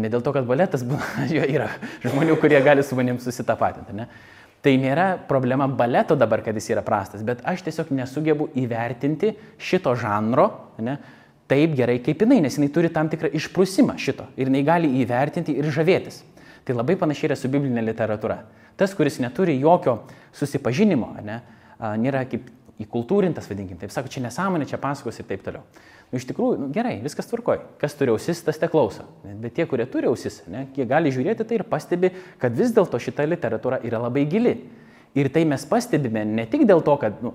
Ne 0.00 0.08
dėl 0.08 0.22
to, 0.24 0.32
kad 0.32 0.46
baletas 0.48 0.84
jo 1.36 1.42
yra 1.44 1.68
žmonių, 2.04 2.38
kurie 2.40 2.60
gali 2.64 2.84
su 2.86 2.96
manim 2.96 3.18
susitapatinti. 3.20 3.96
Ne? 3.96 4.08
Tai 4.62 4.72
nėra 4.78 5.06
problema 5.28 5.66
baleto 5.66 6.14
dabar, 6.14 6.40
kad 6.46 6.56
jis 6.56 6.70
yra 6.70 6.84
prastas, 6.86 7.24
bet 7.26 7.42
aš 7.48 7.64
tiesiog 7.66 7.90
nesugebu 7.98 8.52
įvertinti 8.62 9.32
šito 9.58 9.94
žanro 9.98 10.46
ne, 10.78 10.96
taip 11.50 11.74
gerai 11.76 11.98
kaip 12.04 12.22
jinai, 12.22 12.38
nes 12.44 12.56
jinai 12.56 12.70
turi 12.72 12.92
tam 12.94 13.10
tikrą 13.10 13.32
išprusimą 13.34 13.98
šito 14.00 14.28
ir 14.38 14.46
jinai 14.46 14.62
gali 14.66 14.92
įvertinti 15.02 15.56
ir 15.58 15.68
žavėtis. 15.74 16.22
Tai 16.62 16.76
labai 16.78 16.94
panašiai 17.00 17.32
yra 17.32 17.36
su 17.38 17.50
biblinė 17.50 17.82
literatūra. 17.88 18.38
Tas, 18.78 18.94
kuris 18.94 19.18
neturi 19.20 19.58
jokio 19.60 19.98
susipažinimo, 20.38 21.10
ne, 21.26 21.40
nėra 22.00 22.22
kaip 22.30 22.46
įkultūrintas, 22.82 23.48
vadinkim, 23.50 23.80
taip 23.80 23.92
sako, 23.94 24.10
čia 24.14 24.22
nesąmonė, 24.24 24.68
čia 24.70 24.78
pasakos 24.80 25.18
ir 25.18 25.26
taip 25.28 25.42
toliau. 25.44 25.66
Nu, 26.12 26.20
iš 26.20 26.26
tikrųjų, 26.28 26.58
nu, 26.60 26.66
gerai, 26.68 26.98
viskas 27.00 27.30
tvarkoj. 27.30 27.62
Kas 27.80 27.94
turi 27.96 28.12
ausis, 28.12 28.42
tas 28.44 28.58
te 28.60 28.68
klauso. 28.68 29.06
Bet 29.24 29.54
tie, 29.56 29.64
kurie 29.68 29.86
turi 29.88 30.10
ausis, 30.10 30.42
ne, 30.52 30.66
jie 30.76 30.84
gali 30.88 31.08
žiūrėti 31.14 31.46
tai 31.48 31.56
ir 31.56 31.64
pastebi, 31.70 32.10
kad 32.42 32.52
vis 32.52 32.74
dėlto 32.76 33.00
šita 33.00 33.24
literatūra 33.30 33.78
yra 33.88 34.02
labai 34.02 34.26
gili. 34.28 34.58
Ir 35.16 35.30
tai 35.32 35.46
mes 35.48 35.64
pastebime 35.68 36.26
ne 36.28 36.44
tik 36.48 36.66
dėl 36.68 36.84
to, 36.84 36.98
kad, 37.00 37.16
nu, 37.24 37.32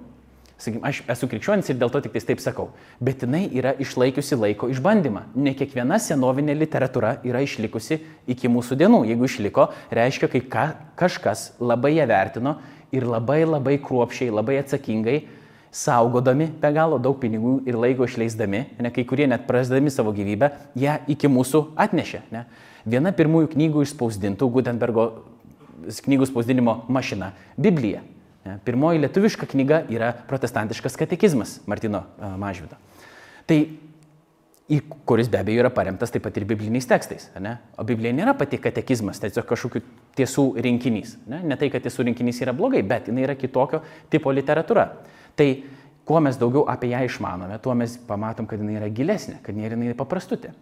sakykim, 0.62 0.84
aš 0.86 1.02
esu 1.10 1.30
krikščionis 1.32 1.72
ir 1.74 1.80
dėl 1.82 1.90
to 1.94 2.04
tik 2.06 2.14
taip 2.22 2.42
sakau, 2.42 2.68
bet 3.02 3.26
jinai 3.26 3.48
yra 3.50 3.74
išlaikiusi 3.82 4.38
laiko 4.38 4.70
išbandymą. 4.70 5.26
Ne 5.34 5.56
kiekviena 5.58 5.98
senovinė 6.02 6.54
literatūra 6.58 7.16
yra 7.26 7.42
išlikusi 7.46 7.98
iki 8.30 8.50
mūsų 8.54 8.78
dienų. 8.78 9.04
Jeigu 9.10 9.26
išliko, 9.26 9.72
reiškia, 9.90 10.30
kai 10.34 10.44
ka, 10.46 10.68
kažkas 11.02 11.52
labai 11.58 11.96
ją 11.98 12.06
vertino 12.14 12.60
ir 12.94 13.10
labai 13.10 13.42
labai 13.46 13.80
kruopšiai, 13.82 14.30
labai 14.34 14.62
atsakingai 14.62 15.20
saugodami 15.78 16.50
be 16.62 16.72
galo 16.74 16.98
daug 17.02 17.20
pinigų 17.22 17.60
ir 17.70 17.78
laiko 17.78 18.08
išleisdami, 18.08 18.64
ne, 18.82 18.92
kai 18.94 19.06
kurie 19.06 19.28
net 19.30 19.46
prasdami 19.50 19.94
savo 19.94 20.14
gyvybę, 20.16 20.50
ją 20.80 20.98
iki 21.14 21.30
mūsų 21.30 21.64
atnešė. 21.78 22.24
Ne. 22.34 22.46
Viena 22.88 23.14
pirmųjų 23.14 23.52
knygų 23.54 23.84
išspausdintų 23.86 24.50
Gutenbergo 24.58 25.08
knygų 26.08 26.28
spausdinimo 26.32 26.84
mašina- 26.90 27.34
Biblija. 27.66 28.02
Ne. 28.46 28.60
Pirmoji 28.66 29.04
lietuviška 29.04 29.46
knyga 29.46 29.84
yra 29.90 30.14
protestantiškas 30.28 30.98
katekizmas 30.98 31.60
Martino 31.68 32.06
Mažvido. 32.38 32.76
Tai 33.46 33.68
kuris 35.06 35.30
be 35.30 35.40
abejo 35.40 35.62
yra 35.64 35.70
paremtas 35.70 36.12
taip 36.12 36.24
pat 36.24 36.38
ir 36.38 36.46
bibliniais 36.46 36.88
tekstais. 36.88 37.30
Ne? 37.40 37.58
O 37.78 37.84
Biblija 37.84 38.14
nėra 38.14 38.34
pati 38.38 38.58
katekizmas, 38.58 39.20
tai 39.20 39.30
tiesiog 39.30 39.46
kažkokių 39.48 39.82
tiesų 40.16 40.46
rinkinys. 40.64 41.18
Ne? 41.28 41.42
ne 41.44 41.56
tai, 41.56 41.70
kad 41.70 41.84
tiesų 41.84 42.10
rinkinys 42.10 42.42
yra 42.42 42.54
blogai, 42.54 42.82
bet 42.84 43.08
jinai 43.08 43.24
yra 43.24 43.36
kitokio 43.36 43.82
tipo 44.10 44.32
literatūra. 44.32 44.90
Tai 45.38 45.50
kuo 46.08 46.22
mes 46.24 46.40
daugiau 46.40 46.66
apie 46.72 46.90
ją 46.94 47.04
išmanome, 47.06 47.60
tuo 47.62 47.76
mes 47.78 47.98
pamatom, 48.08 48.48
kad 48.50 48.62
jinai 48.62 48.80
yra 48.80 48.90
gilesnė, 48.90 49.42
kad 49.46 49.58
nėra 49.58 49.78
jinai 49.78 49.98
paprastutė. 49.98 50.54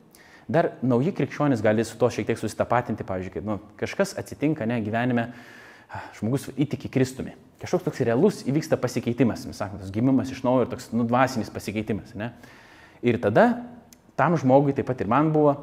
Dar 0.51 0.75
nauji 0.85 1.13
krikščionys 1.17 1.63
gali 1.65 1.85
su 1.85 1.97
to 1.97 2.09
šiek 2.13 2.27
tiek 2.27 2.37
susitapatinti, 2.37 3.05
pavyzdžiui, 3.07 3.33
kad 3.33 3.47
nu, 3.47 3.59
kažkas 3.79 4.13
atsitinka 4.19 4.67
ne 4.69 4.77
gyvenime, 4.85 5.29
žmogus 6.19 6.49
įtiki 6.53 6.89
Kristumi. 6.91 7.33
Kažkoks 7.61 7.85
toks 7.87 8.03
realus 8.05 8.43
įvyksta 8.45 8.77
pasikeitimas, 8.81 9.45
mes 9.47 9.57
sakome, 9.57 9.81
tas 9.81 9.93
gimimas 9.93 10.29
iš 10.33 10.43
naujo 10.45 10.65
ir 10.65 10.71
toks 10.73 10.91
nudvasinis 10.93 11.49
pasikeitimas. 11.53 12.13
Ne? 12.19 12.33
Ir 13.05 13.17
tada 13.21 13.63
tam 14.19 14.37
žmogui, 14.39 14.75
taip 14.75 14.89
pat 14.89 15.01
ir 15.01 15.09
man 15.09 15.31
buvo, 15.33 15.55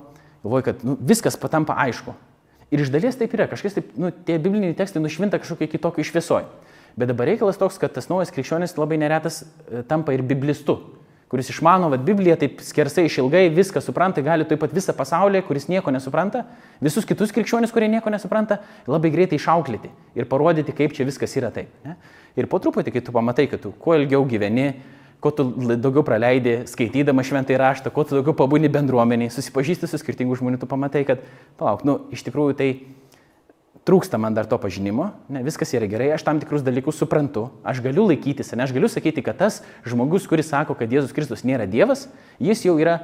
galvoju, 0.42 0.66
kad 0.66 0.84
nu, 0.86 0.96
viskas 0.98 1.38
patampa 1.38 1.76
aišku. 1.84 2.14
Ir 2.72 2.82
iš 2.82 2.90
dalies 2.90 3.18
taip 3.20 3.34
yra, 3.36 3.46
kažkas 3.50 3.76
taip, 3.76 3.92
nu, 4.00 4.10
tie 4.10 4.38
bibliniai 4.40 4.74
tekstai 4.76 5.02
nušvinta 5.04 5.42
kažkokie 5.42 5.68
kitokio 5.74 6.02
išviesoje. 6.02 6.48
Bet 6.96 7.08
dabar 7.08 7.30
reikalas 7.30 7.60
toks, 7.60 7.78
kad 7.80 7.94
tas 7.94 8.10
naujas 8.10 8.32
krikščionis 8.34 8.76
labai 8.76 8.98
neretas 9.00 9.42
e, 9.42 9.80
tampa 9.88 10.12
ir 10.12 10.24
biblistu, 10.26 10.76
kuris 11.32 11.48
išmano, 11.48 11.88
kad 11.94 12.02
Biblija 12.04 12.34
taip 12.36 12.58
skersai 12.60 13.06
išilgai 13.08 13.46
viską 13.56 13.80
supranta, 13.80 14.20
gali 14.20 14.44
taip 14.44 14.60
pat 14.60 14.74
visą 14.76 14.92
pasaulį, 14.92 15.40
kuris 15.46 15.64
nieko 15.72 15.88
nesupranta, 15.94 16.42
visus 16.84 17.06
kitus 17.08 17.32
krikščionis, 17.32 17.72
kurie 17.72 17.88
nieko 17.88 18.12
nesupranta, 18.12 18.58
labai 18.84 19.08
greitai 19.14 19.38
išauklėti 19.40 19.88
ir 20.20 20.28
parodyti, 20.28 20.74
kaip 20.76 20.92
čia 20.92 21.08
viskas 21.08 21.32
yra 21.40 21.48
taip. 21.54 21.72
Ne? 21.86 21.96
Ir 22.36 22.50
po 22.52 22.60
truputį, 22.60 22.92
kai 22.92 23.04
tu 23.06 23.16
pamatai, 23.16 23.48
kad 23.48 23.64
tu 23.64 23.72
kuo 23.80 23.96
ilgiau 23.96 24.26
gyveni, 24.28 24.74
kuo 25.24 25.32
tu 25.32 25.48
daugiau 25.72 26.04
praleidi 26.04 26.58
skaitydama 26.68 27.24
šventai 27.24 27.56
raštą, 27.64 27.94
kuo 27.96 28.04
tu 28.04 28.18
daugiau 28.18 28.36
pabūni 28.36 28.68
bendruomeniai, 28.72 29.32
susipažįsti 29.32 29.88
su 29.88 30.00
skirtingų 30.04 30.36
žmonių, 30.36 30.60
tu 30.60 30.68
pamatai, 30.68 31.06
kad, 31.08 31.24
palauk, 31.56 31.86
nu, 31.88 31.96
iš 32.12 32.26
tikrųjų 32.28 32.58
tai 32.60 32.68
trūksta 33.88 34.18
man 34.20 34.34
dar 34.34 34.46
to 34.46 34.58
pažinimo, 34.62 35.10
ne, 35.32 35.42
viskas 35.42 35.72
yra 35.74 35.88
gerai, 35.90 36.12
aš 36.14 36.22
tam 36.26 36.38
tikrus 36.42 36.62
dalykus 36.62 37.00
suprantu, 37.02 37.48
aš 37.66 37.82
galiu 37.82 38.06
laikytis, 38.06 38.52
ne, 38.54 38.62
aš 38.62 38.74
galiu 38.76 38.90
sakyti, 38.90 39.24
kad 39.26 39.40
tas 39.40 39.60
žmogus, 39.86 40.28
kuris 40.30 40.52
sako, 40.52 40.76
kad 40.78 40.92
Jėzus 40.92 41.14
Kristus 41.16 41.42
nėra 41.46 41.66
Dievas, 41.70 42.06
jis 42.42 42.62
jau 42.62 42.76
yra, 42.78 43.00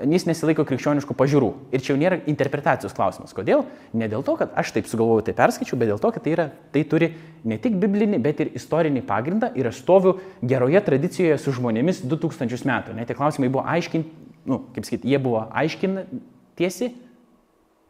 jis 0.00 0.24
nesilaiko 0.24 0.64
krikščioniškų 0.66 1.14
pažiūrų. 1.18 1.50
Ir 1.76 1.84
čia 1.84 1.92
jau 1.92 1.98
nėra 2.00 2.18
interpretacijos 2.30 2.96
klausimas. 2.96 3.34
Kodėl? 3.36 3.66
Ne 3.92 4.08
dėl 4.10 4.24
to, 4.24 4.38
kad 4.40 4.54
aš 4.58 4.72
taip 4.74 4.88
sugalvoju, 4.88 5.26
tai 5.28 5.36
perskaičiu, 5.36 5.76
bet 5.78 5.92
dėl 5.92 6.00
to, 6.00 6.10
kad 6.16 6.24
tai, 6.24 6.32
yra, 6.32 6.48
tai 6.72 6.82
turi 6.88 7.12
ne 7.44 7.58
tik 7.60 7.76
biblinį, 7.82 8.22
bet 8.24 8.40
ir 8.40 8.54
istorinį 8.56 9.04
pagrindą 9.06 9.52
ir 9.58 9.68
aš 9.68 9.82
stoviu 9.84 10.16
geroje 10.40 10.80
tradicijoje 10.88 11.36
su 11.44 11.54
žmonėmis 11.58 12.02
2000 12.08 12.66
metų. 12.72 12.96
Ne, 12.96 13.04
tie 13.06 13.18
klausimai 13.18 13.52
buvo 13.52 13.66
aiškinti, 13.68 14.32
nu, 14.48 14.62
kaip 14.72 14.88
sakyti, 14.88 15.12
jie 15.12 15.20
buvo 15.22 15.44
aiškinti 15.52 16.22
tiesi, 16.58 16.94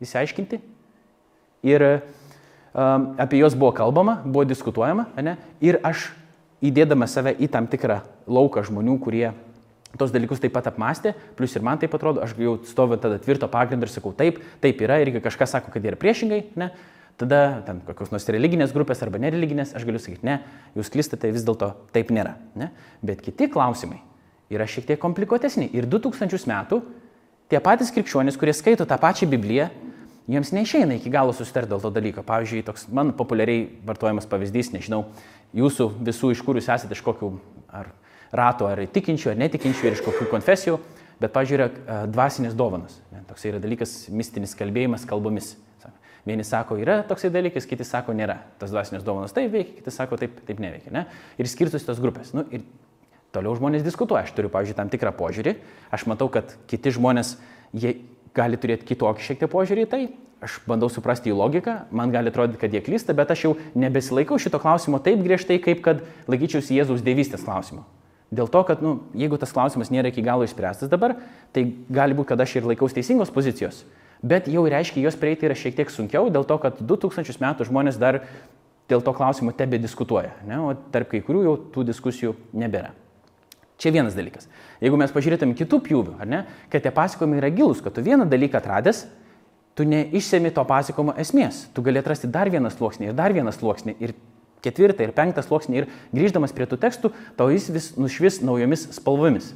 įsiaiškinti. 0.02 0.59
Ir 1.70 1.86
apie 2.73 3.40
juos 3.43 3.57
buvo 3.59 3.73
kalbama, 3.77 4.20
buvo 4.24 4.44
diskutuojama, 4.49 5.09
ne? 5.20 5.36
ir 5.61 5.81
aš 5.85 6.11
įdėdama 6.62 7.09
save 7.11 7.35
į 7.43 7.51
tam 7.53 7.66
tikrą 7.70 8.01
lauką 8.31 8.62
žmonių, 8.69 8.97
kurie 9.03 9.27
šitos 9.93 10.12
dalykus 10.15 10.40
taip 10.40 10.55
pat 10.55 10.70
apmastė, 10.70 11.12
plus 11.36 11.53
ir 11.57 11.65
man 11.66 11.81
taip 11.81 11.93
atrodo, 11.93 12.23
aš 12.24 12.32
jau 12.40 12.55
stoviu 12.65 12.97
tada 13.01 13.19
tvirto 13.20 13.49
pagrindą 13.53 13.85
ir 13.85 13.93
sakau, 13.93 14.15
taip, 14.16 14.40
taip 14.62 14.81
yra, 14.81 15.03
ir 15.03 15.11
jeigu 15.11 15.20
kažkas 15.24 15.53
sako, 15.53 15.73
kad 15.74 15.85
yra 15.85 15.99
priešingai, 16.01 16.40
ne, 16.57 16.70
tada 17.20 17.61
ten 17.66 17.82
kokios 17.85 18.12
nors 18.15 18.27
religinės 18.32 18.73
grupės 18.73 19.03
arba 19.05 19.20
nereliginės, 19.20 19.74
aš 19.77 19.85
galiu 19.89 20.01
sakyti, 20.01 20.24
ne, 20.27 20.39
jūs 20.78 20.90
klystate, 20.93 21.31
vis 21.35 21.44
dėlto 21.47 21.74
taip 21.93 22.11
nėra. 22.15 22.35
Ne? 22.59 22.70
Bet 23.05 23.20
kiti 23.24 23.51
klausimai 23.53 24.01
yra 24.53 24.66
šiek 24.69 24.89
tiek 24.89 25.01
komplikuotesni. 25.01 25.69
Ir 25.77 25.86
2000 25.90 26.49
metų 26.49 26.81
tie 27.53 27.61
patys 27.62 27.93
krikščionys, 27.94 28.39
kurie 28.40 28.55
skaito 28.57 28.86
tą 28.89 28.99
pačią 29.01 29.28
Bibliją, 29.31 29.69
jiems 30.31 30.53
neišeina 30.55 30.99
iki 30.99 31.11
galo 31.12 31.35
susitarti 31.35 31.73
dėl 31.73 31.82
to 31.82 31.90
dalyko. 31.94 32.24
Pavyzdžiui, 32.27 32.62
toks 32.66 32.86
man 32.94 33.12
populiariai 33.19 33.66
vartojamas 33.86 34.28
pavyzdys, 34.31 34.73
nežinau, 34.74 35.05
jūsų 35.57 35.89
visų, 36.07 36.32
iš 36.35 36.44
kur 36.47 36.59
jūs 36.59 36.70
esate, 36.70 36.94
iš 36.94 37.03
kokių 37.07 37.32
ar 37.73 37.90
rato, 38.32 38.69
ar 38.69 38.81
tikinčių, 38.93 39.32
ar 39.32 39.40
netikinčių, 39.43 39.89
ir 39.89 39.99
iš 39.99 40.05
kokių 40.07 40.28
konfesijų, 40.31 40.78
bet, 41.20 41.32
pavyzdžiui, 41.35 41.59
yra 41.59 42.07
dvasinės 42.11 42.57
dovanos. 42.59 43.01
Toks 43.28 43.44
yra 43.51 43.61
dalykas, 43.62 43.97
mistinis 44.15 44.57
kalbėjimas 44.59 45.07
kalbomis. 45.09 45.55
Vieni 46.23 46.44
sako, 46.47 46.77
yra 46.78 47.01
toksai 47.03 47.32
dalykas, 47.35 47.66
kiti 47.66 47.82
sako, 47.82 48.15
nėra. 48.15 48.36
Tas 48.61 48.70
dvasinės 48.70 49.03
dovanos 49.03 49.35
taip 49.35 49.51
veikia, 49.51 49.81
kiti 49.81 49.90
sako, 49.90 50.20
taip, 50.20 50.36
taip 50.47 50.61
neveikia. 50.62 50.93
Ne? 50.94 51.03
Ir 51.35 51.49
skirtus 51.51 51.82
tos 51.82 51.99
grupės. 51.99 52.31
Nu, 52.36 52.44
ir 52.55 52.62
toliau 53.35 53.57
žmonės 53.59 53.82
diskutuoja. 53.82 54.23
Aš 54.23 54.36
turiu, 54.36 54.53
pavyzdžiui, 54.55 54.77
tam 54.78 54.93
tikrą 54.93 55.11
požiūrį. 55.19 55.57
Aš 55.90 56.07
matau, 56.07 56.31
kad 56.31 56.55
kiti 56.70 56.93
žmonės, 56.94 57.35
jie 57.74 57.97
gali 58.36 58.59
turėti 58.60 58.88
kitokį 58.88 59.24
šiek 59.26 59.40
tiek 59.42 59.50
požiūrį 59.52 59.86
į 59.86 59.90
tai. 59.92 60.02
Aš 60.42 60.59
bandau 60.66 60.88
suprasti 60.90 61.30
jų 61.30 61.38
logiką, 61.38 61.74
man 61.94 62.10
gali 62.10 62.32
atrodyti, 62.32 62.59
kad 62.59 62.72
jie 62.74 62.80
klysta, 62.82 63.14
bet 63.14 63.30
aš 63.30 63.44
jau 63.44 63.52
nebesilaikau 63.78 64.40
šito 64.42 64.59
klausimo 64.59 64.98
taip 64.98 65.22
griežtai, 65.22 65.60
kaip 65.62 65.84
kad 65.84 66.00
laikyčiausi 66.26 66.80
Jėzaus 66.80 67.04
dievystės 67.06 67.44
klausimo. 67.46 67.84
Dėl 68.32 68.48
to, 68.50 68.62
kad 68.66 68.80
nu, 68.82 68.96
jeigu 69.14 69.38
tas 69.38 69.52
klausimas 69.54 69.92
nėra 69.92 70.10
iki 70.10 70.24
galo 70.24 70.46
išspręstas 70.46 70.90
dabar, 70.90 71.18
tai 71.54 71.66
gali 71.92 72.16
būti, 72.16 72.32
kad 72.32 72.42
aš 72.42 72.56
ir 72.59 72.66
laikaus 72.66 72.96
teisingos 72.96 73.30
pozicijos. 73.30 73.84
Bet 74.24 74.48
jau 74.50 74.64
reiškia, 74.66 75.02
jos 75.04 75.18
prieiti 75.20 75.46
yra 75.46 75.54
šiek 75.59 75.76
tiek 75.78 75.92
sunkiau, 75.92 76.30
dėl 76.32 76.46
to, 76.48 76.56
kad 76.62 76.80
2000 76.80 77.38
metų 77.42 77.68
žmonės 77.68 78.00
dar 78.00 78.22
dėl 78.90 79.04
to 79.04 79.14
klausimo 79.14 79.54
tebe 79.54 79.78
diskutuoja, 79.82 80.32
ne? 80.48 80.59
o 80.59 80.74
tarp 80.94 81.12
kai 81.12 81.22
kurių 81.22 81.44
jau 81.46 81.54
tų 81.74 81.86
diskusijų 81.92 82.34
nebėra. 82.56 82.94
Čia 83.82 83.90
vienas 83.90 84.14
dalykas. 84.14 84.46
Jeigu 84.78 84.98
mes 85.00 85.10
pažiūrėtum 85.10 85.56
kitų 85.59 85.80
pjūvių, 85.88 86.12
ar 86.22 86.28
ne, 86.30 86.44
kad 86.70 86.84
tie 86.84 86.92
pasakojimai 86.94 87.40
yra 87.40 87.50
gilus, 87.50 87.80
kad 87.82 87.96
tu 87.96 88.04
vieną 88.06 88.28
dalyką 88.30 88.60
atradęs, 88.60 89.00
tu 89.74 89.86
neišsemi 89.88 90.52
to 90.54 90.62
pasakojimo 90.68 91.16
esmės. 91.18 91.64
Tu 91.74 91.82
gali 91.82 91.98
atrasti 91.98 92.30
dar 92.30 92.50
vieną 92.52 92.70
sluoksnį 92.70 93.10
ir 93.10 93.18
dar 93.18 93.34
vieną 93.34 93.50
sluoksnį 93.56 93.96
ir 93.98 94.14
ketvirtą 94.62 95.02
ir 95.02 95.16
penktą 95.16 95.42
sluoksnį 95.42 95.80
ir 95.80 95.90
grįždamas 96.14 96.54
prie 96.54 96.68
tų 96.70 96.78
tekstų, 96.84 97.10
tau 97.34 97.50
jis 97.50 97.66
vis 97.74 97.90
nušvis 97.98 98.38
naujomis 98.46 98.86
spalvomis 98.94 99.50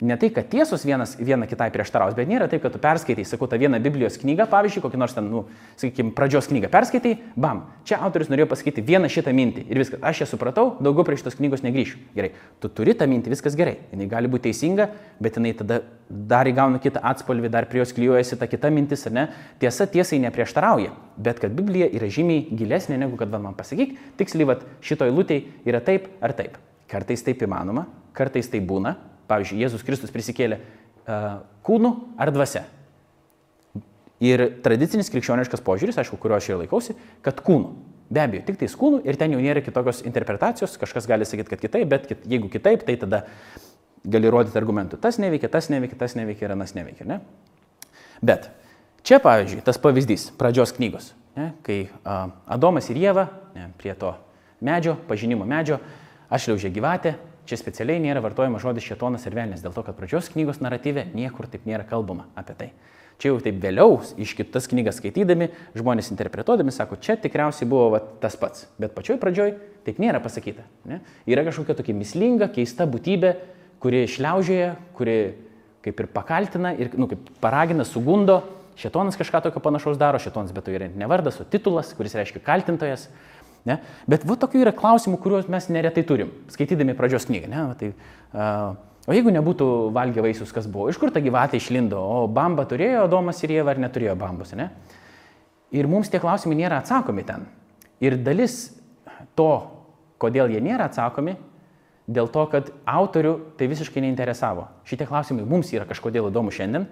ne 0.00 0.16
tai, 0.16 0.30
kad 0.30 0.48
tiesos 0.52 0.84
vienas 0.84 1.14
viena 1.16 1.46
kitai 1.48 1.70
prieštaraus, 1.72 2.14
bet 2.16 2.28
nėra 2.28 2.48
taip, 2.52 2.60
kad 2.64 2.74
tu 2.74 2.80
perskaitai, 2.82 3.24
sakau, 3.24 3.48
tą 3.48 3.56
vieną 3.60 3.78
Biblijos 3.82 4.18
knygą, 4.20 4.44
pavyzdžiui, 4.52 4.82
kokį 4.84 5.00
nors 5.00 5.16
ten, 5.16 5.30
nu, 5.32 5.46
sakykime, 5.80 6.12
pradžios 6.16 6.50
knygą 6.50 6.68
perskaitai, 6.72 7.14
bam, 7.32 7.64
čia 7.88 8.02
autorius 8.04 8.28
norėjo 8.32 8.50
pasakyti 8.50 8.84
vieną 8.84 9.08
šitą 9.12 9.32
mintį 9.36 9.64
ir 9.70 9.80
viskas, 9.80 10.02
aš 10.04 10.20
ją 10.24 10.28
supratau, 10.34 10.66
daugiau 10.84 11.06
prie 11.08 11.16
šitos 11.16 11.38
knygos 11.38 11.64
negryšiu. 11.64 12.02
Gerai, 12.16 12.34
tu 12.60 12.68
turi 12.68 12.96
tą 12.98 13.08
mintį, 13.08 13.32
viskas 13.32 13.56
gerai, 13.56 13.78
jinai 13.94 14.10
gali 14.12 14.30
būti 14.32 14.50
teisinga, 14.50 14.90
bet 15.22 15.40
jinai 15.40 15.54
tada 15.56 15.80
dar 16.06 16.46
įgauna 16.46 16.78
kitą 16.82 17.00
atspalvį, 17.00 17.50
dar 17.50 17.66
prie 17.70 17.80
jos 17.80 17.96
klyjuojasi 17.96 18.36
ta 18.38 18.46
kita 18.50 18.68
mintis, 18.70 19.08
ar 19.08 19.16
ne? 19.16 19.26
Tiesa 19.62 19.88
tiesai 19.90 20.20
neprieštarauja, 20.22 20.92
bet 21.16 21.40
kad 21.42 21.56
Biblija 21.56 21.88
yra 21.88 22.12
žymiai 22.12 22.46
gilesnė 22.52 23.00
negu 23.00 23.18
kad 23.18 23.32
man 23.32 23.56
pasakyk, 23.58 23.96
tiksliai, 24.20 24.60
šitoj 24.84 25.10
lūtei 25.10 25.42
yra 25.66 25.80
taip 25.80 26.12
ar 26.20 26.36
taip. 26.36 26.60
Kartais 26.86 27.24
taip 27.26 27.40
įmanoma, 27.42 27.88
kartais 28.14 28.46
tai 28.52 28.60
būna, 28.62 28.94
Pavyzdžiui, 29.30 29.60
Jėzus 29.64 29.84
Kristus 29.86 30.12
prisikėlė 30.14 30.60
uh, 30.60 31.42
kūnu 31.66 31.92
ar 32.20 32.32
dvasia. 32.34 32.64
Ir 34.22 34.46
tradicinis 34.64 35.10
krikščioniškas 35.12 35.60
požiūris, 35.64 35.98
aišku, 36.00 36.16
kurio 36.20 36.38
aš 36.38 36.48
ir 36.48 36.60
laikausi, 36.62 36.96
kad 37.24 37.42
kūnu. 37.44 37.74
Be 38.06 38.22
abejo, 38.22 38.44
tik 38.46 38.60
tais 38.60 38.74
kūnu 38.78 39.02
ir 39.04 39.18
ten 39.18 39.34
jau 39.34 39.40
nėra 39.42 39.60
kitokios 39.66 40.04
interpretacijos, 40.06 40.76
kažkas 40.78 41.08
gali 41.10 41.26
sakyti, 41.26 41.50
kad 41.50 41.62
kitaip, 41.64 41.88
bet 41.90 42.06
kit, 42.06 42.22
jeigu 42.30 42.48
kitaip, 42.52 42.84
tai 42.86 42.94
tada 43.00 43.24
gali 44.06 44.30
rodyti 44.30 44.56
argumentų. 44.60 45.00
Tas 45.02 45.18
neveikia, 45.18 45.50
tas 45.52 45.68
neveikia, 45.72 45.98
tas 45.98 46.14
neveikia 46.16 46.46
ir 46.46 46.54
anas 46.54 46.76
neveikia. 46.78 47.06
Ne? 47.10 47.18
Bet 48.22 48.48
čia, 49.02 49.18
pavyzdžiui, 49.24 49.64
tas 49.66 49.80
pavyzdys 49.82 50.30
pradžios 50.38 50.72
knygos, 50.78 51.10
ne? 51.36 51.50
kai 51.66 51.80
uh, 51.88 52.30
Adomas 52.46 52.88
ir 52.94 53.02
Jėva 53.02 53.26
ne, 53.56 53.68
prie 53.80 53.92
to 53.98 54.14
medžio, 54.64 54.94
pažinimo 55.10 55.44
medžio, 55.48 55.80
aš 56.30 56.48
liaužė 56.52 56.70
gyvatę, 56.78 57.16
Čia 57.46 57.58
specialiai 57.60 58.02
nėra 58.02 58.22
vartojamas 58.24 58.64
žodis 58.64 58.86
šetonas 58.86 59.26
ir 59.28 59.36
velnės, 59.38 59.62
dėl 59.62 59.74
to, 59.74 59.84
kad 59.86 59.94
pradžios 59.98 60.32
knygos 60.32 60.58
naratyve 60.64 61.06
niekur 61.14 61.46
taip 61.50 61.66
nėra 61.68 61.86
kalbama 61.86 62.26
apie 62.34 62.56
tai. 62.58 62.70
Čia 63.22 63.30
jau 63.30 63.38
taip 63.40 63.62
vėliau, 63.62 63.94
iš 64.20 64.34
kitas 64.36 64.66
knygas 64.68 64.98
skaitydami, 65.00 65.48
žmonės 65.78 66.10
interpretuodami 66.12 66.74
sako, 66.74 66.98
čia 67.00 67.14
tikriausiai 67.16 67.68
buvo 67.70 67.86
va, 67.94 68.00
tas 68.20 68.36
pats, 68.36 68.66
bet 68.82 68.92
pačioj 68.92 69.16
pradžioj 69.22 69.54
taip 69.86 70.02
nėra 70.02 70.20
pasakyta. 70.20 70.66
Ne? 70.90 71.00
Yra 71.24 71.46
kažkokia 71.46 71.78
tokia 71.78 71.96
mislinga, 71.96 72.50
keista 72.52 72.84
būtybė, 72.90 73.32
kuri 73.80 74.02
išliaužėja, 74.04 74.74
kuri 74.98 75.16
kaip 75.86 76.02
ir 76.02 76.10
pakaltina 76.12 76.74
ir 76.76 76.92
nu, 76.98 77.08
kaip 77.08 77.30
paragina, 77.40 77.86
sugundo. 77.86 78.42
Šetonas 78.76 79.16
kažką 79.16 79.40
tokio 79.46 79.62
panašaus 79.64 79.96
daro, 79.96 80.18
šetonas 80.20 80.52
bet 80.52 80.66
to 80.66 80.74
yra 80.74 80.90
ne 80.92 81.06
vardas, 81.08 81.38
o 81.40 81.46
titulas, 81.48 81.94
kuris 81.96 82.18
reiškia 82.18 82.42
kaltintojas. 82.44 83.06
Ne? 83.66 83.80
Bet 84.06 84.24
va 84.26 84.36
tokių 84.38 84.62
yra 84.62 84.72
klausimų, 84.76 85.18
kuriuos 85.22 85.48
mes 85.50 85.66
neretai 85.74 86.04
turim, 86.06 86.30
skaitydami 86.52 86.94
pradžios 86.98 87.26
knygą. 87.26 87.50
Ne? 87.50 87.64
Va, 87.66 87.74
tai, 87.78 87.90
uh, 88.30 89.08
o 89.10 89.16
jeigu 89.16 89.32
nebūtų 89.34 89.68
valgę 89.96 90.22
vaisius, 90.22 90.54
kas 90.54 90.68
buvo, 90.70 90.86
iš 90.92 91.00
kur 91.02 91.10
ta 91.14 91.22
gyvatė 91.24 91.58
išlindo, 91.58 91.98
o 91.98 92.26
bamba 92.30 92.66
turėjo 92.70 93.08
Domas 93.10 93.42
ir 93.42 93.56
Jėva 93.58 93.74
ar 93.74 93.82
neturėjo 93.82 94.14
bambos. 94.18 94.54
Ne? 94.58 94.70
Ir 95.74 95.90
mums 95.90 96.10
tie 96.12 96.22
klausimai 96.22 96.58
nėra 96.60 96.78
atsakomi 96.82 97.26
ten. 97.26 97.48
Ir 98.02 98.18
dalis 98.22 98.68
to, 99.38 99.50
kodėl 100.22 100.52
jie 100.54 100.62
nėra 100.62 100.86
atsakomi, 100.86 101.34
dėl 102.06 102.30
to, 102.30 102.44
kad 102.52 102.70
autorių 102.86 103.34
tai 103.58 103.66
visiškai 103.70 104.02
neinteresavo. 104.04 104.68
Šitie 104.86 105.08
klausimai 105.08 105.46
mums 105.48 105.72
yra 105.74 105.88
kažkodėl 105.88 106.30
įdomu 106.30 106.54
šiandien, 106.54 106.86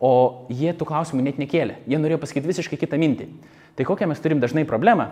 o 0.00 0.46
jie 0.48 0.72
tų 0.72 0.86
klausimų 0.88 1.26
net 1.26 1.40
nekėlė. 1.42 1.82
Jie 1.90 1.98
norėjo 2.00 2.22
pasakyti 2.22 2.48
visiškai 2.48 2.78
kitą 2.80 3.00
mintį. 3.00 3.28
Tai 3.76 3.86
kokią 3.86 4.08
mes 4.10 4.22
turim 4.22 4.40
dažnai 4.40 4.64
problemą? 4.68 5.10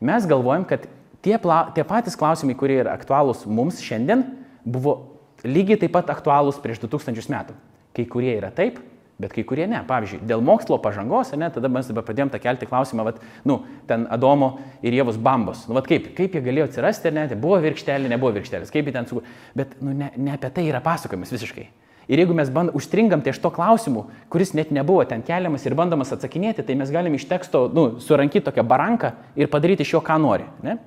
Mes 0.00 0.26
galvojam, 0.30 0.66
kad 0.68 0.86
tie, 1.24 1.36
pla, 1.42 1.64
tie 1.74 1.84
patys 1.86 2.18
klausimai, 2.18 2.56
kurie 2.58 2.78
yra 2.84 2.94
aktualūs 2.98 3.46
mums 3.50 3.80
šiandien, 3.82 4.24
buvo 4.64 4.98
lygiai 5.46 5.80
taip 5.80 5.94
pat 5.96 6.12
aktualūs 6.14 6.60
prieš 6.62 6.82
2000 6.84 7.34
metų. 7.34 7.56
Kai 7.96 8.04
kurie 8.10 8.36
yra 8.36 8.52
taip, 8.54 8.78
bet 9.18 9.34
kai 9.34 9.42
kurie 9.46 9.66
ne. 9.70 9.80
Pavyzdžiui, 9.88 10.22
dėl 10.30 10.42
mokslo 10.44 10.78
pažangos, 10.82 11.32
ne, 11.38 11.50
tada 11.54 11.70
mes 11.72 11.90
dabar 11.90 12.06
pradėjom 12.06 12.30
tą 12.30 12.40
kelti 12.42 12.68
klausimą, 12.70 13.08
vat, 13.08 13.18
nu, 13.48 13.60
ten 13.90 14.06
Adomo 14.14 14.52
ir 14.86 14.94
Jėvos 14.94 15.18
bambos. 15.22 15.64
Nu, 15.66 15.74
vat, 15.78 15.90
kaip, 15.90 16.12
kaip 16.18 16.36
jie 16.38 16.44
galėjo 16.44 16.68
atsirasti, 16.70 17.10
ne, 17.14 17.26
tai 17.30 17.38
buvo 17.40 17.58
virkštelė, 17.64 18.10
nebuvo 18.12 18.36
virkštelės, 18.38 18.70
kaip 18.74 18.86
jie 18.86 18.94
ten 18.94 19.10
su... 19.10 19.22
Bet 19.58 19.74
nu, 19.82 19.96
ne, 19.96 20.12
ne 20.14 20.36
apie 20.36 20.52
tai 20.54 20.68
yra 20.70 20.82
pasakojimas 20.84 21.34
visiškai. 21.34 21.66
Ir 22.08 22.22
jeigu 22.22 22.32
mes 22.36 22.48
band, 22.48 22.72
užstringam 22.76 23.20
ties 23.24 23.36
to 23.40 23.50
klausimu, 23.52 24.06
kuris 24.32 24.54
net 24.56 24.70
nebuvo 24.72 25.02
ten 25.08 25.20
keliamas 25.24 25.66
ir 25.68 25.76
bandomas 25.76 26.14
atsakinėti, 26.14 26.64
tai 26.64 26.76
mes 26.80 26.88
galim 26.92 27.16
iš 27.18 27.26
teksto 27.28 27.66
nu, 27.68 27.98
surankyti 28.00 28.46
tokią 28.46 28.64
baranką 28.64 29.12
ir 29.36 29.50
padaryti 29.52 29.84
iš 29.84 29.92
jo, 29.98 30.00
ką 30.04 30.16
nori. 30.22 30.46
Ne? 30.64 30.78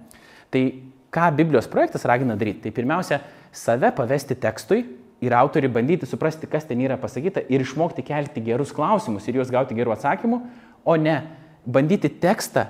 Tai 0.50 0.64
ką 1.14 1.28
Biblijos 1.38 1.70
projektas 1.70 2.08
ragina 2.10 2.34
daryti? 2.40 2.66
Tai 2.66 2.74
pirmiausia, 2.74 3.22
save 3.54 3.92
pavesti 3.94 4.34
tekstui 4.42 4.82
ir 5.22 5.36
autoriui 5.38 5.70
bandyti 5.70 6.10
suprasti, 6.10 6.50
kas 6.50 6.66
ten 6.66 6.82
yra 6.82 6.98
pasakyta 6.98 7.44
ir 7.54 7.62
išmokti 7.62 8.02
kelti 8.08 8.42
gerus 8.42 8.74
klausimus 8.74 9.28
ir 9.30 9.38
juos 9.38 9.54
gauti 9.54 9.78
gerų 9.78 9.94
atsakymų, 9.94 10.42
o 10.90 10.96
ne 10.98 11.20
bandyti 11.70 12.10
tekstą 12.10 12.66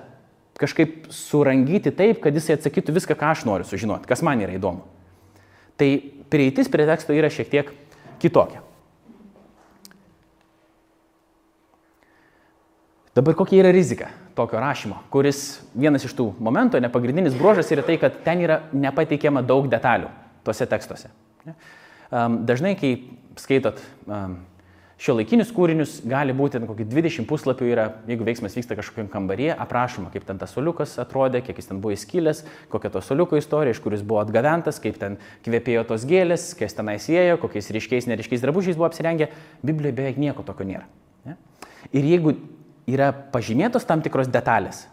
kažkaip 0.59 1.07
surangyti 1.13 1.93
taip, 1.95 2.19
kad 2.21 2.35
jisai 2.35 2.57
atsakytų 2.57 2.97
viską, 2.99 3.15
ką 3.17 3.31
aš 3.31 3.45
noriu 3.47 3.65
sužinoti, 3.65 4.09
kas 4.09 4.21
man 4.25 4.43
yra 4.43 4.57
įdomu. 4.59 4.83
Tai 5.79 5.87
prieitis 6.29 6.69
prie 6.69 6.85
teksto 6.89 7.15
yra 7.15 7.31
šiek 7.31 7.49
tiek 7.49 7.71
kitokia. 8.21 8.61
Dabar 13.15 13.35
kokia 13.35 13.59
yra 13.59 13.71
rizika 13.75 14.07
tokio 14.35 14.59
rašymo, 14.63 15.01
kuris 15.11 15.59
vienas 15.75 16.05
iš 16.07 16.13
tų 16.15 16.29
momentų, 16.39 16.79
ne 16.79 16.89
pagrindinis 16.91 17.35
bruožas 17.35 17.67
yra 17.75 17.83
tai, 17.83 17.97
kad 17.99 18.21
ten 18.23 18.39
yra 18.45 18.61
nepateikiama 18.71 19.43
daug 19.43 19.67
detalių 19.71 20.07
tuose 20.47 20.67
tekstuose. 20.71 21.11
Dažnai, 22.11 22.77
kai 22.79 22.93
skaitot 23.39 23.81
šio 25.01 25.15
laikinius 25.17 25.49
kūrinius 25.55 25.93
gali 26.05 26.33
būti 26.37 26.59
kokį 26.61 26.85
20 26.91 27.25
puslapių 27.29 27.69
yra, 27.71 27.85
jeigu 28.09 28.25
veiksmas 28.27 28.53
vyksta 28.53 28.75
kažkokiam 28.77 29.07
kambaryje, 29.09 29.55
aprašoma, 29.63 30.11
kaip 30.13 30.27
ten 30.27 30.37
tas 30.41 30.53
soliukas 30.53 30.93
atrodė, 31.01 31.41
kiek 31.41 31.57
jis 31.57 31.71
ten 31.71 31.79
buvo 31.81 31.95
įskilęs, 31.95 32.43
kokia 32.69 32.91
to 32.93 33.01
soliuko 33.01 33.39
istorija, 33.39 33.73
iš 33.73 33.81
kuris 33.81 34.03
buvo 34.05 34.19
atgaventas, 34.21 34.77
kaip 34.83 34.99
ten 35.01 35.17
kvepėjo 35.45 35.87
tos 35.89 36.05
gėlės, 36.09 36.51
kas 36.59 36.77
ten 36.77 36.91
įsėjo, 36.93 37.39
kokiais 37.41 37.71
ryškiais, 37.73 38.09
neryškiais 38.11 38.45
drabužiais 38.45 38.77
buvo 38.77 38.91
apsirengę. 38.91 39.31
Biblijoje 39.65 39.97
beveik 39.97 40.21
nieko 40.21 40.45
tokio 40.45 40.69
nėra. 40.69 40.85
Ne? 41.25 41.37
Ir 41.89 42.05
jeigu 42.05 42.35
yra 42.91 43.09
pažymėtos 43.33 43.87
tam 43.89 44.05
tikros 44.05 44.29
detalės, 44.29 44.83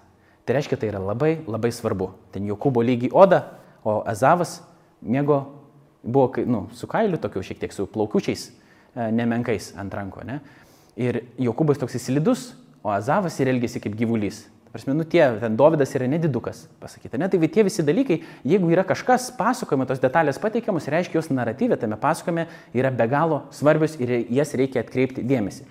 tai 0.48 0.56
reiškia, 0.56 0.80
tai 0.80 0.88
yra 0.94 1.02
labai 1.04 1.34
labai 1.44 1.68
svarbu. 1.74 2.14
Ten 2.32 2.48
Jokūbo 2.48 2.80
lygiai 2.80 3.12
oda, 3.12 3.44
o 3.84 4.00
Ezavas 4.08 4.62
mėgo 5.04 5.44
Buvo 6.08 6.30
nu, 6.46 6.68
su 6.78 6.86
kailiu 6.86 7.18
tokiu 7.18 7.42
šiek 7.42 7.58
tiek, 7.58 7.72
su 7.74 7.84
plaukučiais 7.90 8.44
nemenkais 8.96 9.72
ant 9.78 9.94
ranko. 9.94 10.24
Ne? 10.26 10.40
Ir 10.98 11.22
Jokūbas 11.38 11.80
toks 11.80 11.98
įsilidus, 11.98 12.52
o 12.82 12.92
Azavas 12.94 13.36
ir 13.40 13.50
elgėsi 13.52 13.82
kaip 13.82 13.96
gyvulys. 13.98 14.46
Prasme, 14.72 14.92
nu 14.92 15.04
tie, 15.08 15.22
ten 15.40 15.56
Dovydas 15.56 15.94
yra 15.96 16.06
nedidukas, 16.10 16.66
pasakyta. 16.82 17.16
Ne, 17.16 17.30
tai 17.32 17.48
tie 17.48 17.64
visi 17.64 17.82
dalykai, 17.84 18.18
jeigu 18.44 18.68
yra 18.68 18.84
kažkas 18.84 19.30
pasakojama, 19.38 19.86
tos 19.88 20.02
detalės 20.02 20.36
pateikiamos, 20.42 20.90
reiškia, 20.92 21.16
jos 21.16 21.30
naratyvė 21.32 21.78
tame 21.80 21.96
pasakojime 22.00 22.44
yra 22.76 22.92
be 22.92 23.06
galo 23.08 23.40
svarbios 23.54 23.96
ir 23.96 24.12
jas 24.28 24.52
reikia 24.58 24.84
atkreipti 24.84 25.24
dėmesį. 25.24 25.64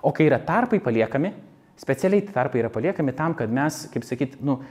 O 0.00 0.14
kai 0.16 0.30
yra 0.30 0.40
tarpai 0.40 0.80
paliekami, 0.80 1.34
specialiai 1.78 2.24
tarpai 2.32 2.62
yra 2.62 2.72
paliekami 2.72 3.12
tam, 3.18 3.36
kad 3.36 3.52
mes, 3.52 3.82
kaip 3.92 4.08
sakyt, 4.08 4.40
nu, 4.40 4.62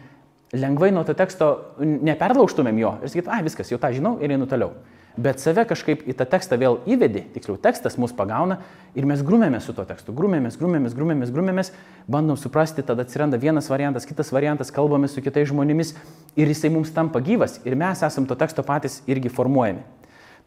lengvai 0.58 0.90
nuo 0.96 1.06
to 1.06 1.14
teksto 1.18 1.52
neperlaužtumėm 1.78 2.82
jo 2.82 2.98
ir 3.04 3.14
sakyt, 3.14 3.30
ai 3.30 3.44
viskas, 3.46 3.70
jau 3.70 3.78
tą 3.84 3.94
žinau 3.94 4.18
ir 4.24 4.34
einu 4.34 4.50
toliau 4.50 4.74
bet 5.18 5.42
save 5.42 5.66
kažkaip 5.68 6.04
į 6.08 6.14
tą 6.18 6.28
tekstą 6.30 6.58
vėl 6.62 6.80
įvedi, 6.90 7.24
tiksliau 7.34 7.58
tekstas 7.62 7.98
mus 7.98 8.14
pagauna 8.16 8.60
ir 8.98 9.08
mes 9.10 9.24
grumėmės 9.26 9.66
su 9.66 9.74
tuo 9.74 9.86
tekstu, 9.90 10.14
grumėmės, 10.16 10.58
grumėmės, 10.62 10.94
grumėmės, 10.98 11.32
grumėmės, 11.34 11.72
bandom 12.08 12.38
suprasti, 12.38 12.86
tada 12.86 13.06
atsiranda 13.06 13.40
vienas 13.42 13.70
variantas, 13.72 14.06
kitas 14.06 14.30
variantas, 14.34 14.72
kalbame 14.74 15.10
su 15.10 15.24
kitais 15.26 15.50
žmonėmis 15.50 15.96
ir 16.38 16.54
jisai 16.54 16.72
mums 16.74 16.94
tampa 16.94 17.22
gyvas 17.26 17.58
ir 17.66 17.76
mes 17.80 18.04
esam 18.06 18.30
to 18.30 18.38
teksto 18.38 18.66
patys 18.66 19.02
irgi 19.10 19.34
formuojami. 19.34 19.82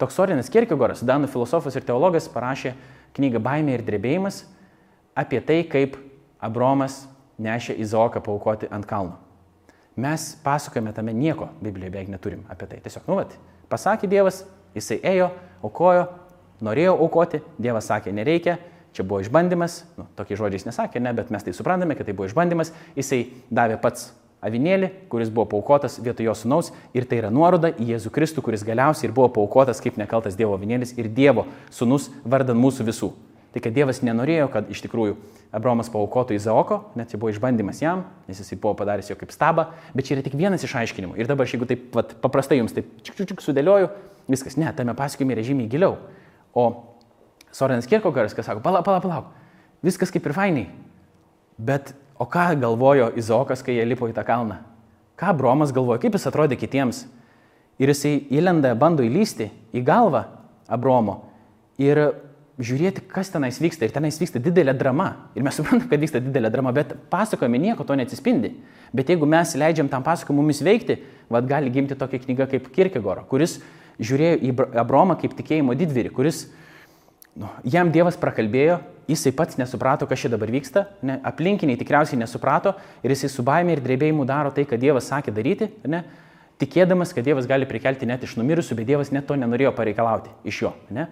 Toks 0.01 0.17
Sorinas 0.17 0.49
Kierkegoras, 0.49 1.03
Danų 1.05 1.29
filosofas 1.29 1.75
ir 1.77 1.85
teologas, 1.85 2.31
parašė 2.33 2.73
knygą 3.19 3.43
Baimė 3.45 3.75
ir 3.77 3.85
drebėjimas 3.85 4.47
apie 5.19 5.43
tai, 5.45 5.61
kaip 5.69 5.99
Abromas 6.41 7.03
nešė 7.41 7.77
Izaoką 7.83 8.23
paukoti 8.25 8.71
ant 8.73 8.87
kalno. 8.89 9.19
Mes 10.01 10.31
pasakojame 10.45 10.95
tame 10.97 11.13
nieko, 11.13 11.51
Biblijoje 11.61 11.93
beveik 11.93 12.09
neturim 12.13 12.47
apie 12.49 12.69
tai. 12.71 12.79
Tiesiog, 12.81 13.05
nu, 13.11 13.19
vat, 13.19 13.35
pasakė 13.69 14.09
Dievas, 14.09 14.45
Jisai 14.77 15.01
ėjo, 15.13 15.31
aukojo, 15.67 16.07
norėjo 16.65 16.97
aukoti, 17.01 17.43
Dievas 17.59 17.89
sakė, 17.91 18.13
nereikia, 18.15 18.59
čia 18.97 19.07
buvo 19.07 19.21
išbandymas, 19.25 19.83
nu, 19.99 20.07
tokiais 20.19 20.41
žodžiais 20.41 20.67
nesakė, 20.69 21.03
ne, 21.03 21.13
bet 21.17 21.31
mes 21.35 21.47
tai 21.47 21.55
suprantame, 21.57 21.97
kad 21.99 22.09
tai 22.09 22.17
buvo 22.17 22.29
išbandymas, 22.31 22.73
jisai 22.99 23.25
davė 23.51 23.79
pats 23.83 24.11
avinėlį, 24.45 24.91
kuris 25.13 25.31
buvo 25.33 25.47
paukotas 25.53 25.99
vietoj 26.01 26.31
jo 26.31 26.37
sunaus 26.37 26.71
ir 26.97 27.07
tai 27.09 27.21
yra 27.21 27.31
nuoroda 27.33 27.73
į 27.77 27.93
Jėzų 27.95 28.13
Kristų, 28.15 28.45
kuris 28.45 28.65
galiausiai 28.67 29.11
ir 29.11 29.17
buvo 29.17 29.29
paukotas 29.41 29.83
kaip 29.85 29.99
nekaltas 30.01 30.39
Dievo 30.39 30.57
avinėlis 30.57 30.95
ir 30.99 31.11
Dievo 31.13 31.47
sunus 31.75 32.09
vardan 32.25 32.61
mūsų 32.61 32.89
visų. 32.89 33.13
Tai 33.51 33.61
kad 33.65 33.75
Dievas 33.75 33.99
nenorėjo, 34.07 34.47
kad 34.53 34.69
iš 34.71 34.81
tikrųjų 34.85 35.17
Abraomas 35.55 35.89
paukotų 35.91 36.37
Izaoko, 36.37 36.85
net 36.95 37.11
tai 37.11 37.19
buvo 37.19 37.33
išbandymas 37.33 37.81
jam, 37.83 38.05
nes 38.31 38.39
jisai 38.39 38.61
buvo 38.63 38.77
padaręs 38.79 39.11
jo 39.11 39.17
kaip 39.19 39.33
stabą, 39.35 39.73
bet 39.91 40.07
čia 40.07 40.15
yra 40.15 40.23
tik 40.23 40.37
vienas 40.39 40.63
iš 40.63 40.77
aiškinimų. 40.79 41.17
Ir 41.19 41.27
dabar, 41.27 41.51
jeigu 41.51 41.67
taip 41.67 41.89
vat, 41.97 42.15
paprastai 42.23 42.61
jums 42.61 42.77
taip 42.77 42.93
čiuk 43.03 43.19
čiuk 43.19 43.33
čiuk 43.33 43.43
sudėlioju, 43.43 43.91
Viskas, 44.31 44.57
ne, 44.61 44.71
tame 44.77 44.95
pasakojime 44.95 45.35
yra 45.35 45.45
žymiai 45.45 45.71
giliau. 45.71 45.97
O 46.55 46.67
Sorenas 47.53 47.89
Kirkogaras, 47.91 48.35
kas 48.37 48.47
sako, 48.47 48.63
palauk, 48.63 48.85
palauk, 48.87 49.03
palauk, 49.03 49.31
viskas 49.83 50.13
kaip 50.15 50.27
ir 50.27 50.35
fainiai. 50.37 50.69
Bet 51.59 51.95
o 52.21 52.27
ką 52.31 52.53
galvojo 52.61 53.11
Izokas, 53.19 53.65
kai 53.67 53.77
jie 53.77 53.87
lipo 53.89 54.09
į 54.09 54.15
tą 54.17 54.25
kalną? 54.27 54.61
Ką 55.19 55.35
Bromas 55.37 55.75
galvojo, 55.75 55.99
kaip 56.01 56.15
jis 56.17 56.29
atrodė 56.31 56.59
kitiems? 56.61 57.05
Ir 57.81 57.91
jisai 57.91 58.21
įlenda, 58.33 58.75
bando 58.79 59.05
įlysti 59.05 59.49
į 59.75 59.83
galvą 59.85 60.27
Abromo 60.71 61.25
ir 61.81 61.99
žiūrėti, 62.61 63.03
kas 63.09 63.33
tenais 63.33 63.59
vyksta. 63.61 63.87
Ir 63.89 63.95
tenais 63.95 64.19
vyksta 64.21 64.41
didelė 64.43 64.75
drama. 64.77 65.09
Ir 65.35 65.45
mes 65.47 65.57
suprantame, 65.57 65.89
kad 65.91 66.03
vyksta 66.03 66.21
didelė 66.23 66.51
drama, 66.53 66.75
bet 66.77 66.93
pasakojame 67.13 67.61
nieko 67.61 67.87
to 67.89 67.97
neatsispindi. 67.97 68.53
Bet 68.93 69.11
jeigu 69.13 69.29
mes 69.29 69.55
leidžiam 69.59 69.89
tam 69.91 70.05
pasakojimui 70.05 70.45
mumis 70.45 70.61
veikti, 70.65 70.99
vad 71.33 71.49
gali 71.49 71.73
gimti 71.73 71.97
tokia 71.99 72.21
knyga 72.21 72.49
kaip 72.51 72.69
Kirkegoro, 72.75 73.25
kuris 73.31 73.59
žiūrėjo 74.01 74.41
į 74.41 74.55
Abromą 74.81 75.17
kaip 75.21 75.37
tikėjimo 75.39 75.77
didvyrį, 75.79 76.13
kuris 76.15 76.47
nu, 77.39 77.51
jam 77.65 77.93
Dievas 77.93 78.19
prakalbėjo, 78.21 78.81
jisai 79.11 79.33
pats 79.37 79.59
nesuprato, 79.61 80.09
kas 80.09 80.23
čia 80.23 80.31
dabar 80.33 80.51
vyksta, 80.53 80.87
ne, 81.07 81.19
aplinkiniai 81.27 81.79
tikriausiai 81.81 82.21
nesuprato 82.21 82.75
ir 83.05 83.15
jisai 83.15 83.31
su 83.33 83.45
baime 83.47 83.75
ir 83.75 83.85
drebėjimu 83.85 84.27
daro 84.29 84.53
tai, 84.55 84.67
ką 84.69 84.79
Dievas 84.81 85.11
sakė 85.11 85.35
daryti, 85.35 85.71
ne, 85.91 86.05
tikėdamas, 86.63 87.15
kad 87.17 87.27
Dievas 87.27 87.49
gali 87.51 87.69
prikelti 87.69 88.09
net 88.09 88.25
iš 88.27 88.37
numirusių, 88.41 88.77
bet 88.79 88.91
Dievas 88.91 89.13
net 89.15 89.27
to 89.29 89.39
nenorėjo 89.39 89.73
pareikalauti 89.77 90.33
iš 90.49 90.63
jo. 90.67 90.75
Ne. 90.95 91.09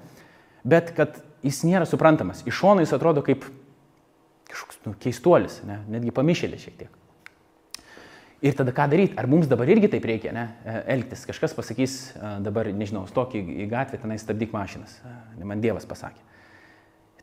Bet 0.69 0.93
kad 0.97 1.21
jis 1.47 1.63
nėra 1.67 1.89
suprantamas, 1.89 2.45
iš 2.47 2.61
šono 2.61 2.85
jis 2.85 2.95
atrodo 2.97 3.25
kaip 3.27 3.47
kažkoks 4.49 4.81
nu, 4.87 4.95
keistuolis, 5.01 5.61
ne, 5.69 5.83
netgi 5.93 6.15
pamišėlis 6.15 6.65
šiek 6.65 6.79
tiek. 6.85 6.93
Ir 8.39 8.55
tada 8.55 8.71
ką 8.71 8.87
daryti? 8.87 9.17
Ar 9.19 9.27
mums 9.27 9.49
dabar 9.51 9.67
irgi 9.67 9.89
taip 9.91 10.05
reikia 10.07 10.31
ne, 10.35 10.45
e, 10.63 10.75
elgtis? 10.95 11.25
Kažkas 11.27 11.57
pasakys 11.59 11.95
e, 12.15 12.35
dabar, 12.47 12.69
nežinau, 12.71 13.03
stok 13.11 13.35
į 13.35 13.67
gatvę, 13.71 13.99
tenai 13.99 14.19
stabdyk 14.23 14.53
mašinas. 14.55 14.95
E, 15.03 15.43
man 15.43 15.59
Dievas 15.65 15.89
pasakė. 15.91 16.23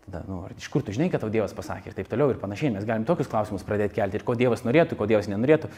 Tada, 0.03 0.25
nu, 0.27 0.41
iš 0.59 0.67
kur 0.73 0.83
tu 0.83 0.91
žinai, 0.91 1.07
kad 1.13 1.23
tau 1.23 1.31
Dievas 1.31 1.55
pasakė 1.55 1.93
ir 1.93 1.95
taip 1.95 2.09
toliau 2.11 2.33
ir 2.33 2.41
panašiai. 2.41 2.73
Mes 2.75 2.83
galim 2.85 3.07
tokius 3.07 3.31
klausimus 3.31 3.63
pradėti 3.65 3.95
kelti 3.95 4.19
ir 4.19 4.25
ko 4.27 4.35
Dievas 4.35 4.65
norėtų, 4.67 4.99
ko 4.99 5.07
Dievas 5.07 5.31
nenorėtų 5.31 5.71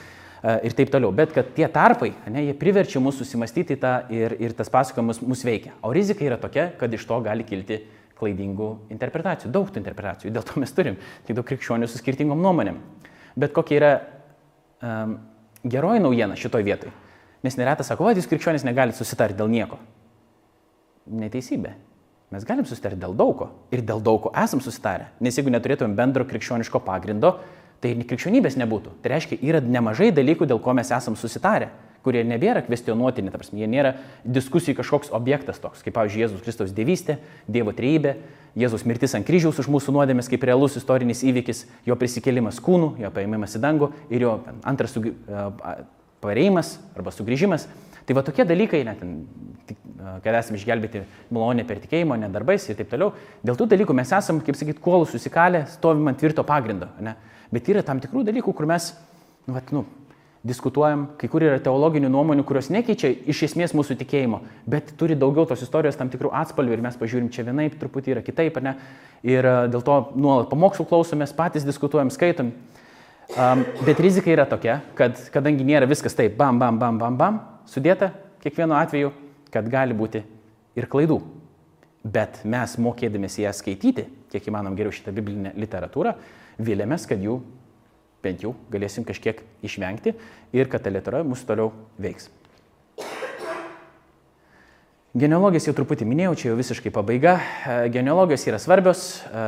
ir 0.68 0.76
taip 0.76 0.90
toliau. 0.92 1.14
Bet 1.16 1.32
kad 1.38 1.54
tie 1.56 1.70
tarpai, 1.72 2.10
ne, 2.34 2.44
jie 2.50 2.58
priverčia 2.58 3.00
mus 3.00 3.22
susimastyti 3.22 3.78
tą 3.80 3.94
ir, 4.12 4.36
ir 4.42 4.58
tas 4.58 4.74
pasakojimas 4.74 5.22
mus 5.24 5.46
veikia. 5.48 5.78
O 5.86 5.94
rizika 5.96 6.28
yra 6.28 6.42
tokia, 6.42 6.74
kad 6.82 6.92
iš 6.92 7.08
to 7.08 7.22
gali 7.24 7.48
kilti 7.48 7.80
klaidingų 8.20 8.74
interpretacijų, 8.92 9.54
daug 9.54 9.72
tų 9.72 9.80
interpretacijų. 9.86 10.34
Dėl 10.36 10.44
to 10.50 10.60
mes 10.60 10.76
turim 10.76 11.00
tiek 11.24 11.38
daug 11.38 11.48
krikščionių 11.48 11.88
su 11.88 12.02
skirtingom 12.02 12.42
nuomonėm. 12.44 12.82
Bet 13.38 13.56
kokia 13.56 13.80
yra 13.80 13.96
um, 14.82 15.18
geroji 15.64 16.04
naujiena 16.04 16.38
šitoj 16.40 16.66
vietoj. 16.66 16.94
Nes 17.45 17.58
neretas 17.60 17.90
sako, 17.91 18.08
o 18.08 18.14
jūs 18.16 18.30
krikščionys 18.30 18.66
negalite 18.66 18.98
susitarti 18.98 19.38
dėl 19.38 19.52
nieko. 19.52 19.78
Neteisybė. 21.08 21.76
Mes 22.34 22.44
galim 22.44 22.66
susitarti 22.68 22.99
dėl 22.99 23.14
daugo. 23.16 23.52
Ir 23.72 23.84
dėl 23.88 24.02
daugo 24.04 24.34
esam 24.36 24.60
susitarę. 24.64 25.12
Nes 25.24 25.38
jeigu 25.38 25.54
neturėtumėm 25.54 25.95
bendro 25.95 26.26
krikščioniško 26.28 26.82
pagrindo, 26.84 27.38
tai 27.80 27.94
ir 27.94 28.04
krikščionybės 28.10 28.58
nebūtų. 28.60 28.98
Tai 29.04 29.14
reiškia, 29.14 29.38
yra 29.48 29.62
nemažai 29.64 30.10
dalykų, 30.16 30.49
dėl 30.49 30.60
ko 30.64 30.74
mes 30.76 30.91
esam 30.91 31.16
susitarę, 31.16 31.70
kurie 32.08 32.24
nebėra 32.24 32.64
kvestionuotini, 32.64 33.34
ta 33.34 33.42
prasme, 33.42 33.60
jie 33.60 33.68
nėra 33.68 33.98
diskusijų 34.24 34.80
kažkoks 34.80 35.12
objektas 35.16 35.60
toks, 35.60 35.84
kaip, 35.84 35.96
pavyzdžiui, 35.98 36.24
Jėzus 36.24 36.44
Kristaus 36.46 36.72
dievystė, 36.76 37.20
Dievo 37.52 37.76
trejybė, 37.76 38.16
Jėzus 38.58 38.88
mirtis 38.90 39.14
ant 39.14 39.28
kryžiaus 39.28 39.60
už 39.62 39.68
mūsų 39.70 39.94
nuodėmės 39.94 40.32
kaip 40.32 40.46
realus 40.48 40.80
istorinis 40.80 41.22
įvykis, 41.28 41.66
jo 41.86 41.98
prisikėlimas 42.00 42.58
kūnų, 42.64 42.96
jo 43.04 43.12
paėmimas 43.14 43.54
į 43.54 43.62
dangų 43.62 43.92
ir 44.10 44.24
jo 44.24 44.32
antras 44.66 44.96
sugi, 44.96 45.12
pareimas 46.24 46.78
arba 46.98 47.14
sugrįžimas. 47.14 47.68
Tai 48.08 48.16
va 48.16 48.24
tokie 48.24 48.46
dalykai, 48.48 48.82
net, 48.88 49.04
kad 50.24 50.38
esame 50.40 50.58
išgelbėti 50.58 51.04
malonė 51.36 51.68
per 51.68 51.82
tikėjimą, 51.84 52.18
ne 52.22 52.32
darbais 52.32 52.64
ir 52.70 52.80
taip 52.80 52.90
toliau, 52.94 53.12
dėl 53.46 53.60
tų 53.60 53.68
dalykų 53.76 53.96
mes 54.00 54.14
esame, 54.16 54.42
kaip 54.48 54.58
sakyt, 54.58 54.80
kuolų 54.82 55.10
susikalę, 55.12 55.66
stovim 55.74 56.08
ant 56.08 56.18
tvirto 56.22 56.46
pagrindo. 56.48 56.88
Ne? 57.04 57.18
Bet 57.52 57.68
yra 57.70 57.84
tam 57.86 58.00
tikrų 58.02 58.24
dalykų, 58.30 58.56
kur 58.56 58.70
mes, 58.70 58.94
nu, 59.46 59.58
vat, 59.58 59.76
nu, 59.76 59.84
diskutuojam, 60.46 61.08
kai 61.18 61.30
kur 61.32 61.44
yra 61.44 61.58
teologinių 61.64 62.10
nuomonių, 62.14 62.44
kurios 62.48 62.70
nekeičia 62.74 63.10
iš 63.32 63.44
esmės 63.50 63.74
mūsų 63.78 63.98
tikėjimo, 64.02 64.42
bet 64.70 64.94
turi 65.00 65.18
daugiau 65.18 65.48
tos 65.50 65.64
istorijos 65.66 65.98
tam 66.00 66.12
tikrų 66.14 66.32
atspalvių 66.38 66.78
ir 66.78 66.84
mes 66.86 67.00
pažiūrim 67.00 67.32
čia 67.34 67.46
vienaip, 67.48 67.78
truputį 67.82 68.16
yra 68.16 68.24
kitaip, 68.26 68.60
ne? 68.64 68.76
Ir 69.26 69.46
e, 69.46 69.56
dėl 69.74 69.84
to 69.86 69.98
nuolat 70.16 70.52
pamokslų 70.52 70.88
klausomės, 70.90 71.36
patys 71.36 71.66
diskutuojam, 71.68 72.12
skaitom. 72.14 72.54
Um, 73.36 73.66
bet 73.84 74.00
rizika 74.00 74.32
yra 74.32 74.46
tokia, 74.48 74.78
kad 74.96 75.18
kadangi 75.34 75.66
nėra 75.68 75.90
viskas 75.90 76.16
taip, 76.16 76.38
bam, 76.40 76.62
bam, 76.62 76.78
bam, 76.80 77.00
bam, 77.02 77.18
bam, 77.20 77.42
sudėta 77.68 78.14
kiekvienu 78.44 78.78
atveju, 78.78 79.12
kad 79.52 79.68
gali 79.68 79.98
būti 79.98 80.22
ir 80.80 80.88
klaidų. 80.88 81.20
Bet 82.08 82.40
mes 82.48 82.78
mokėdamės 82.80 83.36
ją 83.42 83.52
skaityti, 83.52 84.06
kiek 84.32 84.48
įmanom 84.48 84.78
geriau 84.78 84.96
šitą 84.96 85.12
biblinę 85.12 85.52
literatūrą, 85.60 86.14
vilėmės, 86.64 87.04
kad 87.10 87.20
jų 87.20 87.42
bent 88.23 88.44
jau 88.44 88.56
galėsim 88.73 89.06
kažkiek 89.07 89.44
išvengti 89.65 90.15
ir 90.56 90.72
kad 90.72 90.84
ta 90.84 90.94
lietura 90.94 91.23
mūsų 91.27 91.49
toliau 91.49 91.72
veiks. 92.02 92.31
Genealogijas 95.18 95.65
jau 95.65 95.73
truputį 95.73 96.06
minėjau, 96.06 96.34
čia 96.38 96.48
jau 96.52 96.57
visiškai 96.60 96.91
pabaiga. 96.94 97.38
E, 97.39 97.76
genealogijos 97.89 98.44
yra 98.52 98.60
svarbios, 98.61 99.06
e, 99.26 99.45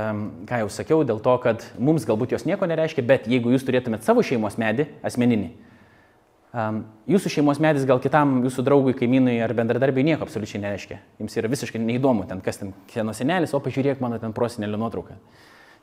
ką 0.49 0.61
jau 0.63 0.69
sakiau, 0.73 1.03
dėl 1.05 1.19
to, 1.21 1.35
kad 1.43 1.65
mums 1.77 2.07
galbūt 2.09 2.33
jos 2.33 2.47
nieko 2.49 2.65
nereiškia, 2.69 3.03
bet 3.05 3.27
jeigu 3.29 3.51
jūs 3.53 3.67
turėtumėt 3.67 4.07
savo 4.07 4.23
šeimos 4.25 4.57
medį, 4.57 4.87
asmeninį, 5.05 5.51
e, 5.51 6.65
jūsų 7.13 7.33
šeimos 7.35 7.61
medis 7.61 7.85
gal 7.85 8.01
kitam 8.01 8.39
jūsų 8.47 8.65
draugui, 8.65 8.95
kaimynui 8.97 9.35
ar 9.45 9.53
bendradarbiai 9.59 10.07
nieko 10.07 10.25
absoliučiai 10.25 10.63
nereiškia. 10.63 11.03
Jums 11.21 11.37
yra 11.37 11.53
visiškai 11.53 11.83
neįdomu, 11.83 12.25
ten 12.31 12.41
kas 12.41 12.63
ten 12.63 12.73
kieno 12.89 13.13
senelis, 13.13 13.53
o 13.53 13.61
pažiūrėk 13.61 14.01
mano 14.01 14.17
ten 14.23 14.33
prosinelio 14.33 14.79
nuotrauką 14.81 15.19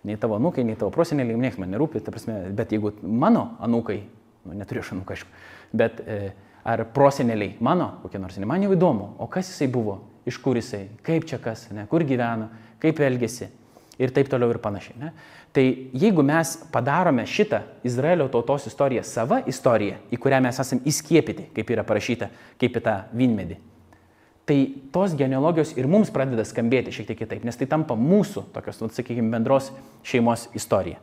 nei 0.07 0.19
tavo 0.21 0.39
anūkai, 0.39 0.65
nei 0.67 0.79
tavo 0.79 0.93
proseneliai, 0.95 1.39
niekas 1.41 1.59
man 1.61 1.73
nerūpi, 1.75 2.03
prasme, 2.07 2.39
bet 2.57 2.75
jeigu 2.75 2.93
mano 3.03 3.49
anūkai, 3.67 4.01
nu, 4.47 4.57
neturiu 4.57 4.85
aš 4.85 4.93
anūką, 4.95 5.17
aišku, 5.17 5.45
bet 5.77 6.03
e, 6.07 6.19
ar 6.67 6.85
proseneliai 6.95 7.57
mano, 7.65 7.97
kokie 8.05 8.21
nors, 8.23 8.39
man 8.47 8.65
jau 8.67 8.73
įdomu, 8.75 9.13
o 9.19 9.29
kas 9.31 9.51
jisai 9.53 9.69
buvo, 9.73 10.01
iš 10.27 10.39
kur 10.43 10.59
jisai, 10.59 10.87
kaip 11.07 11.27
čia 11.29 11.41
kas, 11.43 11.69
ne, 11.75 11.87
kur 11.91 12.07
gyvena, 12.07 12.51
kaip 12.83 13.03
elgesi 13.03 13.51
ir 13.99 14.13
taip 14.15 14.29
toliau 14.31 14.53
ir 14.53 14.61
panašiai. 14.63 14.99
Ne? 15.01 15.13
Tai 15.57 15.65
jeigu 15.97 16.25
mes 16.27 16.53
padarome 16.73 17.25
šitą 17.27 17.63
Izraelio 17.87 18.27
tautos 18.29 18.67
istoriją 18.69 19.05
savo 19.07 19.39
istoriją, 19.49 20.03
į 20.13 20.19
kurią 20.21 20.43
mes 20.45 20.61
esame 20.61 20.85
įskiepyti, 20.91 21.49
kaip 21.57 21.73
yra 21.73 21.85
parašyta, 21.87 22.29
kaip 22.61 22.77
į 22.77 22.83
tą 22.85 22.97
vynmedį, 23.17 23.57
tai 24.47 24.59
tos 24.95 25.17
genealogijos 25.19 25.73
ir 25.75 25.89
mums 25.91 26.13
pradeda 26.15 26.45
skambėti 26.47 26.95
šiek 26.95 27.09
tiek 27.11 27.19
kitaip, 27.25 27.43
nes 27.45 27.59
tai 27.59 27.67
tampa 27.71 27.97
mūsų 27.99 28.47
tokios, 28.55 28.79
nu, 28.83 28.89
sakykime, 28.95 29.33
bendros 29.35 29.73
šeimos 30.07 30.47
istorija. 30.55 31.01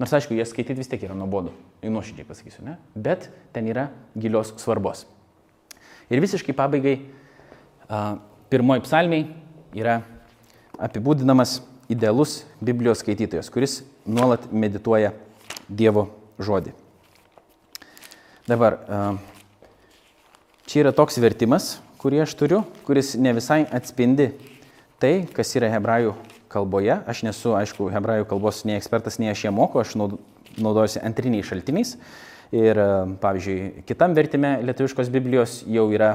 Nors 0.00 0.14
aišku, 0.16 0.34
jie 0.34 0.46
skaityti 0.48 0.80
vis 0.80 0.88
tiek 0.90 1.04
yra 1.06 1.14
nuobodu, 1.14 1.52
nuoširdžiai 1.84 2.26
pasakysiu, 2.26 2.64
ne? 2.66 2.78
Bet 2.96 3.28
ten 3.54 3.68
yra 3.70 3.90
gilios 4.18 4.50
svarbos. 4.58 5.04
Ir 6.10 6.18
visiškai 6.24 6.56
pabaigai, 6.56 6.96
pirmoji 8.50 8.82
psalmiai 8.88 9.28
yra 9.76 10.00
apibūdinamas 10.82 11.60
idealus 11.92 12.42
Biblijos 12.64 13.04
skaitytojas, 13.04 13.52
kuris 13.52 13.82
nuolat 14.08 14.48
medituoja 14.50 15.12
Dievo 15.68 16.08
žodį. 16.42 16.74
Dabar, 18.48 18.80
čia 20.68 20.82
yra 20.82 20.92
toks 20.96 21.16
vertimas, 21.22 21.76
kurį 22.04 22.20
aš 22.20 22.34
turiu, 22.36 22.58
kuris 22.84 23.14
ne 23.16 23.32
visai 23.32 23.62
atspindi 23.72 24.28
tai, 25.00 25.24
kas 25.32 25.54
yra 25.56 25.70
hebrajų 25.72 26.12
kalboje. 26.52 26.98
Aš 27.08 27.22
nesu, 27.24 27.54
aišku, 27.56 27.88
hebrajų 27.94 28.26
kalbos 28.28 28.60
nei 28.68 28.76
ekspertas, 28.76 29.16
nei 29.16 29.30
aš 29.32 29.46
ją 29.46 29.52
moku, 29.56 29.80
aš 29.80 29.94
naudojuosi 29.96 31.00
antriniais 31.00 31.48
šaltiniais. 31.48 31.94
Ir, 32.54 32.76
pavyzdžiui, 33.22 33.86
kitam 33.88 34.12
vertime 34.14 34.58
lietuviškos 34.68 35.08
Biblijos 35.14 35.62
jau 35.64 35.86
yra 35.96 36.10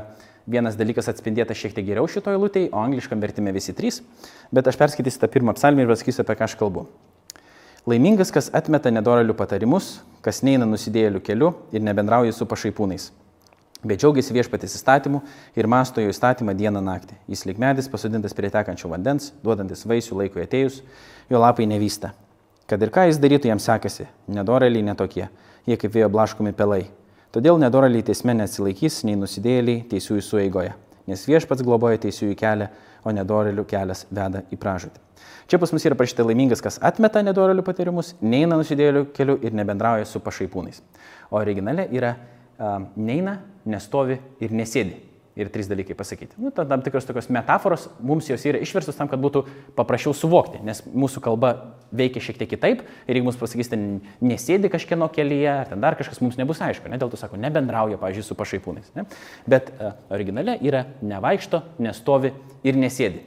vienas 0.50 0.78
dalykas 0.78 1.10
atspindėtas 1.10 1.58
šiek 1.58 1.74
tiek 1.74 1.88
geriau 1.88 2.06
šitoje 2.10 2.38
lūtėje, 2.38 2.70
o 2.70 2.84
angliškam 2.86 3.22
vertime 3.26 3.54
visi 3.56 3.74
trys. 3.74 4.04
Bet 4.54 4.70
aš 4.70 4.78
perskaitysiu 4.78 5.24
tą 5.24 5.30
pirmą 5.34 5.58
psalmį 5.58 5.88
ir 5.88 5.90
pasakysiu, 5.90 6.22
apie 6.22 6.38
ką 6.38 6.46
aš 6.46 6.56
kalbu. 6.62 6.86
Laimingas, 7.90 8.30
kas 8.36 8.52
atmeta 8.54 8.94
nedoralių 8.94 9.34
patarimus, 9.34 9.98
kas 10.22 10.44
neina 10.46 10.70
nusidėjėlių 10.70 11.24
keliu 11.26 11.56
ir 11.74 11.82
nebendrauja 11.82 12.38
su 12.38 12.46
pašaipūnais 12.46 13.10
Bet 13.80 14.02
džiaugiasi 14.02 14.34
viešpatės 14.36 14.74
įstatymu 14.76 15.22
ir 15.56 15.68
masto 15.72 16.04
jo 16.04 16.12
įstatymą 16.12 16.52
dieną 16.60 16.82
naktį. 16.84 17.16
Jis 17.32 17.46
lik 17.48 17.62
medis 17.64 17.88
pasodintas 17.88 18.34
prie 18.36 18.50
tekančio 18.52 18.90
vandens, 18.92 19.30
duodantis 19.40 19.86
vaisių 19.88 20.18
laikui 20.20 20.44
atėjus, 20.44 20.82
jo 21.32 21.40
lapai 21.40 21.68
nevysta. 21.70 22.12
Kad 22.68 22.84
ir 22.84 22.92
ką 22.92 23.06
jis 23.08 23.22
darytų, 23.24 23.48
jam 23.48 23.62
sekasi, 23.64 24.10
nedoraliai 24.28 24.84
netokie, 24.84 25.30
jie 25.64 25.78
kaip 25.80 25.96
vėjo 25.96 26.10
blaškomi 26.12 26.52
pelai. 26.58 26.90
Todėl 27.32 27.56
nedoraliai 27.62 28.04
teisme 28.04 28.36
neatsilaikys 28.36 29.06
nei 29.08 29.16
nusidėjėliai 29.16 29.86
teisųjų 29.94 30.26
sueigoje, 30.28 30.74
nes 31.08 31.24
viešpats 31.30 31.64
globoja 31.64 32.02
teisųjų 32.04 32.36
kelią, 32.36 32.68
o 33.08 33.14
nedoralių 33.16 33.64
kelias 33.64 34.04
veda 34.12 34.42
į 34.52 34.60
pražūtį. 34.60 35.00
Čia 35.50 35.60
pas 35.62 35.72
mus 35.72 35.86
yra 35.88 35.96
parašyta 35.98 36.26
laimingas, 36.28 36.60
kas 36.62 36.82
atmeta 36.84 37.24
nedoralių 37.24 37.64
patarimus, 37.66 38.12
neina 38.20 38.60
nusidėjėlių 38.60 39.06
keliu 39.16 39.38
ir 39.40 39.56
nebendrauja 39.56 40.04
su 40.06 40.20
pašaipūnais. 40.26 40.82
O 41.32 41.40
originale 41.40 41.88
yra 41.96 42.12
neina, 42.96 43.40
nestovi 43.70 44.20
ir 44.44 44.56
nesėdi. 44.56 45.06
Ir 45.40 45.48
trys 45.54 45.70
dalykai 45.70 45.96
pasakyti. 45.96 46.36
Nu, 46.42 46.50
tam 46.52 46.82
tikros 46.84 47.06
tokios 47.08 47.30
metaforos 47.32 47.86
mums 48.04 48.28
jos 48.28 48.42
yra 48.50 48.60
išverstos 48.60 48.98
tam, 48.98 49.08
kad 49.08 49.22
būtų 49.24 49.46
paprasčiau 49.78 50.12
suvokti, 50.18 50.60
nes 50.68 50.82
mūsų 50.84 51.22
kalba 51.24 51.54
veikia 51.96 52.24
šiek 52.26 52.42
tiek 52.42 52.50
kitaip 52.52 52.82
ir 52.84 53.16
jeigu 53.16 53.30
mums 53.30 53.38
pasakysite, 53.40 53.80
nesėdi 54.26 54.72
kažkieno 54.74 55.08
kelyje, 55.16 55.48
ar 55.54 55.72
ten 55.72 55.86
dar 55.86 55.96
kažkas 55.96 56.20
mums 56.26 56.36
nebus 56.42 56.60
aišku, 56.66 56.92
ne? 56.92 57.00
dėl 57.00 57.14
to 57.14 57.22
sako, 57.22 57.40
nebendrauja, 57.40 58.02
pavyzdžiui, 58.02 58.26
su 58.26 58.36
pašaipūnais. 58.42 58.92
Ne? 58.98 59.06
Bet 59.48 59.72
uh, 59.78 59.94
originale 60.12 60.58
yra 60.60 60.84
nevaikšto, 61.00 61.64
nestovi 61.88 62.34
ir 62.68 62.82
nesėdi. 62.82 63.24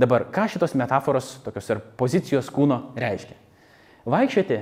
Dabar, 0.00 0.30
ką 0.32 0.46
šitos 0.54 0.72
metaforos, 0.80 1.34
tokios 1.44 1.68
ir 1.74 1.84
pozicijos 2.00 2.48
kūno 2.54 2.86
reiškia? 2.96 3.36
Vaikščioti, 4.08 4.58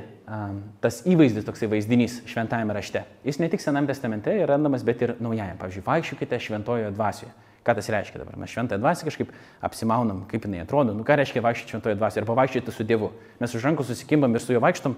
tas 0.83 1.03
įvaizdis, 1.07 1.45
toksai 1.47 1.69
vaizdinys 1.71 2.17
šventajame 2.27 2.75
rašte, 2.75 3.05
jis 3.27 3.39
ne 3.39 3.49
tik 3.53 3.63
Sename 3.63 3.87
testamente 3.87 4.33
yra 4.35 4.57
randamas, 4.57 4.83
bet 4.87 5.05
ir 5.05 5.13
Naujajame. 5.23 5.59
Pavyzdžiui, 5.61 5.85
vaikščiokite 5.87 6.41
šventojoje 6.43 6.91
dvasioje. 6.97 7.31
Ką 7.67 7.75
tas 7.77 7.89
reiškia 7.93 8.23
dabar? 8.23 8.39
Mes 8.41 8.51
šventąją 8.51 8.81
dvasią 8.81 9.07
kažkaip 9.07 9.31
apsimaunam, 9.67 10.23
kaip 10.31 10.47
jinai 10.47 10.63
atrodo. 10.65 10.95
Nu, 10.97 11.05
ką 11.07 11.19
reiškia 11.21 11.43
vaikščioti 11.45 11.75
šventoje 11.75 11.99
dvasioje 11.99 12.25
arba 12.25 12.37
vaikščioti 12.41 12.75
su 12.75 12.87
Dievu? 12.89 13.11
Mes 13.43 13.55
už 13.55 13.67
rankų 13.69 13.85
susikimbam 13.85 14.35
ir 14.35 14.43
su 14.43 14.55
juo 14.57 14.63
vaikštom. 14.65 14.97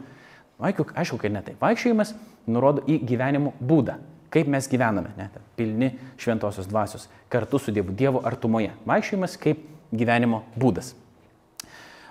Aišku, 0.61 0.87
aišku, 1.03 1.19
kad 1.19 1.35
ne 1.35 1.43
tai. 1.43 1.57
Vaikščiojimas 1.61 2.15
nurodo 2.47 2.85
į 2.87 3.01
gyvenimo 3.11 3.57
būdą. 3.59 3.99
Kaip 4.31 4.47
mes 4.53 4.69
gyvename, 4.71 5.11
ne, 5.19 5.27
pilni 5.59 5.91
šventosios 6.21 6.69
dvasios, 6.71 7.09
kartu 7.33 7.59
su 7.59 7.75
Dievu, 7.75 7.97
Dievo 7.97 8.23
artumoje. 8.29 8.71
Vaikščiojimas 8.87 9.35
kaip 9.41 9.65
gyvenimo 9.91 10.45
būdas. 10.55 10.93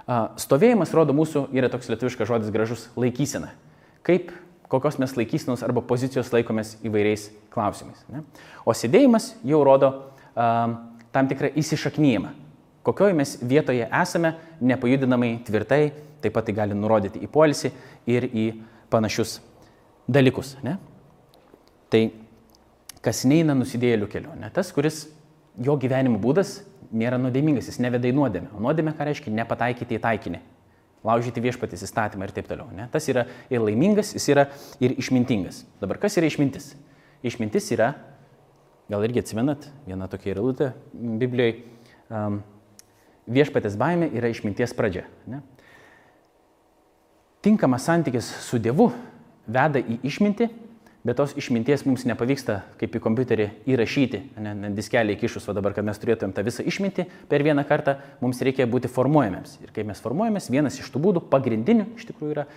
Stovėjimas, 0.10 0.90
rodo, 0.98 1.14
mūsų 1.14 1.48
yra 1.54 1.70
toks 1.70 1.90
lietuviškas 1.92 2.30
žodis 2.30 2.54
gražus- 2.54 2.88
laikysena. 3.02 3.52
Kaip, 4.02 4.32
kokios 4.68 4.98
mes 4.98 5.14
laikysenos 5.14 5.62
arba 5.64 5.82
pozicijos 5.82 6.32
laikomės 6.34 6.78
įvairiais 6.82 7.30
klausimais. 7.54 8.02
Ne? 8.10 8.24
O 8.66 8.74
sėdėjimas 8.74 9.36
jau 9.46 9.64
rodo 9.64 9.92
um, 10.36 10.78
tam 11.12 11.28
tikrą 11.28 11.52
įsišaknyjimą. 11.54 12.32
Kokioje 12.84 13.14
mes 13.14 13.38
vietoje 13.42 13.86
esame, 13.86 14.34
nepajudinamai 14.62 15.44
tvirtai, 15.46 15.92
taip 16.22 16.34
pat 16.34 16.46
tai 16.46 16.54
gali 16.54 16.74
nurodyti 16.74 17.22
į 17.22 17.30
polisį 17.30 17.72
ir 18.08 18.26
į 18.26 18.46
panašius 18.90 19.40
dalykus. 20.10 20.56
Ne? 20.64 20.78
Tai 21.90 22.02
kas 23.06 23.26
neina 23.30 23.54
nusidėjėlių 23.54 24.10
keliu, 24.10 24.34
ne 24.40 24.50
tas, 24.50 24.72
kuris 24.74 25.08
jo 25.60 25.78
gyvenimo 25.78 26.18
būdas 26.22 26.64
nėra 26.92 27.20
nuodėmingas, 27.22 27.70
jis 27.70 27.80
neveda 27.84 28.10
į 28.10 28.16
nuodėmę. 28.18 28.52
O 28.56 28.64
nuodėmė 28.64 28.94
ką 28.98 29.08
reiškia? 29.10 29.34
Nepataikyti 29.36 29.98
į 29.98 30.02
taikinį. 30.04 30.42
Laužyti 31.06 31.44
viešpatys 31.44 31.86
įstatymą 31.86 32.28
ir 32.28 32.34
taip 32.36 32.50
toliau. 32.50 32.68
Ne? 32.76 32.90
Tas 32.92 33.08
yra 33.12 33.26
ir 33.52 33.64
laimingas, 33.64 34.12
jis 34.18 34.26
yra 34.34 34.48
ir 34.84 34.98
išmintingas. 35.00 35.64
Dabar 35.80 36.00
kas 36.02 36.18
yra 36.20 36.28
išmintis? 36.28 36.74
Išmintis 37.24 37.70
yra, 37.76 37.94
gal 38.92 39.06
irgi 39.08 39.24
atsimenat, 39.24 39.70
viena 39.88 40.10
tokia 40.12 40.34
yra 40.34 40.44
lūtė 40.44 40.72
Biblijoje, 41.22 41.62
um, 42.12 42.42
viešpatės 43.30 43.78
baimė 43.80 44.10
yra 44.18 44.32
išminties 44.34 44.76
pradžia. 44.76 45.06
Ne? 45.30 45.44
Tinkamas 47.46 47.86
santykis 47.88 48.28
su 48.44 48.60
Dievu 48.60 48.90
veda 49.48 49.80
į 49.80 50.02
išmintį 50.10 50.50
bet 51.08 51.18
tos 51.20 51.34
išminties 51.40 51.86
mums 51.88 52.04
nepavyksta 52.08 52.60
kaip 52.80 52.96
į 52.98 53.02
kompiuterį 53.04 53.48
įrašyti, 53.72 54.22
ne, 54.44 54.54
ne 54.66 54.72
diskelį 54.76 55.16
įkišus, 55.16 55.48
o 55.48 55.56
dabar, 55.56 55.74
kad 55.78 55.88
mes 55.88 56.00
turėtumėm 56.02 56.34
tą 56.36 56.44
visą 56.48 56.66
išmintį 56.68 57.06
per 57.32 57.44
vieną 57.46 57.64
kartą, 57.68 57.98
mums 58.24 58.42
reikia 58.44 58.68
būti 58.70 58.92
formuojamiems. 58.92 59.60
Ir 59.64 59.72
kai 59.76 59.86
mes 59.88 60.02
formuojamės, 60.04 60.50
vienas 60.52 60.80
iš 60.82 60.90
tų 60.92 61.04
būdų, 61.06 61.24
pagrindinių 61.32 61.88
iš 61.96 62.10
tikrųjų 62.12 62.36
yra 62.36 62.48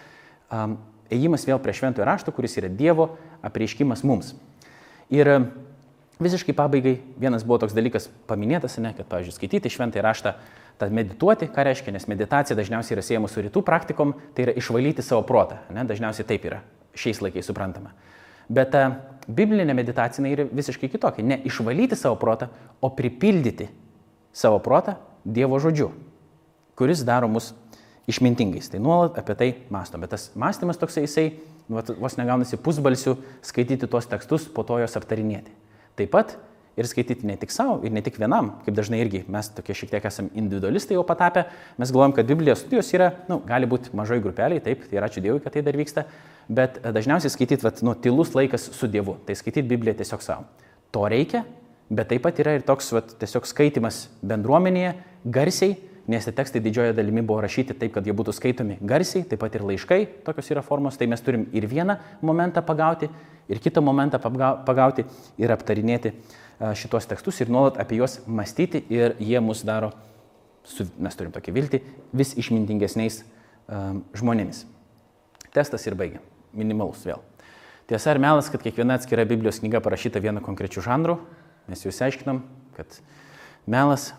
um, 0.51 0.79
ėjimas 1.13 1.47
vėl 1.47 1.63
prie 1.63 1.77
šventojo 1.77 2.09
rašto, 2.09 2.35
kuris 2.35 2.59
yra 2.59 2.71
Dievo 2.73 3.13
apreiškimas 3.47 4.03
mums. 4.07 4.35
Ir 5.13 5.29
visiškai 6.23 6.55
pabaigai 6.57 6.97
vienas 7.21 7.45
buvo 7.47 7.61
toks 7.63 7.77
dalykas 7.77 8.09
paminėtas, 8.31 8.79
ne, 8.83 8.95
kad, 8.97 9.07
pavyzdžiui, 9.11 9.37
skaityti 9.37 9.73
šventąjį 9.73 10.05
raštą, 10.07 10.35
tą 10.81 10.89
medituoti, 10.95 11.47
ką 11.53 11.67
reiškia, 11.69 11.93
nes 11.95 12.09
meditacija 12.11 12.57
dažniausiai 12.59 12.97
yra 12.97 13.05
siejama 13.07 13.31
su 13.31 13.43
rytų 13.45 13.63
praktikom, 13.67 14.15
tai 14.35 14.49
yra 14.49 14.55
išvalyti 14.59 15.05
savo 15.05 15.23
protą, 15.29 15.61
ne, 15.75 15.85
dažniausiai 15.87 16.27
taip 16.27 16.47
yra 16.49 16.63
šiais 16.99 17.21
laikais 17.23 17.47
suprantama. 17.49 17.93
Bet 18.49 18.73
ta 18.75 18.85
biblinė 19.29 19.75
meditacija 19.77 20.27
yra 20.27 20.47
visiškai 20.51 20.91
kitokia. 20.93 21.25
Ne 21.25 21.39
išvalyti 21.47 21.99
savo 21.99 22.19
protą, 22.21 22.51
o 22.81 22.91
pripildyti 22.91 23.69
savo 24.33 24.59
protą 24.63 24.99
Dievo 25.23 25.61
žodžiu, 25.63 25.93
kuris 26.75 27.05
daro 27.07 27.29
mus 27.31 27.53
išmintingais. 28.11 28.73
Tai 28.73 28.81
nuolat 28.83 29.19
apie 29.21 29.37
tai 29.39 29.51
mąstom. 29.71 30.03
Bet 30.03 30.11
tas 30.17 30.33
mąstymas 30.35 30.81
toksai 30.81 31.05
jisai, 31.05 31.27
nu, 31.71 31.79
vos 31.79 32.17
negaunasi 32.19 32.59
pusbalsių 32.59 33.15
skaityti 33.47 33.87
tuos 33.87 34.09
tekstus, 34.11 34.49
po 34.51 34.65
to 34.67 34.81
juos 34.83 34.99
aptarinėti. 34.99 35.55
Taip 35.95 36.11
pat 36.11 36.35
ir 36.77 36.89
skaityti 36.89 37.27
ne 37.29 37.37
tik 37.41 37.53
savo, 37.53 37.79
ir 37.85 37.93
ne 37.93 38.03
tik 38.05 38.17
vienam, 38.21 38.53
kaip 38.65 38.77
dažnai 38.77 39.03
irgi 39.03 39.23
mes 39.31 39.51
tokie 39.57 39.77
šiek 39.77 39.93
tiek 39.93 40.07
esame 40.09 40.33
individualistai 40.39 40.97
jau 40.97 41.05
patapę, 41.07 41.45
mes 41.81 41.93
galvojam, 41.93 42.15
kad 42.17 42.29
Biblijos 42.29 42.63
studijos 42.65 42.93
yra, 42.97 43.11
na, 43.27 43.35
nu, 43.35 43.41
gali 43.49 43.69
būti 43.69 43.93
mažai 43.97 44.21
grupeliai, 44.25 44.63
taip, 44.65 44.87
tai 44.89 45.01
yra 45.01 45.11
ačiū 45.11 45.25
Dievui, 45.25 45.43
kad 45.45 45.55
tai 45.55 45.65
dar 45.67 45.77
vyksta, 45.77 46.07
bet 46.49 46.81
e, 46.81 46.93
dažniausiai 46.97 47.33
skaityti, 47.35 47.67
vat, 47.67 47.83
nu, 47.85 47.95
tylus 47.95 48.33
laikas 48.37 48.71
su 48.73 48.89
Dievu, 48.91 49.19
tai 49.27 49.37
skaityti 49.39 49.69
Bibliją 49.69 49.99
tiesiog 50.01 50.25
savo. 50.25 50.49
To 50.97 51.05
reikia, 51.13 51.45
bet 51.93 52.13
taip 52.13 52.25
pat 52.25 52.41
yra 52.41 52.57
ir 52.57 52.65
toks 52.67 52.93
vat, 52.97 53.17
tiesiog 53.21 53.49
skaitimas 53.49 54.07
bendruomenėje, 54.25 54.97
garsiai, 55.37 55.77
nes 56.13 56.29
tie 56.29 56.35
tekstai 56.37 56.61
didžiojo 56.63 56.93
dalimi 56.97 57.25
buvo 57.25 57.41
rašyti 57.45 57.75
taip, 57.79 57.95
kad 57.97 58.07
jie 58.07 58.15
būtų 58.17 58.35
skaitomi 58.37 58.79
garsiai, 58.81 59.25
taip 59.29 59.41
pat 59.43 59.57
ir 59.57 59.65
laiškai, 59.67 60.01
tokios 60.27 60.51
yra 60.53 60.63
formos, 60.67 60.99
tai 61.01 61.09
mes 61.11 61.25
turim 61.25 61.49
ir 61.57 61.67
vieną 61.71 61.97
momentą 62.23 62.63
pagauti, 62.67 63.09
ir 63.49 63.61
kitą 63.63 63.83
momentą 63.85 64.21
pagauti 64.21 65.07
ir 65.41 65.53
aptarinėti 65.55 66.15
šitos 66.79 67.09
tekstus 67.11 67.41
ir 67.43 67.51
nuolat 67.51 67.81
apie 67.83 67.99
juos 67.99 68.21
mąstyti 68.27 68.85
ir 68.93 69.17
jie 69.21 69.41
mus 69.43 69.65
daro, 69.67 69.91
su, 70.65 70.87
mes 70.99 71.19
turim 71.19 71.33
tokį 71.35 71.55
viltį, 71.57 71.83
vis 72.15 72.37
išmintingesniais 72.39 73.23
um, 73.23 74.05
žmonėmis. 74.15 74.65
Testas 75.53 75.85
ir 75.89 75.99
baigiam 75.99 76.23
minimalus 76.57 77.03
vėl. 77.07 77.23
Tiesa 77.91 78.13
ar 78.13 78.21
melas, 78.23 78.49
kad 78.53 78.63
kiekviena 78.63 78.97
atskira 78.97 79.27
Biblijos 79.29 79.59
knyga 79.61 79.83
parašyta 79.83 80.23
vienu 80.23 80.41
konkrečiu 80.45 80.85
žanru, 80.85 81.19
mes 81.69 81.83
jau 81.83 81.91
išsiaiškinam, 81.91 82.43
kad 82.77 83.01
melas, 83.67 84.13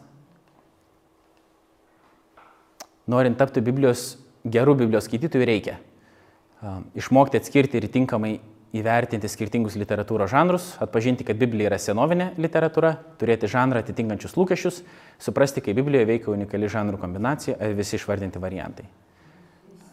norint 3.12 3.38
tapti 3.40 3.64
Biblijos, 3.64 4.14
gerų 4.46 4.78
Biblijos 4.84 5.08
skaitytojų, 5.10 5.48
reikia 5.50 5.78
uh, 5.78 6.82
išmokti 7.00 7.40
atskirti 7.42 7.80
ir 7.80 7.90
tinkamai 7.92 8.38
įvertinti 8.74 9.30
skirtingus 9.30 9.76
literatūros 9.78 10.32
žanrus, 10.34 10.72
atpažinti, 10.82 11.26
kad 11.28 11.38
Biblija 11.38 11.70
yra 11.70 11.78
senovinė 11.82 12.32
literatūra, 12.42 12.96
turėti 13.22 13.50
žanrą 13.52 13.84
atitinkančius 13.84 14.34
lūkesčius, 14.40 14.82
suprasti, 15.22 15.62
kaip 15.62 15.78
Biblijoje 15.78 16.10
veikia 16.10 16.34
unikali 16.34 16.70
žanrų 16.74 16.98
kombinacija 17.02 17.60
ir 17.62 17.78
visi 17.78 18.00
išvardinti 18.00 18.42
variantai. 18.42 18.88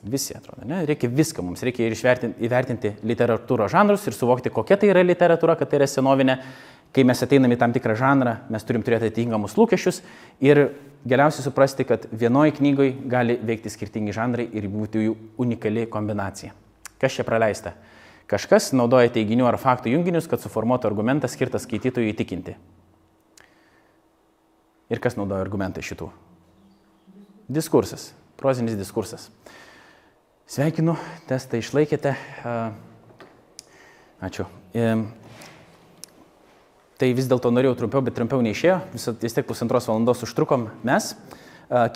Visi 0.01 0.33
atrodo, 0.33 0.65
ne? 0.65 0.79
Reikia 0.89 1.11
viską 1.13 1.45
mums, 1.45 1.61
reikia 1.61 1.91
ir 1.91 1.97
įvertinti 2.41 2.95
literatūros 3.05 3.75
žanrus 3.75 4.07
ir 4.09 4.17
suvokti, 4.17 4.49
kokia 4.49 4.79
tai 4.81 4.95
yra 4.95 5.05
literatūra, 5.05 5.59
kad 5.61 5.69
tai 5.69 5.83
yra 5.83 5.89
senovinė. 5.91 6.39
Kai 6.91 7.05
mes 7.07 7.23
ateiname 7.23 7.55
į 7.55 7.61
tam 7.61 7.75
tikrą 7.75 7.95
žanrą, 7.99 8.35
mes 8.51 8.65
turim 8.67 8.83
turėti 8.83 9.07
atitinkamus 9.07 9.55
lūkesčius 9.59 10.01
ir 10.43 10.73
galiausiai 11.07 11.45
suprasti, 11.45 11.87
kad 11.87 12.09
vienoje 12.11 12.57
knygoje 12.59 12.97
gali 13.11 13.37
veikti 13.47 13.71
skirtingi 13.71 14.15
žanrai 14.17 14.49
ir 14.59 14.67
būti 14.73 15.05
jų 15.07 15.15
unikali 15.41 15.87
kombinacija. 15.91 16.51
Kas 17.01 17.15
čia 17.15 17.25
praleista? 17.25 17.77
Kažkas 18.31 18.71
naudoja 18.77 19.11
teiginių 19.11 19.47
ar 19.49 19.59
faktų 19.59 19.95
junginius, 19.95 20.29
kad 20.31 20.43
suformuotų 20.43 20.91
argumentą 20.91 21.31
skirtą 21.31 21.59
skaitytojui 21.63 22.13
įtikinti. 22.13 22.57
Ir 24.91 25.03
kas 25.03 25.17
naudoja 25.19 25.43
argumentai 25.43 25.83
šitų? 25.87 26.11
Diskursas, 27.51 28.11
prozinis 28.39 28.79
diskursas. 28.79 29.29
Sveikinu, 30.51 30.97
testą 31.31 31.63
išlaikėte. 31.63 32.17
Ačiū. 34.21 34.51
Tai 37.01 37.09
vis 37.17 37.29
dėlto 37.31 37.49
norėjau 37.49 37.79
trumpiau, 37.81 38.03
bet 38.05 38.13
trumpiau 38.13 38.43
neišėjo. 38.45 38.75
Vis, 38.93 39.07
vis 39.23 39.33
tiek 39.33 39.47
pusantros 39.49 39.87
valandos 39.89 40.21
užtrukom 40.27 40.67
mes. 40.85 41.15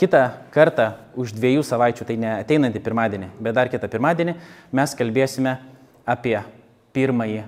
Kita 0.01 0.21
kartą 0.55 0.87
už 1.21 1.35
dviejų 1.37 1.65
savaičių, 1.67 2.07
tai 2.09 2.17
ne 2.23 2.31
ateinantį 2.39 2.81
pirmadienį, 2.81 3.29
bet 3.43 3.57
dar 3.59 3.69
kitą 3.69 3.91
pirmadienį, 3.91 4.37
mes 4.73 4.95
kalbėsime 4.97 5.59
apie 6.09 6.39
pirmąjį 6.97 7.43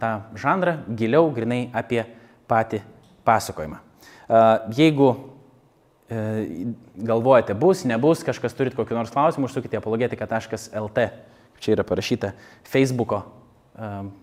tą 0.00 0.12
žanrą, 0.40 0.78
giliau, 0.96 1.28
grinai 1.36 1.66
apie 1.76 2.00
patį 2.48 2.80
pasakojimą. 3.26 3.82
Jeigu 4.78 5.10
e, 6.08 6.20
galvojate, 6.96 7.58
bus, 7.58 7.84
nebus, 7.84 8.24
kažkas 8.24 8.56
turit 8.56 8.78
kokiu 8.78 8.96
nors 8.96 9.12
klausimu, 9.12 9.50
užsukite 9.50 9.76
apologetika.lt, 9.76 11.08
čia 11.60 11.76
yra 11.76 11.84
parašyta 11.84 12.32
Facebook'o 12.64 13.20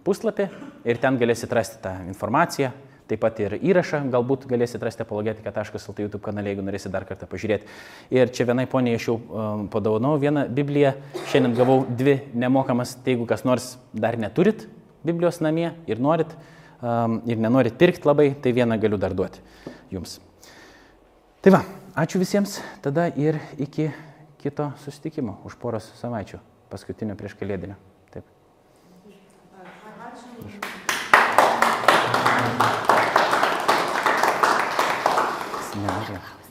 puslapį 0.05 0.47
ir 0.89 0.99
ten 1.01 1.19
galėsite 1.21 1.55
rasti 1.55 1.77
tą 1.83 1.93
informaciją, 2.09 2.71
taip 3.09 3.21
pat 3.21 3.39
ir 3.43 3.57
įrašą 3.59 3.99
galbūt 4.13 4.47
galėsite 4.49 4.85
rasti 4.85 5.03
apologetika.lt 5.03 6.05
YouTube 6.05 6.23
kanale, 6.23 6.53
jeigu 6.53 6.63
norėsite 6.65 6.91
dar 6.93 7.05
kartą 7.05 7.27
pažiūrėti. 7.29 7.67
Ir 8.15 8.31
čia 8.33 8.47
vienai 8.49 8.65
poniai 8.69 8.97
aš 8.97 9.09
jau 9.11 9.17
um, 9.19 9.67
padovanau 9.71 10.15
vieną 10.21 10.47
Bibliją, 10.49 10.95
šiandien 11.31 11.57
gavau 11.57 11.83
dvi 11.89 12.21
nemokamas, 12.33 12.95
tai 13.03 13.15
jeigu 13.15 13.27
kas 13.29 13.45
nors 13.45 13.75
dar 13.93 14.17
neturit 14.17 14.67
Biblijos 15.03 15.41
namie 15.43 15.73
ir 15.87 15.99
norit 15.99 16.31
um, 16.79 17.19
ir 17.27 17.37
nenorit 17.37 17.75
pirkti 17.77 18.07
labai, 18.07 18.31
tai 18.39 18.55
vieną 18.55 18.79
galiu 18.79 18.97
dar 18.97 19.13
duoti 19.13 19.43
jums. 19.91 20.19
Tai 21.43 21.51
va, 21.57 21.63
ačiū 21.99 22.21
visiems, 22.23 22.61
tada 22.81 23.09
ir 23.19 23.41
iki 23.59 23.89
kito 24.39 24.71
susitikimo 24.83 25.41
už 25.47 25.59
poros 25.59 25.91
savaičių, 25.99 26.39
paskutinio 26.71 27.19
prieš 27.19 27.35
kalėdinio. 27.39 27.75
Taip. 28.15 28.27
Ačiū. 30.07 30.73
Nemažai. 35.75 36.15
Ne, 36.15 36.42